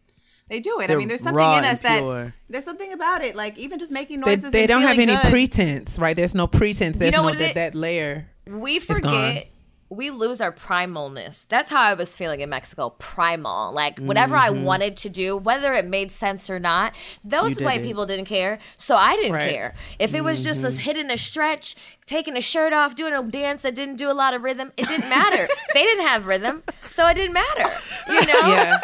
they 0.48 0.60
do 0.60 0.78
it. 0.80 0.86
They're 0.86 0.96
I 0.96 0.98
mean, 0.98 1.08
there's 1.08 1.22
something 1.22 1.42
in 1.58 1.64
us 1.64 1.80
that 1.80 1.98
pure. 2.00 2.32
there's 2.48 2.64
something 2.64 2.92
about 2.92 3.24
it. 3.24 3.34
Like 3.34 3.58
even 3.58 3.78
just 3.78 3.90
making 3.90 4.20
noises. 4.20 4.52
they 4.52 4.60
and 4.60 4.68
don't 4.68 4.82
have 4.82 4.98
any 4.98 5.06
good. 5.12 5.30
pretense, 5.30 5.98
right? 5.98 6.14
There's 6.16 6.34
no 6.34 6.46
pretense. 6.46 6.96
There's 6.98 7.12
know 7.12 7.22
no 7.22 7.28
what 7.30 7.40
it 7.40 7.54
that 7.56 7.74
layer. 7.74 8.28
we 8.46 8.78
gone. 8.78 8.96
forget 8.96 9.48
we 9.88 10.10
lose 10.10 10.40
our 10.40 10.52
primalness 10.52 11.46
that's 11.48 11.70
how 11.70 11.80
i 11.80 11.94
was 11.94 12.16
feeling 12.16 12.40
in 12.40 12.48
mexico 12.48 12.90
primal 12.98 13.72
like 13.72 13.98
whatever 14.00 14.36
i 14.36 14.48
mm-hmm. 14.50 14.64
wanted 14.64 14.96
to 14.96 15.08
do 15.08 15.36
whether 15.36 15.72
it 15.74 15.86
made 15.86 16.10
sense 16.10 16.50
or 16.50 16.58
not 16.58 16.94
those 17.24 17.60
white 17.60 17.80
it. 17.80 17.84
people 17.84 18.06
didn't 18.06 18.24
care 18.24 18.58
so 18.76 18.96
i 18.96 19.14
didn't 19.16 19.32
Right. 19.32 19.50
care 19.50 19.74
if 19.98 20.14
it 20.14 20.22
was 20.22 20.42
just 20.42 20.64
us 20.64 20.74
mm-hmm. 20.74 20.84
hitting 20.84 21.10
a 21.10 21.16
stretch 21.16 21.76
taking 22.06 22.36
a 22.36 22.40
shirt 22.40 22.72
off 22.72 22.96
doing 22.96 23.14
a 23.14 23.22
dance 23.22 23.62
that 23.62 23.74
didn't 23.74 23.96
do 23.96 24.10
a 24.10 24.14
lot 24.14 24.34
of 24.34 24.42
rhythm 24.42 24.72
it 24.76 24.88
didn't 24.88 25.08
matter 25.08 25.48
they 25.74 25.82
didn't 25.82 26.06
have 26.06 26.26
rhythm 26.26 26.62
so 26.84 27.06
it 27.08 27.14
didn't 27.14 27.34
matter 27.34 27.72
you 28.08 28.20
know 28.26 28.48
Yeah. 28.48 28.80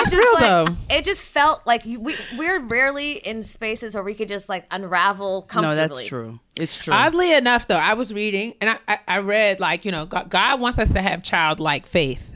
It 0.00 0.10
That's 0.10 0.16
just 0.16 0.40
real, 0.40 0.66
like 0.66 0.66
though. 0.88 0.96
it 0.96 1.04
just 1.04 1.24
felt 1.24 1.66
like 1.66 1.84
we, 1.84 2.14
we're 2.36 2.60
rarely 2.60 3.12
in 3.12 3.42
spaces 3.42 3.94
where 3.94 4.04
we 4.04 4.14
could 4.14 4.28
just 4.28 4.48
like 4.48 4.66
unravel 4.70 5.42
comfortably. 5.42 5.76
No, 5.76 5.88
that's 5.88 6.06
true. 6.06 6.40
It's 6.58 6.76
true. 6.78 6.92
Oddly 6.92 7.32
enough, 7.32 7.68
though, 7.68 7.76
I 7.76 7.94
was 7.94 8.12
reading 8.12 8.54
and 8.60 8.70
I, 8.70 8.78
I, 8.88 8.98
I 9.08 9.18
read 9.18 9.60
like 9.60 9.84
you 9.84 9.92
know 9.92 10.06
God, 10.06 10.30
God 10.30 10.60
wants 10.60 10.78
us 10.78 10.92
to 10.92 11.02
have 11.02 11.22
childlike 11.22 11.86
faith. 11.86 12.30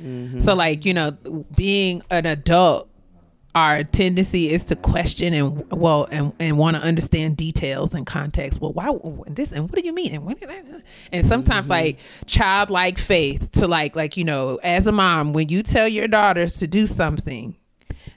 Mm-hmm. 0.00 0.40
So 0.40 0.54
like 0.54 0.84
you 0.84 0.94
know, 0.94 1.12
being 1.54 2.02
an 2.10 2.26
adult, 2.26 2.88
our 3.56 3.82
tendency 3.84 4.50
is 4.50 4.66
to 4.66 4.76
question 4.76 5.32
and 5.32 5.64
well 5.72 6.06
and 6.10 6.30
and 6.38 6.58
want 6.58 6.76
to 6.76 6.82
understand 6.82 7.38
details 7.38 7.94
and 7.94 8.04
context. 8.04 8.60
Well, 8.60 8.74
why 8.74 8.94
this 9.28 9.50
and 9.50 9.64
what 9.70 9.80
do 9.80 9.84
you 9.84 9.94
mean 9.94 10.14
and 10.14 10.26
when 10.26 10.36
did 10.36 10.50
that? 10.50 10.82
And 11.10 11.26
sometimes 11.26 11.64
mm-hmm. 11.64 11.72
like 11.72 11.98
childlike 12.26 12.98
faith 12.98 13.50
to 13.52 13.66
like 13.66 13.96
like 13.96 14.18
you 14.18 14.24
know, 14.24 14.60
as 14.62 14.86
a 14.86 14.92
mom, 14.92 15.32
when 15.32 15.48
you 15.48 15.62
tell 15.62 15.88
your 15.88 16.06
daughters 16.06 16.58
to 16.58 16.66
do 16.66 16.86
something, 16.86 17.56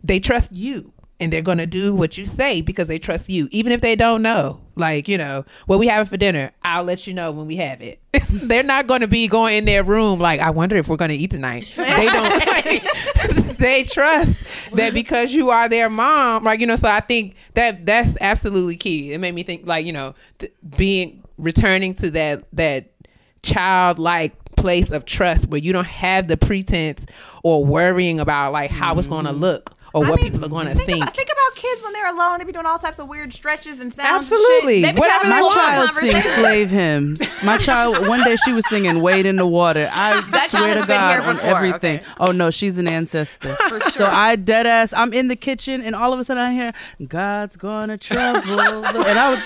they 0.03 0.19
trust 0.19 0.51
you 0.51 0.91
and 1.19 1.33
they're 1.33 1.41
going 1.41 1.57
to 1.57 1.67
do 1.67 1.95
what 1.95 2.17
you 2.17 2.25
say 2.25 2.61
because 2.61 2.87
they 2.87 2.99
trust 2.99 3.29
you 3.29 3.47
even 3.51 3.71
if 3.71 3.81
they 3.81 3.95
don't 3.95 4.21
know. 4.21 4.61
Like 4.75 5.07
you 5.07 5.17
know 5.17 5.45
what 5.65 5.77
we 5.77 5.87
having 5.87 6.05
for 6.05 6.15
dinner 6.15 6.51
i'll 6.63 6.85
let 6.85 7.05
you 7.05 7.13
know 7.13 7.33
when 7.33 7.47
we 7.47 7.57
have 7.57 7.81
it. 7.81 7.99
They're 8.29 8.63
not 8.63 8.87
going 8.87 9.01
to 9.01 9.09
be 9.09 9.27
going 9.27 9.57
in 9.57 9.65
their 9.65 9.83
room 9.83 10.19
like 10.19 10.39
i 10.39 10.49
wonder 10.49 10.77
if 10.77 10.87
we're 10.87 10.95
going 10.95 11.09
to 11.09 11.17
eat 11.17 11.31
tonight. 11.31 11.71
They 11.75 12.05
don't 12.05 13.57
they 13.57 13.83
trust 13.83 14.71
that 14.71 14.93
because 14.93 15.33
you 15.33 15.49
are 15.49 15.67
their 15.67 15.89
mom 15.89 16.45
like 16.45 16.61
you 16.61 16.67
know 16.67 16.77
so 16.77 16.87
i 16.87 17.01
think 17.01 17.35
that 17.55 17.85
that's 17.85 18.15
absolutely 18.21 18.77
key. 18.77 19.11
It 19.11 19.19
made 19.19 19.35
me 19.35 19.43
think 19.43 19.67
like 19.67 19.85
you 19.85 19.91
know 19.91 20.15
th- 20.37 20.53
being 20.77 21.23
returning 21.37 21.93
to 21.95 22.11
that 22.11 22.45
that 22.53 22.91
childlike 23.41 24.33
place 24.55 24.91
of 24.91 25.05
trust 25.05 25.47
where 25.47 25.59
you 25.59 25.71
don't 25.71 25.87
have 25.87 26.27
the 26.27 26.37
pretense 26.37 27.05
or 27.43 27.65
worrying 27.65 28.19
about 28.19 28.51
like 28.51 28.69
how 28.69 28.97
it's 28.97 29.07
going 29.07 29.25
to 29.25 29.31
mm-hmm. 29.31 29.41
look 29.41 29.73
or 29.93 30.05
I 30.05 30.09
what 30.09 30.21
mean, 30.21 30.31
people 30.31 30.45
are 30.45 30.49
going 30.49 30.67
to 30.67 30.75
think. 30.75 30.85
think. 30.85 31.03
About, 31.03 31.15
think 31.15 31.29
about 31.31 31.55
kids 31.55 31.81
when 31.83 31.93
they're 31.93 32.13
alone. 32.13 32.37
They 32.39 32.45
be 32.45 32.51
doing 32.51 32.65
all 32.65 32.79
types 32.79 32.99
of 32.99 33.07
weird 33.07 33.33
stretches 33.33 33.79
and 33.79 33.91
sounds. 33.91 34.23
Absolutely. 34.31 34.83
And 34.83 34.83
shit. 34.83 34.83
They 34.83 34.91
be 34.93 34.99
Whatever 34.99 35.27
My 35.29 35.49
child 35.53 35.91
sings 35.93 36.25
slave 36.25 36.69
hymns. 36.69 37.43
My 37.43 37.57
child, 37.57 38.07
one 38.07 38.23
day 38.23 38.35
she 38.37 38.51
was 38.53 38.67
singing 38.69 39.01
"Wade 39.01 39.25
in 39.25 39.35
the 39.37 39.47
Water." 39.47 39.89
I 39.91 40.21
That 40.31 40.51
swear 40.51 40.75
to 40.79 40.85
God 40.85 41.19
on 41.21 41.39
everything. 41.39 41.99
okay. 41.99 42.07
Oh 42.19 42.31
no, 42.31 42.51
she's 42.51 42.77
an 42.77 42.87
ancestor. 42.87 43.55
So 43.93 44.05
I 44.05 44.35
dead 44.35 44.67
ass. 44.67 44.93
I'm 44.93 45.13
in 45.13 45.27
the 45.27 45.35
kitchen, 45.35 45.81
and 45.81 45.95
all 45.95 46.13
of 46.13 46.19
a 46.19 46.23
sudden 46.23 46.43
I 46.43 46.53
hear 46.53 46.73
"God's 47.07 47.57
gonna 47.57 47.97
trouble," 47.97 48.59
and 48.59 49.19
I 49.19 49.31
was. 49.33 49.43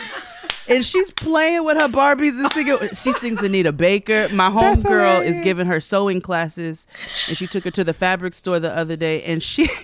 And 0.70 0.86
she's 0.86 1.11
playing 1.11 1.65
with 1.65 1.78
her 1.82 1.90
Barbies 1.90 2.40
and 2.41 2.49
singing. 2.53 2.78
She 2.94 3.11
sings 3.14 3.41
Anita 3.41 3.74
Baker. 3.74 4.30
My 4.34 4.49
homegirl 4.49 5.26
is 5.26 5.38
giving 5.41 5.68
her 5.68 5.82
sewing 5.82 6.22
classes, 6.22 6.88
and 7.28 7.38
she 7.38 7.48
took 7.48 7.65
her 7.65 7.72
to 7.72 7.84
the 7.84 7.94
fabric 7.94 8.34
store 8.34 8.60
the 8.61 8.74
other 8.76 8.95
day, 8.95 9.22
and 9.24 9.44
she. 9.44 9.70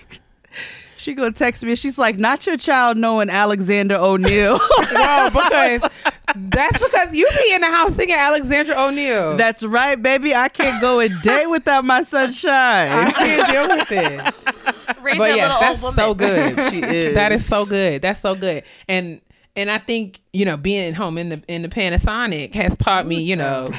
She 1.00 1.14
gonna 1.14 1.32
text 1.32 1.62
me 1.62 1.74
she's 1.76 1.98
like, 1.98 2.18
"Not 2.18 2.46
your 2.46 2.58
child 2.58 2.98
knowing 2.98 3.30
Alexander 3.30 3.96
O'Neal." 3.96 4.60
Well, 4.92 5.30
because 5.80 5.88
that's 6.36 6.78
because 6.82 7.14
you 7.14 7.28
be 7.38 7.54
in 7.54 7.60
the 7.60 7.68
house 7.68 7.94
singing 7.94 8.16
Alexander 8.16 8.74
O'Neal. 8.76 9.36
That's 9.36 9.62
right, 9.62 10.00
baby. 10.00 10.34
I 10.34 10.48
can't 10.48 10.80
go 10.80 11.00
a 11.00 11.08
day 11.08 11.46
without 11.46 11.84
my 11.84 12.02
sunshine. 12.02 12.90
I 12.90 13.10
can't 13.12 13.48
deal 13.48 13.68
with 13.68 13.92
it. 13.92 15.00
Raise 15.02 15.18
But 15.18 15.28
that 15.28 15.36
yes, 15.36 15.60
that's 15.60 15.82
old 15.82 15.94
so 15.94 16.14
good. 16.14 16.70
She 16.70 16.82
is. 16.82 17.14
That 17.14 17.32
is 17.32 17.46
so 17.46 17.64
good. 17.64 18.02
That's 18.02 18.20
so 18.20 18.34
good. 18.34 18.64
And 18.88 19.20
and 19.56 19.70
I 19.70 19.78
think 19.78 20.20
you 20.32 20.44
know 20.44 20.56
being 20.56 20.92
home 20.92 21.16
in 21.16 21.30
the 21.30 21.42
in 21.48 21.62
the 21.62 21.68
pandemic 21.68 22.54
has 22.54 22.76
taught 22.76 23.06
me 23.06 23.22
you 23.22 23.36
know 23.36 23.70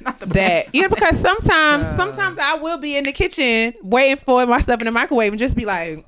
that 0.00 0.74
you 0.74 0.82
know 0.82 0.88
because 0.88 1.20
sometimes 1.20 1.84
sometimes 1.96 2.38
I 2.38 2.54
will 2.54 2.78
be 2.78 2.96
in 2.96 3.04
the 3.04 3.12
kitchen 3.12 3.74
waiting 3.82 4.16
for 4.16 4.44
my 4.46 4.60
stuff 4.60 4.80
in 4.80 4.86
the 4.86 4.92
microwave 4.92 5.32
and 5.32 5.38
just 5.38 5.56
be 5.56 5.66
like. 5.66 6.06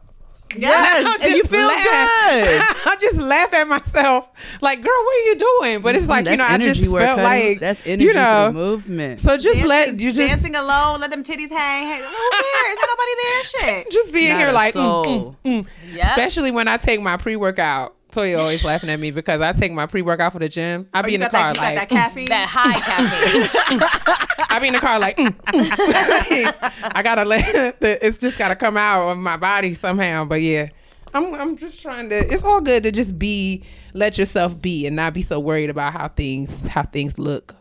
Yes, 0.57 1.07
I'll 1.07 1.27
and 1.27 1.35
you 1.35 1.41
just 1.43 1.51
feel 1.51 1.67
laugh. 1.67 1.81
good. 1.81 2.47
I 2.87 2.97
just 3.01 3.17
laugh 3.17 3.53
at 3.53 3.67
myself, 3.69 4.29
like, 4.63 4.81
"Girl, 4.83 4.93
what 5.05 5.17
are 5.17 5.27
you 5.29 5.37
doing?" 5.37 5.83
But 5.83 5.97
it's 5.97 6.07
like 6.07 6.25
you 6.25 6.37
That's 6.37 6.39
know, 6.39 6.45
I 6.55 6.59
just 6.59 6.81
felt 6.85 7.21
honey. 7.21 7.23
like 7.23 7.61
that's 7.61 7.87
energy 7.87 8.05
you 8.05 8.15
know. 8.15 8.47
for 8.49 8.53
the 8.53 8.59
movement. 8.59 9.21
So 9.21 9.37
just 9.37 9.47
Dancing, 9.47 9.67
let 9.69 10.01
you 10.01 10.13
just 10.13 10.29
dancing 10.29 10.55
alone. 10.57 11.01
Let 11.01 11.11
them 11.11 11.23
titties 11.25 11.51
hang. 11.51 11.87
Hey, 11.87 11.99
who 11.99 12.31
cares? 12.31 12.79
Ain't 12.79 12.89
nobody 12.89 13.13
there. 13.23 13.45
Shit. 13.85 13.91
just 13.91 14.13
be 14.13 14.27
in 14.27 14.33
Not 14.33 14.41
here 14.41 14.53
like, 14.53 14.75
mm, 14.75 15.05
mm, 15.05 15.37
mm. 15.45 15.67
Yep. 15.95 16.07
especially 16.07 16.51
when 16.51 16.69
I 16.69 16.77
take 16.77 17.01
my 17.01 17.17
pre 17.17 17.37
workout. 17.37 17.95
Toya 18.17 18.39
always 18.39 18.65
laughing 18.65 18.89
at 18.91 18.99
me 18.99 19.11
because 19.11 19.41
I 19.41 19.53
take 19.53 19.73
my 19.73 19.87
pre 19.87 20.03
workout 20.03 20.33
for 20.33 20.39
the 20.39 20.49
gym. 20.49 20.89
I 20.95 21.01
Oh, 21.01 21.03
be 21.03 21.11
you 21.11 21.15
in 21.17 21.21
the 21.21 21.29
car 21.29 21.53
that, 21.53 21.57
you 21.57 21.61
got 21.61 21.75
like, 21.75 21.77
that 21.77 21.89
caffeine. 21.89 22.29
That 22.29 22.49
high 22.49 22.81
caffeine. 23.79 24.47
I 24.49 24.59
be 24.59 24.69
in 24.69 24.73
the 24.73 24.79
car 24.81 24.99
like, 24.99 25.19
mm, 25.19 25.35
mm. 25.35 26.55
I 26.95 27.03
gotta 27.03 27.25
let 27.25 27.81
the, 27.81 28.05
it's 28.07 28.19
just 28.19 28.39
gotta 28.39 28.57
come 28.57 28.77
out 28.77 29.11
of 29.11 29.19
my 29.19 29.37
body 29.37 29.75
somehow. 29.75 30.25
But 30.25 30.41
yeah, 30.41 30.69
I'm 31.13 31.35
I'm 31.35 31.57
just 31.57 31.83
trying 31.83 32.09
to. 32.11 32.17
It's 32.17 32.45
all 32.45 32.61
good 32.61 32.83
to 32.85 32.93
just 32.93 33.19
be, 33.19 33.63
let 33.93 34.17
yourself 34.19 34.61
be, 34.61 34.87
and 34.87 34.97
not 34.97 35.13
be 35.13 35.23
so 35.23 35.39
worried 35.39 35.71
about 35.71 35.93
how 35.93 36.09
things 36.09 36.65
how 36.67 36.83
things 36.85 37.19
look. 37.19 37.55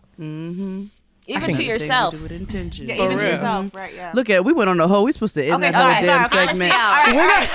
Even 1.28 1.52
to 1.54 1.64
yourself. 1.64 2.14
Do 2.16 2.24
with 2.24 2.32
intention. 2.32 2.88
yeah, 2.88 2.96
For 2.98 3.04
even 3.06 3.18
to 3.18 3.26
yourself, 3.28 3.74
right? 3.74 3.94
Yeah. 3.94 4.12
Look 4.14 4.30
at 4.30 4.44
we 4.46 4.54
went 4.54 4.70
on 4.70 4.78
the 4.78 4.88
whole. 4.88 5.04
We 5.04 5.12
supposed 5.12 5.34
to 5.36 5.44
end 5.44 5.56
Okay, 5.64 5.72
that 5.72 5.76
whole 5.76 5.94
sorry, 5.94 6.06
damn 6.06 6.30
sorry. 6.30 6.48
segment. 6.48 6.74
Honesty 6.74 6.78
All 6.78 6.92
hour. 6.94 7.28
right, 7.28 7.50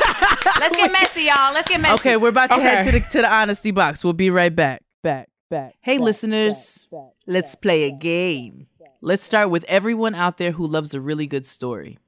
all 0.44 0.52
right. 0.52 0.60
Let's 0.60 0.76
get 0.76 0.92
messy, 0.92 1.22
y'all. 1.22 1.54
Let's 1.54 1.68
get 1.68 1.80
messy. 1.80 1.94
Okay, 1.94 2.16
we're 2.16 2.28
about 2.28 2.50
to 2.50 2.56
head 2.60 2.84
to 2.86 2.92
the 2.92 3.00
to 3.00 3.18
the 3.22 3.32
honesty 3.32 3.70
box. 3.70 4.02
We'll 4.04 4.12
be 4.12 4.30
right 4.30 4.54
back. 4.54 4.82
Back, 5.02 5.28
back. 5.50 5.74
Hey, 5.80 5.98
listeners, 5.98 6.86
let's 7.26 7.54
play 7.54 7.84
a 7.84 7.90
game. 7.92 8.66
Let's 9.02 9.24
start 9.24 9.48
with 9.50 9.64
everyone 9.64 10.14
out 10.14 10.36
there 10.36 10.52
who 10.52 10.66
loves 10.66 10.92
a 10.92 11.00
really 11.00 11.26
good 11.26 11.46
story. 11.46 11.98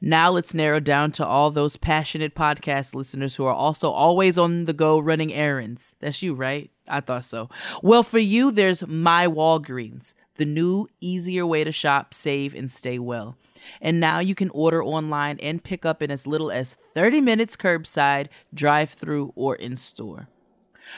Now 0.00 0.30
let's 0.30 0.54
narrow 0.54 0.80
down 0.80 1.12
to 1.12 1.26
all 1.26 1.50
those 1.50 1.76
passionate 1.76 2.34
podcast 2.34 2.94
listeners 2.94 3.36
who 3.36 3.44
are 3.44 3.54
also 3.54 3.90
always 3.90 4.36
on 4.38 4.64
the 4.64 4.72
go 4.72 4.98
running 4.98 5.32
errands. 5.32 5.94
That's 6.00 6.22
you, 6.22 6.34
right? 6.34 6.70
I 6.88 7.00
thought 7.00 7.24
so. 7.24 7.48
Well, 7.82 8.02
for 8.02 8.18
you, 8.18 8.50
there's 8.50 8.84
My 8.86 9.26
Walgreens, 9.28 10.14
the 10.36 10.44
new, 10.44 10.88
easier 11.00 11.46
way 11.46 11.64
to 11.64 11.72
shop, 11.72 12.14
save, 12.14 12.54
and 12.54 12.70
stay 12.70 12.98
well. 12.98 13.36
And 13.80 14.00
now 14.00 14.18
you 14.18 14.34
can 14.34 14.50
order 14.50 14.82
online 14.82 15.38
and 15.40 15.62
pick 15.62 15.84
up 15.84 16.02
in 16.02 16.10
as 16.10 16.26
little 16.26 16.50
as 16.50 16.72
30 16.72 17.20
minutes 17.20 17.56
curbside, 17.56 18.28
drive 18.52 18.90
through, 18.90 19.32
or 19.36 19.54
in 19.54 19.76
store. 19.76 20.28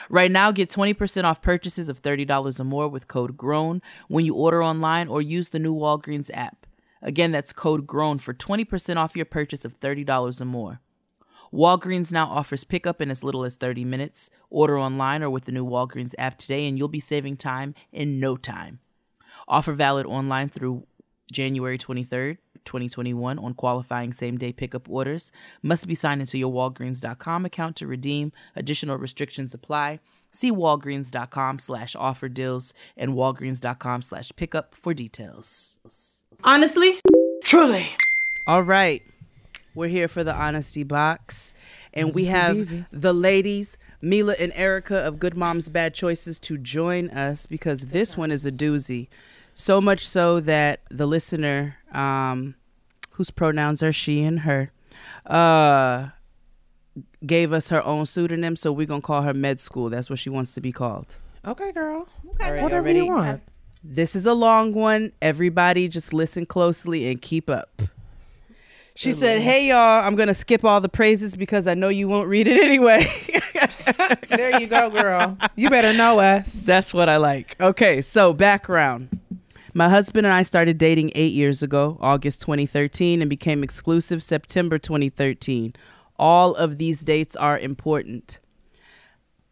Right 0.09 0.31
now, 0.31 0.51
get 0.51 0.69
20% 0.69 1.23
off 1.23 1.41
purchases 1.41 1.89
of 1.89 2.01
$30 2.01 2.59
or 2.59 2.63
more 2.63 2.87
with 2.87 3.07
code 3.07 3.37
GROWN 3.37 3.81
when 4.07 4.25
you 4.25 4.33
order 4.33 4.63
online 4.63 5.07
or 5.07 5.21
use 5.21 5.49
the 5.49 5.59
new 5.59 5.73
Walgreens 5.73 6.31
app. 6.33 6.65
Again, 7.01 7.31
that's 7.31 7.53
code 7.53 7.85
GROWN 7.85 8.19
for 8.19 8.33
20% 8.33 8.97
off 8.97 9.15
your 9.15 9.25
purchase 9.25 9.63
of 9.63 9.79
$30 9.79 10.41
or 10.41 10.45
more. 10.45 10.81
Walgreens 11.53 12.11
now 12.11 12.25
offers 12.25 12.63
pickup 12.63 12.99
in 12.99 13.11
as 13.11 13.23
little 13.23 13.45
as 13.45 13.55
30 13.55 13.85
minutes. 13.85 14.29
Order 14.49 14.77
online 14.79 15.23
or 15.23 15.29
with 15.29 15.45
the 15.45 15.51
new 15.51 15.65
Walgreens 15.65 16.15
app 16.17 16.37
today, 16.37 16.67
and 16.67 16.77
you'll 16.77 16.87
be 16.87 16.99
saving 16.99 17.37
time 17.37 17.75
in 17.93 18.19
no 18.19 18.35
time. 18.35 18.79
Offer 19.47 19.73
valid 19.73 20.05
online 20.05 20.49
through 20.49 20.85
January 21.31 21.77
23rd, 21.77 22.37
2021 22.65 23.39
on 23.39 23.53
qualifying 23.53 24.13
same 24.13 24.37
day 24.37 24.51
pickup 24.51 24.89
orders. 24.89 25.31
Must 25.61 25.87
be 25.87 25.95
signed 25.95 26.21
into 26.21 26.37
your 26.37 26.51
Walgreens.com 26.51 27.45
account 27.45 27.75
to 27.77 27.87
redeem. 27.87 28.31
Additional 28.55 28.97
restrictions 28.97 29.53
apply. 29.53 29.99
See 30.31 30.51
walgreens.com 30.51 31.59
slash 31.59 31.95
offer 31.95 32.27
deals 32.27 32.73
and 32.97 33.13
walgreens.com 33.13 34.01
slash 34.01 34.31
pickup 34.35 34.75
for 34.75 34.93
details. 34.93 35.79
Honestly, 36.43 36.99
truly. 37.43 37.87
All 38.45 38.63
right. 38.63 39.01
We're 39.73 39.87
here 39.87 40.07
for 40.07 40.23
the 40.23 40.33
honesty 40.33 40.83
box. 40.83 41.53
And 41.93 42.13
we 42.13 42.25
have 42.25 42.85
the 42.91 43.13
ladies, 43.13 43.77
Mila 44.01 44.35
and 44.39 44.51
Erica 44.55 44.97
of 44.97 45.19
Good 45.19 45.37
Moms 45.37 45.69
Bad 45.69 45.93
Choices, 45.93 46.39
to 46.41 46.57
join 46.57 47.09
us 47.09 47.45
because 47.45 47.81
this 47.87 48.17
one 48.17 48.31
is 48.31 48.45
a 48.45 48.51
doozy. 48.51 49.07
So 49.55 49.79
much 49.79 50.05
so 50.05 50.41
that 50.41 50.81
the 50.91 51.05
listener, 51.05 51.77
um, 51.93 52.55
whose 53.11 53.31
pronouns 53.31 53.81
are 53.81 53.93
she 53.93 54.21
and 54.21 54.41
her, 54.41 54.71
uh, 55.25 56.09
gave 57.25 57.53
us 57.53 57.69
her 57.69 57.83
own 57.83 58.05
pseudonym. 58.05 58.57
So 58.57 58.71
we're 58.73 58.85
going 58.85 59.01
to 59.01 59.05
call 59.05 59.21
her 59.21 59.33
Med 59.33 59.59
School. 59.61 59.89
That's 59.89 60.09
what 60.09 60.19
she 60.19 60.29
wants 60.29 60.53
to 60.55 60.61
be 60.61 60.71
called. 60.73 61.17
Okay, 61.45 61.71
girl. 61.71 62.07
All 62.41 62.51
right, 62.51 62.61
Whatever 62.61 62.89
y'all 62.89 62.97
you 62.97 63.07
want. 63.07 63.41
This 63.81 64.15
is 64.15 64.25
a 64.25 64.33
long 64.33 64.73
one. 64.73 65.13
Everybody 65.21 65.87
just 65.87 66.11
listen 66.13 66.45
closely 66.45 67.09
and 67.09 67.21
keep 67.21 67.49
up. 67.49 67.81
She 68.97 69.11
said, 69.11 69.41
Hey, 69.41 69.67
y'all, 69.67 70.03
I'm 70.03 70.15
going 70.15 70.29
to 70.29 70.33
skip 70.33 70.63
all 70.63 70.79
the 70.81 70.89
praises 70.89 71.35
because 71.35 71.67
I 71.67 71.73
know 71.73 71.89
you 71.89 72.07
won't 72.07 72.27
read 72.29 72.47
it 72.47 72.61
anyway. 72.61 73.05
There 74.29 74.59
you 74.59 74.67
go, 74.67 74.89
girl. 74.89 75.37
You 75.55 75.69
better 75.69 75.93
know 75.93 76.19
us. 76.19 76.51
That's 76.65 76.93
what 76.93 77.09
I 77.09 77.17
like. 77.17 77.55
Okay, 77.61 78.01
so 78.01 78.33
background. 78.33 79.19
My 79.77 79.89
husband 79.89 80.25
and 80.25 80.33
I 80.33 80.43
started 80.43 80.77
dating 80.77 81.11
eight 81.15 81.33
years 81.33 81.61
ago, 81.61 81.97
August 81.99 82.39
2013, 82.39 83.19
and 83.21 83.29
became 83.29 83.61
exclusive 83.61 84.23
September 84.23 84.77
2013. 84.77 85.73
All 86.17 86.55
of 86.55 86.77
these 86.77 87.01
dates 87.01 87.35
are 87.35 87.59
important. 87.59 88.39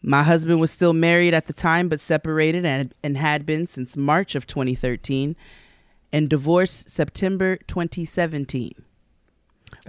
My 0.01 0.23
husband 0.23 0.61
was 0.61 0.71
still 0.71 0.93
married 0.93 1.33
at 1.33 1.47
the 1.47 1.53
time, 1.53 1.89
but 1.89 1.99
separated 1.99 2.65
and, 2.65 2.93
and 3.03 3.17
had 3.17 3.45
been 3.45 3.67
since 3.67 3.97
March 3.97 4.33
of 4.33 4.47
2013, 4.47 5.35
and 6.13 6.29
divorced 6.29 6.89
September 6.89 7.57
2017. 7.67 8.71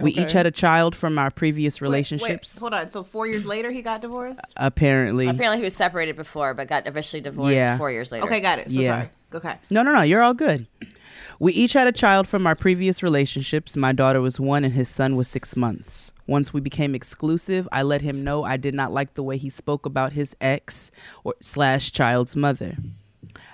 We 0.01 0.11
each 0.11 0.33
had 0.33 0.45
a 0.45 0.51
child 0.51 0.97
from 0.97 1.17
our 1.17 1.31
previous 1.31 1.79
Wait, 1.79 1.85
relationships. 1.87 2.55
Wait, 2.55 2.59
hold 2.59 2.73
on. 2.73 2.89
So 2.89 3.03
four 3.03 3.25
years 3.25 3.45
later, 3.45 3.71
he 3.71 3.81
got 3.81 4.01
divorced. 4.01 4.41
apparently. 4.57 5.27
Apparently, 5.27 5.59
he 5.59 5.63
was 5.63 5.75
separated 5.75 6.17
before, 6.17 6.53
but 6.53 6.67
got 6.67 6.85
officially 6.87 7.21
divorced 7.21 7.53
Yeah. 7.55 7.77
four 7.77 7.89
years 7.89 8.11
later. 8.11 8.25
Okay, 8.25 8.41
got 8.41 8.59
it. 8.59 8.69
So 8.71 8.81
Yeah. 8.81 8.97
sorry. 8.97 9.09
Okay. 9.35 9.57
No, 9.69 9.83
no, 9.83 9.91
no. 9.91 10.01
You're 10.01 10.23
all 10.23 10.33
good. 10.33 10.65
We 11.39 11.51
each 11.51 11.73
had 11.73 11.87
a 11.87 11.91
child 11.91 12.25
from 12.27 12.47
our 12.47 12.55
previous 12.55 13.03
relationships. 13.03 13.75
My 13.75 13.91
daughter 13.91 14.21
was 14.21 14.39
one 14.39 14.63
and 14.63 14.73
his 14.73 14.87
son 14.87 15.17
was 15.17 15.27
six 15.27 15.57
months. 15.57 16.13
Once 16.25 16.53
we 16.53 16.61
became 16.61 16.95
exclusive, 16.95 17.67
I 17.71 17.83
let 17.83 18.01
him 18.01 18.23
know 18.23 18.43
I 18.45 18.55
did 18.55 18.73
not 18.73 18.93
like 18.93 19.15
the 19.15 19.23
way 19.23 19.35
he 19.35 19.49
spoke 19.49 19.85
about 19.85 20.13
his 20.13 20.35
ex 20.39 20.89
or 21.25 21.35
slash 21.41 21.91
child's 21.91 22.37
mother. 22.37 22.77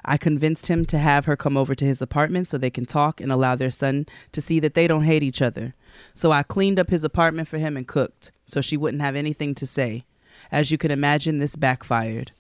I 0.06 0.18
convinced 0.18 0.68
him 0.68 0.86
to 0.86 1.00
have 1.00 1.26
her 1.26 1.36
come 1.36 1.58
over 1.58 1.74
to 1.74 1.86
his 1.86 2.02
apartment 2.02 2.48
so 2.48 2.58
they 2.58 2.70
can 2.70 2.86
talk 2.86 3.20
and 3.20 3.32
allow 3.32 3.56
their 3.56 3.72
son 3.72 4.06
to 4.32 4.42
see 4.42 4.60
that 4.60 4.76
they 4.76 4.88
don't 4.88 5.04
hate 5.04 5.24
each 5.24 5.42
other. 5.42 5.74
So 6.14 6.32
I 6.32 6.44
cleaned 6.44 6.80
up 6.80 6.92
his 6.92 7.04
apartment 7.04 7.48
for 7.48 7.58
him 7.58 7.76
and 7.76 7.88
cooked 7.88 8.32
so 8.46 8.62
she 8.62 8.78
wouldn't 8.78 9.02
have 9.02 9.16
anything 9.16 9.56
to 9.56 9.66
say. 9.66 10.06
As 10.52 10.70
you 10.70 10.78
can 10.78 10.92
imagine, 10.92 11.40
this 11.40 11.56
backfired. 11.56 12.32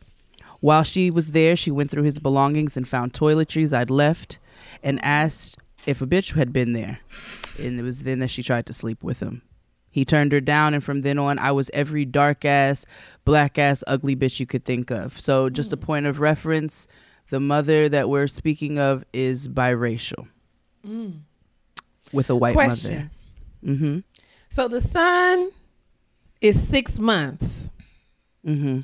While 0.61 0.83
she 0.83 1.11
was 1.11 1.31
there, 1.31 1.55
she 1.55 1.71
went 1.71 1.91
through 1.91 2.03
his 2.03 2.19
belongings 2.19 2.77
and 2.77 2.88
found 2.88 3.13
toiletries 3.13 3.73
I'd 3.73 3.89
left 3.89 4.39
and 4.81 5.03
asked 5.03 5.57
if 5.85 6.01
a 6.01 6.07
bitch 6.07 6.33
had 6.35 6.53
been 6.53 6.73
there. 6.73 6.99
And 7.59 7.79
it 7.79 7.83
was 7.83 8.03
then 8.03 8.19
that 8.19 8.29
she 8.29 8.43
tried 8.43 8.65
to 8.67 8.73
sleep 8.73 9.03
with 9.03 9.19
him. 9.19 9.41
He 9.89 10.05
turned 10.05 10.31
her 10.31 10.39
down, 10.39 10.73
and 10.73 10.81
from 10.81 11.01
then 11.01 11.19
on, 11.19 11.38
I 11.38 11.51
was 11.51 11.69
every 11.73 12.05
dark 12.05 12.45
ass, 12.45 12.85
black 13.25 13.57
ass, 13.57 13.83
ugly 13.88 14.15
bitch 14.15 14.39
you 14.39 14.45
could 14.45 14.63
think 14.63 14.89
of. 14.89 15.19
So, 15.19 15.49
just 15.49 15.73
a 15.73 15.77
point 15.77 16.05
of 16.05 16.21
reference 16.21 16.88
the 17.31 17.39
mother 17.39 17.89
that 17.89 18.09
we're 18.09 18.27
speaking 18.27 18.77
of 18.77 19.03
is 19.13 19.47
biracial 19.47 20.27
with 22.11 22.29
a 22.29 22.35
white 22.35 22.53
Question. 22.53 22.93
mother. 23.63 23.73
Mm 23.73 23.77
hmm. 23.79 23.99
So 24.49 24.67
the 24.67 24.81
son 24.81 25.51
is 26.41 26.61
six 26.61 26.99
months. 26.99 27.69
Mm 28.45 28.61
hmm. 28.61 28.79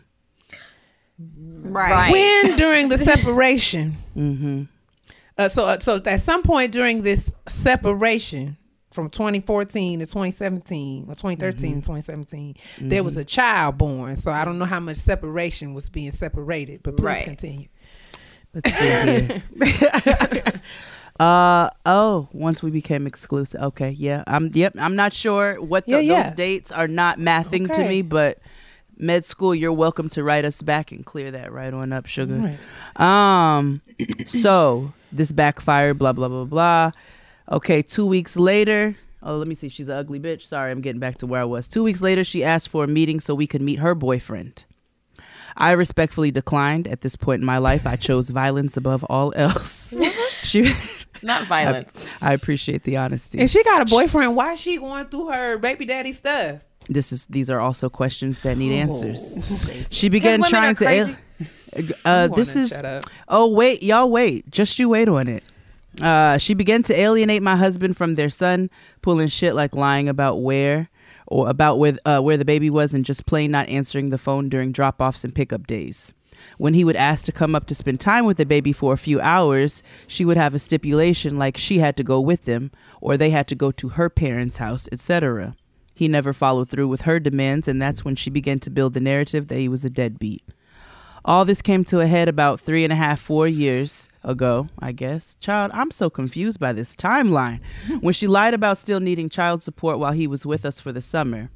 Right. 1.20 1.92
Right. 1.92 2.12
When 2.12 2.56
during 2.58 2.90
the 2.90 2.98
separation? 2.98 3.98
Mm 4.16 4.38
hmm. 4.38 4.64
Uh, 5.38 5.48
so, 5.48 5.66
uh, 5.66 5.80
so 5.80 6.02
at 6.04 6.20
some 6.20 6.42
point 6.42 6.72
during 6.72 7.04
this 7.04 7.32
separation 7.48 8.58
from 8.92 9.08
2014 9.12 10.00
to 10.00 10.06
2017 10.08 11.04
or 11.04 11.14
2013 11.14 11.76
to 11.76 11.82
2017, 11.82 12.56
there 12.80 13.04
was 13.04 13.18
a 13.18 13.24
child 13.24 13.78
born. 13.78 14.18
So 14.18 14.32
I 14.32 14.44
don't 14.44 14.58
know 14.58 14.66
how 14.66 14.80
much 14.80 14.98
separation 14.98 15.76
was 15.76 15.90
being 15.90 16.12
separated, 16.12 16.82
but 16.82 16.98
please 16.98 17.06
Right. 17.06 17.24
continue. 17.24 17.68
Let's 18.54 18.74
see 18.74 19.22
here. 19.22 19.44
uh 21.20 21.70
oh, 21.86 22.30
once 22.32 22.64
we 22.64 22.72
became 22.72 23.06
exclusive. 23.06 23.62
Okay, 23.62 23.92
yeah. 23.92 24.24
I'm 24.26 24.50
yep, 24.54 24.74
I'm 24.80 24.96
not 24.96 25.14
sure 25.14 25.62
what 25.62 25.86
the, 25.86 25.92
Yeah, 25.92 26.00
yeah. 26.00 26.24
those 26.24 26.34
dates 26.34 26.72
are 26.72 26.88
not 26.88 27.20
mathing 27.20 27.72
to 27.76 27.88
me, 27.88 28.02
but 28.02 28.40
med 28.98 29.26
school, 29.26 29.54
you're 29.54 29.74
welcome 29.74 30.10
to 30.10 30.24
write 30.24 30.46
us 30.46 30.62
back 30.62 30.92
and 30.92 31.06
clear 31.06 31.32
that 31.32 31.52
right 31.52 31.74
on 31.74 31.94
up, 31.94 32.06
sugar. 32.06 32.58
Right. 32.98 33.58
Um 33.58 33.82
so 34.26 34.94
this 35.12 35.32
backfired, 35.32 35.98
blah 35.98 36.14
blah 36.14 36.28
blah 36.28 36.46
blah. 36.46 36.92
Okay, 37.52 37.82
two 37.82 38.06
weeks 38.06 38.36
later. 38.36 38.96
Oh, 39.24 39.38
let 39.38 39.48
me 39.48 39.56
see. 39.56 39.70
She's 39.70 39.88
an 39.88 39.96
ugly 39.96 40.20
bitch. 40.20 40.44
Sorry, 40.44 40.72
I'm 40.72 40.82
getting 40.82 41.00
back 41.00 41.18
to 41.20 41.28
where 41.28 41.42
I 41.42 41.46
was. 41.46 41.68
Two 41.68 41.84
weeks 41.84 42.02
later, 42.02 42.24
she 42.24 42.44
asked 42.44 42.70
for 42.70 42.84
a 42.84 42.88
meeting 42.88 43.20
so 43.20 43.34
we 43.34 43.48
could 43.48 43.62
meet 43.62 43.80
her 43.80 43.96
boyfriend. 43.96 44.66
I 45.58 45.72
respectfully 45.72 46.30
declined. 46.30 46.88
At 46.88 47.02
this 47.02 47.16
point 47.16 47.42
in 47.42 47.46
my 47.46 47.58
life, 47.58 47.88
I 47.88 47.96
chose 47.96 48.30
violence 48.30 48.78
above 48.78 49.04
all 49.06 49.34
else. 49.36 49.94
she, 50.44 50.72
Not 51.24 51.46
violent. 51.46 51.90
I 52.22 52.34
appreciate 52.34 52.84
the 52.84 52.98
honesty. 52.98 53.40
If 53.40 53.50
she 53.50 53.64
got 53.64 53.82
a 53.82 53.86
boyfriend, 53.86 54.36
why 54.36 54.54
is 54.54 54.62
she 54.62 54.78
going 54.78 55.06
through 55.06 55.30
her 55.30 55.58
baby 55.58 55.86
daddy 55.86 56.14
stuff? 56.14 56.60
This 56.90 57.12
is 57.12 57.26
these 57.28 57.50
are 57.50 57.60
also 57.60 57.90
questions 57.90 58.40
that 58.42 58.58
need 58.58 58.72
Oh. 58.72 58.76
answers. 58.76 59.38
She 59.90 60.10
began 60.10 60.42
trying 60.44 60.76
to. 60.76 61.16
Uh, 62.06 62.28
this 62.30 62.56
is. 62.56 62.82
Oh 63.28 63.48
wait, 63.50 63.84
y'all 63.84 64.10
wait. 64.10 64.50
Just 64.50 64.80
you 64.80 64.90
wait 64.90 65.08
on 65.10 65.28
it. 65.28 65.46
Uh, 66.02 66.38
she 66.38 66.54
began 66.54 66.84
to 66.84 66.98
alienate 67.00 67.42
my 67.42 67.56
husband 67.56 67.98
from 67.98 68.16
their 68.16 68.30
son, 68.30 68.70
pulling 69.02 69.28
shit 69.28 69.56
like 69.56 69.76
lying 69.76 70.08
about 70.08 70.42
where 70.42 70.90
or 71.26 71.50
about 71.50 71.80
where 71.80 71.98
uh, 72.06 72.20
where 72.22 72.38
the 72.38 72.46
baby 72.46 72.70
was, 72.70 72.94
and 72.94 73.04
just 73.06 73.26
plain 73.26 73.52
not 73.52 73.68
answering 73.70 74.10
the 74.10 74.18
phone 74.18 74.48
during 74.50 74.72
drop 74.72 75.02
offs 75.02 75.24
and 75.24 75.34
pickup 75.36 75.68
days. 75.68 76.14
When 76.60 76.76
he 76.76 76.84
would 76.84 76.96
ask 76.96 77.26
to 77.26 77.32
come 77.32 77.56
up 77.56 77.66
to 77.66 77.76
spend 77.76 78.00
time 78.00 78.26
with 78.26 78.38
the 78.38 78.46
baby 78.46 78.72
for 78.72 78.94
a 78.94 78.98
few 78.98 79.20
hours, 79.20 79.82
she 80.06 80.24
would 80.24 80.38
have 80.38 80.54
a 80.54 80.60
stipulation 80.60 81.38
like 81.40 81.58
she 81.58 81.80
had 81.80 81.98
to 81.98 82.04
go 82.04 82.22
with 82.22 82.46
them 82.46 82.72
or 83.02 83.18
they 83.18 83.32
had 83.32 83.48
to 83.48 83.56
go 83.56 83.72
to 83.72 83.90
her 83.90 84.08
parents' 84.10 84.58
house, 84.58 84.88
etc. 84.92 85.56
He 85.98 86.08
never 86.08 86.32
followed 86.32 86.70
through 86.70 86.90
with 86.90 87.02
her 87.02 87.20
demands, 87.20 87.68
and 87.68 87.82
that's 87.82 88.06
when 88.06 88.16
she 88.16 88.30
began 88.30 88.60
to 88.60 88.70
build 88.70 88.94
the 88.94 89.00
narrative 89.00 89.48
that 89.48 89.58
he 89.58 89.68
was 89.68 89.84
a 89.84 89.90
deadbeat. 89.90 90.44
All 91.26 91.44
this 91.44 91.64
came 91.64 91.84
to 91.86 92.02
a 92.02 92.06
head 92.06 92.30
about 92.30 92.62
three 92.62 92.84
and 92.84 92.94
a 92.94 92.96
half, 92.96 93.20
four 93.20 93.48
years 93.48 94.08
ago, 94.24 94.70
I 94.78 94.92
guess. 94.92 95.36
Child, 95.40 95.72
I'm 95.74 95.90
so 95.90 96.12
confused 96.12 96.60
by 96.60 96.72
this 96.72 96.96
timeline. 96.96 97.62
Hmm. 97.88 97.96
when 97.96 98.14
she 98.14 98.28
lied 98.28 98.54
about 98.54 98.78
still 98.78 99.00
needing 99.00 99.28
child 99.28 99.64
support 99.64 99.98
while 99.98 100.12
he 100.12 100.28
was 100.28 100.46
with 100.46 100.66
us 100.66 100.80
for 100.80 100.92
the 100.92 101.02
summer. 101.02 101.50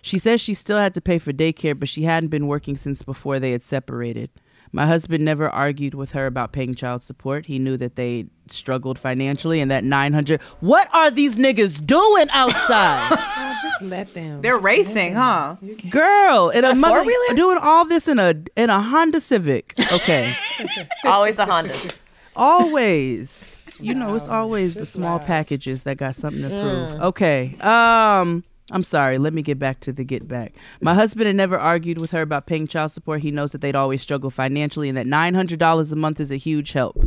She 0.00 0.18
says 0.18 0.40
she 0.40 0.54
still 0.54 0.78
had 0.78 0.94
to 0.94 1.02
pay 1.02 1.18
for 1.18 1.34
daycare, 1.34 1.78
but 1.78 1.90
she 1.90 2.04
hadn't 2.04 2.30
been 2.30 2.46
working 2.46 2.76
since 2.76 3.02
before 3.02 3.38
they 3.38 3.52
had 3.52 3.62
separated. 3.62 4.30
My 4.74 4.88
husband 4.88 5.24
never 5.24 5.48
argued 5.48 5.94
with 5.94 6.10
her 6.10 6.26
about 6.26 6.50
paying 6.50 6.74
child 6.74 7.04
support. 7.04 7.46
He 7.46 7.60
knew 7.60 7.76
that 7.76 7.94
they 7.94 8.26
struggled 8.48 8.98
financially 8.98 9.60
and 9.60 9.70
that 9.70 9.84
900 9.84 10.42
What 10.58 10.92
are 10.92 11.12
these 11.12 11.38
niggas 11.38 11.86
doing 11.86 12.26
outside? 12.30 13.08
Just 13.62 13.82
let 13.82 14.12
them. 14.14 14.42
They're 14.42 14.58
racing, 14.58 15.14
huh? 15.14 15.58
Girl, 15.90 16.48
in 16.48 16.64
a 16.64 16.74
mother 16.74 16.96
four-wheeler? 16.96 17.36
doing 17.36 17.58
all 17.62 17.84
this 17.84 18.08
in 18.08 18.18
a 18.18 18.34
in 18.56 18.68
a 18.68 18.80
Honda 18.80 19.20
Civic. 19.20 19.74
Okay. 19.92 20.34
Always 21.04 21.36
the 21.36 21.46
Honda. 21.46 21.72
always 22.34 23.56
you 23.78 23.94
know 23.94 24.12
it's 24.16 24.26
always 24.26 24.74
the 24.74 24.86
small 24.86 25.20
packages 25.20 25.84
that 25.84 25.96
got 25.96 26.16
something 26.16 26.42
to 26.42 26.48
prove 26.48 27.00
okay 27.00 27.56
um 27.60 28.42
i'm 28.70 28.84
sorry 28.84 29.18
let 29.18 29.34
me 29.34 29.42
get 29.42 29.58
back 29.58 29.80
to 29.80 29.92
the 29.92 30.04
get 30.04 30.26
back. 30.28 30.54
My 30.80 30.94
husband 30.94 31.26
had 31.26 31.36
never 31.36 31.58
argued 31.58 31.98
with 31.98 32.10
her 32.12 32.22
about 32.22 32.46
paying 32.46 32.66
child 32.66 32.92
support. 32.92 33.20
He 33.20 33.30
knows 33.30 33.52
that 33.52 33.60
they'd 33.60 33.76
always 33.76 34.02
struggle 34.02 34.30
financially 34.30 34.88
and 34.88 34.96
that 34.98 35.06
$900 35.06 35.92
a 35.92 35.96
month 35.96 36.20
is 36.20 36.30
a 36.30 36.36
huge 36.36 36.72
help. 36.72 37.02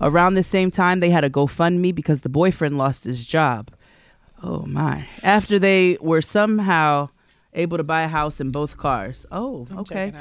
Around 0.00 0.34
the 0.34 0.42
same 0.42 0.70
time 0.70 1.00
they 1.00 1.10
had 1.10 1.24
a 1.24 1.30
gofundme 1.30 1.94
because 1.94 2.20
the 2.22 2.28
boyfriend 2.28 2.78
lost 2.78 3.04
his 3.04 3.26
job. 3.26 3.70
Oh 4.42 4.64
my. 4.66 5.06
After 5.22 5.58
they 5.58 5.98
were 6.00 6.22
somehow 6.22 7.08
able 7.54 7.76
to 7.76 7.84
buy 7.84 8.02
a 8.02 8.08
house 8.08 8.40
and 8.40 8.52
both 8.52 8.76
cars. 8.76 9.26
Oh 9.30 9.66
okay. 9.78 10.12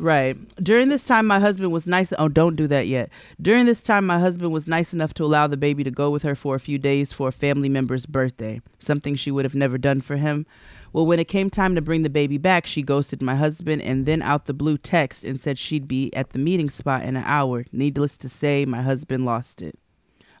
Right. 0.00 0.36
During 0.62 0.88
this 0.88 1.04
time, 1.04 1.26
my 1.26 1.40
husband 1.40 1.72
was 1.72 1.86
nice. 1.86 2.12
Oh, 2.18 2.28
don't 2.28 2.56
do 2.56 2.66
that 2.68 2.86
yet. 2.86 3.10
During 3.40 3.66
this 3.66 3.82
time, 3.82 4.06
my 4.06 4.18
husband 4.18 4.52
was 4.52 4.68
nice 4.68 4.92
enough 4.92 5.14
to 5.14 5.24
allow 5.24 5.46
the 5.46 5.56
baby 5.56 5.82
to 5.84 5.90
go 5.90 6.10
with 6.10 6.22
her 6.22 6.34
for 6.34 6.54
a 6.54 6.60
few 6.60 6.78
days 6.78 7.12
for 7.12 7.28
a 7.28 7.32
family 7.32 7.68
member's 7.68 8.06
birthday, 8.06 8.60
something 8.78 9.14
she 9.14 9.30
would 9.30 9.44
have 9.44 9.54
never 9.54 9.78
done 9.78 10.00
for 10.00 10.16
him. 10.16 10.46
Well, 10.92 11.06
when 11.06 11.18
it 11.18 11.28
came 11.28 11.50
time 11.50 11.74
to 11.74 11.82
bring 11.82 12.02
the 12.02 12.10
baby 12.10 12.38
back, 12.38 12.64
she 12.64 12.82
ghosted 12.82 13.20
my 13.20 13.34
husband 13.34 13.82
and 13.82 14.06
then 14.06 14.22
out 14.22 14.46
the 14.46 14.54
blue 14.54 14.78
text 14.78 15.24
and 15.24 15.40
said 15.40 15.58
she'd 15.58 15.88
be 15.88 16.14
at 16.14 16.30
the 16.30 16.38
meeting 16.38 16.70
spot 16.70 17.02
in 17.02 17.16
an 17.16 17.24
hour. 17.26 17.64
Needless 17.72 18.16
to 18.18 18.28
say, 18.28 18.64
my 18.64 18.82
husband 18.82 19.24
lost 19.24 19.60
it. 19.60 19.78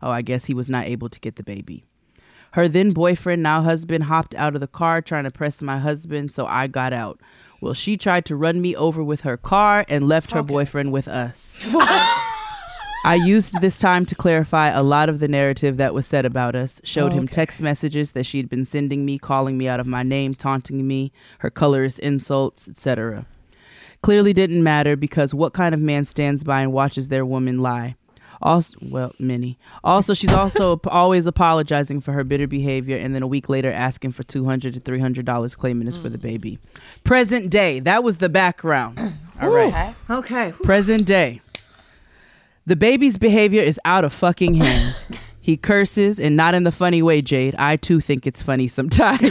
Oh, 0.02 0.10
I 0.10 0.22
guess 0.22 0.46
he 0.46 0.54
was 0.54 0.68
not 0.68 0.86
able 0.86 1.08
to 1.08 1.20
get 1.20 1.36
the 1.36 1.42
baby. 1.42 1.84
Her 2.52 2.66
then 2.66 2.92
boyfriend, 2.92 3.42
now 3.42 3.62
husband, 3.62 4.04
hopped 4.04 4.34
out 4.34 4.54
of 4.54 4.60
the 4.60 4.66
car 4.66 5.02
trying 5.02 5.24
to 5.24 5.30
press 5.30 5.60
my 5.60 5.78
husband, 5.78 6.32
so 6.32 6.46
I 6.46 6.66
got 6.66 6.92
out. 6.92 7.20
Well, 7.60 7.74
she 7.74 7.96
tried 7.96 8.24
to 8.26 8.36
run 8.36 8.60
me 8.60 8.76
over 8.76 9.02
with 9.02 9.22
her 9.22 9.36
car 9.36 9.84
and 9.88 10.06
left 10.06 10.32
her 10.32 10.42
boyfriend 10.42 10.92
with 10.92 11.08
us. 11.08 11.60
I 13.04 13.14
used 13.14 13.60
this 13.60 13.78
time 13.78 14.06
to 14.06 14.14
clarify 14.14 14.68
a 14.68 14.82
lot 14.82 15.08
of 15.08 15.18
the 15.18 15.28
narrative 15.28 15.76
that 15.76 15.94
was 15.94 16.06
said 16.06 16.24
about 16.24 16.54
us, 16.54 16.80
showed 16.84 17.12
him 17.12 17.26
text 17.26 17.60
messages 17.60 18.12
that 18.12 18.26
she'd 18.26 18.48
been 18.48 18.64
sending 18.64 19.04
me, 19.04 19.18
calling 19.18 19.56
me 19.56 19.66
out 19.66 19.80
of 19.80 19.86
my 19.86 20.02
name, 20.02 20.34
taunting 20.34 20.86
me, 20.86 21.12
her 21.38 21.50
colorist 21.50 21.98
insults, 22.00 22.68
etc. 22.68 23.26
Clearly 24.02 24.32
didn't 24.32 24.62
matter 24.62 24.96
because 24.96 25.34
what 25.34 25.52
kind 25.52 25.74
of 25.74 25.80
man 25.80 26.04
stands 26.04 26.44
by 26.44 26.60
and 26.60 26.72
watches 26.72 27.08
their 27.08 27.26
woman 27.26 27.58
lie? 27.60 27.96
Also, 28.40 28.78
well, 28.82 29.12
many. 29.18 29.58
Also, 29.82 30.14
she's 30.14 30.32
also 30.32 30.80
always 30.86 31.26
apologizing 31.26 32.00
for 32.00 32.12
her 32.12 32.24
bitter 32.24 32.46
behavior, 32.46 32.96
and 32.96 33.14
then 33.14 33.22
a 33.22 33.26
week 33.26 33.48
later 33.48 33.72
asking 33.72 34.12
for 34.12 34.22
two 34.22 34.44
hundred 34.44 34.74
to 34.74 34.80
three 34.80 35.00
hundred 35.00 35.24
dollars, 35.24 35.54
claiming 35.54 35.88
it's 35.88 35.96
for 35.96 36.08
the 36.08 36.18
mm. 36.18 36.22
baby. 36.22 36.58
Present 37.04 37.50
day. 37.50 37.80
That 37.80 38.04
was 38.04 38.18
the 38.18 38.28
background. 38.28 39.00
All 39.40 39.50
right. 39.50 39.94
Okay. 40.10 40.52
Present 40.62 41.04
day. 41.04 41.40
The 42.66 42.76
baby's 42.76 43.16
behavior 43.16 43.62
is 43.62 43.80
out 43.84 44.04
of 44.04 44.12
fucking 44.12 44.54
hand. 44.54 44.94
He 45.48 45.56
curses, 45.56 46.20
and 46.20 46.36
not 46.36 46.54
in 46.54 46.64
the 46.64 46.70
funny 46.70 47.00
way, 47.00 47.22
Jade. 47.22 47.54
I 47.58 47.76
too 47.76 48.00
think 48.00 48.26
it's 48.26 48.42
funny 48.42 48.68
sometimes. 48.68 49.30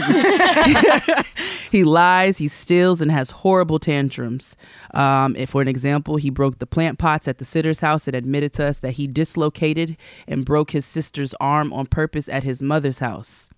he 1.70 1.84
lies, 1.84 2.38
he 2.38 2.48
steals, 2.48 3.00
and 3.00 3.10
has 3.10 3.30
horrible 3.30 3.78
tantrums. 3.78 4.56
Um, 4.94 5.36
if, 5.36 5.50
for 5.50 5.62
an 5.62 5.68
example, 5.68 6.16
he 6.16 6.30
broke 6.30 6.58
the 6.58 6.66
plant 6.66 6.98
pots 6.98 7.28
at 7.28 7.38
the 7.38 7.44
sitter's 7.44 7.80
house 7.80 8.06
and 8.06 8.16
admitted 8.16 8.52
to 8.54 8.66
us 8.66 8.78
that 8.78 8.92
he 8.92 9.06
dislocated 9.06 9.96
and 10.26 10.44
broke 10.44 10.70
his 10.70 10.86
sister's 10.86 11.34
arm 11.40 11.72
on 11.72 11.86
purpose 11.86 12.28
at 12.28 12.44
his 12.44 12.62
mother's 12.62 13.00
house. 13.00 13.50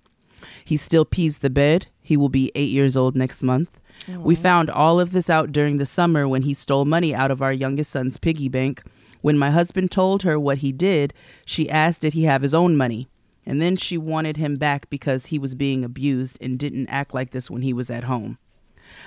He 0.65 0.77
still 0.77 1.05
pees 1.05 1.39
the 1.39 1.51
bed. 1.51 1.87
He 2.03 2.17
will 2.17 2.29
be 2.29 2.51
eight 2.55 2.71
years 2.71 2.97
old 2.97 3.17
next 3.17 3.43
month. 3.43 3.79
We 4.09 4.35
found 4.35 4.71
all 4.71 4.99
of 4.99 5.13
this 5.13 5.29
out 5.29 5.53
during 5.53 5.77
the 5.77 5.87
summer 5.87 6.27
when 6.27 6.43
he 6.43 6.55
stole 6.55 6.87
money 6.87 7.15
out 7.15 7.31
of 7.31 7.43
our 7.43 7.53
youngest 7.53 7.91
son's 7.91 8.17
piggy 8.17 8.49
bank. 8.49 8.83
When 9.21 9.37
my 9.37 9.51
husband 9.51 9.91
told 9.91 10.23
her 10.23 10.41
what 10.41 10.59
he 10.59 10.73
did, 10.73 11.13
she 11.45 11.69
asked 11.69 12.01
did 12.01 12.15
he 12.15 12.25
have 12.25 12.41
his 12.41 12.55
own 12.55 12.77
money. 12.77 13.10
And 13.47 13.61
then 13.61 13.77
she 13.77 13.97
wanted 13.97 14.37
him 14.37 14.57
back 14.57 14.91
because 14.91 15.27
he 15.27 15.39
was 15.39 15.55
being 15.55 15.85
abused 15.85 16.39
and 16.41 16.59
didn't 16.59 16.89
act 16.89 17.15
like 17.15 17.31
this 17.31 17.51
when 17.51 17.63
he 17.63 17.73
was 17.73 17.91
at 17.91 18.05
home. 18.05 18.39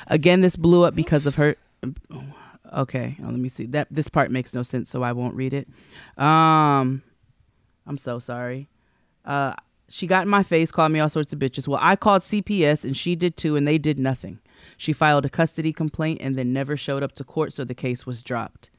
Again, 0.08 0.42
this 0.42 0.56
blew 0.56 0.84
up 0.84 0.96
because 0.96 1.26
of 1.26 1.36
her. 1.36 1.56
Okay, 2.74 3.16
let 3.20 3.34
me 3.36 3.50
see. 3.50 3.66
That 3.68 3.88
this 3.92 4.08
part 4.08 4.32
makes 4.32 4.54
no 4.54 4.64
sense, 4.64 4.90
so 4.90 5.04
I 5.04 5.12
won't 5.12 5.36
read 5.36 5.54
it. 5.54 5.68
Um, 6.18 7.04
I'm 7.86 7.98
so 7.98 8.20
sorry. 8.20 8.70
Uh, 9.24 9.54
she 9.90 10.08
got 10.08 10.24
in 10.24 10.30
my 10.30 10.44
face, 10.44 10.72
called 10.72 10.92
me 10.92 11.00
all 11.00 11.10
sorts 11.10 11.34
of 11.34 11.40
bitches. 11.40 11.68
Well, 11.68 11.80
I 11.82 11.96
called 11.96 12.24
CPS 12.24 12.84
and 12.84 12.98
she 12.98 13.16
did 13.16 13.38
too, 13.38 13.56
and 13.56 13.68
they 13.68 13.78
did 13.78 14.00
nothing. 14.00 14.40
She 14.78 14.94
filed 14.94 15.26
a 15.26 15.30
custody 15.30 15.72
complaint 15.72 16.20
and 16.22 16.36
then 16.36 16.52
never 16.52 16.76
showed 16.76 17.04
up 17.04 17.14
to 17.14 17.24
court, 17.24 17.54
so 17.54 17.64
the 17.64 17.76
case 17.76 18.06
was 18.06 18.24
dropped. 18.24 18.70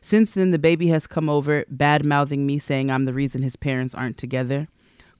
Since 0.00 0.32
then, 0.32 0.50
the 0.50 0.58
baby 0.58 0.88
has 0.88 1.06
come 1.06 1.28
over, 1.28 1.64
bad 1.68 2.04
mouthing 2.04 2.46
me, 2.46 2.58
saying 2.58 2.90
I'm 2.90 3.04
the 3.04 3.12
reason 3.12 3.42
his 3.42 3.56
parents 3.56 3.94
aren't 3.94 4.18
together. 4.18 4.68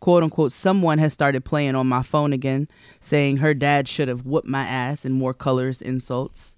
Quote 0.02 0.24
unquote, 0.24 0.52
someone 0.52 0.98
has 0.98 1.12
started 1.12 1.44
playing 1.44 1.76
on 1.76 1.86
my 1.86 2.02
phone 2.02 2.32
again, 2.32 2.66
saying 3.00 3.36
her 3.36 3.54
dad 3.54 3.86
should 3.86 4.08
have 4.08 4.26
whooped 4.26 4.48
my 4.48 4.64
ass 4.64 5.04
in 5.04 5.12
more 5.12 5.32
colors, 5.32 5.80
insults. 5.80 6.56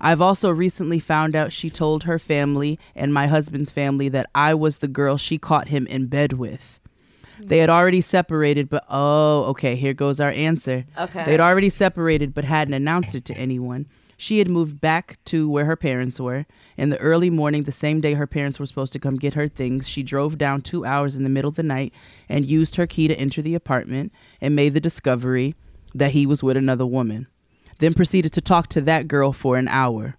I've 0.00 0.22
also 0.22 0.50
recently 0.50 0.98
found 0.98 1.36
out 1.36 1.52
she 1.52 1.68
told 1.68 2.04
her 2.04 2.18
family 2.18 2.78
and 2.94 3.12
my 3.12 3.26
husband's 3.26 3.70
family 3.70 4.08
that 4.08 4.30
I 4.34 4.54
was 4.54 4.78
the 4.78 4.88
girl 4.88 5.18
she 5.18 5.36
caught 5.36 5.68
him 5.68 5.86
in 5.88 6.06
bed 6.06 6.32
with. 6.32 6.80
They 7.38 7.58
had 7.58 7.68
already 7.68 8.00
separated, 8.00 8.70
but 8.70 8.86
oh, 8.88 9.44
okay, 9.50 9.76
here 9.76 9.92
goes 9.92 10.18
our 10.18 10.30
answer. 10.30 10.86
Okay. 10.98 11.22
They 11.22 11.32
had 11.32 11.40
already 11.40 11.68
separated, 11.68 12.32
but 12.32 12.44
hadn't 12.44 12.72
announced 12.72 13.14
it 13.14 13.26
to 13.26 13.34
anyone. 13.34 13.88
She 14.16 14.38
had 14.38 14.48
moved 14.48 14.80
back 14.80 15.18
to 15.26 15.50
where 15.50 15.66
her 15.66 15.76
parents 15.76 16.18
were. 16.18 16.46
In 16.76 16.90
the 16.90 16.98
early 16.98 17.30
morning, 17.30 17.62
the 17.62 17.72
same 17.72 18.00
day 18.00 18.14
her 18.14 18.26
parents 18.26 18.58
were 18.58 18.66
supposed 18.66 18.92
to 18.92 18.98
come 18.98 19.16
get 19.16 19.34
her 19.34 19.48
things, 19.48 19.88
she 19.88 20.02
drove 20.02 20.36
down 20.36 20.60
two 20.60 20.84
hours 20.84 21.16
in 21.16 21.24
the 21.24 21.30
middle 21.30 21.48
of 21.48 21.56
the 21.56 21.62
night 21.62 21.92
and 22.28 22.44
used 22.44 22.76
her 22.76 22.86
key 22.86 23.08
to 23.08 23.14
enter 23.14 23.40
the 23.40 23.54
apartment 23.54 24.12
and 24.40 24.54
made 24.54 24.74
the 24.74 24.80
discovery 24.80 25.54
that 25.94 26.10
he 26.10 26.26
was 26.26 26.42
with 26.42 26.56
another 26.56 26.86
woman. 26.86 27.26
Then 27.78 27.94
proceeded 27.94 28.32
to 28.34 28.40
talk 28.40 28.68
to 28.68 28.80
that 28.82 29.08
girl 29.08 29.32
for 29.32 29.56
an 29.56 29.68
hour. 29.68 30.16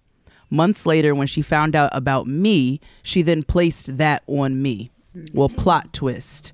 Months 0.50 0.86
later, 0.86 1.14
when 1.14 1.26
she 1.26 1.42
found 1.42 1.76
out 1.76 1.90
about 1.92 2.26
me, 2.26 2.80
she 3.02 3.22
then 3.22 3.42
placed 3.42 3.98
that 3.98 4.22
on 4.26 4.62
me. 4.62 4.90
Well, 5.32 5.48
plot 5.48 5.92
twist. 5.92 6.52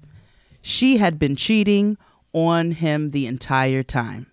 She 0.62 0.96
had 0.96 1.18
been 1.18 1.36
cheating 1.36 1.96
on 2.32 2.72
him 2.72 3.10
the 3.10 3.26
entire 3.26 3.82
time. 3.82 4.26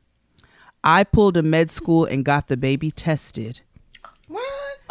I 0.84 1.04
pulled 1.04 1.38
a 1.38 1.44
med 1.44 1.70
school 1.70 2.06
and 2.06 2.26
got 2.26 2.48
the 2.48 2.58
baby 2.58 2.90
tested. 2.90 3.62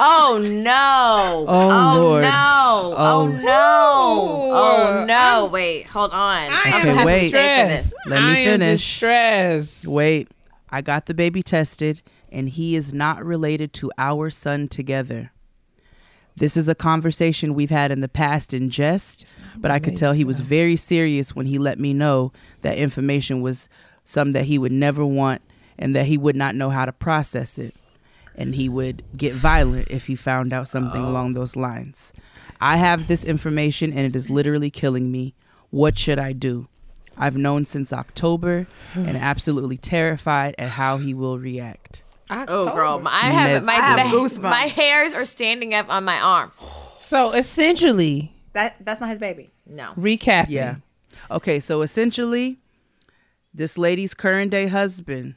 Oh 0.02 0.38
no! 0.42 1.44
Oh, 1.46 1.70
oh, 1.70 2.00
Lord. 2.00 2.22
no! 2.22 2.30
Oh, 2.32 2.94
Oh. 2.96 3.26
no! 3.26 4.50
Oh 4.52 5.04
no! 5.06 5.50
Wait, 5.52 5.86
hold 5.88 6.12
on. 6.12 6.18
I 6.50 6.60
I'm 6.64 6.72
am 6.72 6.80
Okay, 6.80 6.92
gonna 6.94 7.06
wait. 7.06 7.28
stay 7.28 7.62
for 7.62 7.68
this. 7.68 7.94
Let 8.06 8.22
me 8.22 8.28
I 8.28 8.36
am 8.38 8.60
finish. 8.60 8.80
distressed. 8.80 9.86
Wait, 9.86 10.28
I 10.70 10.80
got 10.80 11.04
the 11.06 11.12
baby 11.14 11.42
tested, 11.42 12.00
and 12.32 12.48
he 12.48 12.76
is 12.76 12.94
not 12.94 13.22
related 13.24 13.72
to 13.74 13.90
our 13.98 14.30
son 14.30 14.68
together. 14.68 15.32
This 16.36 16.56
is 16.56 16.68
a 16.68 16.74
conversation 16.74 17.52
we've 17.54 17.68
had 17.70 17.92
in 17.92 18.00
the 18.00 18.08
past 18.08 18.54
in 18.54 18.70
jest, 18.70 19.26
but 19.58 19.70
I 19.70 19.78
could 19.78 19.96
tell 19.96 20.14
he 20.14 20.24
was 20.24 20.40
very 20.40 20.76
serious 20.76 21.36
when 21.36 21.44
he 21.44 21.58
let 21.58 21.78
me 21.78 21.92
know 21.92 22.32
that 22.62 22.78
information 22.78 23.42
was 23.42 23.68
some 24.04 24.32
that 24.32 24.44
he 24.44 24.56
would 24.58 24.72
never 24.72 25.04
want 25.04 25.42
and 25.78 25.94
that 25.94 26.06
he 26.06 26.16
would 26.16 26.36
not 26.36 26.54
know 26.54 26.70
how 26.70 26.86
to 26.86 26.92
process 26.92 27.58
it. 27.58 27.74
And 28.40 28.54
he 28.54 28.68
would 28.68 29.02
get 29.16 29.34
violent 29.34 29.88
if 29.90 30.06
he 30.06 30.16
found 30.16 30.52
out 30.52 30.68
something 30.68 31.04
oh. 31.04 31.08
along 31.08 31.34
those 31.34 31.56
lines. 31.56 32.12
I 32.60 32.76
have 32.76 33.06
this 33.06 33.24
information 33.24 33.92
and 33.92 34.06
it 34.06 34.16
is 34.16 34.30
literally 34.30 34.70
killing 34.70 35.10
me. 35.10 35.34
What 35.70 35.96
should 35.98 36.18
I 36.18 36.32
do? 36.32 36.68
I've 37.16 37.36
known 37.36 37.64
since 37.64 37.92
October 37.92 38.66
hmm. 38.94 39.06
and 39.06 39.16
absolutely 39.16 39.76
terrified 39.76 40.54
at 40.58 40.70
how 40.70 40.98
he 40.98 41.12
will 41.14 41.38
react. 41.38 42.02
Oh, 42.30 42.72
girl, 42.72 43.02
I 43.06 43.30
have 43.30 43.62
Meds. 43.62 43.66
my 43.66 43.72
I 43.72 43.76
have 43.76 44.10
the- 44.10 44.16
goosebumps. 44.16 44.42
my 44.42 44.66
hairs 44.68 45.12
are 45.12 45.24
standing 45.24 45.74
up 45.74 45.86
on 45.88 46.04
my 46.04 46.20
arm. 46.20 46.52
So 47.00 47.32
essentially, 47.32 48.32
That 48.52 48.76
that's 48.84 49.00
not 49.00 49.10
his 49.10 49.18
baby. 49.18 49.50
No. 49.66 49.92
Recap. 49.96 50.46
Yeah. 50.48 50.76
Okay, 51.30 51.60
so 51.60 51.82
essentially, 51.82 52.58
this 53.52 53.76
lady's 53.76 54.14
current 54.14 54.50
day 54.50 54.68
husband 54.68 55.34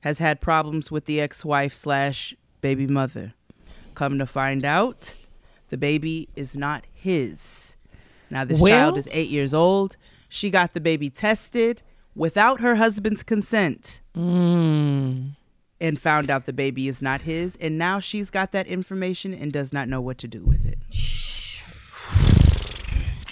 has 0.00 0.18
had 0.18 0.40
problems 0.40 0.90
with 0.90 1.06
the 1.06 1.20
ex 1.20 1.44
wife 1.44 1.74
slash 1.74 2.34
baby 2.60 2.86
mother. 2.86 3.34
Come 3.94 4.18
to 4.18 4.26
find 4.26 4.64
out, 4.64 5.14
the 5.70 5.76
baby 5.76 6.28
is 6.36 6.56
not 6.56 6.84
his. 6.92 7.76
Now, 8.30 8.44
this 8.44 8.60
Well- 8.60 8.70
child 8.72 8.98
is 8.98 9.08
eight 9.12 9.28
years 9.28 9.54
old. 9.54 9.96
She 10.28 10.50
got 10.50 10.74
the 10.74 10.80
baby 10.80 11.08
tested 11.10 11.82
without 12.14 12.60
her 12.60 12.76
husband's 12.76 13.22
consent 13.22 14.00
Mm. 14.16 15.30
and 15.80 16.00
found 16.00 16.30
out 16.30 16.46
the 16.46 16.52
baby 16.52 16.88
is 16.88 17.00
not 17.00 17.22
his. 17.22 17.56
And 17.56 17.78
now 17.78 18.00
she's 18.00 18.30
got 18.30 18.52
that 18.52 18.66
information 18.66 19.32
and 19.32 19.52
does 19.52 19.72
not 19.72 19.88
know 19.88 20.00
what 20.00 20.18
to 20.18 20.28
do 20.28 20.44
with 20.44 20.64
it. 20.66 20.78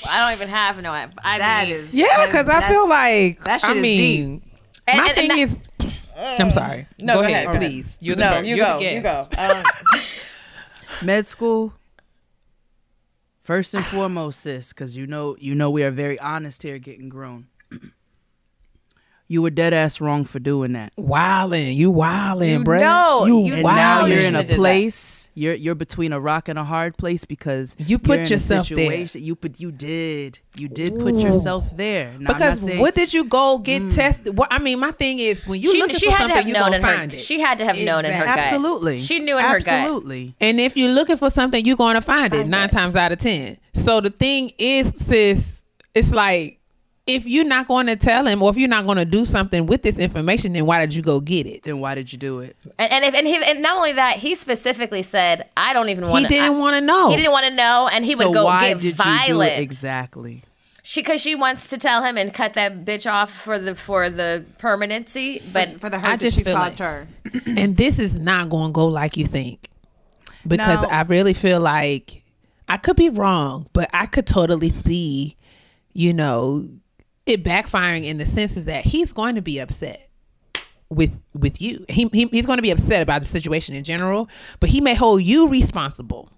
I 0.07 0.21
don't 0.21 0.33
even 0.37 0.49
have 0.49 0.81
no. 0.83 0.93
I 0.93 1.39
That 1.39 1.67
mean, 1.67 1.77
is 1.77 1.95
Yeah, 1.95 2.27
because 2.27 2.49
I 2.49 2.69
feel 2.69 2.89
like 2.89 3.43
that 3.45 3.61
shit 3.63 3.71
I 3.71 3.75
is 3.75 3.83
mean, 3.83 4.43
And- 4.87 4.99
my 4.99 5.07
and- 5.09 5.15
thing 5.17 5.31
and 5.31 5.41
is. 5.41 5.59
I'm 6.17 6.51
sorry. 6.51 6.87
No, 6.99 7.15
go, 7.15 7.21
go 7.23 7.27
ahead, 7.29 7.35
ahead, 7.35 7.45
go 7.47 7.51
ahead. 7.51 7.61
please. 7.71 7.97
You're 8.01 8.17
the 8.17 8.23
no, 8.23 8.37
fir- 8.39 8.43
you 8.45 8.57
you're 8.57 8.67
go. 8.67 8.79
the 8.79 8.95
You 8.95 9.01
go. 9.03 9.23
Um, 9.39 9.63
med 11.03 11.27
school 11.27 11.73
first 13.43 13.75
and 13.75 13.85
foremost 13.85 14.41
sis 14.41 14.69
because 14.73 14.97
you 14.97 15.07
know 15.07 15.37
you 15.39 15.55
know 15.55 15.71
we 15.71 15.83
are 15.83 15.91
very 15.91 16.19
honest 16.21 16.63
here 16.63 16.79
getting 16.79 17.09
grown 17.09 17.47
you 19.27 19.41
were 19.43 19.51
dead 19.51 19.73
ass 19.73 20.01
wrong 20.01 20.25
for 20.25 20.39
doing 20.39 20.73
that 20.75 20.93
Wildin', 20.97 21.75
you 21.75 21.91
wildin', 21.93 22.59
You 22.59 22.65
bro. 22.65 22.81
know, 22.81 23.25
you 23.27 23.45
you 23.47 23.55
and 23.55 23.63
Wow, 23.65 23.75
now 23.75 24.05
you 24.07 24.15
you're 24.15 24.23
in 24.25 24.35
a 24.35 24.39
have 24.39 24.47
did 24.47 24.55
that. 24.55 24.59
place 24.61 25.31
you're 25.37 25.55
you're 25.55 25.75
between 25.75 26.13
a 26.13 26.21
rock 26.21 26.49
and 26.49 26.59
a 26.59 26.65
hard 26.65 26.97
place 26.97 27.25
because 27.25 27.75
You 27.79 27.99
put 27.99 28.09
you're 28.09 28.21
in 28.21 28.27
a 28.27 28.31
yourself 28.31 28.69
there. 28.69 28.95
You 29.15 29.35
put 29.35 29.59
you 29.59 29.73
did 29.73 30.39
you 30.57 30.69
did 30.69 30.97
put 30.99 31.15
yourself 31.15 31.77
there. 31.77 32.13
Now, 32.21 32.33
Because 32.35 32.61
saying- 32.61 32.79
what 32.79 32.95
did 32.95 33.13
you 33.13 33.25
go 33.25 33.59
get 33.59 33.83
mm. 33.83 33.93
tested? 33.95 34.37
What 34.39 34.49
I 34.53 34.59
mean, 34.61 34.79
my 34.79 34.93
thing 34.93 35.19
is 35.19 35.45
when 35.47 35.61
you 35.61 35.73
she, 35.73 35.81
looking 35.81 35.97
she 35.97 36.07
for 36.07 36.13
had 36.13 36.17
to 36.19 36.23
something, 36.35 36.37
have 36.37 36.47
you 36.47 36.53
known 36.55 36.63
gonna 36.65 36.77
in 36.77 36.83
her. 36.85 36.97
find 36.97 37.15
it. 37.15 37.21
She 37.21 37.41
had 37.41 37.59
to 37.59 37.65
have 37.65 37.79
known 37.79 38.05
in 38.05 38.13
her 38.13 38.25
gut. 38.25 38.39
absolutely 38.39 39.01
She 39.01 39.19
knew 39.19 39.37
in 39.39 39.45
her 39.45 39.59
gut. 39.59 39.67
absolutely. 39.69 40.37
And 40.41 40.61
if 40.61 40.77
you're 40.77 40.93
looking 40.93 41.17
for 41.17 41.31
something, 41.31 41.65
you're 41.65 41.77
going 41.77 41.95
to 41.95 42.01
find 42.01 42.33
it 42.35 42.47
nine 42.47 42.69
times 42.69 42.95
out 42.95 43.11
of 43.11 43.19
ten. 43.19 43.57
So 43.73 44.01
the 44.01 44.11
thing 44.11 44.53
is, 44.59 44.95
sis, 44.95 45.63
it's 45.95 46.13
like 46.13 46.61
if 47.07 47.27
you're 47.27 47.45
not 47.45 47.69
going 47.69 47.87
to 47.87 47.97
tell 47.97 48.27
him, 48.27 48.43
or 48.43 48.51
if 48.51 48.57
you're 48.57 48.69
not 48.69 48.87
going 48.87 48.97
to 48.97 49.05
do 49.05 49.27
something 49.27 49.67
with 49.67 49.83
this 49.83 49.99
information, 49.99 50.55
then 50.55 50.65
why 50.65 50.81
did 50.81 50.95
you 50.95 51.03
go 51.03 51.21
get 51.21 51.47
it? 51.47 51.63
Then 51.63 51.79
why 51.81 51.95
did 51.95 52.11
you 52.13 52.19
do 52.19 52.41
it? 52.41 52.57
And, 52.79 52.91
and 52.91 53.05
if 53.05 53.15
and, 53.15 53.27
he, 53.27 53.37
and 53.37 53.61
not 53.61 53.77
only 53.77 53.93
that, 53.93 54.17
he 54.17 54.35
specifically 54.35 55.03
said, 55.03 55.49
"I 55.57 55.73
don't 55.75 55.91
even 55.91 56.09
want." 56.09 56.23
He 56.23 56.29
didn't 56.29 56.59
want 56.59 56.77
to 56.77 56.81
know. 56.81 57.11
He 57.11 57.17
didn't 57.17 57.33
want 57.33 57.47
to 57.47 57.55
know, 57.55 57.89
and 57.93 58.05
he 58.05 58.15
so 58.15 58.29
would 58.29 58.35
go 58.35 58.45
why 58.47 58.69
get 58.69 58.81
did 58.81 58.99
you 58.99 59.27
do 59.27 59.43
it 59.43 59.59
exactly? 59.59 60.43
She 60.83 61.01
because 61.01 61.21
she 61.21 61.35
wants 61.35 61.67
to 61.69 61.79
tell 61.79 62.03
him 62.03 62.19
and 62.19 62.33
cut 62.33 62.55
that 62.55 62.85
bitch 62.85 63.11
off 63.11 63.31
for 63.31 63.59
the 63.59 63.75
for 63.75 64.09
the 64.11 64.45
permanency, 64.59 65.43
but 65.53 65.81
for 65.81 65.89
the 65.89 65.97
I 65.97 66.01
hurt 66.01 66.07
that 66.09 66.21
just 66.21 66.37
she's 66.37 66.47
caused 66.47 66.81
like- 66.81 66.89
her. 66.89 67.09
and 67.47 67.77
this 67.77 67.99
is 67.99 68.19
not 68.19 68.49
going 68.49 68.69
to 68.69 68.73
go 68.73 68.87
like 68.87 69.17
you 69.17 69.25
think 69.25 69.69
because 70.47 70.83
Now- 70.83 70.89
I 70.89 71.03
really 71.03 71.33
feel 71.33 71.61
like 71.61 72.23
I 72.69 72.77
could 72.77 72.97
be 72.97 73.09
wrong, 73.09 73.67
but 73.73 73.89
I 73.93 74.07
could 74.07 74.27
totally 74.27 74.71
see, 74.71 75.37
you 75.95 76.13
know, 76.13 76.69
it 77.27 77.43
backfiring 77.45 78.05
in 78.05 78.19
the 78.19 78.27
sense 78.27 78.57
is 78.57 78.65
that 78.65 78.85
he's 78.85 79.13
going 79.13 79.35
to 79.37 79.43
be 79.43 79.59
upset 79.59 80.09
with 80.91 81.11
with 81.35 81.61
you. 81.61 81.85
He, 81.89 82.09
he 82.13 82.27
he's 82.27 82.47
going 82.47 82.59
to 82.59 82.63
be 82.63 82.71
upset 82.71 83.03
about 83.03 83.23
the 83.23 83.29
situation 83.29 83.75
in 83.75 83.85
general, 83.85 84.29
but 84.61 84.71
he 84.71 84.81
may 84.81 84.95
hold 84.95 85.23
you 85.23 85.49
responsible. 85.49 86.31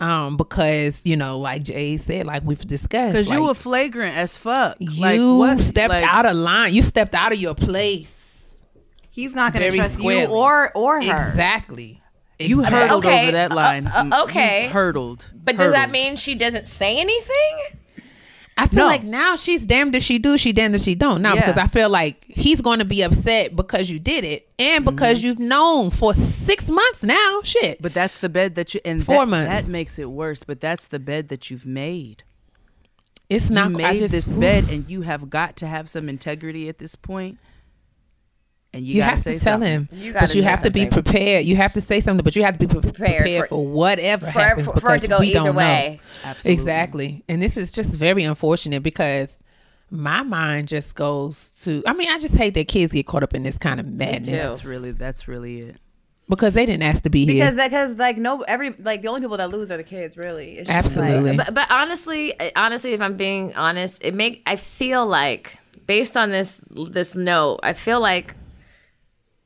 Um, 0.00 0.36
because 0.36 1.00
you 1.04 1.16
know, 1.16 1.38
like 1.38 1.62
Jay 1.62 1.96
said, 1.96 2.26
like 2.26 2.42
we've 2.44 2.58
discussed, 2.58 3.12
Because 3.14 3.30
you 3.30 3.42
were 3.44 3.54
flagrant 3.54 4.16
as 4.16 4.36
fuck. 4.36 4.76
you 4.80 5.00
like 5.00 5.20
what? 5.20 5.60
stepped 5.60 5.90
like, 5.90 6.04
out 6.04 6.26
of 6.26 6.36
line. 6.36 6.74
You 6.74 6.82
stepped 6.82 7.14
out 7.14 7.32
of 7.32 7.38
your 7.38 7.54
place. 7.54 8.56
He's 9.10 9.34
not 9.34 9.52
going 9.52 9.70
to 9.70 9.76
trust 9.76 9.98
squarely. 9.98 10.22
you 10.32 10.36
or 10.36 10.72
or 10.76 11.00
her. 11.02 11.28
Exactly. 11.28 12.00
You 12.40 12.60
Exactly. 12.60 12.80
hurdled 12.80 13.04
Okay, 13.06 13.22
over 13.24 13.32
that 13.32 13.52
uh, 13.52 13.54
line. 13.54 13.86
uh, 13.86 14.04
You 14.12 14.22
okay. 14.24 14.66
hurdled. 14.68 15.30
but 15.34 15.56
does 15.56 15.72
that 15.72 15.90
mean 15.92 16.16
she 16.16 16.34
doesn't 16.34 16.66
say 16.66 16.98
anything? 16.98 17.58
I 18.56 18.66
feel 18.66 18.80
No. 18.80 18.86
like 18.86 19.02
now 19.02 19.34
she's 19.36 19.64
damned 19.64 19.94
if 19.94 20.02
she 20.02 20.18
do, 20.18 20.36
she 20.36 20.52
damned 20.52 20.74
if 20.74 20.82
she 20.82 20.94
don't. 20.94 21.22
Now 21.22 21.34
Yeah. 21.34 21.40
because 21.40 21.56
I 21.58 21.66
feel 21.66 21.88
like 21.88 22.24
he's 22.28 22.60
going 22.60 22.80
to 22.80 22.84
be 22.84 23.02
upset 23.02 23.56
because 23.56 23.88
you 23.90 23.98
did 23.98 24.24
it, 24.24 24.48
and 24.58 24.84
mm-hmm. 24.84 24.94
because 24.94 25.22
you've 25.22 25.38
known 25.38 25.90
for 25.90 26.12
six 26.14 26.68
months 26.68 27.02
now. 27.02 27.40
Shit, 27.44 27.80
But 27.80 27.94
that's 27.94 28.18
the 28.18 28.28
bed 28.28 28.54
that 28.56 28.74
you 28.74 28.80
and 28.84 29.02
Four 29.04 29.24
that, 29.24 29.28
months. 29.30 29.50
that 29.50 29.68
makes 29.70 29.98
it 29.98 30.10
worse. 30.10 30.44
But 30.44 30.60
that's 30.60 30.88
the 30.88 30.98
bed 30.98 31.28
that 31.30 31.50
you've 31.50 31.66
made. 31.66 32.24
it's 33.30 33.48
You 33.48 33.54
not. 33.54 33.70
made 33.72 33.84
I 33.86 33.96
just, 33.96 34.12
this 34.12 34.30
oof. 34.30 34.38
bed, 34.38 34.64
and 34.68 34.88
you 34.88 35.00
have 35.02 35.30
got 35.30 35.56
to 35.56 35.66
have 35.66 35.88
some 35.88 36.08
integrity 36.08 36.68
at 36.68 36.78
this 36.78 36.94
point. 36.94 37.38
And 38.74 38.86
you, 38.86 38.94
You, 38.96 39.02
have 39.02 39.20
say 39.20 39.34
to 39.34 39.38
tell 39.44 39.54
something. 39.54 39.70
him, 39.70 39.88
You 39.92 40.12
but 40.14 40.34
you 40.34 40.40
say 40.42 40.48
have 40.48 40.62
to 40.62 40.70
be 40.70 40.86
prepared. 40.86 41.44
You 41.44 41.56
have 41.56 41.74
to 41.74 41.80
say 41.82 42.00
something, 42.00 42.24
but 42.24 42.34
you 42.36 42.42
have 42.44 42.58
to 42.58 42.66
be 42.66 42.72
pre- 42.72 42.80
prepared, 42.80 43.18
Prepared 43.18 43.42
for, 43.50 43.56
for- 43.56 43.66
whatever 43.66 44.26
for- 44.26 44.40
happens 44.40 44.66
for- 44.66 44.80
for 44.80 44.94
it 44.94 45.00
because 45.00 45.00
to 45.02 45.08
go 45.08 45.18
we 45.20 45.26
either 45.26 45.34
don't 45.40 45.54
way. 45.56 46.00
know. 46.24 46.30
Absolutely. 46.30 46.52
Exactly, 46.52 47.24
and 47.28 47.42
this 47.42 47.56
is 47.58 47.70
just 47.70 47.90
very 47.90 48.24
unfortunate 48.24 48.82
because 48.82 49.38
my 49.90 50.22
mind 50.22 50.68
just 50.68 50.94
goes 50.94 51.50
to. 51.64 51.82
I 51.86 51.92
mean, 51.92 52.08
I 52.08 52.18
just 52.18 52.34
hate 52.34 52.54
that 52.54 52.66
kids 52.68 52.92
get 52.92 53.06
caught 53.06 53.22
up 53.22 53.34
in 53.34 53.42
this 53.42 53.58
kind 53.58 53.78
of 53.78 53.86
madness. 53.86 54.30
That's 54.30 54.64
really 54.64 54.92
that's 54.92 55.28
really 55.28 55.60
it. 55.60 55.76
because 56.30 56.54
they 56.54 56.64
didn't 56.64 56.82
ask 56.82 57.02
to 57.02 57.10
be 57.10 57.26
here. 57.26 57.44
Because 57.44 57.56
because 57.62 57.96
like 57.98 58.16
no 58.16 58.40
every 58.40 58.74
like 58.78 59.02
the 59.02 59.08
only 59.08 59.20
people 59.20 59.36
that 59.36 59.50
lose 59.50 59.70
are 59.70 59.76
the 59.76 59.84
kids 59.84 60.16
really. 60.16 60.52
It's 60.58 60.68
just, 60.70 60.96
like- 60.96 61.10
Absolutely. 61.10 61.36
But, 61.36 61.52
but 61.52 61.70
honestly, 61.70 62.32
honestly, 62.56 62.94
if 62.94 63.02
I'm 63.02 63.18
being 63.18 63.54
honest, 63.54 64.02
it 64.02 64.14
make 64.14 64.40
I 64.46 64.56
feel 64.56 65.06
like 65.06 65.58
based 65.86 66.16
on 66.16 66.30
this 66.30 66.62
this 66.70 67.14
note, 67.14 67.60
I 67.62 67.74
feel 67.74 68.00
like 68.00 68.34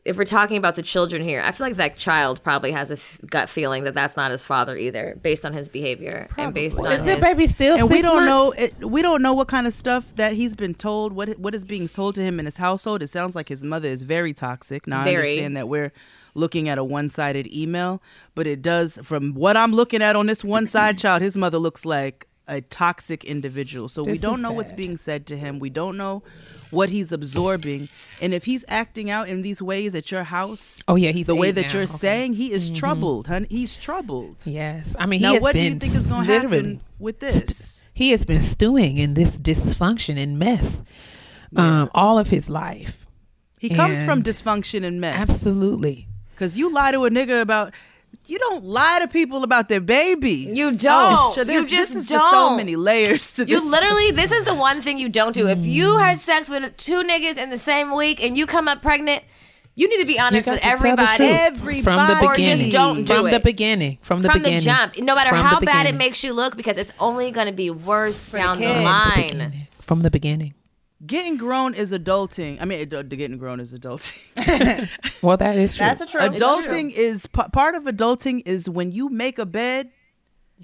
if 0.07 0.17
we're 0.17 0.25
talking 0.25 0.57
about 0.57 0.77
the 0.77 0.83
children 0.83 1.23
here, 1.23 1.43
I 1.45 1.51
feel 1.51 1.67
like 1.67 1.77
that 1.77 1.97
child 1.97 2.43
probably 2.45 2.71
has 2.71 2.91
a 2.91 2.95
f- 2.95 3.19
gut 3.29 3.49
feeling 3.49 3.85
that 3.85 3.95
that's 3.95 4.17
not 4.17 4.31
his 4.31 4.45
father 4.45 4.77
either, 4.77 5.19
based 5.21 5.45
on 5.45 5.53
his 5.53 5.69
behavior 5.69 6.29
and 6.39 6.55
based 6.55 6.79
on 6.79 6.93
is 6.93 7.03
the 7.03 7.15
his. 7.17 7.21
baby 7.21 7.47
still? 7.47 7.77
and 7.77 7.91
we 7.91 8.03
don't 8.03 8.25
months? 8.25 8.59
know 8.59 8.65
it, 8.65 8.85
we 8.89 9.03
don't 9.03 9.21
know 9.21 9.35
what 9.35 9.49
kind 9.49 9.67
of 9.67 9.75
stuff 9.75 10.07
that 10.15 10.33
he's 10.35 10.55
been 10.55 10.75
told 10.75 11.13
what 11.13 11.39
what 11.39 11.55
is 11.55 11.65
being 11.65 11.89
told 11.89 12.15
to 12.15 12.23
him 12.23 12.39
in 12.39 12.45
his 12.47 12.57
household 12.57 13.03
it 13.03 13.09
sounds 13.09 13.35
like 13.35 13.49
his 13.49 13.65
mother 13.65 13.89
is 13.89 14.03
very 14.03 14.33
toxic 14.33 14.87
now 14.87 15.03
i 15.03 15.09
understand 15.09 15.57
that 15.57 15.69
we're 15.69 15.93
looking 16.35 16.69
at 16.69 16.79
a 16.79 16.85
one-sided 16.85 17.53
email 17.53 18.01
but 18.35 18.47
it 18.47 18.63
does 18.63 18.99
from 19.03 19.35
what 19.35 19.57
i'm 19.57 19.73
looking 19.73 20.03
at 20.03 20.15
on 20.15 20.27
this 20.27 20.45
one 20.45 20.67
side 20.67 20.99
child 21.05 21.23
his 21.23 21.37
mother 21.37 21.59
looks 21.59 21.85
like 21.85 22.27
a 22.49 22.61
toxic 22.61 23.25
individual 23.25 23.89
so 23.89 24.05
we 24.05 24.19
don't 24.19 24.37
is 24.37 24.43
know 24.43 24.53
what's 24.53 24.73
being 24.73 24.97
said 24.97 25.27
to 25.27 25.37
him 25.37 25.59
we 25.59 25.71
don't 25.71 25.97
know 25.97 26.23
what 26.77 26.89
he's 26.91 27.11
absorbing 27.13 27.89
and 28.21 28.33
if 28.35 28.45
he's 28.45 28.65
acting 28.69 29.11
out 29.11 29.29
in 29.29 29.43
these 29.43 29.61
ways 29.61 29.95
at 29.95 30.11
your 30.13 30.25
house 30.25 30.83
Oh 30.87 30.95
yeah, 30.97 31.13
he's 31.13 31.27
the 31.27 31.35
way 31.35 31.51
that 31.51 31.67
now. 31.67 31.73
you're 31.73 31.83
Okay. 31.83 31.91
Mm-hmm. 31.93 31.97
saying 31.99 32.33
he 32.35 32.53
is 32.53 32.71
troubled 32.71 33.27
honey 33.27 33.47
he's 33.51 33.77
troubled 33.77 34.37
Yes, 34.45 34.95
I 34.99 35.07
mean 35.07 35.21
he 35.21 35.27
now 35.27 35.33
has 35.35 35.43
what 35.43 35.55
do 35.55 35.61
you 35.61 35.75
think 35.75 35.95
is 35.95 36.07
going 36.07 36.27
to 36.27 36.33
happen 36.41 36.81
with 36.99 37.21
this 37.21 37.85
he 37.95 38.11
has 38.11 38.25
been 38.25 38.43
stewing 38.43 38.99
in 38.99 39.15
this 39.15 39.31
dysfunction 39.49 40.19
and 40.23 40.39
mess 40.39 40.83
um 41.57 41.89
all 41.95 42.19
of 42.19 42.29
his 42.31 42.51
life. 42.51 43.07
He 43.59 43.71
comes 43.71 44.03
from 44.03 44.23
dysfunction 44.23 44.85
and 44.85 45.01
mess. 45.01 45.17
Absolutely. 45.19 46.07
Because 46.33 46.59
you 46.59 46.71
lie 46.71 46.93
to 46.93 47.07
a 47.07 47.11
nigga 47.11 47.41
about, 47.41 47.73
you 48.27 48.39
don't 48.39 48.65
lie 48.65 48.99
to 49.01 49.09
people 49.09 49.45
about 49.45 49.69
their 49.69 49.81
babies. 49.81 50.47
You 50.47 50.69
oh, 50.69 50.77
don't. 50.79 51.35
so 51.35 51.53
You 51.53 51.67
just 51.67 51.95
this 51.95 52.05
is 52.05 52.09
just 52.09 52.31
so 52.31 52.57
many 52.57 52.77
layers 52.77 53.35
to 53.35 53.47
You 53.47 53.61
this. 53.61 53.71
literally, 53.71 54.11
this 54.11 54.33
is 54.33 54.45
the 54.45 54.55
one 54.55 54.83
thing 54.83 54.99
you 54.99 55.09
don't 55.09 55.33
do. 55.33 55.49
If 55.49 55.65
you 55.65 55.95
mm. 55.95 56.01
had 56.01 56.19
sex 56.19 56.49
with 56.49 56.77
two 56.77 57.03
niggas 57.03 57.39
in 57.39 57.51
the 57.51 57.59
same 57.59 57.95
week 57.95 58.23
and 58.23 58.37
you 58.37 58.47
come 58.47 58.69
up 58.69 58.83
pregnant, 58.83 59.23
you 59.75 59.89
need 59.89 60.01
to 60.01 60.07
be 60.07 60.19
honest 60.19 60.49
with 60.49 60.59
to 60.59 60.63
tell 60.63 60.71
the 60.71 60.91
everybody. 60.91 61.25
Everybody. 61.25 61.83
from 61.83 61.97
the 62.09 62.25
Or 62.25 62.37
just 62.37 62.63
beginning. 62.63 62.71
don't 62.71 63.05
do 63.05 63.15
from 63.15 63.31
the 63.31 63.41
beginning. 63.41 63.99
From 64.01 64.23
the 64.23 64.31
from 64.31 64.39
beginning. 64.39 64.63
From 64.63 64.73
the 64.73 64.95
jump, 64.95 64.99
no 64.99 65.15
matter 65.15 65.31
From 65.31 65.45
how 65.45 65.61
bad 65.61 65.87
it 65.87 65.95
makes 65.95 66.25
you 66.25 66.33
look, 66.33 66.57
because 66.57 66.79
it's 66.79 66.93
only 66.99 67.31
going 67.31 67.47
to 67.47 67.53
be 67.53 67.71
worse 67.71 68.33
down 68.33 68.59
the, 68.59 68.67
kid. 68.67 68.83
line. 68.83 69.27
Beginning. 69.27 69.69
From 69.81 70.01
the 70.01 70.11
beginning. 70.11 70.55
Getting 71.05 71.37
grown 71.37 71.75
is 71.75 71.93
adulting. 71.93 72.57
I 72.61 72.65
mean, 72.65 72.81
ad- 72.81 73.09
getting 73.11 73.37
grown 73.37 73.61
is 73.61 73.75
adulting. 73.75 74.19
Well, 75.23 75.37
that 75.37 75.57
is 75.57 75.77
true. 75.77 75.87
That's 75.87 76.01
a 76.01 76.07
true. 76.07 76.21
adulting 76.21 76.93
is 76.93 77.27
p- 77.27 77.43
part 77.53 77.75
of 77.75 77.85
adulting 77.85 78.43
is 78.47 78.71
when 78.71 78.93
you 78.93 79.09
make 79.09 79.39
a 79.39 79.47
bed. 79.47 79.91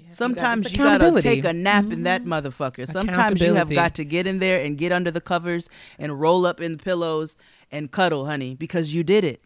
Sometimes 0.09 0.71
you 0.71 0.77
gotta 0.77 1.05
Accountability. 1.07 1.29
take 1.29 1.45
a 1.45 1.53
nap 1.53 1.91
in 1.91 2.03
that 2.03 2.23
mm-hmm. 2.23 2.33
motherfucker. 2.33 2.89
Sometimes 2.89 3.41
you 3.41 3.53
have 3.53 3.69
got 3.69 3.93
to 3.95 4.05
get 4.05 4.25
in 4.25 4.39
there 4.39 4.63
and 4.63 4.77
get 4.77 4.91
under 4.91 5.11
the 5.11 5.21
covers 5.21 5.69
and 5.99 6.19
roll 6.19 6.45
up 6.47 6.59
in 6.61 6.77
the 6.77 6.83
pillows 6.83 7.35
and 7.71 7.91
cuddle, 7.91 8.25
honey, 8.25 8.55
because 8.55 8.93
you 8.93 9.03
did 9.03 9.23
it. 9.23 9.41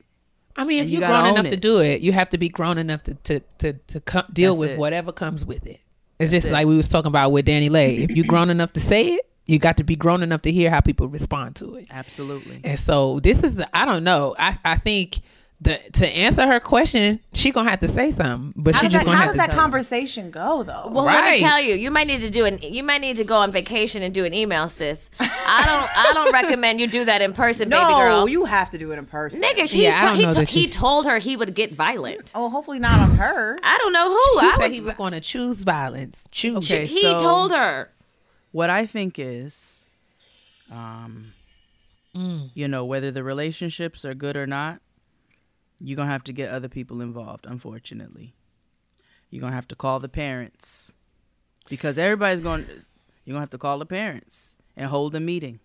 I 0.56 0.64
mean, 0.64 0.78
if 0.78 0.84
and 0.84 0.92
you 0.92 1.00
you're 1.00 1.08
gotta 1.08 1.22
grown 1.24 1.34
own 1.34 1.40
enough 1.40 1.52
to 1.52 1.58
do 1.58 1.80
it, 1.80 2.02
you 2.02 2.14
have 2.14 2.30
to 2.30 2.38
be 2.38 2.48
grown 2.50 2.78
enough 2.78 3.04
to 3.04 3.14
to 3.14 3.40
to, 3.58 3.74
to 3.74 4.00
co- 4.02 4.24
deal 4.32 4.54
That's 4.54 4.60
with 4.62 4.72
it. 4.72 4.80
whatever 4.80 5.12
comes 5.12 5.44
with 5.46 5.66
it. 5.68 5.82
It's 6.20 6.32
just 6.32 6.48
it. 6.48 6.54
like 6.54 6.66
we 6.66 6.78
was 6.78 6.90
talking 6.90 7.08
about 7.10 7.32
with 7.32 7.46
Dani 7.46 7.70
Leigh. 7.70 8.04
If 8.04 8.12
you're 8.12 8.26
grown 8.28 8.50
enough 8.50 8.74
to 8.74 8.80
say 8.80 9.10
it, 9.10 9.30
you 9.48 9.60
got 9.60 9.78
to 9.78 9.84
be 9.84 9.96
grown 9.96 10.24
enough 10.24 10.42
to 10.44 10.52
hear 10.52 10.70
how 10.70 10.82
people 10.82 11.08
respond 11.08 11.56
to 11.58 11.76
it. 11.76 11.88
Absolutely. 11.90 12.60
And 12.64 12.78
so 12.80 13.20
this 13.22 13.44
is 13.44 13.62
I 13.74 13.86
don't 13.86 14.04
know. 14.04 14.36
I 14.38 14.58
I 14.66 14.78
think 14.78 15.20
the 15.60 15.80
to 15.94 16.08
answer 16.08 16.46
her 16.46 16.60
question, 16.60 17.20
she 17.34 17.50
gonna 17.52 17.68
have 17.72 17.80
to 17.80 17.88
say 17.88 18.12
something, 18.12 18.54
but 18.56 18.76
How 18.76 18.82
she 18.82 18.90
just 18.90 18.98
that, 19.04 19.06
gonna 19.06 19.18
how 19.18 19.24
have 19.24 19.30
does 19.30 19.34
to 19.36 19.38
that 19.40 19.46
tell 19.48 19.56
him. 19.56 19.62
conversation 19.64 20.30
go 20.30 20.62
though? 20.62 20.90
Well, 20.92 21.06
let 21.06 21.16
me 21.24 21.30
Right. 21.32 21.40
tell 21.40 21.60
you, 21.60 21.74
you 21.74 21.90
might 21.90 22.06
need 22.06 22.22
to 22.22 22.30
do 22.30 22.46
an. 22.46 22.60
You 22.62 22.84
might 22.84 23.02
need 23.02 23.18
to 23.18 23.24
go 23.24 23.38
on 23.38 23.52
vacation 23.52 24.04
and 24.04 24.14
do 24.14 24.24
an 24.24 24.36
email, 24.36 24.70
sis. 24.70 25.10
I 25.20 25.26
don't. 25.66 25.98
I 25.98 26.12
don't 26.14 26.32
recommend 26.32 26.80
you 26.80 26.86
do 26.86 27.06
that 27.06 27.24
in 27.24 27.34
person, 27.34 27.70
baby 27.70 27.82
no, 27.82 27.98
girl. 27.98 28.30
you 28.30 28.46
have 28.46 28.70
to 28.70 28.78
do 28.78 28.92
it 28.92 29.00
in 29.00 29.08
person. 29.08 29.42
Nigga, 29.42 29.68
she, 29.68 29.82
Yeah, 29.86 30.00
I 30.00 30.06
don't 30.06 30.16
he, 30.18 30.22
know 30.26 30.34
to- 30.34 30.40
that 30.42 30.50
she- 30.50 30.62
he 30.62 30.68
told 30.68 31.08
her 31.08 31.18
he 31.18 31.36
would 31.36 31.56
get 31.56 31.74
violent. 31.74 32.34
Oh, 32.36 32.50
hopefully 32.50 32.78
not 32.78 33.00
on 33.00 33.16
her. 33.18 33.58
I 33.64 33.80
don't 33.80 33.94
know 33.94 34.10
who. 34.10 34.40
He 34.42 34.46
I 34.46 34.52
said 34.52 34.58
would- 34.60 34.72
he 34.74 34.82
was 34.82 34.94
going 34.94 35.14
to 35.14 35.22
choose 35.22 35.64
violence. 35.64 36.28
Choose. 36.30 36.72
Okay. 36.72 36.86
he 36.86 37.02
so- 37.02 37.20
told 37.20 37.52
her. 37.52 37.90
What 38.52 38.70
I 38.70 38.86
think 38.86 39.20
is, 39.20 39.86
um, 40.72 41.34
you 42.14 42.68
know, 42.68 42.84
whether 42.84 43.12
the 43.12 43.24
relationships 43.24 44.04
are 44.04 44.16
good 44.16 44.36
or 44.36 44.48
not, 44.48 44.80
you're 45.80 45.96
gonna 45.96 46.10
have 46.12 46.24
to 46.24 46.34
get 46.34 46.50
other 46.52 46.68
people 46.68 47.02
involved. 47.02 47.46
Unfortunately, 47.48 48.34
you're 49.30 49.42
gonna 49.42 49.54
have 49.56 49.68
to 49.68 49.76
call 49.76 50.00
the 50.00 50.10
parents 50.10 50.96
because 51.70 51.98
everybody's 51.98 52.40
going. 52.42 52.66
You're 53.26 53.34
gonna 53.34 53.42
have 53.42 53.50
to 53.52 53.58
call 53.58 53.78
the 53.78 53.86
parents 53.86 54.56
and 54.76 54.88
hold 54.90 55.14
a 55.16 55.20
meeting. 55.20 55.60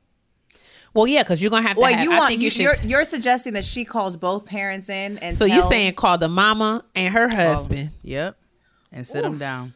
Well, 0.92 1.06
yeah, 1.06 1.22
because 1.22 1.40
you're 1.40 1.50
gonna 1.50 1.66
have 1.66 1.76
to. 1.76 1.82
Wait, 1.82 1.94
have, 1.94 2.04
you 2.04 2.12
I 2.12 2.18
want 2.18 2.28
think 2.28 2.40
you, 2.40 2.44
you 2.46 2.50
should. 2.50 2.62
you're 2.62 2.76
you're 2.84 3.04
suggesting 3.06 3.54
that 3.54 3.64
she 3.64 3.86
calls 3.86 4.16
both 4.16 4.44
parents 4.44 4.90
in 4.90 5.16
and 5.18 5.34
so 5.34 5.46
you're 5.46 5.62
saying 5.70 5.94
call 5.94 6.18
the 6.18 6.28
mama 6.28 6.84
and 6.94 7.14
her 7.14 7.28
Call 7.30 7.38
'em. 7.40 7.54
husband. 7.56 7.90
Yep, 8.02 8.36
and 8.92 9.06
sit 9.06 9.22
them 9.22 9.38
down. 9.38 9.72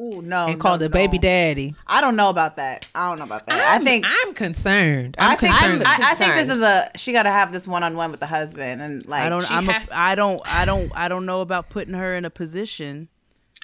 Ooh, 0.00 0.22
no. 0.22 0.46
and 0.46 0.58
call 0.58 0.72
no, 0.72 0.78
the 0.78 0.90
baby 0.90 1.18
daddy. 1.18 1.74
I 1.86 2.00
don't 2.00 2.16
know 2.16 2.30
about 2.30 2.56
that. 2.56 2.86
I 2.94 3.10
don't 3.10 3.18
know 3.18 3.26
about 3.26 3.44
that. 3.46 3.60
i 3.60 3.72
I'm- 3.74 3.84
think 3.84 4.06
I'm 4.08 4.32
concerned. 4.34 5.16
I'm 5.18 5.32
I 5.32 5.36
think 5.36 5.54
concerned. 5.54 5.82
I, 5.86 6.12
I 6.12 6.14
think 6.14 6.34
this 6.34 6.48
is 6.48 6.60
a 6.60 6.90
she 6.96 7.12
got 7.12 7.24
to 7.24 7.30
have 7.30 7.52
this 7.52 7.66
one 7.68 7.82
on 7.82 7.94
one 7.96 8.10
with 8.10 8.20
the 8.20 8.26
husband 8.26 8.80
and 8.80 9.06
like 9.06 9.22
I 9.22 9.28
don't. 9.28 9.44
she 9.44 9.52
I'm. 9.54 9.66
Has- 9.66 9.88
I 9.92 10.14
don't. 10.14 10.40
I 10.46 10.64
don't. 10.64 10.90
I 10.94 11.08
don't 11.08 11.26
know 11.26 11.42
about 11.42 11.68
putting 11.68 11.94
her 11.94 12.14
in 12.14 12.24
a 12.24 12.30
position 12.30 13.08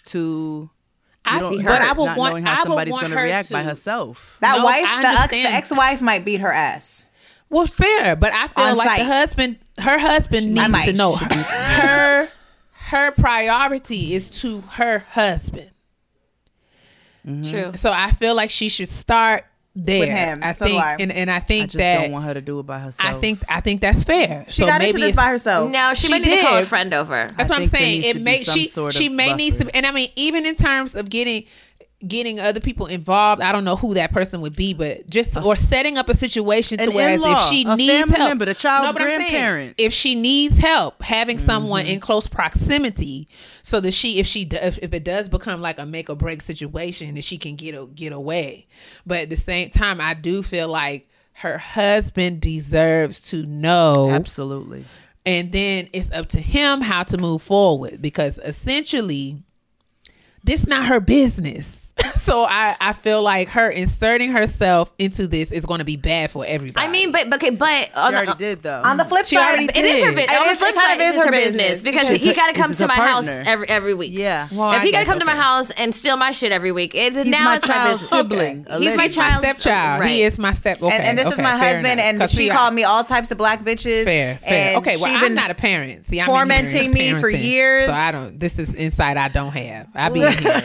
to. 0.06 0.70
I- 1.24 1.36
You 1.36 1.40
don't, 1.40 1.64
but 1.64 1.82
I 1.82 1.92
would 1.92 2.04
not 2.06 2.18
want- 2.18 2.32
knowing 2.34 2.46
I 2.46 2.50
how 2.54 2.62
would 2.62 2.68
somebody's 2.68 2.92
want 2.92 3.00
going 3.02 3.10
to 3.12 3.18
her 3.18 3.24
react 3.24 3.50
by 3.50 3.62
to- 3.62 3.68
herself. 3.70 4.36
that 4.40 4.58
No, 4.58 4.64
wife, 4.64 4.82
the, 4.84 5.08
ex, 5.08 5.30
the 5.30 5.42
ex-wife, 5.56 6.02
might 6.02 6.24
beat 6.24 6.40
her 6.40 6.52
ass. 6.52 7.06
well, 7.50 7.66
fair, 7.66 8.16
but 8.16 8.32
I 8.34 8.48
feel 8.48 8.64
On 8.64 8.76
like 8.76 8.88
site. 8.88 8.98
the 9.00 9.04
husband, 9.06 9.58
her 9.78 9.98
husband 9.98 10.58
I 10.58 10.62
needs 10.64 10.72
might. 10.72 10.86
to 10.86 10.92
know 10.92 11.16
her. 11.16 11.34
her. 11.34 12.28
Her 12.90 13.10
priority 13.12 14.14
is 14.14 14.30
to 14.42 14.60
her 14.72 15.00
husband. 15.10 15.70
Mm-hmm. 17.28 17.50
True. 17.50 17.72
So 17.74 17.90
I 17.92 18.10
feel 18.12 18.34
like 18.34 18.50
she 18.50 18.68
should 18.68 18.88
start 18.88 19.44
there. 19.76 20.00
With 20.00 20.08
him. 20.08 20.40
I 20.42 20.52
So 20.54 20.64
do 20.66 20.72
think, 20.72 20.82
I. 20.82 20.96
and 20.98 21.12
and 21.12 21.30
I 21.30 21.36
I 21.36 21.40
think 21.40 21.66
just 21.66 21.78
that 21.78 22.02
don't 22.02 22.10
want 22.12 22.24
her 22.24 22.34
to 22.34 22.40
do 22.40 22.58
it 22.58 22.64
by 22.64 22.78
herself. 22.80 23.14
I 23.14 23.18
think 23.20 23.40
I 23.48 23.60
think 23.60 23.80
that's 23.80 24.02
fair. 24.02 24.44
She 24.48 24.62
so 24.62 24.66
got 24.66 24.80
maybe 24.80 24.90
into 24.90 25.00
this 25.06 25.14
by 25.16 25.26
herself. 25.26 25.70
No, 25.70 25.94
she, 25.94 26.06
She 26.08 26.12
might 26.12 26.22
need 26.24 26.36
to 26.36 26.42
call 26.42 26.58
a 26.58 26.66
friend 26.66 26.92
over. 26.94 27.30
That's 27.36 27.50
I 27.50 27.54
what 27.54 27.62
I'm 27.62 27.68
saying. 27.68 28.00
needs 28.00 28.06
It 28.08 28.12
to 28.14 28.18
be 28.18 28.24
may 28.24 28.42
some 28.44 28.54
she 28.54 28.66
sort 28.66 28.92
she 28.92 29.06
of 29.06 29.12
may 29.12 29.34
need 29.34 29.50
buffer. 29.52 29.64
to, 29.64 29.76
and 29.76 29.86
I 29.86 29.90
mean 29.92 30.10
even 30.16 30.46
in 30.46 30.56
terms 30.56 30.94
of 30.96 31.08
getting 31.10 31.44
getting 32.06 32.38
other 32.38 32.60
people 32.60 32.86
involved. 32.86 33.42
I 33.42 33.50
don't 33.50 33.64
know 33.64 33.74
who 33.74 33.94
that 33.94 34.12
person 34.12 34.40
would 34.42 34.54
be, 34.54 34.72
but 34.72 35.08
just 35.10 35.36
or 35.36 35.56
setting 35.56 35.98
up 35.98 36.08
a 36.08 36.14
situation 36.14 36.78
to 36.78 36.90
where 36.90 37.10
if 37.10 37.38
she 37.48 37.64
needs 37.64 38.10
help, 38.10 38.28
member, 38.28 38.44
the 38.44 38.54
child's 38.54 38.92
but 38.92 39.02
I'm 39.02 39.08
saying, 39.08 39.18
grandparent. 39.30 39.74
if 39.78 39.92
she 39.92 40.14
needs 40.14 40.58
help, 40.58 41.02
having 41.02 41.38
someone 41.38 41.84
Mm-hmm. 41.84 41.94
in 41.94 42.00
close 42.00 42.26
proximity, 42.26 43.28
so 43.62 43.80
that 43.80 43.92
she 43.92 44.18
if 44.20 44.26
she 44.26 44.42
if, 44.52 44.78
if 44.78 44.92
it 44.94 45.04
does 45.04 45.28
become 45.28 45.60
like 45.60 45.78
a 45.78 45.86
make 45.86 46.08
or 46.08 46.16
break 46.16 46.40
situation, 46.40 47.14
that 47.16 47.24
she 47.24 47.36
can 47.38 47.56
get 47.56 47.74
a, 47.74 47.86
get 47.86 48.12
away. 48.12 48.66
But 49.06 49.18
at 49.20 49.30
the 49.30 49.36
same 49.36 49.70
time, 49.70 50.00
I 50.00 50.14
do 50.14 50.42
feel 50.42 50.68
like 50.68 51.08
her 51.34 51.58
husband 51.58 52.40
deserves 52.40 53.20
to 53.30 53.44
know 53.46 54.10
absolutely. 54.10 54.84
and 55.24 55.52
then 55.52 55.88
it's 55.92 56.10
up 56.10 56.26
to 56.28 56.40
him 56.40 56.80
how 56.80 57.02
to 57.04 57.16
move 57.18 57.42
forward 57.42 58.02
because 58.02 58.38
essentially 58.44 59.40
this 60.42 60.66
not 60.66 60.86
her 60.86 60.98
business 61.00 61.77
so 62.14 62.44
I, 62.44 62.76
I 62.80 62.92
feel 62.92 63.22
like 63.22 63.48
her 63.50 63.70
inserting 63.70 64.30
herself 64.32 64.92
into 64.98 65.26
this 65.26 65.50
is 65.50 65.64
going 65.66 65.78
to 65.78 65.84
be 65.84 65.96
bad 65.96 66.30
for 66.30 66.44
everybody. 66.46 66.86
I 66.86 66.90
mean, 66.90 67.10
but 67.12 67.28
but 67.30 67.36
okay, 67.42 67.50
but 67.50 67.90
on 67.94 68.12
She 68.12 68.16
already 68.16 68.26
the, 68.32 68.34
did 68.38 68.62
though. 68.62 68.82
On 68.82 68.96
the 68.96 69.04
flip 69.04 69.26
She 69.26 69.36
side, 69.36 69.46
already 69.58 69.64
it 69.64 69.76
is 69.84 70.04
her 70.04 70.10
did. 70.10 70.16
business. 70.16 70.36
It 70.36 70.40
On 70.40 70.48
the 70.48 70.56
flip 70.56 70.70
it 70.70 70.74
kind 70.76 70.86
side, 70.90 70.94
of 70.94 71.00
is 71.00 71.08
it's 71.08 71.16
her 71.18 71.24
her 71.24 71.30
business 71.32 71.66
business. 71.82 71.82
because 71.82 72.08
he 72.08 72.34
got 72.34 72.46
to 72.48 72.52
come 72.60 72.72
to 72.72 72.84
a 72.84 72.88
my 72.88 72.94
house 72.94 73.28
every 73.28 73.68
every 73.68 73.94
week. 73.94 74.10
Yeah. 74.14 74.48
Well, 74.52 74.72
if 74.72 74.80
I 74.80 74.84
he 74.84 74.92
got 74.92 74.98
to 75.00 75.04
guess, 75.04 75.10
come 75.12 75.18
to 75.20 75.24
my 75.26 75.34
house 75.36 75.70
and 75.70 75.94
steal 75.94 76.16
my 76.16 76.30
shit 76.30 76.52
every 76.52 76.72
week, 76.72 76.94
it's 76.94 77.16
He's 77.16 77.26
now 77.26 77.44
my 77.44 77.56
it's 77.56 77.68
my 77.68 77.88
business. 77.90 78.10
sibling. 78.10 78.56
He's 78.58 78.68
my 78.68 78.74
allegedly. 78.76 79.08
child's 79.10 79.48
stepchild. 79.62 80.00
Right. 80.00 80.10
He 80.10 80.22
is 80.22 80.38
my 80.38 80.52
step. 80.52 80.82
Okay, 80.82 80.94
and, 80.94 81.04
and 81.04 81.18
this 81.18 81.32
is 81.32 81.38
my 81.38 81.56
husband, 81.56 81.86
enough. 81.86 82.04
and 82.04 82.18
'Cause 82.18 82.30
she 82.32 82.48
called 82.50 82.74
me 82.74 82.84
all 82.84 83.04
types 83.04 83.30
of 83.30 83.38
black 83.38 83.64
bitches. 83.64 84.04
Fair, 84.04 84.38
fair. 84.38 84.76
Okay, 84.78 84.96
well, 84.96 85.06
she 85.06 85.14
I'm 85.26 85.34
not 85.34 85.50
a 85.50 85.54
parent. 85.54 86.04
See, 86.06 86.20
I'm 86.20 86.26
tormenting 86.26 86.92
me 86.92 87.14
for 87.20 87.28
years. 87.30 87.86
so 87.86 87.92
I 87.92 88.12
don't. 88.12 88.38
This 88.38 88.58
is 88.58 88.74
insight 88.74 89.16
I 89.16 89.28
don't 89.28 89.52
have. 89.52 89.88
I 89.94 90.08
be 90.10 90.22
in 90.22 90.32
here. 90.32 90.60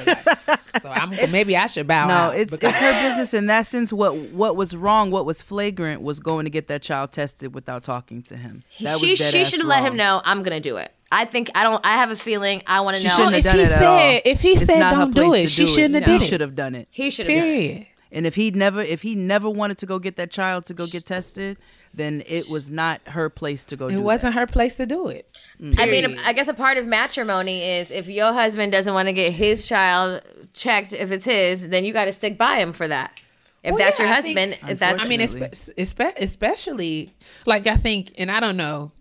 so 0.81 0.89
I'm 0.93 1.13
maybe 1.31 1.55
I 1.57 1.67
should 1.67 1.87
bow 1.87 2.07
No, 2.07 2.13
out. 2.13 2.35
it's 2.35 2.51
because- 2.51 2.71
it's 2.73 2.79
her 2.81 2.91
business 3.09 3.33
in 3.33 3.47
that 3.47 3.67
sense. 3.67 3.91
What 3.93 4.15
what 4.31 4.55
was 4.55 4.75
wrong, 4.75 5.11
what 5.11 5.25
was 5.25 5.41
flagrant, 5.41 6.01
was 6.01 6.19
going 6.19 6.45
to 6.45 6.49
get 6.49 6.67
that 6.67 6.81
child 6.81 7.11
tested 7.11 7.53
without 7.53 7.83
talking 7.83 8.21
to 8.23 8.37
him. 8.37 8.63
That 8.81 8.99
she 8.99 9.15
she 9.15 9.45
should 9.45 9.59
have 9.59 9.67
let 9.67 9.83
him 9.83 9.95
know 9.95 10.21
I'm 10.25 10.43
gonna 10.43 10.59
do 10.59 10.77
it. 10.77 10.91
I 11.11 11.25
think 11.25 11.49
I 11.53 11.63
don't. 11.63 11.83
I 11.85 11.93
have 11.97 12.09
a 12.09 12.15
feeling 12.15 12.63
I 12.65 12.81
want 12.81 12.97
to 12.97 13.03
know. 13.07 13.13
shouldn't 13.15 13.35
if 13.35 13.45
have 13.45 13.53
done 13.53 13.55
he 13.55 13.61
it 13.61 13.71
at 13.71 13.77
said- 13.79 13.83
all. 13.85 14.21
if 14.25 14.41
he 14.41 14.51
It's 14.53 14.65
said 14.65 14.79
not 14.79 14.93
her 14.93 14.99
don't 15.01 15.15
do 15.15 15.33
it, 15.33 15.49
she 15.49 15.65
do 15.65 15.71
shouldn't 15.71 15.95
have 15.95 16.03
He 16.05 16.11
did 16.19 16.21
it. 16.23 16.25
should 16.27 16.41
have 16.41 16.55
done 16.55 16.73
it. 16.75 16.87
he 16.89 17.09
should 17.09 17.27
have. 17.27 17.43
period. 17.43 17.87
And 18.11 18.27
if 18.27 18.35
he 18.35 18.51
never 18.51 18.81
if 18.81 19.01
he 19.01 19.15
never 19.15 19.49
wanted 19.49 19.77
to 19.79 19.85
go 19.85 19.99
get 19.99 20.15
that 20.17 20.29
child 20.31 20.65
to 20.65 20.73
go 20.73 20.85
get 20.87 21.05
tested, 21.05 21.57
then 21.93 22.23
it 22.25 22.49
was 22.49 22.71
not 22.71 23.01
her 23.07 23.29
place 23.29 23.65
to 23.65 23.75
go 23.75 23.87
It 23.87 23.91
do 23.91 24.01
wasn't 24.01 24.33
her 24.35 24.47
place 24.47 24.75
to 24.77 24.85
do 24.85 25.07
it. 25.09 25.29
Mm. 25.61 25.79
I 25.79 25.85
mean, 25.85 26.19
I 26.19 26.33
guess 26.33 26.47
a 26.47 26.53
part 26.53 26.77
of 26.77 26.87
matrimony 26.87 27.61
is 27.63 27.91
if 27.91 28.07
your 28.07 28.33
husband 28.33 28.71
doesn't 28.71 28.93
want 28.93 29.07
to 29.07 29.13
get 29.13 29.31
his 29.33 29.67
child 29.67 30.21
checked, 30.53 30.93
if 30.93 31.11
it's 31.11 31.25
his, 31.25 31.67
then 31.69 31.85
you 31.85 31.93
got 31.93 32.05
to 32.05 32.13
stick 32.13 32.37
by 32.37 32.57
him 32.57 32.73
for 32.73 32.87
that. 32.87 33.21
If 33.63 33.71
Well, 33.73 33.79
that's 33.79 33.99
yeah, 33.99 34.05
your 34.07 34.13
I 34.15 34.21
think- 34.21 34.37
husband, 34.39 34.71
if 34.71 34.79
that's 34.79 35.01
I 35.01 35.07
mean, 35.07 35.21
Unfortunately. 35.21 35.73
espe- 35.75 35.95
espe- 35.95 36.17
especially 36.17 37.13
like 37.45 37.67
I 37.67 37.77
think, 37.77 38.11
and 38.17 38.29
I 38.31 38.39
don't 38.39 38.57
know, 38.57 38.91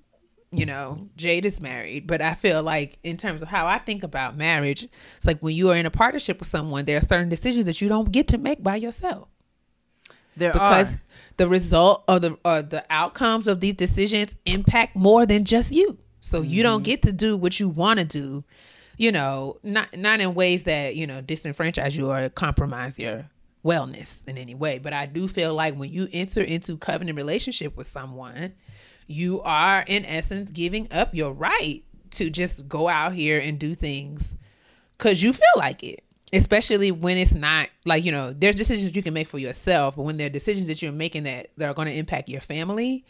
you 0.52 0.66
know, 0.66 1.08
Jade 1.16 1.46
is 1.46 1.60
married, 1.62 2.06
but 2.06 2.20
I 2.20 2.34
feel 2.34 2.62
like 2.62 2.98
in 3.02 3.16
terms 3.16 3.40
of 3.40 3.48
how 3.48 3.66
I 3.66 3.78
think 3.78 4.04
about 4.04 4.36
marriage, 4.36 4.84
it's 5.16 5.26
like 5.26 5.40
when 5.40 5.56
you 5.56 5.70
are 5.70 5.76
in 5.76 5.86
a 5.86 5.90
partnership 5.90 6.38
with 6.38 6.48
someone, 6.48 6.84
there 6.84 6.98
are 6.98 7.00
certain 7.00 7.30
decisions 7.30 7.64
that 7.64 7.80
you 7.80 7.88
don't 7.88 8.12
get 8.12 8.28
to 8.28 8.38
make 8.38 8.62
by 8.62 8.76
yourself 8.76 9.28
There 10.36 10.52
because 10.52 10.94
are. 10.94 11.00
the 11.36 11.48
result 11.48 12.04
or 12.08 12.18
the 12.18 12.38
or 12.44 12.62
the 12.62 12.84
outcomes 12.90 13.46
of 13.46 13.60
these 13.60 13.74
decisions 13.74 14.34
impact 14.46 14.96
more 14.96 15.26
than 15.26 15.44
just 15.44 15.72
you. 15.72 15.98
So 16.20 16.40
you 16.40 16.62
don't 16.62 16.78
mm-hmm. 16.78 16.84
get 16.84 17.02
to 17.02 17.12
do 17.12 17.36
what 17.36 17.58
you 17.60 17.68
want 17.68 17.98
to 17.98 18.04
do, 18.04 18.44
you 18.96 19.12
know, 19.12 19.58
not 19.62 19.96
not 19.96 20.20
in 20.20 20.34
ways 20.34 20.64
that 20.64 20.96
you 20.96 21.06
know 21.06 21.20
disenfranchise 21.20 21.96
you 21.96 22.10
or 22.10 22.28
compromise 22.30 22.98
your 22.98 23.28
wellness 23.64 24.26
in 24.26 24.38
any 24.38 24.54
way. 24.54 24.78
But 24.78 24.92
I 24.92 25.06
do 25.06 25.28
feel 25.28 25.54
like 25.54 25.74
when 25.76 25.90
you 25.90 26.08
enter 26.12 26.40
into 26.42 26.76
covenant 26.76 27.16
relationship 27.16 27.76
with 27.76 27.86
someone, 27.86 28.54
you 29.06 29.40
are 29.42 29.84
in 29.86 30.04
essence 30.04 30.50
giving 30.50 30.88
up 30.92 31.14
your 31.14 31.32
right 31.32 31.82
to 32.12 32.30
just 32.30 32.68
go 32.68 32.88
out 32.88 33.12
here 33.12 33.38
and 33.38 33.58
do 33.58 33.74
things 33.74 34.36
because 34.96 35.22
you 35.22 35.32
feel 35.32 35.42
like 35.56 35.82
it 35.82 36.04
especially 36.32 36.90
when 36.90 37.18
it's 37.18 37.34
not 37.34 37.68
like 37.84 38.04
you 38.04 38.12
know 38.12 38.32
there's 38.32 38.54
decisions 38.54 38.94
you 38.96 39.02
can 39.02 39.14
make 39.14 39.28
for 39.28 39.38
yourself 39.38 39.96
but 39.96 40.02
when 40.02 40.16
there 40.16 40.26
are 40.26 40.30
decisions 40.30 40.66
that 40.68 40.82
you're 40.82 40.92
making 40.92 41.24
that, 41.24 41.48
that 41.56 41.68
are 41.68 41.74
going 41.74 41.88
to 41.88 41.94
impact 41.94 42.28
your 42.28 42.40
family 42.40 43.04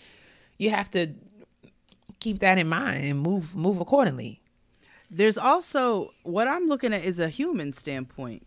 you 0.59 0.70
have 0.70 0.90
to 0.90 1.09
keep 2.20 2.39
that 2.40 2.59
in 2.59 2.69
mind 2.69 3.05
and 3.05 3.20
move 3.20 3.55
move 3.57 3.81
accordingly 3.81 4.40
There's 5.11 5.39
also 5.39 6.12
what 6.23 6.49
I'm 6.49 6.69
looking 6.69 6.93
at 6.94 7.05
is 7.05 7.19
a 7.20 7.28
human 7.28 7.73
standpoint 7.73 8.47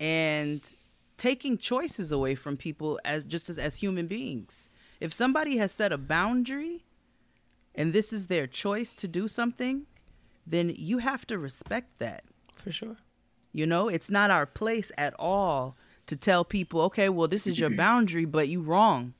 and 0.00 0.74
taking 1.18 1.58
choices 1.58 2.10
away 2.12 2.34
from 2.34 2.56
people 2.56 2.98
as 3.04 3.24
just 3.24 3.48
as, 3.50 3.58
as 3.58 3.76
human 3.76 4.06
beings. 4.06 4.68
If 5.00 5.12
somebody 5.12 5.58
has 5.58 5.72
set 5.72 5.92
a 5.92 5.98
boundary 5.98 6.84
and 7.74 7.92
this 7.92 8.12
is 8.12 8.28
their 8.28 8.46
choice 8.46 8.94
to 8.96 9.08
do 9.08 9.28
something, 9.28 9.86
then 10.46 10.72
you 10.76 10.98
have 10.98 11.26
to 11.26 11.38
respect 11.38 11.98
that. 11.98 12.24
for 12.56 12.72
sure 12.72 12.96
You 13.54 13.66
know, 13.66 13.88
it's 13.88 14.10
not 14.10 14.30
our 14.30 14.44
place 14.46 14.92
at 14.98 15.14
all 15.18 15.76
to 16.06 16.16
tell 16.16 16.44
people, 16.44 16.82
okay, 16.82 17.08
well, 17.08 17.28
this 17.28 17.46
is 17.46 17.58
your 17.58 17.70
boundary, 17.84 18.26
but 18.26 18.48
you 18.48 18.60
wrong. 18.60 19.14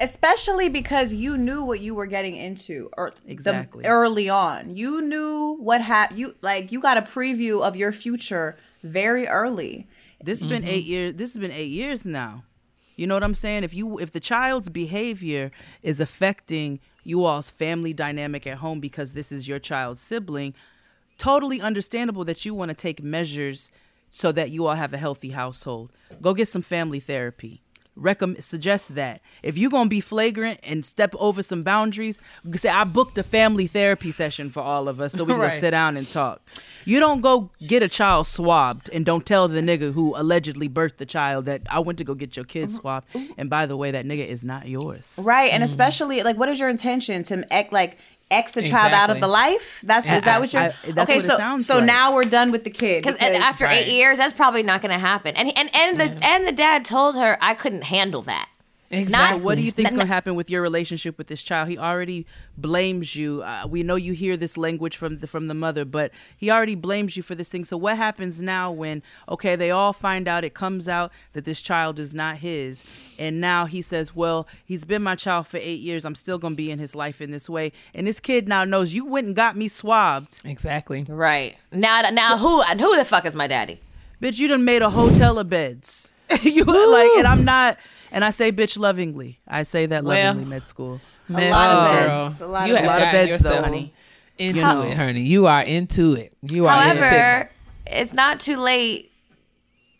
especially 0.00 0.68
because 0.68 1.12
you 1.12 1.36
knew 1.36 1.62
what 1.64 1.80
you 1.80 1.94
were 1.94 2.06
getting 2.06 2.36
into 2.36 2.88
or 2.96 3.12
the- 3.24 3.32
Exactly. 3.32 3.84
early 3.84 4.28
on 4.28 4.76
you 4.76 5.00
knew 5.02 5.56
what 5.58 5.80
hap 5.80 6.16
you 6.16 6.34
like 6.40 6.70
you 6.72 6.80
got 6.80 6.96
a 6.96 7.02
preview 7.02 7.66
of 7.66 7.74
your 7.76 7.90
future 7.92 8.56
very 8.84 9.26
early 9.26 9.86
This 10.22 10.40
has 10.40 10.48
been 10.48 10.62
mm-hmm. 10.62 10.70
eight 10.76 10.84
years. 10.84 11.14
This 11.14 11.34
has 11.34 11.40
been 11.40 11.52
eight 11.52 11.70
years 11.70 12.04
now. 12.04 12.44
You 12.96 13.06
know 13.08 13.14
what 13.14 13.24
I'm 13.24 13.34
saying? 13.34 13.64
If 13.64 13.74
you 13.74 13.98
if 13.98 14.10
the 14.12 14.20
child's 14.20 14.68
behavior 14.68 15.50
is 15.82 15.98
affecting 16.00 16.78
you 17.04 17.24
all's 17.24 17.50
family 17.50 17.92
dynamic 17.92 18.46
at 18.46 18.58
home 18.58 18.78
because 18.80 19.12
this 19.14 19.30
is 19.32 19.46
your 19.48 19.58
child's 19.60 20.00
sibling, 20.00 20.54
totally 21.18 21.60
understandable 21.60 22.24
that 22.24 22.44
you 22.44 22.54
want 22.54 22.70
to 22.70 22.74
take 22.76 23.02
measures 23.02 23.70
so 24.10 24.32
that 24.32 24.50
you 24.50 24.66
all 24.66 24.74
have 24.74 24.94
a 24.94 24.98
healthy 24.98 25.30
household. 25.30 25.92
Go 26.22 26.32
get 26.34 26.48
some 26.48 26.62
family 26.62 27.00
therapy. 27.00 27.60
Recommend 27.94 28.44
suggest 28.44 28.94
that 28.94 29.20
if 29.42 29.58
you're 29.58 29.72
gonna 29.72 29.90
be 29.90 30.00
flagrant 30.00 30.60
and 30.62 30.84
step 30.84 31.12
over 31.18 31.42
some 31.42 31.64
boundaries, 31.64 32.20
say 32.54 32.68
I 32.68 32.84
booked 32.84 33.18
a 33.18 33.24
family 33.24 33.66
therapy 33.66 34.12
session 34.12 34.50
for 34.50 34.60
all 34.60 34.88
of 34.88 35.00
us 35.00 35.14
so 35.14 35.24
we 35.24 35.32
can 35.32 35.40
Right. 35.40 35.58
sit 35.60 35.72
down 35.72 35.96
and 35.96 36.08
talk. 36.08 36.40
You 36.84 37.00
don't 37.00 37.20
go 37.22 37.50
get 37.66 37.82
a 37.82 37.88
child 37.88 38.28
swabbed 38.28 38.88
and 38.92 39.04
don't 39.04 39.26
tell 39.26 39.48
the 39.48 39.60
nigga 39.60 39.92
who 39.92 40.14
allegedly 40.16 40.68
birthed 40.68 40.98
the 40.98 41.06
child 41.06 41.46
that 41.46 41.62
I 41.68 41.80
went 41.80 41.98
to 41.98 42.04
go 42.04 42.14
get 42.14 42.36
your 42.36 42.44
kid 42.44 42.68
mm-hmm. 42.68 42.76
swabbed. 42.78 43.06
And 43.36 43.50
by 43.50 43.66
the 43.66 43.76
way, 43.76 43.90
that 43.90 44.06
nigga 44.06 44.24
is 44.26 44.44
not 44.44 44.68
yours. 44.68 45.18
right 45.24 45.52
and 45.52 45.64
especially 45.64 46.22
like 46.22 46.38
what 46.38 46.48
is 46.48 46.60
your 46.60 46.68
intention 46.68 47.24
to 47.24 47.44
ex 47.52 47.72
like 47.72 47.98
X 48.30 48.52
the 48.52 48.62
child 48.62 48.92
out 48.92 49.08
of 49.10 49.20
the 49.20 49.26
life 49.28 49.80
that's 49.84 50.08
is 50.10 50.24
that 50.24 50.38
what 50.40 50.52
you're 50.52 50.62
I- 50.62 50.74
that's 50.92 51.10
okay 51.10 51.16
what 51.16 51.24
so 51.26 51.36
sounds 51.38 51.66
so 51.66 51.76
like. 51.76 51.84
now 51.86 52.12
we're 52.14 52.24
done 52.24 52.50
with 52.50 52.64
the 52.64 52.70
kid 52.70 53.02
Because 53.02 53.18
because- 53.18 53.36
after 53.36 53.64
Right. 53.64 53.86
eight 53.86 53.92
years, 53.92 54.18
that's 54.18 54.34
probably 54.34 54.62
not 54.62 54.82
going 54.82 54.92
to 54.92 54.98
happen. 54.98 55.34
And 55.36 55.50
and 55.56 55.70
and 55.74 55.98
the 55.98 56.18
and 56.24 56.46
the 56.46 56.52
dad 56.52 56.84
told 56.84 57.16
her 57.16 57.38
I 57.40 57.54
couldn't 57.54 57.82
handle 57.84 58.22
that. 58.22 58.48
Exactly 58.90 59.38
So 59.38 59.44
what 59.44 59.56
do 59.56 59.62
you 59.62 59.70
think 59.70 59.88
is 59.88 59.94
going 59.94 60.06
to 60.06 60.12
happen 60.12 60.34
with 60.34 60.50
your 60.50 60.62
relationship 60.62 61.18
with 61.18 61.26
this 61.26 61.42
child? 61.42 61.68
He 61.68 61.78
already 61.78 62.26
blames 62.56 63.14
you. 63.16 63.42
Uh, 63.42 63.66
we 63.68 63.82
know 63.82 63.96
you 63.96 64.12
hear 64.12 64.36
this 64.36 64.56
language 64.56 64.96
from 64.96 65.18
the, 65.18 65.26
from 65.26 65.46
the 65.46 65.54
mother, 65.54 65.84
but 65.84 66.12
he 66.36 66.50
already 66.50 66.74
blames 66.74 67.16
you 67.16 67.22
for 67.22 67.34
this 67.34 67.48
thing. 67.48 67.64
So 67.64 67.76
what 67.76 67.96
happens 67.96 68.42
now 68.42 68.70
when 68.70 69.02
okay, 69.28 69.56
they 69.56 69.70
all 69.70 69.92
find 69.92 70.28
out 70.28 70.44
it 70.44 70.54
comes 70.54 70.88
out 70.88 71.12
that 71.32 71.44
this 71.44 71.60
child 71.60 71.98
is 71.98 72.14
not 72.14 72.38
his, 72.38 72.84
and 73.18 73.40
now 73.40 73.66
he 73.66 73.82
says, 73.82 74.14
"Well, 74.14 74.46
he's 74.64 74.84
been 74.84 75.02
my 75.02 75.14
child 75.14 75.46
for 75.46 75.58
8 75.58 75.80
years. 75.80 76.04
I'm 76.04 76.14
still 76.14 76.38
going 76.38 76.54
to 76.54 76.56
be 76.56 76.70
in 76.70 76.78
his 76.78 76.94
life 76.94 77.20
in 77.20 77.30
this 77.30 77.48
way." 77.48 77.72
And 77.94 78.06
this 78.06 78.20
kid 78.20 78.48
now 78.48 78.64
knows 78.64 78.94
you 78.94 79.04
went 79.04 79.26
and 79.26 79.36
got 79.36 79.56
me 79.56 79.68
swabbed. 79.68 80.40
exactly 80.44 81.04
Right 81.08 81.56
now, 81.72 82.02
now 82.10 82.38
who 82.38 82.62
who 82.62 82.96
the 82.96 83.04
fuck 83.04 83.24
is 83.24 83.36
my 83.36 83.46
daddy? 83.46 83.80
Bitch, 84.20 84.38
you 84.38 84.48
done 84.48 84.64
made 84.64 84.82
a 84.82 84.90
hotel 84.90 85.38
of 85.38 85.48
beds. 85.48 86.12
you 86.42 86.64
like, 86.64 87.10
and 87.18 87.26
I'm 87.26 87.44
not, 87.44 87.78
and 88.12 88.24
I 88.24 88.30
say 88.30 88.52
bitch 88.52 88.78
lovingly. 88.78 89.38
I 89.46 89.62
say 89.62 89.86
that 89.86 90.04
Well, 90.04 90.16
lovingly, 90.34 90.48
med 90.50 90.64
school. 90.64 91.00
a 91.28 91.50
lot 91.50 91.70
of 91.70 91.90
beds. 91.92 92.38
girl. 92.38 92.48
A 92.48 92.50
lot 92.50 92.68
you 92.68 92.74
of- 92.74 92.80
have 92.80 92.86
lot 92.88 93.02
of 93.02 93.12
beds, 93.12 93.38
though, 93.40 93.62
honey. 93.62 93.92
Into 94.38 94.60
You 94.60 94.66
know. 94.66 94.82
it, 94.82 94.96
honey. 94.96 95.22
You 95.22 95.46
are 95.46 95.62
into 95.62 96.14
it. 96.14 96.32
You 96.42 96.66
are. 96.66 96.80
in 96.90 96.96
However, 96.96 97.50
it's 97.86 98.12
not 98.12 98.38
too 98.40 98.56
late 98.60 99.10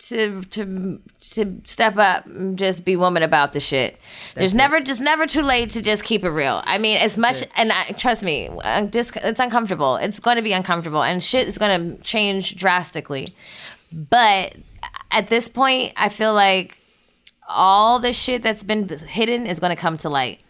to 0.01 0.43
to 0.45 1.01
to 1.33 1.61
step 1.65 1.97
up 1.99 2.25
and 2.27 2.57
just 2.57 2.85
be 2.85 2.95
woman 2.95 3.25
about 3.25 3.53
the 3.53 3.59
shit. 3.59 3.99
There's 4.37 4.55
never 4.55 4.79
just 4.79 5.01
never 5.03 5.27
too 5.27 5.43
late 5.43 5.71
to 5.71 5.83
just 5.83 6.05
keep 6.05 6.23
it 6.23 6.31
real. 6.31 6.63
I 6.65 6.79
mean, 6.79 6.99
as 6.99 7.19
much 7.19 7.43
and 7.57 7.73
I, 7.73 7.85
trust 7.99 8.23
me, 8.23 8.49
uh, 8.63 8.87
it's 8.93 9.41
uncomfortable. 9.41 9.97
It's 9.97 10.21
going 10.21 10.37
to 10.37 10.43
be 10.43 10.53
uncomfortable, 10.53 11.03
and 11.03 11.21
shit 11.21 11.49
is 11.49 11.59
going 11.59 11.97
to 11.97 12.03
change 12.05 12.55
drastically. 12.55 13.35
But 13.93 14.55
at 15.11 15.27
this 15.27 15.49
point, 15.49 15.95
I 15.97 16.11
feel 16.11 16.33
like 16.33 16.78
all 17.49 17.99
the 17.99 18.13
shit 18.13 18.43
that's 18.43 18.63
been 18.63 18.87
hidden 18.89 19.47
is 19.47 19.59
going 19.59 19.71
to 19.75 19.81
come 19.81 19.97
to 19.99 20.09
light, 20.09 20.41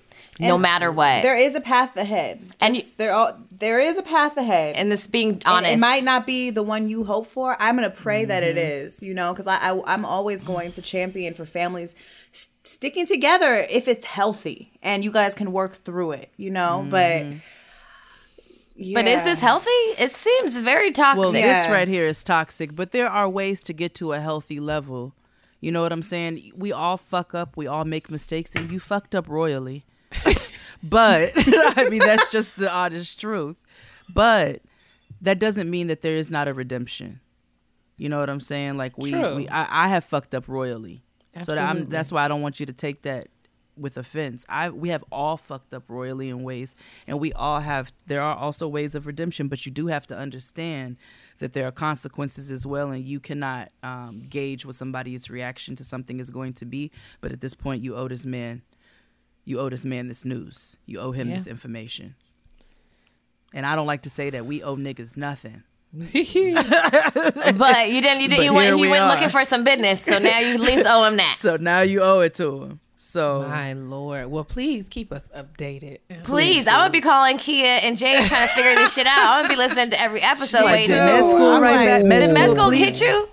no 0.40 0.54
And 0.54 0.62
matter 0.62 0.90
what. 0.92 1.22
There 1.22 1.36
is 1.36 1.54
a 1.54 1.60
path 1.60 1.96
ahead. 1.96 2.40
And 2.60 2.74
Just- 2.74 2.98
there 2.98 3.12
all 3.12 3.38
there 3.58 3.80
is 3.80 3.96
a 3.98 4.02
path 4.02 4.36
ahead. 4.36 4.76
and 4.76 4.90
this 4.92 5.06
being 5.08 5.30
And 5.30 5.42
honest, 5.46 5.74
it 5.74 5.80
might 5.80 6.04
not 6.04 6.26
be 6.26 6.50
the 6.50 6.62
one 6.62 6.88
you 6.88 7.02
hope 7.04 7.26
for. 7.26 7.56
I'm 7.58 7.74
gonna 7.74 7.90
pray 7.90 8.24
that 8.24 8.42
it 8.44 8.56
Mm-hmm. 8.56 8.86
is, 8.86 9.02
you 9.02 9.14
know, 9.14 9.32
because 9.32 9.46
I, 9.48 9.56
I 9.72 9.80
I'm 9.86 10.04
always 10.04 10.44
going 10.44 10.70
to 10.72 10.82
champion 10.82 11.34
for 11.34 11.44
families 11.44 11.94
s- 12.32 12.50
sticking 12.62 13.04
together 13.06 13.64
if 13.70 13.88
it's 13.88 14.04
healthy 14.04 14.70
and 14.82 15.02
you 15.04 15.10
guys 15.10 15.34
can 15.34 15.50
work 15.52 15.72
through 15.74 16.12
it, 16.12 16.30
you 16.36 16.50
know. 16.50 16.86
But 16.88 17.24
But 18.94 19.08
is 19.08 19.24
this 19.24 19.40
healthy? 19.40 19.68
It 19.98 20.12
seems 20.12 20.56
very 20.58 20.92
toxic. 20.92 21.22
Well, 21.24 21.34
Yeah. 21.34 21.62
this 21.62 21.70
right 21.72 21.88
here 21.88 22.06
is 22.06 22.22
toxic, 22.22 22.76
but 22.76 22.92
there 22.92 23.08
are 23.08 23.28
ways 23.28 23.60
to 23.64 23.72
get 23.72 23.92
to 23.96 24.12
a 24.12 24.20
healthy 24.20 24.60
level. 24.60 25.14
You 25.60 25.72
know 25.72 25.82
what 25.82 25.92
I'm 25.92 26.02
saying? 26.02 26.52
We 26.54 26.72
all 26.72 26.96
fuck 26.96 27.34
up, 27.34 27.56
we 27.56 27.66
all 27.66 27.84
make 27.84 28.10
mistakes, 28.10 28.54
and 28.54 28.70
you 28.70 28.78
fucked 28.78 29.14
up 29.14 29.28
royally. 29.28 29.84
but 30.82 31.32
I 31.36 31.88
mean, 31.90 32.00
that's 32.00 32.30
just 32.30 32.56
the 32.56 32.72
honest 32.72 33.20
truth. 33.20 33.64
But 34.14 34.62
that 35.20 35.38
doesn't 35.38 35.68
mean 35.68 35.88
that 35.88 36.02
there 36.02 36.16
is 36.16 36.30
not 36.30 36.48
a 36.48 36.54
redemption. 36.54 37.20
You 37.96 38.08
know 38.08 38.20
what 38.20 38.30
I'm 38.30 38.40
saying? 38.40 38.76
Like 38.76 38.96
we, 38.96 39.10
True. 39.10 39.34
we 39.34 39.48
I, 39.48 39.86
I 39.86 39.88
have 39.88 40.04
fucked 40.04 40.34
up 40.34 40.48
royally, 40.48 41.02
so 41.42 41.54
that 41.56 41.68
I'm, 41.68 41.86
that's 41.86 42.12
why 42.12 42.24
I 42.24 42.28
don't 42.28 42.42
want 42.42 42.60
you 42.60 42.66
to 42.66 42.72
take 42.72 43.02
that 43.02 43.28
with 43.76 43.96
offense. 43.96 44.46
I 44.48 44.70
we 44.70 44.90
have 44.90 45.04
all 45.10 45.36
fucked 45.36 45.74
up 45.74 45.84
royally 45.88 46.28
in 46.28 46.44
ways, 46.44 46.76
and 47.08 47.18
we 47.18 47.32
all 47.32 47.60
have. 47.60 47.92
There 48.06 48.22
are 48.22 48.36
also 48.36 48.68
ways 48.68 48.94
of 48.94 49.08
redemption, 49.08 49.48
but 49.48 49.66
you 49.66 49.72
do 49.72 49.88
have 49.88 50.06
to 50.06 50.16
understand 50.16 50.96
that 51.38 51.52
there 51.52 51.66
are 51.66 51.72
consequences 51.72 52.50
as 52.50 52.66
well, 52.66 52.90
and 52.90 53.04
you 53.04 53.20
cannot 53.20 53.70
um, 53.82 54.22
gauge 54.28 54.64
what 54.66 54.74
somebody's 54.74 55.30
reaction 55.30 55.76
to 55.76 55.84
something 55.84 56.20
is 56.20 56.30
going 56.30 56.52
to 56.54 56.64
be. 56.66 56.90
But 57.20 57.32
at 57.32 57.40
this 57.40 57.54
point, 57.54 57.82
you 57.82 57.94
owe 57.96 58.08
this 58.08 58.26
man, 58.26 58.62
you 59.44 59.58
owe 59.60 59.68
this 59.70 59.84
man 59.84 60.08
this 60.08 60.24
news. 60.24 60.76
You 60.86 61.00
owe 61.00 61.12
him 61.12 61.28
Yeah. 61.28 61.36
this 61.36 61.46
information. 61.46 62.14
And 63.54 63.64
I 63.64 63.76
don't 63.76 63.86
like 63.86 64.02
to 64.02 64.10
say 64.10 64.30
that 64.30 64.44
we 64.46 64.62
owe 64.62 64.76
niggas 64.76 65.16
nothing. 65.16 65.62
But 65.92 67.90
you 67.90 68.02
didn't. 68.02 68.20
You 68.20 68.28
did. 68.28 68.44
You 68.44 68.52
went. 68.52 68.76
He 68.76 68.82
we 68.82 68.88
went 68.88 69.04
are. 69.04 69.08
looking 69.14 69.30
for 69.30 69.44
some 69.44 69.64
business. 69.64 70.02
So 70.02 70.18
now 70.18 70.38
you 70.38 70.54
at 70.54 70.60
least 70.60 70.86
owe 70.86 71.04
him 71.04 71.16
that. 71.16 71.34
So 71.38 71.56
now 71.56 71.80
you 71.80 72.02
owe 72.02 72.20
it 72.20 72.34
to 72.34 72.62
him. 72.62 72.80
So 73.00 73.46
My 73.48 73.74
lord. 73.74 74.26
Well, 74.26 74.42
please 74.42 74.86
keep 74.90 75.12
us 75.12 75.22
updated. 75.34 75.98
Please, 76.24 76.66
I 76.66 76.82
would 76.82 76.90
be 76.90 77.00
calling 77.00 77.38
Kia 77.38 77.78
and 77.82 77.96
Jay 77.96 78.26
trying 78.26 78.48
to 78.48 78.54
figure 78.54 78.74
this 78.74 78.92
shit 78.92 79.06
out. 79.06 79.18
I 79.20 79.40
would 79.40 79.48
be 79.48 79.54
listening 79.56 79.90
to 79.90 80.00
every 80.00 80.20
episode. 80.20 80.64
like, 80.64 80.74
waiting. 80.88 80.96
did 80.96 81.04
med 81.04 81.24
school 81.30 81.46
I'm 81.46 81.62
right 81.62 81.76
like, 81.76 81.86
back? 81.86 82.04
Med 82.04 82.20
Did 82.26 82.34
med 82.34 82.50
school, 82.50 82.56
school 82.64 82.70
hit 82.70 83.00
you? 83.00 83.28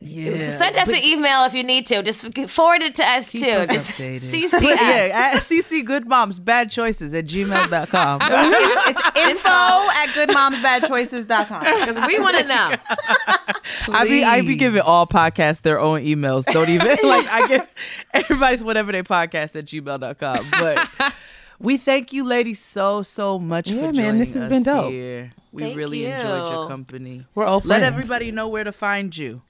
Yeah. 0.00 0.50
Send 0.50 0.76
us 0.76 0.86
an 0.88 1.02
email 1.04 1.44
if 1.44 1.54
you 1.54 1.64
need 1.64 1.84
to. 1.86 2.02
Just 2.04 2.32
forward 2.48 2.82
it 2.82 2.94
to 2.96 3.04
us 3.04 3.32
Keep 3.32 3.42
too. 3.42 3.50
us 3.50 3.90
CC 3.98 4.50
But 4.52 4.62
us. 4.62 4.80
yeah, 4.80 5.32
at 5.34 5.42
CC 5.42 5.84
Good 5.84 6.06
Moms 6.06 6.38
Bad 6.38 6.70
Choices 6.70 7.12
at 7.14 7.26
gmail.com. 7.26 8.20
it's 8.24 9.18
info 9.18 9.48
at 9.48 10.08
goodmomsbadchoices.com. 10.10 11.60
Because 11.64 12.06
we 12.06 12.20
want 12.20 12.36
to 12.38 12.44
know. 12.44 12.74
I 13.88 14.04
be 14.08 14.22
I 14.24 14.40
be 14.42 14.54
giving 14.56 14.82
all 14.82 15.06
podcasts 15.06 15.62
their 15.62 15.80
own 15.80 16.02
emails. 16.04 16.44
Don't 16.46 16.68
even 16.68 16.86
like 17.02 17.26
I 17.28 17.46
give 17.48 17.68
everybody's 18.14 18.62
whatever 18.62 18.92
they 18.92 19.02
podcast 19.02 19.56
at 19.56 19.64
gmail.com. 19.64 20.46
But 20.50 21.14
we 21.58 21.76
thank 21.76 22.12
you 22.12 22.24
ladies 22.24 22.60
so 22.60 23.02
so 23.02 23.38
much 23.38 23.68
Yeah, 23.68 23.78
for 23.78 23.82
man, 23.86 23.94
joining 23.94 24.18
this 24.20 24.32
has 24.34 24.44
us 24.44 24.48
been 24.48 24.62
dope. 24.62 24.92
here. 24.92 25.32
We 25.50 25.62
Thank 25.62 25.76
really 25.76 26.04
enjoyed 26.06 26.52
your 26.52 26.68
company. 26.68 27.24
We're 27.34 27.46
old 27.46 27.64
Let 27.64 27.82
everybody 27.82 28.30
know 28.30 28.46
where 28.48 28.64
to 28.64 28.72
find 28.72 29.16
you. 29.16 29.42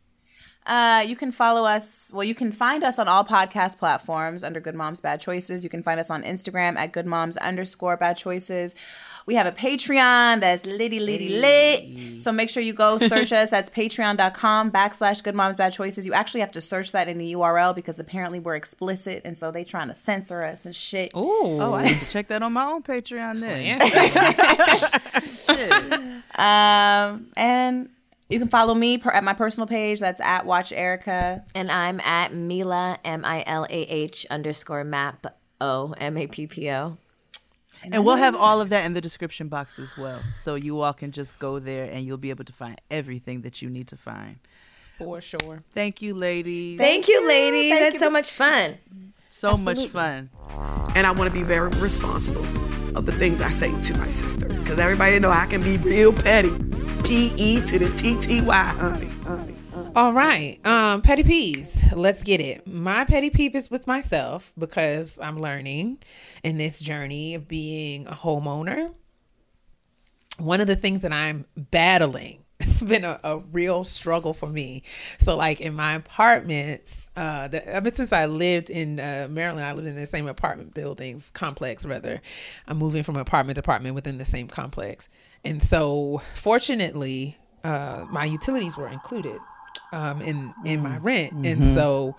Uh, 0.68 1.02
you 1.06 1.16
can 1.16 1.32
follow 1.32 1.64
us. 1.64 2.10
Well, 2.12 2.24
you 2.24 2.34
can 2.34 2.52
find 2.52 2.84
us 2.84 2.98
on 2.98 3.08
all 3.08 3.24
podcast 3.24 3.78
platforms 3.78 4.44
under 4.44 4.60
Good 4.60 4.74
Moms 4.74 5.00
Bad 5.00 5.20
Choices. 5.20 5.64
You 5.64 5.70
can 5.70 5.82
find 5.82 5.98
us 5.98 6.10
on 6.10 6.22
Instagram 6.22 6.76
at 6.76 6.92
Good 6.92 7.06
Moms 7.06 7.38
underscore 7.38 7.96
Bad 7.96 8.18
Choices. 8.18 8.74
We 9.24 9.34
have 9.34 9.46
a 9.46 9.52
Patreon 9.52 10.40
that's 10.40 10.64
litty 10.64 11.00
litty 11.00 11.28
lit. 11.38 12.20
So 12.22 12.32
make 12.32 12.48
sure 12.48 12.62
you 12.62 12.72
go 12.72 12.96
search 12.98 13.30
us. 13.32 13.50
That's 13.50 13.68
patreon.com 13.78 14.70
backslash 14.70 15.22
Good 15.22 15.34
Moms 15.34 15.56
Bad 15.56 15.72
Choices. 15.74 16.06
You 16.06 16.12
actually 16.14 16.40
have 16.40 16.52
to 16.52 16.60
search 16.62 16.92
that 16.92 17.08
in 17.08 17.18
the 17.18 17.32
URL 17.34 17.74
because 17.74 17.98
apparently 17.98 18.40
we're 18.40 18.56
explicit, 18.56 19.22
and 19.24 19.36
so 19.36 19.50
they 19.50 19.64
trying 19.64 19.88
to 19.88 19.94
censor 19.94 20.42
us 20.42 20.64
and 20.64 20.74
shit. 20.74 21.12
Ooh. 21.14 21.60
Oh, 21.60 21.74
I 21.74 21.82
need 21.82 21.98
to 21.98 22.08
check 22.10 22.28
that 22.28 22.42
on 22.42 22.52
my 22.54 22.64
own 22.64 22.82
Patreon 22.82 23.40
then. 23.40 23.80
Um, 26.38 27.26
and 27.36 27.88
you 28.28 28.38
can 28.38 28.48
follow 28.48 28.74
me 28.74 28.98
per, 28.98 29.10
at 29.10 29.24
my 29.24 29.32
personal 29.32 29.66
page. 29.66 30.00
That's 30.00 30.20
at 30.20 30.44
Watch 30.44 30.72
Erica. 30.72 31.44
And 31.54 31.70
I'm 31.70 32.00
at 32.00 32.32
Milah 32.32 32.98
M 33.04 33.24
I 33.24 33.42
L 33.46 33.64
A 33.64 33.82
H 33.82 34.26
underscore 34.30 34.84
map 34.84 35.26
O 35.60 35.94
M 35.98 36.16
A 36.16 36.26
P 36.26 36.46
P 36.46 36.70
O. 36.70 36.98
And 37.82 38.04
we'll 38.04 38.16
have 38.16 38.34
all 38.34 38.60
of 38.60 38.70
that 38.70 38.84
in 38.84 38.94
the 38.94 39.00
description 39.00 39.48
box 39.48 39.78
as 39.78 39.96
well. 39.96 40.20
So 40.34 40.56
you 40.56 40.80
all 40.80 40.92
can 40.92 41.12
just 41.12 41.38
go 41.38 41.58
there 41.58 41.88
and 41.90 42.04
you'll 42.04 42.16
be 42.16 42.30
able 42.30 42.44
to 42.44 42.52
find 42.52 42.80
everything 42.90 43.42
that 43.42 43.62
you 43.62 43.70
need 43.70 43.88
to 43.88 43.96
find. 43.96 44.38
For 44.98 45.20
sure. 45.20 45.62
Thank 45.74 46.02
you, 46.02 46.14
ladies. 46.14 46.76
Thank 46.76 47.06
you, 47.06 47.26
ladies. 47.26 47.70
Thank 47.70 47.80
That's 47.80 47.94
you. 47.94 48.00
so 48.00 48.10
much 48.10 48.32
fun. 48.32 48.78
So 49.38 49.56
much 49.56 49.86
fun. 49.88 50.30
and 50.94 51.06
I 51.06 51.12
want 51.12 51.32
to 51.32 51.38
be 51.38 51.44
very 51.44 51.70
responsible 51.76 52.44
of 52.96 53.06
the 53.06 53.12
things 53.12 53.40
I 53.40 53.50
say 53.50 53.70
to 53.82 53.96
my 53.96 54.10
sister 54.10 54.48
because 54.48 54.78
everybody 54.78 55.18
know 55.20 55.30
I 55.30 55.46
can 55.46 55.62
be 55.62 55.76
real 55.78 56.12
petty. 56.12 56.50
P 57.04 57.32
E 57.36 57.60
to 57.62 57.78
the 57.78 57.88
T 57.96 58.18
T 58.18 58.40
Y, 58.40 58.52
honey, 58.52 59.06
honey. 59.24 59.54
honey. 59.72 59.92
All 59.94 60.12
right. 60.12 60.58
Um, 60.66 61.00
petty 61.00 61.22
peeves. 61.22 61.96
Let's 61.96 62.22
get 62.22 62.40
it. 62.40 62.66
My 62.66 63.04
petty 63.04 63.30
peeve 63.30 63.54
is 63.54 63.70
with 63.70 63.86
myself 63.86 64.52
because 64.58 65.18
I'm 65.22 65.40
learning 65.40 65.98
in 66.42 66.58
this 66.58 66.80
journey 66.80 67.34
of 67.34 67.46
being 67.46 68.06
a 68.08 68.12
homeowner. 68.12 68.92
One 70.38 70.60
of 70.60 70.66
the 70.66 70.76
things 70.76 71.02
that 71.02 71.12
I'm 71.12 71.46
battling, 71.56 72.44
it's 72.70 72.82
been 72.82 73.04
a, 73.04 73.20
a 73.24 73.38
real 73.38 73.84
struggle 73.84 74.34
for 74.34 74.48
me. 74.48 74.82
So, 75.18 75.36
like 75.36 75.60
in 75.60 75.74
my 75.74 75.94
apartments, 75.94 77.08
uh, 77.16 77.48
the, 77.48 77.66
ever 77.66 77.90
since 77.94 78.12
I 78.12 78.26
lived 78.26 78.70
in 78.70 79.00
uh, 79.00 79.28
Maryland, 79.30 79.66
I 79.66 79.72
lived 79.72 79.88
in 79.88 79.96
the 79.96 80.06
same 80.06 80.28
apartment 80.28 80.74
buildings 80.74 81.30
complex. 81.32 81.84
Rather, 81.84 82.20
I'm 82.66 82.78
moving 82.78 83.02
from 83.02 83.16
apartment 83.16 83.56
to 83.56 83.60
apartment 83.60 83.94
within 83.94 84.18
the 84.18 84.24
same 84.24 84.48
complex, 84.48 85.08
and 85.44 85.62
so 85.62 86.22
fortunately, 86.34 87.36
uh, 87.64 88.06
my 88.10 88.24
utilities 88.24 88.76
were 88.76 88.88
included 88.88 89.38
um, 89.92 90.20
in 90.22 90.54
in 90.64 90.82
my 90.82 90.98
rent, 90.98 91.32
and 91.32 91.64
so 91.64 92.16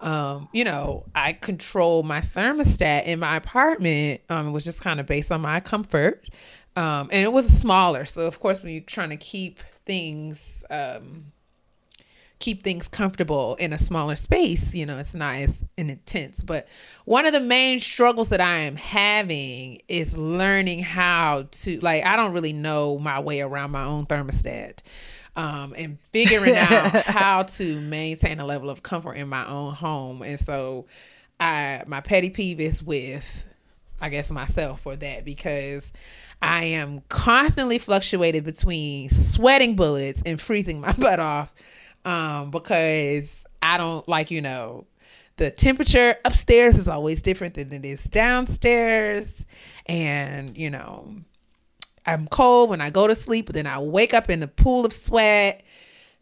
um, 0.00 0.48
you 0.52 0.64
know 0.64 1.04
I 1.14 1.32
control 1.32 2.02
my 2.02 2.20
thermostat 2.20 3.04
in 3.04 3.18
my 3.18 3.36
apartment. 3.36 4.20
Um, 4.28 4.48
it 4.48 4.50
was 4.50 4.64
just 4.64 4.80
kind 4.80 5.00
of 5.00 5.06
based 5.06 5.32
on 5.32 5.40
my 5.40 5.60
comfort, 5.60 6.28
um, 6.76 7.08
and 7.12 7.22
it 7.22 7.32
was 7.32 7.46
smaller. 7.48 8.04
So 8.04 8.26
of 8.26 8.40
course, 8.40 8.62
when 8.62 8.72
you're 8.72 8.82
trying 8.82 9.10
to 9.10 9.16
keep 9.16 9.60
things 9.88 10.64
um, 10.70 11.32
keep 12.38 12.62
things 12.62 12.86
comfortable 12.86 13.56
in 13.56 13.72
a 13.72 13.78
smaller 13.78 14.14
space, 14.14 14.74
you 14.74 14.86
know, 14.86 14.98
it's 14.98 15.14
not 15.14 15.34
as 15.36 15.64
intense. 15.76 16.40
But 16.42 16.68
one 17.04 17.26
of 17.26 17.32
the 17.32 17.40
main 17.40 17.80
struggles 17.80 18.28
that 18.28 18.40
I 18.40 18.58
am 18.58 18.76
having 18.76 19.80
is 19.88 20.16
learning 20.16 20.82
how 20.84 21.48
to 21.50 21.80
like 21.80 22.04
I 22.04 22.16
don't 22.16 22.32
really 22.32 22.52
know 22.52 22.98
my 22.98 23.18
way 23.20 23.40
around 23.40 23.72
my 23.72 23.84
own 23.84 24.06
thermostat. 24.06 24.82
Um, 25.36 25.72
and 25.76 25.98
figuring 26.12 26.56
out 26.56 27.04
how 27.04 27.44
to 27.44 27.80
maintain 27.80 28.40
a 28.40 28.46
level 28.46 28.70
of 28.70 28.82
comfort 28.82 29.14
in 29.14 29.28
my 29.28 29.46
own 29.46 29.72
home. 29.74 30.22
And 30.22 30.38
so 30.38 30.86
I 31.40 31.82
my 31.86 32.00
petty 32.00 32.30
peeve 32.30 32.60
is 32.60 32.82
with 32.82 33.44
I 34.00 34.10
guess 34.10 34.30
myself 34.30 34.80
for 34.80 34.94
that 34.96 35.24
because 35.24 35.92
I 36.40 36.64
am 36.64 37.02
constantly 37.08 37.78
fluctuated 37.78 38.44
between 38.44 39.10
sweating 39.10 39.76
bullets 39.76 40.22
and 40.24 40.40
freezing 40.40 40.80
my 40.80 40.92
butt 40.98 41.20
off 41.20 41.52
um, 42.04 42.50
because 42.50 43.46
I 43.62 43.76
don't 43.76 44.06
like, 44.08 44.30
you 44.30 44.40
know, 44.40 44.86
the 45.36 45.50
temperature 45.50 46.16
upstairs 46.24 46.74
is 46.74 46.88
always 46.88 47.22
different 47.22 47.54
than 47.54 47.72
it 47.72 47.84
is 47.84 48.04
downstairs. 48.04 49.46
And, 49.86 50.56
you 50.56 50.70
know, 50.70 51.14
I'm 52.06 52.26
cold 52.28 52.70
when 52.70 52.80
I 52.80 52.90
go 52.90 53.06
to 53.06 53.14
sleep, 53.14 53.46
but 53.46 53.54
then 53.54 53.66
I 53.66 53.78
wake 53.78 54.14
up 54.14 54.30
in 54.30 54.42
a 54.42 54.48
pool 54.48 54.84
of 54.84 54.92
sweat. 54.92 55.62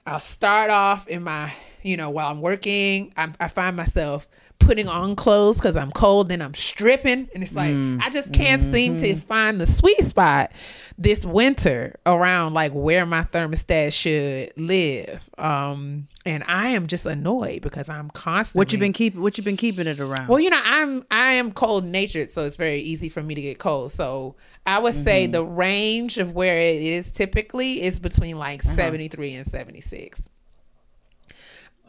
I'll 0.07 0.21
start 0.21 0.71
off 0.71 1.09
in 1.09 1.25
my, 1.25 1.53
you 1.83 1.97
know, 1.97 2.11
while 2.11 2.31
I'm 2.31 2.41
working, 2.41 3.13
I'm, 3.17 3.35
I 3.41 3.49
find 3.49 3.77
myself 3.77 4.27
putting 4.59 4.89
on 4.89 5.15
clothes 5.17 5.57
because 5.57 5.77
I'm 5.77 5.91
cold, 5.93 6.29
then 6.29 6.43
I'm 6.43 6.55
stripping. 6.55 7.29
And 7.35 7.43
it's 7.43 7.55
like, 7.55 7.75
I 7.75 8.11
just 8.11 8.33
can't 8.33 8.63
seem 8.73 8.97
to 8.99 9.15
find 9.17 9.61
the 9.61 9.67
sweet 9.67 10.03
spot 10.05 10.51
this 10.99 11.25
winter 11.27 11.95
around 12.07 12.55
like 12.55 12.73
where 12.73 13.05
my 13.07 13.23
thermostat 13.25 13.93
should 13.93 14.53
live. 14.57 15.29
Um, 15.39 16.09
and 16.25 16.43
I 16.49 16.71
am 16.71 16.87
just 16.89 17.07
annoyed 17.07 17.63
because 17.63 17.89
I'm 17.89 18.11
constantly. 18.11 18.59
What 18.59 18.73
you've 18.73 18.81
been 18.81 18.93
keeping? 18.93 19.21
What 19.23 19.39
you've 19.39 19.45
been 19.45 19.57
keeping 19.57 19.87
it 19.87 20.01
around? 20.01 20.27
Well, 20.29 20.41
you 20.41 20.51
know, 20.51 20.61
I'm 20.65 21.05
I 21.11 21.35
am 21.35 21.53
cold 21.53 21.85
natured, 21.85 22.33
so 22.33 22.45
it's 22.45 22.57
very 22.57 22.81
easy 22.81 23.09
for 23.09 23.23
me 23.23 23.35
to 23.37 23.41
get 23.43 23.59
cold. 23.61 23.93
So 23.93 24.35
I 24.67 24.79
would 24.81 24.95
Mm-hmm. 24.95 25.05
say 25.05 25.27
the 25.27 25.45
range 25.45 26.19
of 26.19 26.33
where 26.33 26.59
it 26.59 26.83
is 26.83 27.13
typically 27.13 27.83
is 27.83 28.01
between 28.01 28.39
like 28.39 28.65
Uh-huh. 28.67 28.75
73 28.75 29.35
and 29.35 29.47
76. 29.47 30.23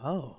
oh, 0.04 0.36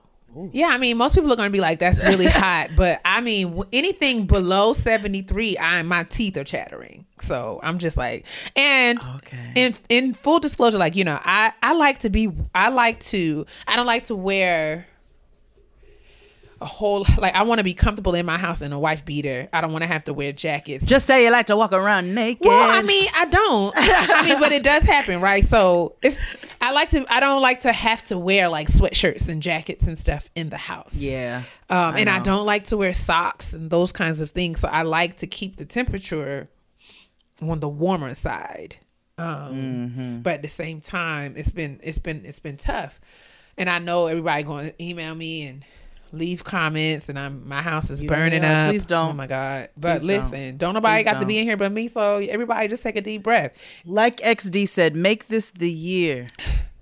Yeah, 0.52 0.69
I 0.69 0.78
mean, 0.78 0.97
most 0.97 1.15
people 1.15 1.32
are 1.32 1.36
going 1.36 1.48
to 1.48 1.52
be 1.52 1.60
like, 1.60 1.78
"That's 1.78 1.98
really 2.06 2.27
hot," 2.28 2.70
but 2.77 3.01
I 3.05 3.20
mean, 3.20 3.62
anything 3.73 4.27
below 4.27 4.73
73, 4.73 5.59
I 5.59 5.82
my 5.82 6.05
teeth 6.05 6.36
are 6.36 6.44
chattering. 6.44 7.06
So 7.20 7.60
I'm 7.62 7.78
just 7.78 7.97
like, 7.97 8.24
and 8.56 8.98
Okay. 9.16 9.52
in 9.56 9.74
in 9.89 10.15
full 10.15 10.39
disclosure, 10.40 10.78
like 10.78 10.94
you 10.97 11.05
know, 11.05 11.19
I 11.24 11.52
I 11.62 11.74
like 11.74 12.01
to 12.01 12.10
be, 12.10 12.31
I 12.55 12.69
like 12.69 13.01
to, 13.06 13.47
I 13.66 13.77
don't 13.77 13.86
like 13.86 14.05
to 14.05 14.16
wear 14.16 14.86
a 16.60 16.65
whole 16.66 17.06
like 17.19 17.35
I 17.36 17.43
want 17.43 17.59
to 17.59 17.65
be 17.65 17.73
comfortable 17.74 18.15
in 18.16 18.27
my 18.27 18.36
house 18.36 18.62
in 18.62 18.73
a 18.73 18.78
wife 18.78 19.05
beater. 19.05 19.48
I 19.52 19.60
don't 19.60 19.70
want 19.73 19.82
to 19.82 19.89
have 19.89 20.05
to 20.05 20.12
wear 20.15 20.32
jackets. 20.32 20.85
just 20.85 21.06
say 21.06 21.24
you 21.24 21.31
like 21.31 21.47
to 21.47 21.56
walk 21.56 21.73
around 21.73 22.15
naked. 22.16 22.47
Well, 22.47 22.70
I 22.70 22.82
mean, 22.82 23.09
I 23.15 23.24
don't. 23.27 23.73
I 23.77 24.27
mean, 24.28 24.40
but 24.40 24.51
it 24.51 24.65
does 24.65 24.82
happen, 24.82 25.20
right? 25.20 25.47
So 25.47 25.94
it's. 26.02 26.16
I 26.60 26.72
like 26.72 26.90
to. 26.90 27.05
I 27.09 27.20
don't 27.20 27.40
like 27.43 27.60
to 27.62 27.72
have 27.72 28.05
to 28.06 28.18
wear 28.18 28.48
like 28.48 28.68
sweatshirts 28.68 29.28
and 29.28 29.43
jackets 29.43 29.86
and 29.86 29.98
stuff 29.98 30.28
in 30.35 30.48
the 30.51 30.56
house. 30.56 30.94
yeah. 30.94 31.43
Um, 31.70 31.97
and 31.97 32.09
I 32.10 32.18
don't 32.20 32.47
like 32.47 32.64
to 32.64 32.76
wear 32.76 32.93
socks 32.93 33.52
and 33.52 33.70
those 33.70 33.93
kinds 33.93 34.20
of 34.20 34.30
things. 34.30 34.60
So 34.60 34.68
I 34.68 34.82
like 34.82 35.16
to 35.18 35.26
keep 35.26 35.56
the 35.56 35.64
temperature 35.64 36.48
on 37.40 37.60
the 37.60 37.68
warmer 37.68 38.14
side. 38.14 38.76
Um, 39.18 39.55
Mm-hmm. 39.55 40.18
But 40.22 40.35
at 40.35 40.43
the 40.43 40.48
same 40.48 40.80
time, 40.80 41.35
it's 41.36 41.52
been 41.52 41.80
it's 41.82 41.98
been 41.98 42.24
it's 42.24 42.40
been 42.40 42.56
tough, 42.56 43.01
and 43.56 43.68
I 43.68 43.78
know 43.78 44.06
everybody 44.06 44.43
going 44.44 44.70
to 44.70 44.82
email 44.82 45.14
me 45.14 45.47
and 45.47 45.64
leave 46.12 46.44
comments, 46.44 47.09
and 47.09 47.18
I'm 47.18 47.48
my 47.48 47.62
house 47.62 47.90
is 47.90 48.02
You- 48.02 48.09
burning 48.09 48.44
up. 48.44 48.70
please 48.70 48.86
don't. 48.86 49.10
Oh 49.10 49.12
my 49.14 49.26
god! 49.26 49.68
But 49.76 50.01
Please 50.01 50.18
don't. 50.20 50.30
listen, 50.30 50.56
don't, 50.56 50.74
nobody 50.74 51.02
Please 51.02 51.12
got 51.12 51.20
to 51.20 51.26
be 51.26 51.39
in 51.39 51.44
here 51.44 51.56
but 51.56 51.72
me. 51.72 51.89
So 51.89 52.16
everybody 52.16 52.68
just 52.68 52.82
take 52.82 52.97
a 52.97 53.01
deep 53.01 53.22
breath. 53.22 53.52
Like 53.85 54.18
XD 54.18 54.68
said, 54.68 54.97
make 54.97 55.28
this 55.28 55.51
the 55.51 55.70
year 55.70 56.28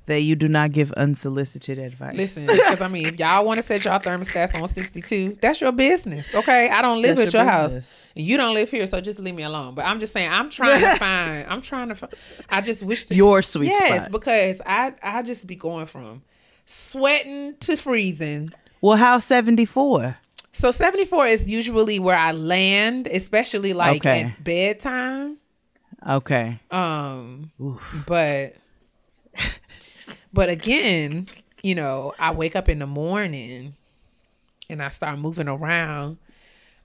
that 0.07 0.20
you 0.20 0.36
do 0.36 0.47
not 0.47 0.70
give 0.70 0.93
unsolicited 0.93 1.78
advice. 1.78 2.15
Listen, 2.16 2.47
because 2.47 2.81
I 2.81 2.86
mean, 2.86 3.07
if 3.07 3.19
y'all 3.19 3.44
want 3.44 3.59
to 3.59 3.66
set 3.66 3.85
y'all 3.85 3.98
thermostats 3.98 4.55
on 4.61 4.69
62, 4.69 5.39
that's 5.43 5.61
your 5.61 5.73
business. 5.73 6.32
Okay. 6.32 6.69
I 6.70 6.81
don't 6.81 7.03
live 7.03 7.16
That's 7.16 7.35
at 7.35 7.39
your 7.39 7.43
your, 7.43 7.51
house. 7.53 8.12
You 8.15 8.36
don't 8.36 8.55
live 8.55 8.70
here, 8.70 8.86
so 8.86 9.01
just 9.01 9.19
leave 9.19 9.35
me 9.35 9.43
alone. 9.43 9.74
But 9.74 9.85
I'm 9.86 9.98
just 9.98 10.12
saying, 10.12 10.31
I'm 10.31 10.48
trying 10.48 10.81
to 10.81 10.94
find, 11.01 11.47
I'm 11.48 11.61
trying 11.61 11.89
to 11.89 11.97
find, 11.97 12.15
I 12.48 12.61
just 12.61 12.85
wish 12.85 13.07
that, 13.07 13.16
Your 13.16 13.43
sweet 13.43 13.66
yes, 13.66 14.03
spot. 14.03 14.12
because 14.12 14.61
I, 14.65 14.94
I 15.03 15.23
just 15.24 15.44
be 15.44 15.57
going 15.57 15.86
from 15.86 16.23
sweating 16.66 17.57
to 17.61 17.77
freezing. 17.77 18.51
Well, 18.86 18.96
how 18.96 19.18
74? 19.18 20.16
So 20.52 20.70
74 20.70 21.26
is 21.26 21.50
usually 21.50 21.98
where 21.98 22.16
I 22.16 22.30
land, 22.30 23.08
especially 23.08 23.72
like 23.72 23.96
Okay. 24.06 24.20
at 24.22 24.44
bedtime. 24.44 25.38
Okay. 26.08 26.60
Um, 26.70 27.50
but 28.06 28.54
but 30.32 30.48
again, 30.50 31.26
you 31.64 31.74
know, 31.74 32.12
I 32.20 32.32
wake 32.32 32.54
up 32.54 32.68
in 32.68 32.78
the 32.78 32.86
morning 32.86 33.74
and 34.70 34.80
I 34.80 34.88
start 34.90 35.18
moving 35.18 35.48
around. 35.48 36.18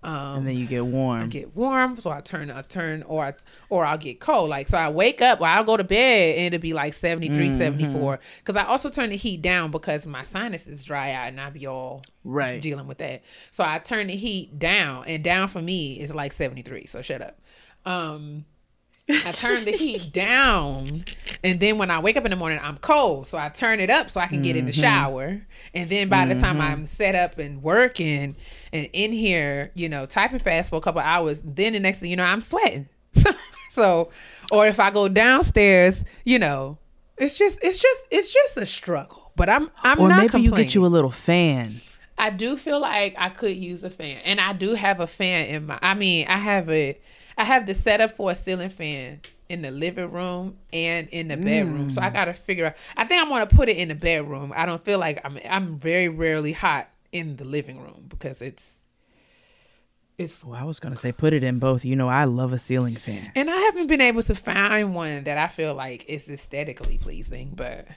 Um, 0.03 0.37
And 0.37 0.47
then 0.47 0.55
you 0.55 0.65
get 0.65 0.83
warm. 0.83 1.21
I 1.21 1.27
get 1.27 1.55
warm, 1.55 1.95
so 1.99 2.09
I 2.09 2.21
turn, 2.21 2.49
I 2.49 2.63
turn, 2.63 3.03
or 3.03 3.23
I, 3.25 3.33
or 3.69 3.85
I'll 3.85 3.99
get 3.99 4.19
cold. 4.19 4.49
Like 4.49 4.67
so, 4.67 4.77
I 4.77 4.89
wake 4.89 5.21
up, 5.21 5.39
or 5.41 5.45
I'll 5.45 5.63
go 5.63 5.77
to 5.77 5.83
bed, 5.83 6.37
and 6.37 6.53
it'll 6.55 6.61
be 6.61 6.73
like 6.73 6.93
73, 6.93 7.47
Mm-hmm. 7.49 7.57
74. 7.57 8.19
Because 8.39 8.55
I 8.55 8.63
also 8.65 8.89
turn 8.89 9.11
the 9.11 9.15
heat 9.15 9.43
down 9.43 9.69
because 9.69 10.07
my 10.07 10.23
sinuses 10.23 10.83
dry 10.83 11.11
out, 11.11 11.27
and 11.27 11.39
I 11.39 11.51
be 11.51 11.67
all 11.67 12.01
Right. 12.23 12.59
dealing 12.59 12.87
with 12.87 12.97
that. 12.97 13.21
So 13.51 13.63
I 13.63 13.77
turn 13.77 14.07
the 14.07 14.15
heat 14.15 14.57
down, 14.57 15.05
and 15.05 15.23
down 15.23 15.47
for 15.49 15.61
me 15.61 15.99
is 15.99 16.15
like 16.15 16.33
73. 16.33 16.87
So 16.87 17.03
shut 17.03 17.21
up. 17.21 17.39
Um, 17.85 18.45
I 19.07 19.31
turn 19.33 19.65
the 19.65 19.71
heat 19.71 20.11
down, 20.13 21.05
and 21.43 21.59
then 21.59 21.77
when 21.77 21.91
I 21.91 21.99
wake 21.99 22.17
up 22.17 22.25
in 22.25 22.31
the 22.31 22.37
morning, 22.37 22.59
I'm 22.63 22.77
cold. 22.77 23.27
So 23.27 23.37
I 23.37 23.49
turn 23.49 23.79
it 23.79 23.89
up 23.91 24.09
so 24.09 24.19
I 24.19 24.25
can 24.27 24.41
get 24.41 24.55
in 24.55 24.65
the 24.65 24.71
Mm-hmm. 24.71 24.81
shower. 24.81 25.41
And 25.75 25.89
then 25.91 26.09
by 26.09 26.25
the 26.25 26.33
time 26.39 26.59
I'm 26.61 26.85
set 26.87 27.13
up 27.13 27.37
and 27.37 27.61
working 27.61 28.35
and 28.73 28.89
in 28.93 29.11
here, 29.11 29.71
you 29.75 29.89
know, 29.89 30.05
typing 30.05 30.39
fast 30.39 30.69
for 30.69 30.77
a 30.77 30.81
couple 30.81 31.01
hours, 31.01 31.41
then 31.43 31.73
the 31.73 31.79
next 31.79 31.99
thing 31.99 32.09
you 32.09 32.15
know, 32.15 32.23
I'm 32.25 32.41
sweating. 32.41 32.87
so, 33.71 34.09
or 34.51 34.67
if 34.67 34.79
I 34.79 34.91
go 34.91 35.07
downstairs, 35.07 36.03
you 36.25 36.39
know, 36.39 36.77
it's 37.17 37.37
just, 37.37 37.59
it's 37.61 37.79
just, 37.79 37.99
it's 38.09 38.33
just 38.33 38.57
a 38.57 38.65
struggle. 38.65 39.31
But 39.35 39.49
I'm, 39.49 39.69
I'm 39.83 39.99
or 39.99 40.09
not 40.09 40.17
maybe 40.17 40.29
complaining. 40.29 40.59
you 40.59 40.65
get 40.65 40.75
you 40.75 40.85
a 40.85 40.87
little 40.87 41.11
fan. 41.11 41.81
I 42.17 42.29
do 42.29 42.55
feel 42.57 42.79
like 42.79 43.15
I 43.17 43.29
could 43.29 43.55
use 43.57 43.83
a 43.83 43.89
fan, 43.89 44.19
and 44.23 44.39
I 44.39 44.53
do 44.53 44.73
have 44.75 44.99
a 44.99 45.07
fan 45.07 45.47
in 45.47 45.65
my. 45.67 45.79
I 45.81 45.93
mean, 45.95 46.27
I 46.27 46.37
have 46.37 46.69
a, 46.69 46.97
I 47.37 47.43
have 47.43 47.65
the 47.65 47.73
setup 47.73 48.11
for 48.11 48.29
a 48.29 48.35
ceiling 48.35 48.69
fan 48.69 49.21
in 49.49 49.61
the 49.63 49.71
living 49.71 50.11
room 50.11 50.57
and 50.71 51.07
in 51.09 51.29
the 51.29 51.37
bedroom. 51.37 51.89
So 51.89 51.99
I 52.01 52.09
Mm. 52.09 52.13
gotta 52.13 52.33
figure 52.33 52.67
out. 52.67 52.75
I 52.95 53.05
think 53.05 53.21
I'm 53.23 53.29
gonna 53.29 53.47
put 53.47 53.69
it 53.69 53.77
in 53.77 53.87
the 53.87 53.95
bedroom. 53.95 54.53
I 54.55 54.65
don't 54.67 54.83
feel 54.83 54.99
like 54.99 55.19
I'm. 55.25 55.39
I'm 55.49 55.71
very 55.71 56.09
rarely 56.09 56.51
hot 56.51 56.89
in 57.11 57.35
the 57.37 57.43
living 57.45 57.79
room 57.79 58.05
because 58.07 58.41
it's, 58.41 58.77
it's. 60.17 60.43
Well, 60.43 60.59
I 60.59 60.63
was 60.63 60.79
going 60.79 60.93
to 60.93 60.99
say 60.99 61.11
put 61.11 61.33
it 61.33 61.43
in 61.43 61.59
both. 61.59 61.83
You 61.85 61.95
know, 61.95 62.09
I 62.09 62.25
love 62.25 62.53
a 62.53 62.57
ceiling 62.59 62.95
fan. 62.95 63.31
And 63.35 63.49
I 63.49 63.55
haven't 63.57 63.87
been 63.87 64.01
able 64.01 64.23
to 64.23 64.35
find 64.35 64.93
one 64.93 65.23
that 65.25 65.37
I 65.37 65.47
feel 65.47 65.73
like 65.73 66.05
is 66.07 66.29
aesthetically 66.29 66.97
pleasing, 66.97 67.53
but 67.55 67.87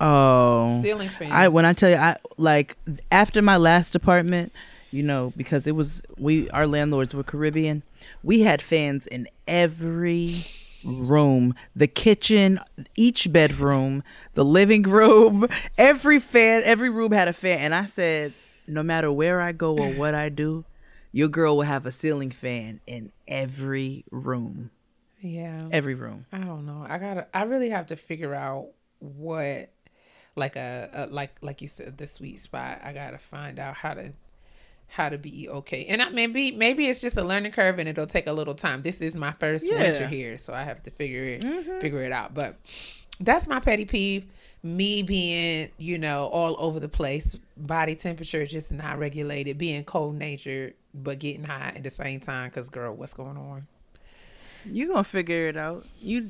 Oh. 0.00 0.82
ceiling 0.82 1.08
fan. 1.08 1.30
I 1.32 1.48
when 1.48 1.64
I 1.64 1.72
tell 1.72 1.88
you 1.90 1.96
I 1.96 2.16
like 2.36 2.76
after 3.12 3.40
my 3.40 3.56
last 3.56 3.94
apartment, 3.94 4.52
you 4.90 5.02
know, 5.02 5.32
because 5.36 5.66
it 5.66 5.72
was 5.72 6.02
we 6.18 6.50
our 6.50 6.66
landlords 6.66 7.14
were 7.14 7.22
Caribbean, 7.22 7.82
we 8.22 8.40
had 8.40 8.60
fans 8.60 9.06
in 9.06 9.28
every 9.46 10.44
room, 10.84 11.54
the 11.74 11.86
kitchen, 11.86 12.60
each 12.96 13.32
bedroom, 13.32 14.02
the 14.34 14.44
living 14.44 14.82
room, 14.82 15.48
every 15.78 16.20
fan, 16.20 16.62
every 16.64 16.90
room 16.90 17.12
had 17.12 17.28
a 17.28 17.32
fan 17.32 17.60
and 17.60 17.74
I 17.74 17.86
said 17.86 18.32
no 18.66 18.82
matter 18.82 19.12
where 19.12 19.40
I 19.40 19.52
go 19.52 19.76
or 19.76 19.90
what 19.92 20.14
I 20.14 20.28
do, 20.28 20.64
your 21.12 21.28
girl 21.28 21.56
will 21.56 21.64
have 21.64 21.86
a 21.86 21.92
ceiling 21.92 22.30
fan 22.30 22.80
in 22.86 23.12
every 23.28 24.04
room. 24.10 24.70
yeah. 25.20 25.68
Every 25.70 25.94
room. 25.94 26.26
I 26.32 26.38
don't 26.38 26.66
know. 26.66 26.84
I 26.88 26.98
gotta. 26.98 27.26
I 27.34 27.44
really 27.44 27.70
have 27.70 27.86
to 27.88 27.96
figure 27.96 28.34
out 28.34 28.68
what, 28.98 29.70
like 30.36 30.56
a, 30.56 30.90
a 30.92 31.06
like 31.06 31.38
like 31.40 31.62
you 31.62 31.68
said, 31.68 31.98
the 31.98 32.06
sweet 32.06 32.40
spot. 32.40 32.80
I 32.82 32.92
gotta 32.92 33.18
find 33.18 33.58
out 33.58 33.76
how 33.76 33.94
to 33.94 34.12
how 34.88 35.08
to 35.08 35.18
be 35.18 35.48
okay. 35.48 35.86
And 35.86 36.02
I 36.02 36.08
maybe 36.10 36.52
maybe 36.52 36.86
it's 36.86 37.00
just 37.00 37.16
a 37.16 37.24
learning 37.24 37.52
curve, 37.52 37.78
and 37.78 37.88
it'll 37.88 38.06
take 38.06 38.26
a 38.26 38.32
little 38.32 38.54
time. 38.54 38.82
This 38.82 39.00
is 39.00 39.14
my 39.14 39.32
first 39.32 39.64
winter 39.68 40.06
here, 40.06 40.38
so 40.38 40.52
I 40.52 40.62
have 40.62 40.82
to 40.84 40.90
figure 40.90 41.24
it 41.24 41.42
mm-hmm. 41.42 41.80
figure 41.80 42.02
it 42.02 42.12
out. 42.12 42.34
But 42.34 42.56
that's 43.20 43.46
my 43.46 43.60
petty 43.60 43.84
peeve. 43.84 44.26
Me 44.62 45.02
being, 45.02 45.68
you 45.76 45.98
know, 45.98 46.26
all 46.28 46.56
over 46.58 46.80
the 46.80 46.88
place, 46.88 47.38
body 47.54 47.94
temperature 47.94 48.46
just 48.46 48.72
not 48.72 48.98
regulated, 48.98 49.58
being 49.58 49.84
cold 49.84 50.14
natured 50.14 50.72
but 50.94 51.18
getting 51.18 51.44
hot 51.44 51.76
at 51.76 51.82
the 51.82 51.90
same 51.90 52.20
time. 52.20 52.50
Cause 52.50 52.68
girl, 52.68 52.94
what's 52.94 53.14
going 53.14 53.36
on? 53.36 53.66
You're 54.64 54.88
gonna 54.88 55.04
figure 55.04 55.48
it 55.48 55.56
out. 55.56 55.84
You 56.00 56.22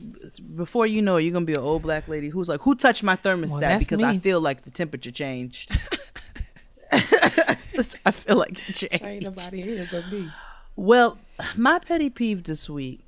before 0.56 0.86
you 0.86 1.02
know 1.02 1.18
it, 1.18 1.22
you're 1.22 1.32
gonna 1.32 1.44
be 1.44 1.52
an 1.52 1.60
old 1.60 1.82
black 1.82 2.08
lady 2.08 2.30
who's 2.30 2.48
like, 2.48 2.62
"Who 2.62 2.74
touched 2.74 3.04
my 3.04 3.14
thermostat?" 3.14 3.60
that's 3.60 3.84
because 3.84 4.02
I 4.02 4.18
feel 4.18 4.40
like 4.40 4.62
the 4.62 4.70
temperature 4.70 5.12
changed. 5.12 5.70
I 8.06 8.10
feel 8.10 8.36
like 8.36 8.68
it 8.68 8.74
changed. 8.74 9.04
Ain't 9.04 9.22
nobody 9.24 9.62
here 9.62 9.88
but 9.90 10.10
me. 10.10 10.30
Well, 10.76 11.18
my 11.56 11.78
petty 11.78 12.10
peeve 12.10 12.44
this 12.44 12.68
week. 12.68 13.00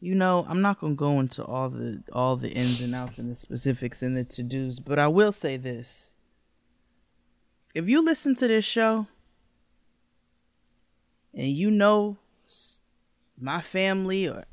You 0.00 0.14
know, 0.14 0.44
I'm 0.48 0.60
not 0.60 0.80
gonna 0.80 0.94
go 0.94 1.18
into 1.20 1.42
all 1.44 1.70
the 1.70 2.02
all 2.12 2.36
the 2.36 2.50
ins 2.50 2.82
and 2.82 2.94
outs 2.94 3.18
and 3.18 3.30
the 3.30 3.34
specifics 3.34 4.02
and 4.02 4.16
the 4.16 4.24
to 4.24 4.42
dos, 4.42 4.78
but 4.78 4.98
I 4.98 5.08
will 5.08 5.32
say 5.32 5.56
this: 5.56 6.14
if 7.74 7.88
you 7.88 8.02
listen 8.04 8.34
to 8.36 8.46
this 8.48 8.64
show 8.64 9.06
and 11.34 11.48
you 11.48 11.70
know 11.70 12.18
my 13.40 13.62
family 13.62 14.28
or 14.28 14.44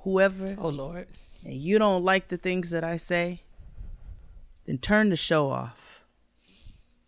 whoever, 0.00 0.54
Oh 0.58 0.68
Lord. 0.68 1.08
and 1.44 1.54
you 1.54 1.78
don't 1.80 2.04
like 2.04 2.28
the 2.28 2.38
things 2.38 2.70
that 2.70 2.84
I 2.84 2.96
say, 2.96 3.40
then 4.66 4.78
turn 4.78 5.10
the 5.10 5.16
show 5.16 5.50
off. 5.50 5.91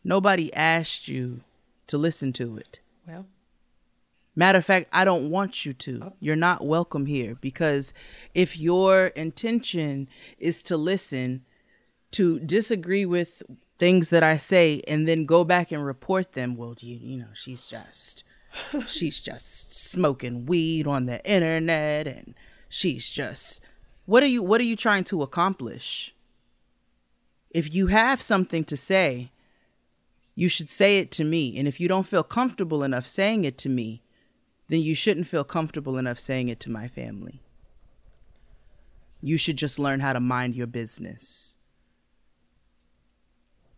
Nobody 0.04 0.52
asked 0.54 1.08
you 1.08 1.40
to 1.86 1.98
listen 1.98 2.32
to 2.34 2.58
it. 2.58 2.80
Well, 3.06 3.26
Matter 4.36 4.58
of 4.58 4.64
fact, 4.64 4.88
I 4.92 5.04
don't 5.04 5.30
want 5.30 5.64
you 5.64 5.72
to. 5.74 6.00
Oh. 6.06 6.12
You're 6.18 6.36
not 6.36 6.66
welcome 6.66 7.06
here 7.06 7.36
because 7.40 7.94
if 8.34 8.58
your 8.58 9.06
intention 9.08 10.08
is 10.38 10.62
to 10.64 10.76
listen, 10.76 11.44
to 12.12 12.40
disagree 12.40 13.06
with 13.06 13.42
things 13.78 14.10
that 14.10 14.22
I 14.22 14.36
say 14.36 14.82
and 14.88 15.06
then 15.08 15.24
go 15.24 15.44
back 15.44 15.70
and 15.70 15.84
report 15.84 16.32
them, 16.32 16.56
well, 16.56 16.74
you 16.80 16.96
you 16.96 17.18
know, 17.18 17.28
she's 17.34 17.66
just 17.66 18.24
she's 18.88 19.20
just 19.20 19.76
smoking 19.76 20.46
weed 20.46 20.86
on 20.86 21.06
the 21.06 21.24
internet 21.28 22.06
and 22.06 22.34
she's 22.68 23.08
just 23.08 23.60
what 24.06 24.22
are 24.22 24.28
you 24.28 24.42
what 24.42 24.60
are 24.60 24.64
you 24.64 24.76
trying 24.76 25.04
to 25.04 25.22
accomplish? 25.22 26.12
If 27.50 27.72
you 27.72 27.86
have 27.86 28.20
something 28.20 28.64
to 28.64 28.76
say, 28.76 29.30
you 30.34 30.48
should 30.48 30.68
say 30.68 30.98
it 30.98 31.10
to 31.12 31.24
me. 31.24 31.56
And 31.58 31.68
if 31.68 31.80
you 31.80 31.88
don't 31.88 32.06
feel 32.06 32.22
comfortable 32.22 32.82
enough 32.82 33.06
saying 33.06 33.44
it 33.44 33.56
to 33.58 33.68
me, 33.68 34.02
then 34.68 34.80
you 34.80 34.94
shouldn't 34.94 35.26
feel 35.26 35.44
comfortable 35.44 35.98
enough 35.98 36.18
saying 36.18 36.48
it 36.48 36.60
to 36.60 36.70
my 36.70 36.88
family. 36.88 37.42
You 39.20 39.36
should 39.36 39.56
just 39.56 39.78
learn 39.78 40.00
how 40.00 40.12
to 40.12 40.20
mind 40.20 40.54
your 40.54 40.66
business. 40.66 41.56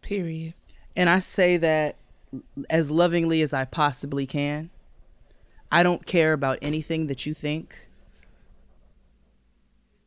Period. 0.01 0.55
And 0.95 1.11
I 1.11 1.21
say 1.21 1.57
that 1.59 1.97
as 2.71 2.91
lovingly 2.91 3.43
as 3.43 3.53
I 3.53 3.65
possibly 3.65 4.27
can. 4.27 4.71
I 5.71 5.83
don't 5.83 6.07
care 6.07 6.33
about 6.33 6.59
anything 6.63 7.07
that 7.09 7.27
you 7.27 7.35
think. 7.35 7.87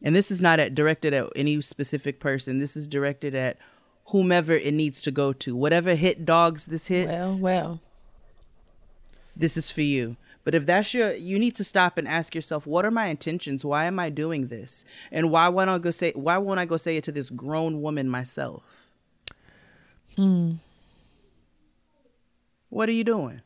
And 0.01 0.15
this 0.15 0.31
is 0.31 0.39
not 0.39 0.59
at, 0.59 0.73
directed 0.73 1.13
at 1.13 1.27
any 1.35 1.59
specific 1.61 2.19
person. 2.19 2.59
This 2.59 2.77
is 2.77 2.87
directed 2.87 3.35
at 3.35 3.57
whomever 4.11 4.53
it 4.53 4.73
needs 4.73 5.01
to 5.03 5.11
go 5.11 5.33
to. 5.33 5.55
Whatever 5.55 5.95
hit 5.95 6.25
dogs 6.25 6.65
this 6.65 6.87
hits, 6.87 7.09
Well, 7.11 7.37
well. 7.39 7.81
this 9.35 9.57
is 9.57 9.71
for 9.71 9.81
you. 9.81 10.17
But 10.45 10.55
if 10.55 10.65
that's 10.65 10.93
your, 10.93 11.13
you 11.13 11.37
need 11.37 11.55
to 11.55 11.63
stop 11.63 11.97
and 11.97 12.07
ask 12.07 12.33
yourself, 12.33 12.65
what 12.65 12.85
are 12.85 12.91
my 12.91 13.07
intentions? 13.07 13.63
Why 13.65 13.85
am 13.85 13.99
I 13.99 14.09
doing 14.09 14.47
this? 14.47 14.83
And 15.11 15.29
why 15.29 15.47
won't 15.49 15.69
I 15.69 15.77
go 15.77 15.91
say? 15.91 16.11
Why 16.15 16.37
won't 16.37 16.59
I 16.59 16.65
go 16.65 16.77
say 16.77 16.97
it 16.97 17.03
to 17.03 17.11
this 17.11 17.29
grown 17.29 17.81
woman 17.81 18.09
myself? 18.09 18.63
Hmm. 20.15 20.53
What 22.69 22.89
are 22.89 22.93
you 22.93 23.03
doing? 23.03 23.41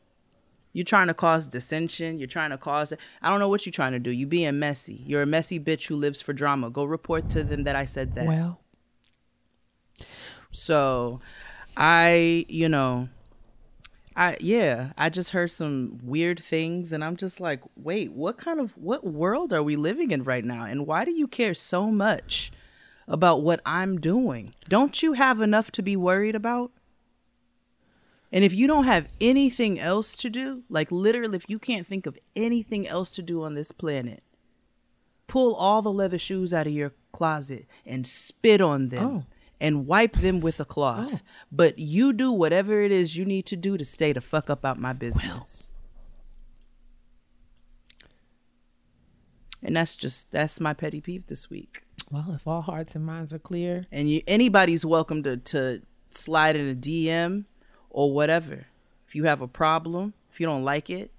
You're 0.72 0.84
trying 0.84 1.06
to 1.08 1.14
cause 1.14 1.46
dissension. 1.46 2.18
You're 2.18 2.26
trying 2.28 2.50
to 2.50 2.58
cause. 2.58 2.92
I 3.22 3.28
don't 3.30 3.38
know 3.38 3.48
what 3.48 3.64
you're 3.66 3.72
trying 3.72 3.92
to 3.92 3.98
do. 3.98 4.10
You 4.10 4.26
being 4.26 4.58
messy. 4.58 5.02
You're 5.06 5.22
a 5.22 5.26
messy 5.26 5.60
bitch 5.60 5.86
who 5.88 5.96
lives 5.96 6.20
for 6.22 6.32
drama. 6.32 6.70
Go 6.70 6.84
report 6.84 7.28
to 7.30 7.44
them 7.44 7.64
that 7.64 7.76
I 7.76 7.86
said 7.86 8.14
that. 8.14 8.26
Well. 8.26 8.60
So, 10.54 11.20
I, 11.76 12.46
you 12.48 12.68
know, 12.68 13.08
I 14.16 14.36
yeah, 14.40 14.92
I 14.96 15.08
just 15.08 15.30
heard 15.30 15.50
some 15.50 15.98
weird 16.02 16.40
things 16.42 16.92
and 16.92 17.02
I'm 17.02 17.16
just 17.16 17.40
like, 17.40 17.62
"Wait, 17.76 18.12
what 18.12 18.38
kind 18.38 18.60
of 18.60 18.76
what 18.78 19.04
world 19.04 19.52
are 19.52 19.62
we 19.62 19.74
living 19.74 20.12
in 20.12 20.22
right 20.22 20.44
now? 20.44 20.64
And 20.64 20.86
why 20.86 21.04
do 21.04 21.10
you 21.10 21.26
care 21.26 21.54
so 21.54 21.90
much 21.90 22.52
about 23.08 23.42
what 23.42 23.60
I'm 23.66 24.00
doing? 24.00 24.54
Don't 24.68 25.02
you 25.02 25.14
have 25.14 25.40
enough 25.40 25.72
to 25.72 25.82
be 25.82 25.96
worried 25.96 26.36
about?" 26.36 26.70
And 28.30 28.44
if 28.44 28.52
you 28.52 28.66
don't 28.66 28.84
have 28.84 29.08
anything 29.20 29.78
else 29.80 30.16
to 30.16 30.30
do, 30.30 30.62
like 30.68 30.92
literally 30.92 31.36
if 31.36 31.48
you 31.48 31.58
can't 31.58 31.86
think 31.86 32.06
of 32.06 32.18
anything 32.36 32.86
else 32.86 33.12
to 33.16 33.22
do 33.22 33.42
on 33.42 33.54
this 33.54 33.72
planet, 33.72 34.22
pull 35.26 35.54
all 35.54 35.82
the 35.82 35.92
leather 35.92 36.18
shoes 36.18 36.52
out 36.52 36.68
of 36.68 36.72
your 36.72 36.92
closet 37.12 37.66
and 37.84 38.06
spit 38.06 38.60
on 38.60 38.88
them 38.88 39.04
Oh. 39.04 39.24
And 39.60 39.86
wipe 39.86 40.16
them 40.16 40.40
with 40.40 40.60
a 40.60 40.64
cloth. 40.64 41.10
Oh. 41.12 41.20
But 41.50 41.78
you 41.78 42.12
do 42.12 42.32
whatever 42.32 42.82
it 42.82 42.92
is 42.92 43.16
you 43.16 43.24
need 43.24 43.46
to 43.46 43.56
do 43.56 43.76
to 43.76 43.84
stay 43.84 44.12
the 44.12 44.20
fuck 44.20 44.50
up 44.50 44.64
out 44.64 44.78
my 44.78 44.92
business. 44.92 45.70
Well. 45.70 45.80
And 49.62 49.76
that's 49.76 49.96
just 49.96 50.30
that's 50.30 50.60
my 50.60 50.74
petty 50.74 51.00
peeve 51.00 51.26
this 51.26 51.48
week. 51.48 51.84
Well, 52.10 52.32
if 52.34 52.46
all 52.46 52.60
hearts 52.60 52.94
and 52.94 53.06
minds 53.06 53.32
are 53.32 53.38
clear, 53.38 53.86
And 53.90 54.10
you 54.10 54.20
anybody's 54.26 54.84
welcome 54.84 55.22
to 55.22 55.38
to 55.38 55.80
slide 56.10 56.54
in 56.56 56.68
a 56.68 56.74
DM 56.74 57.44
or 57.88 58.12
whatever. 58.12 58.66
If 59.08 59.14
you 59.14 59.24
have 59.24 59.40
a 59.40 59.48
problem, 59.48 60.12
if 60.30 60.38
you 60.38 60.46
don't 60.46 60.64
like 60.64 60.90
it, 60.90 61.10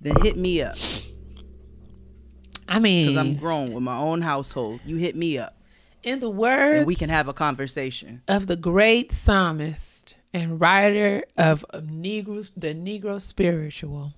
then 0.00 0.14
hit 0.22 0.36
me 0.36 0.62
up 0.62 0.76
I 2.68 2.78
mean, 2.78 3.06
because 3.06 3.16
I'm 3.16 3.36
grown 3.36 3.72
with 3.72 3.82
my 3.82 3.96
own 3.96 4.20
household. 4.20 4.80
You 4.84 4.96
hit 4.96 5.16
me 5.16 5.38
up 5.38 5.57
in 6.02 6.20
the 6.20 6.30
words 6.30 6.78
and 6.78 6.86
we 6.86 6.94
can 6.94 7.10
have 7.10 7.28
a 7.28 7.32
conversation. 7.32 8.22
of 8.28 8.46
the 8.46 8.56
great 8.56 9.12
psalmist 9.12 10.16
and 10.32 10.60
writer 10.60 11.24
of 11.36 11.64
Negro, 11.74 12.50
the 12.56 12.74
Negro 12.74 13.20
spiritual. 13.20 14.12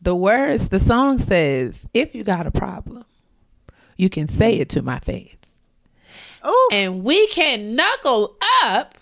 The 0.00 0.14
words, 0.14 0.68
the 0.68 0.78
song 0.78 1.18
says, 1.18 1.88
if 1.92 2.14
you 2.14 2.22
got 2.22 2.46
a 2.46 2.50
problem, 2.52 3.04
you 3.96 4.08
can 4.08 4.28
say 4.28 4.54
it 4.56 4.68
to 4.70 4.82
my 4.82 5.00
face. 5.00 5.34
Oh, 6.42 6.70
And 6.72 7.02
we 7.02 7.26
can 7.28 7.74
knuckle 7.74 8.36
up 8.62 8.94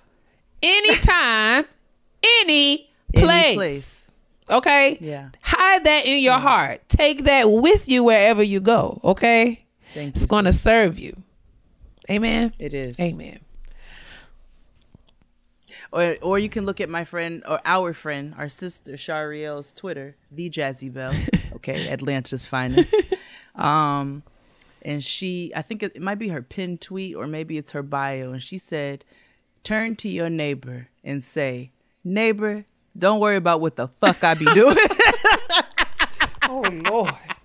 anytime, 0.63 1.67
any 2.41 2.89
place. 3.15 3.29
Any 3.31 3.55
place. 3.55 4.11
Okay? 4.49 4.97
Yeah. 5.01 5.29
Hide 5.43 5.85
that 5.85 6.07
in 6.07 6.21
your 6.23 6.39
heart. 6.39 6.81
Take 6.89 7.25
that 7.25 7.45
with 7.51 7.89
you 7.89 8.05
wherever 8.05 8.43
you 8.43 8.61
go. 8.61 9.01
Okay? 9.05 9.67
Thank 9.93 10.17
It's 10.17 10.27
going 10.27 10.45
to 10.47 10.53
serve 10.53 10.99
you. 10.99 11.23
Amen. 12.11 12.53
It 12.59 12.75
is. 12.75 12.99
Amen. 13.01 13.41
Or 15.93 16.17
or 16.21 16.39
you 16.39 16.49
can 16.49 16.67
look 16.67 16.81
at 16.81 16.89
my 16.89 17.05
friend 17.05 17.43
or 17.47 17.61
our 17.65 17.93
friend, 17.93 18.35
our 18.37 18.49
sister 18.49 18.93
Shariel's 18.93 19.73
Twitter, 19.73 20.17
the 20.31 20.51
Jazzy 20.51 20.93
Bell. 20.93 21.13
Okay, 21.57 21.89
Atlanta's 21.89 22.47
finest. 22.47 22.95
Um, 23.55 24.23
and 24.83 25.03
she, 25.03 25.51
I 25.57 25.63
think 25.63 25.83
it, 25.83 25.93
it 25.95 26.03
might 26.03 26.19
be 26.19 26.29
her 26.29 26.43
pinned 26.43 26.83
tweet 26.83 27.17
or 27.17 27.27
maybe 27.27 27.57
it's 27.57 27.71
her 27.71 27.83
bio, 27.83 28.33
and 28.33 28.43
she 28.43 28.59
said, 28.59 29.03
"Turn 29.65 29.97
to 29.97 30.11
your 30.11 30.29
neighbor 30.29 30.89
and 31.03 31.25
say, 31.25 31.71
neighbor, 32.05 32.67
don't 32.99 33.19
worry 33.19 33.37
about 33.37 33.63
what 33.63 33.77
the 33.77 33.89
fuck 33.89 34.23
I 34.23 34.35
be 34.35 34.45
doing." 34.45 34.77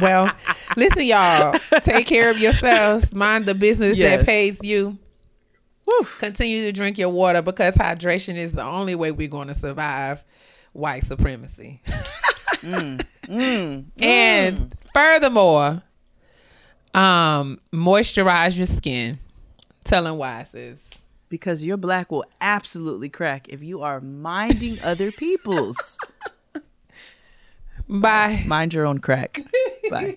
Well, 0.00 0.32
listen, 0.76 1.04
y'all. 1.04 1.54
Take 1.82 2.06
care 2.06 2.30
of 2.30 2.38
yourselves. 2.38 3.14
Mind 3.14 3.46
the 3.46 3.54
business 3.54 3.96
Yes. 3.96 4.18
that 4.18 4.26
pays 4.26 4.60
you. 4.62 4.98
Continue 6.18 6.62
to 6.62 6.72
drink 6.72 6.98
your 6.98 7.08
water 7.10 7.42
because 7.42 7.74
hydration 7.74 8.36
is 8.36 8.52
the 8.52 8.64
only 8.64 8.94
way 8.94 9.12
we're 9.12 9.28
going 9.28 9.48
to 9.48 9.54
survive 9.54 10.24
white 10.72 11.04
supremacy. 11.04 11.80
Mm. 12.60 12.98
Mm. 13.26 13.84
And 14.02 14.56
mm. 14.58 14.72
furthermore, 14.94 15.82
um, 16.94 17.60
moisturize 17.72 18.56
your 18.56 18.66
skin. 18.66 19.18
Telling 19.84 20.16
why, 20.16 20.44
sis. 20.44 20.78
because 21.28 21.62
your 21.62 21.76
black 21.76 22.10
will 22.10 22.24
absolutely 22.40 23.08
crack 23.08 23.48
if 23.48 23.62
you 23.62 23.82
are 23.82 24.00
minding 24.00 24.80
other 24.82 25.12
people's. 25.12 25.98
Bye. 27.88 28.42
Mind 28.46 28.74
your 28.74 28.86
own 28.86 28.98
crack. 28.98 29.42
Bye. 29.90 30.16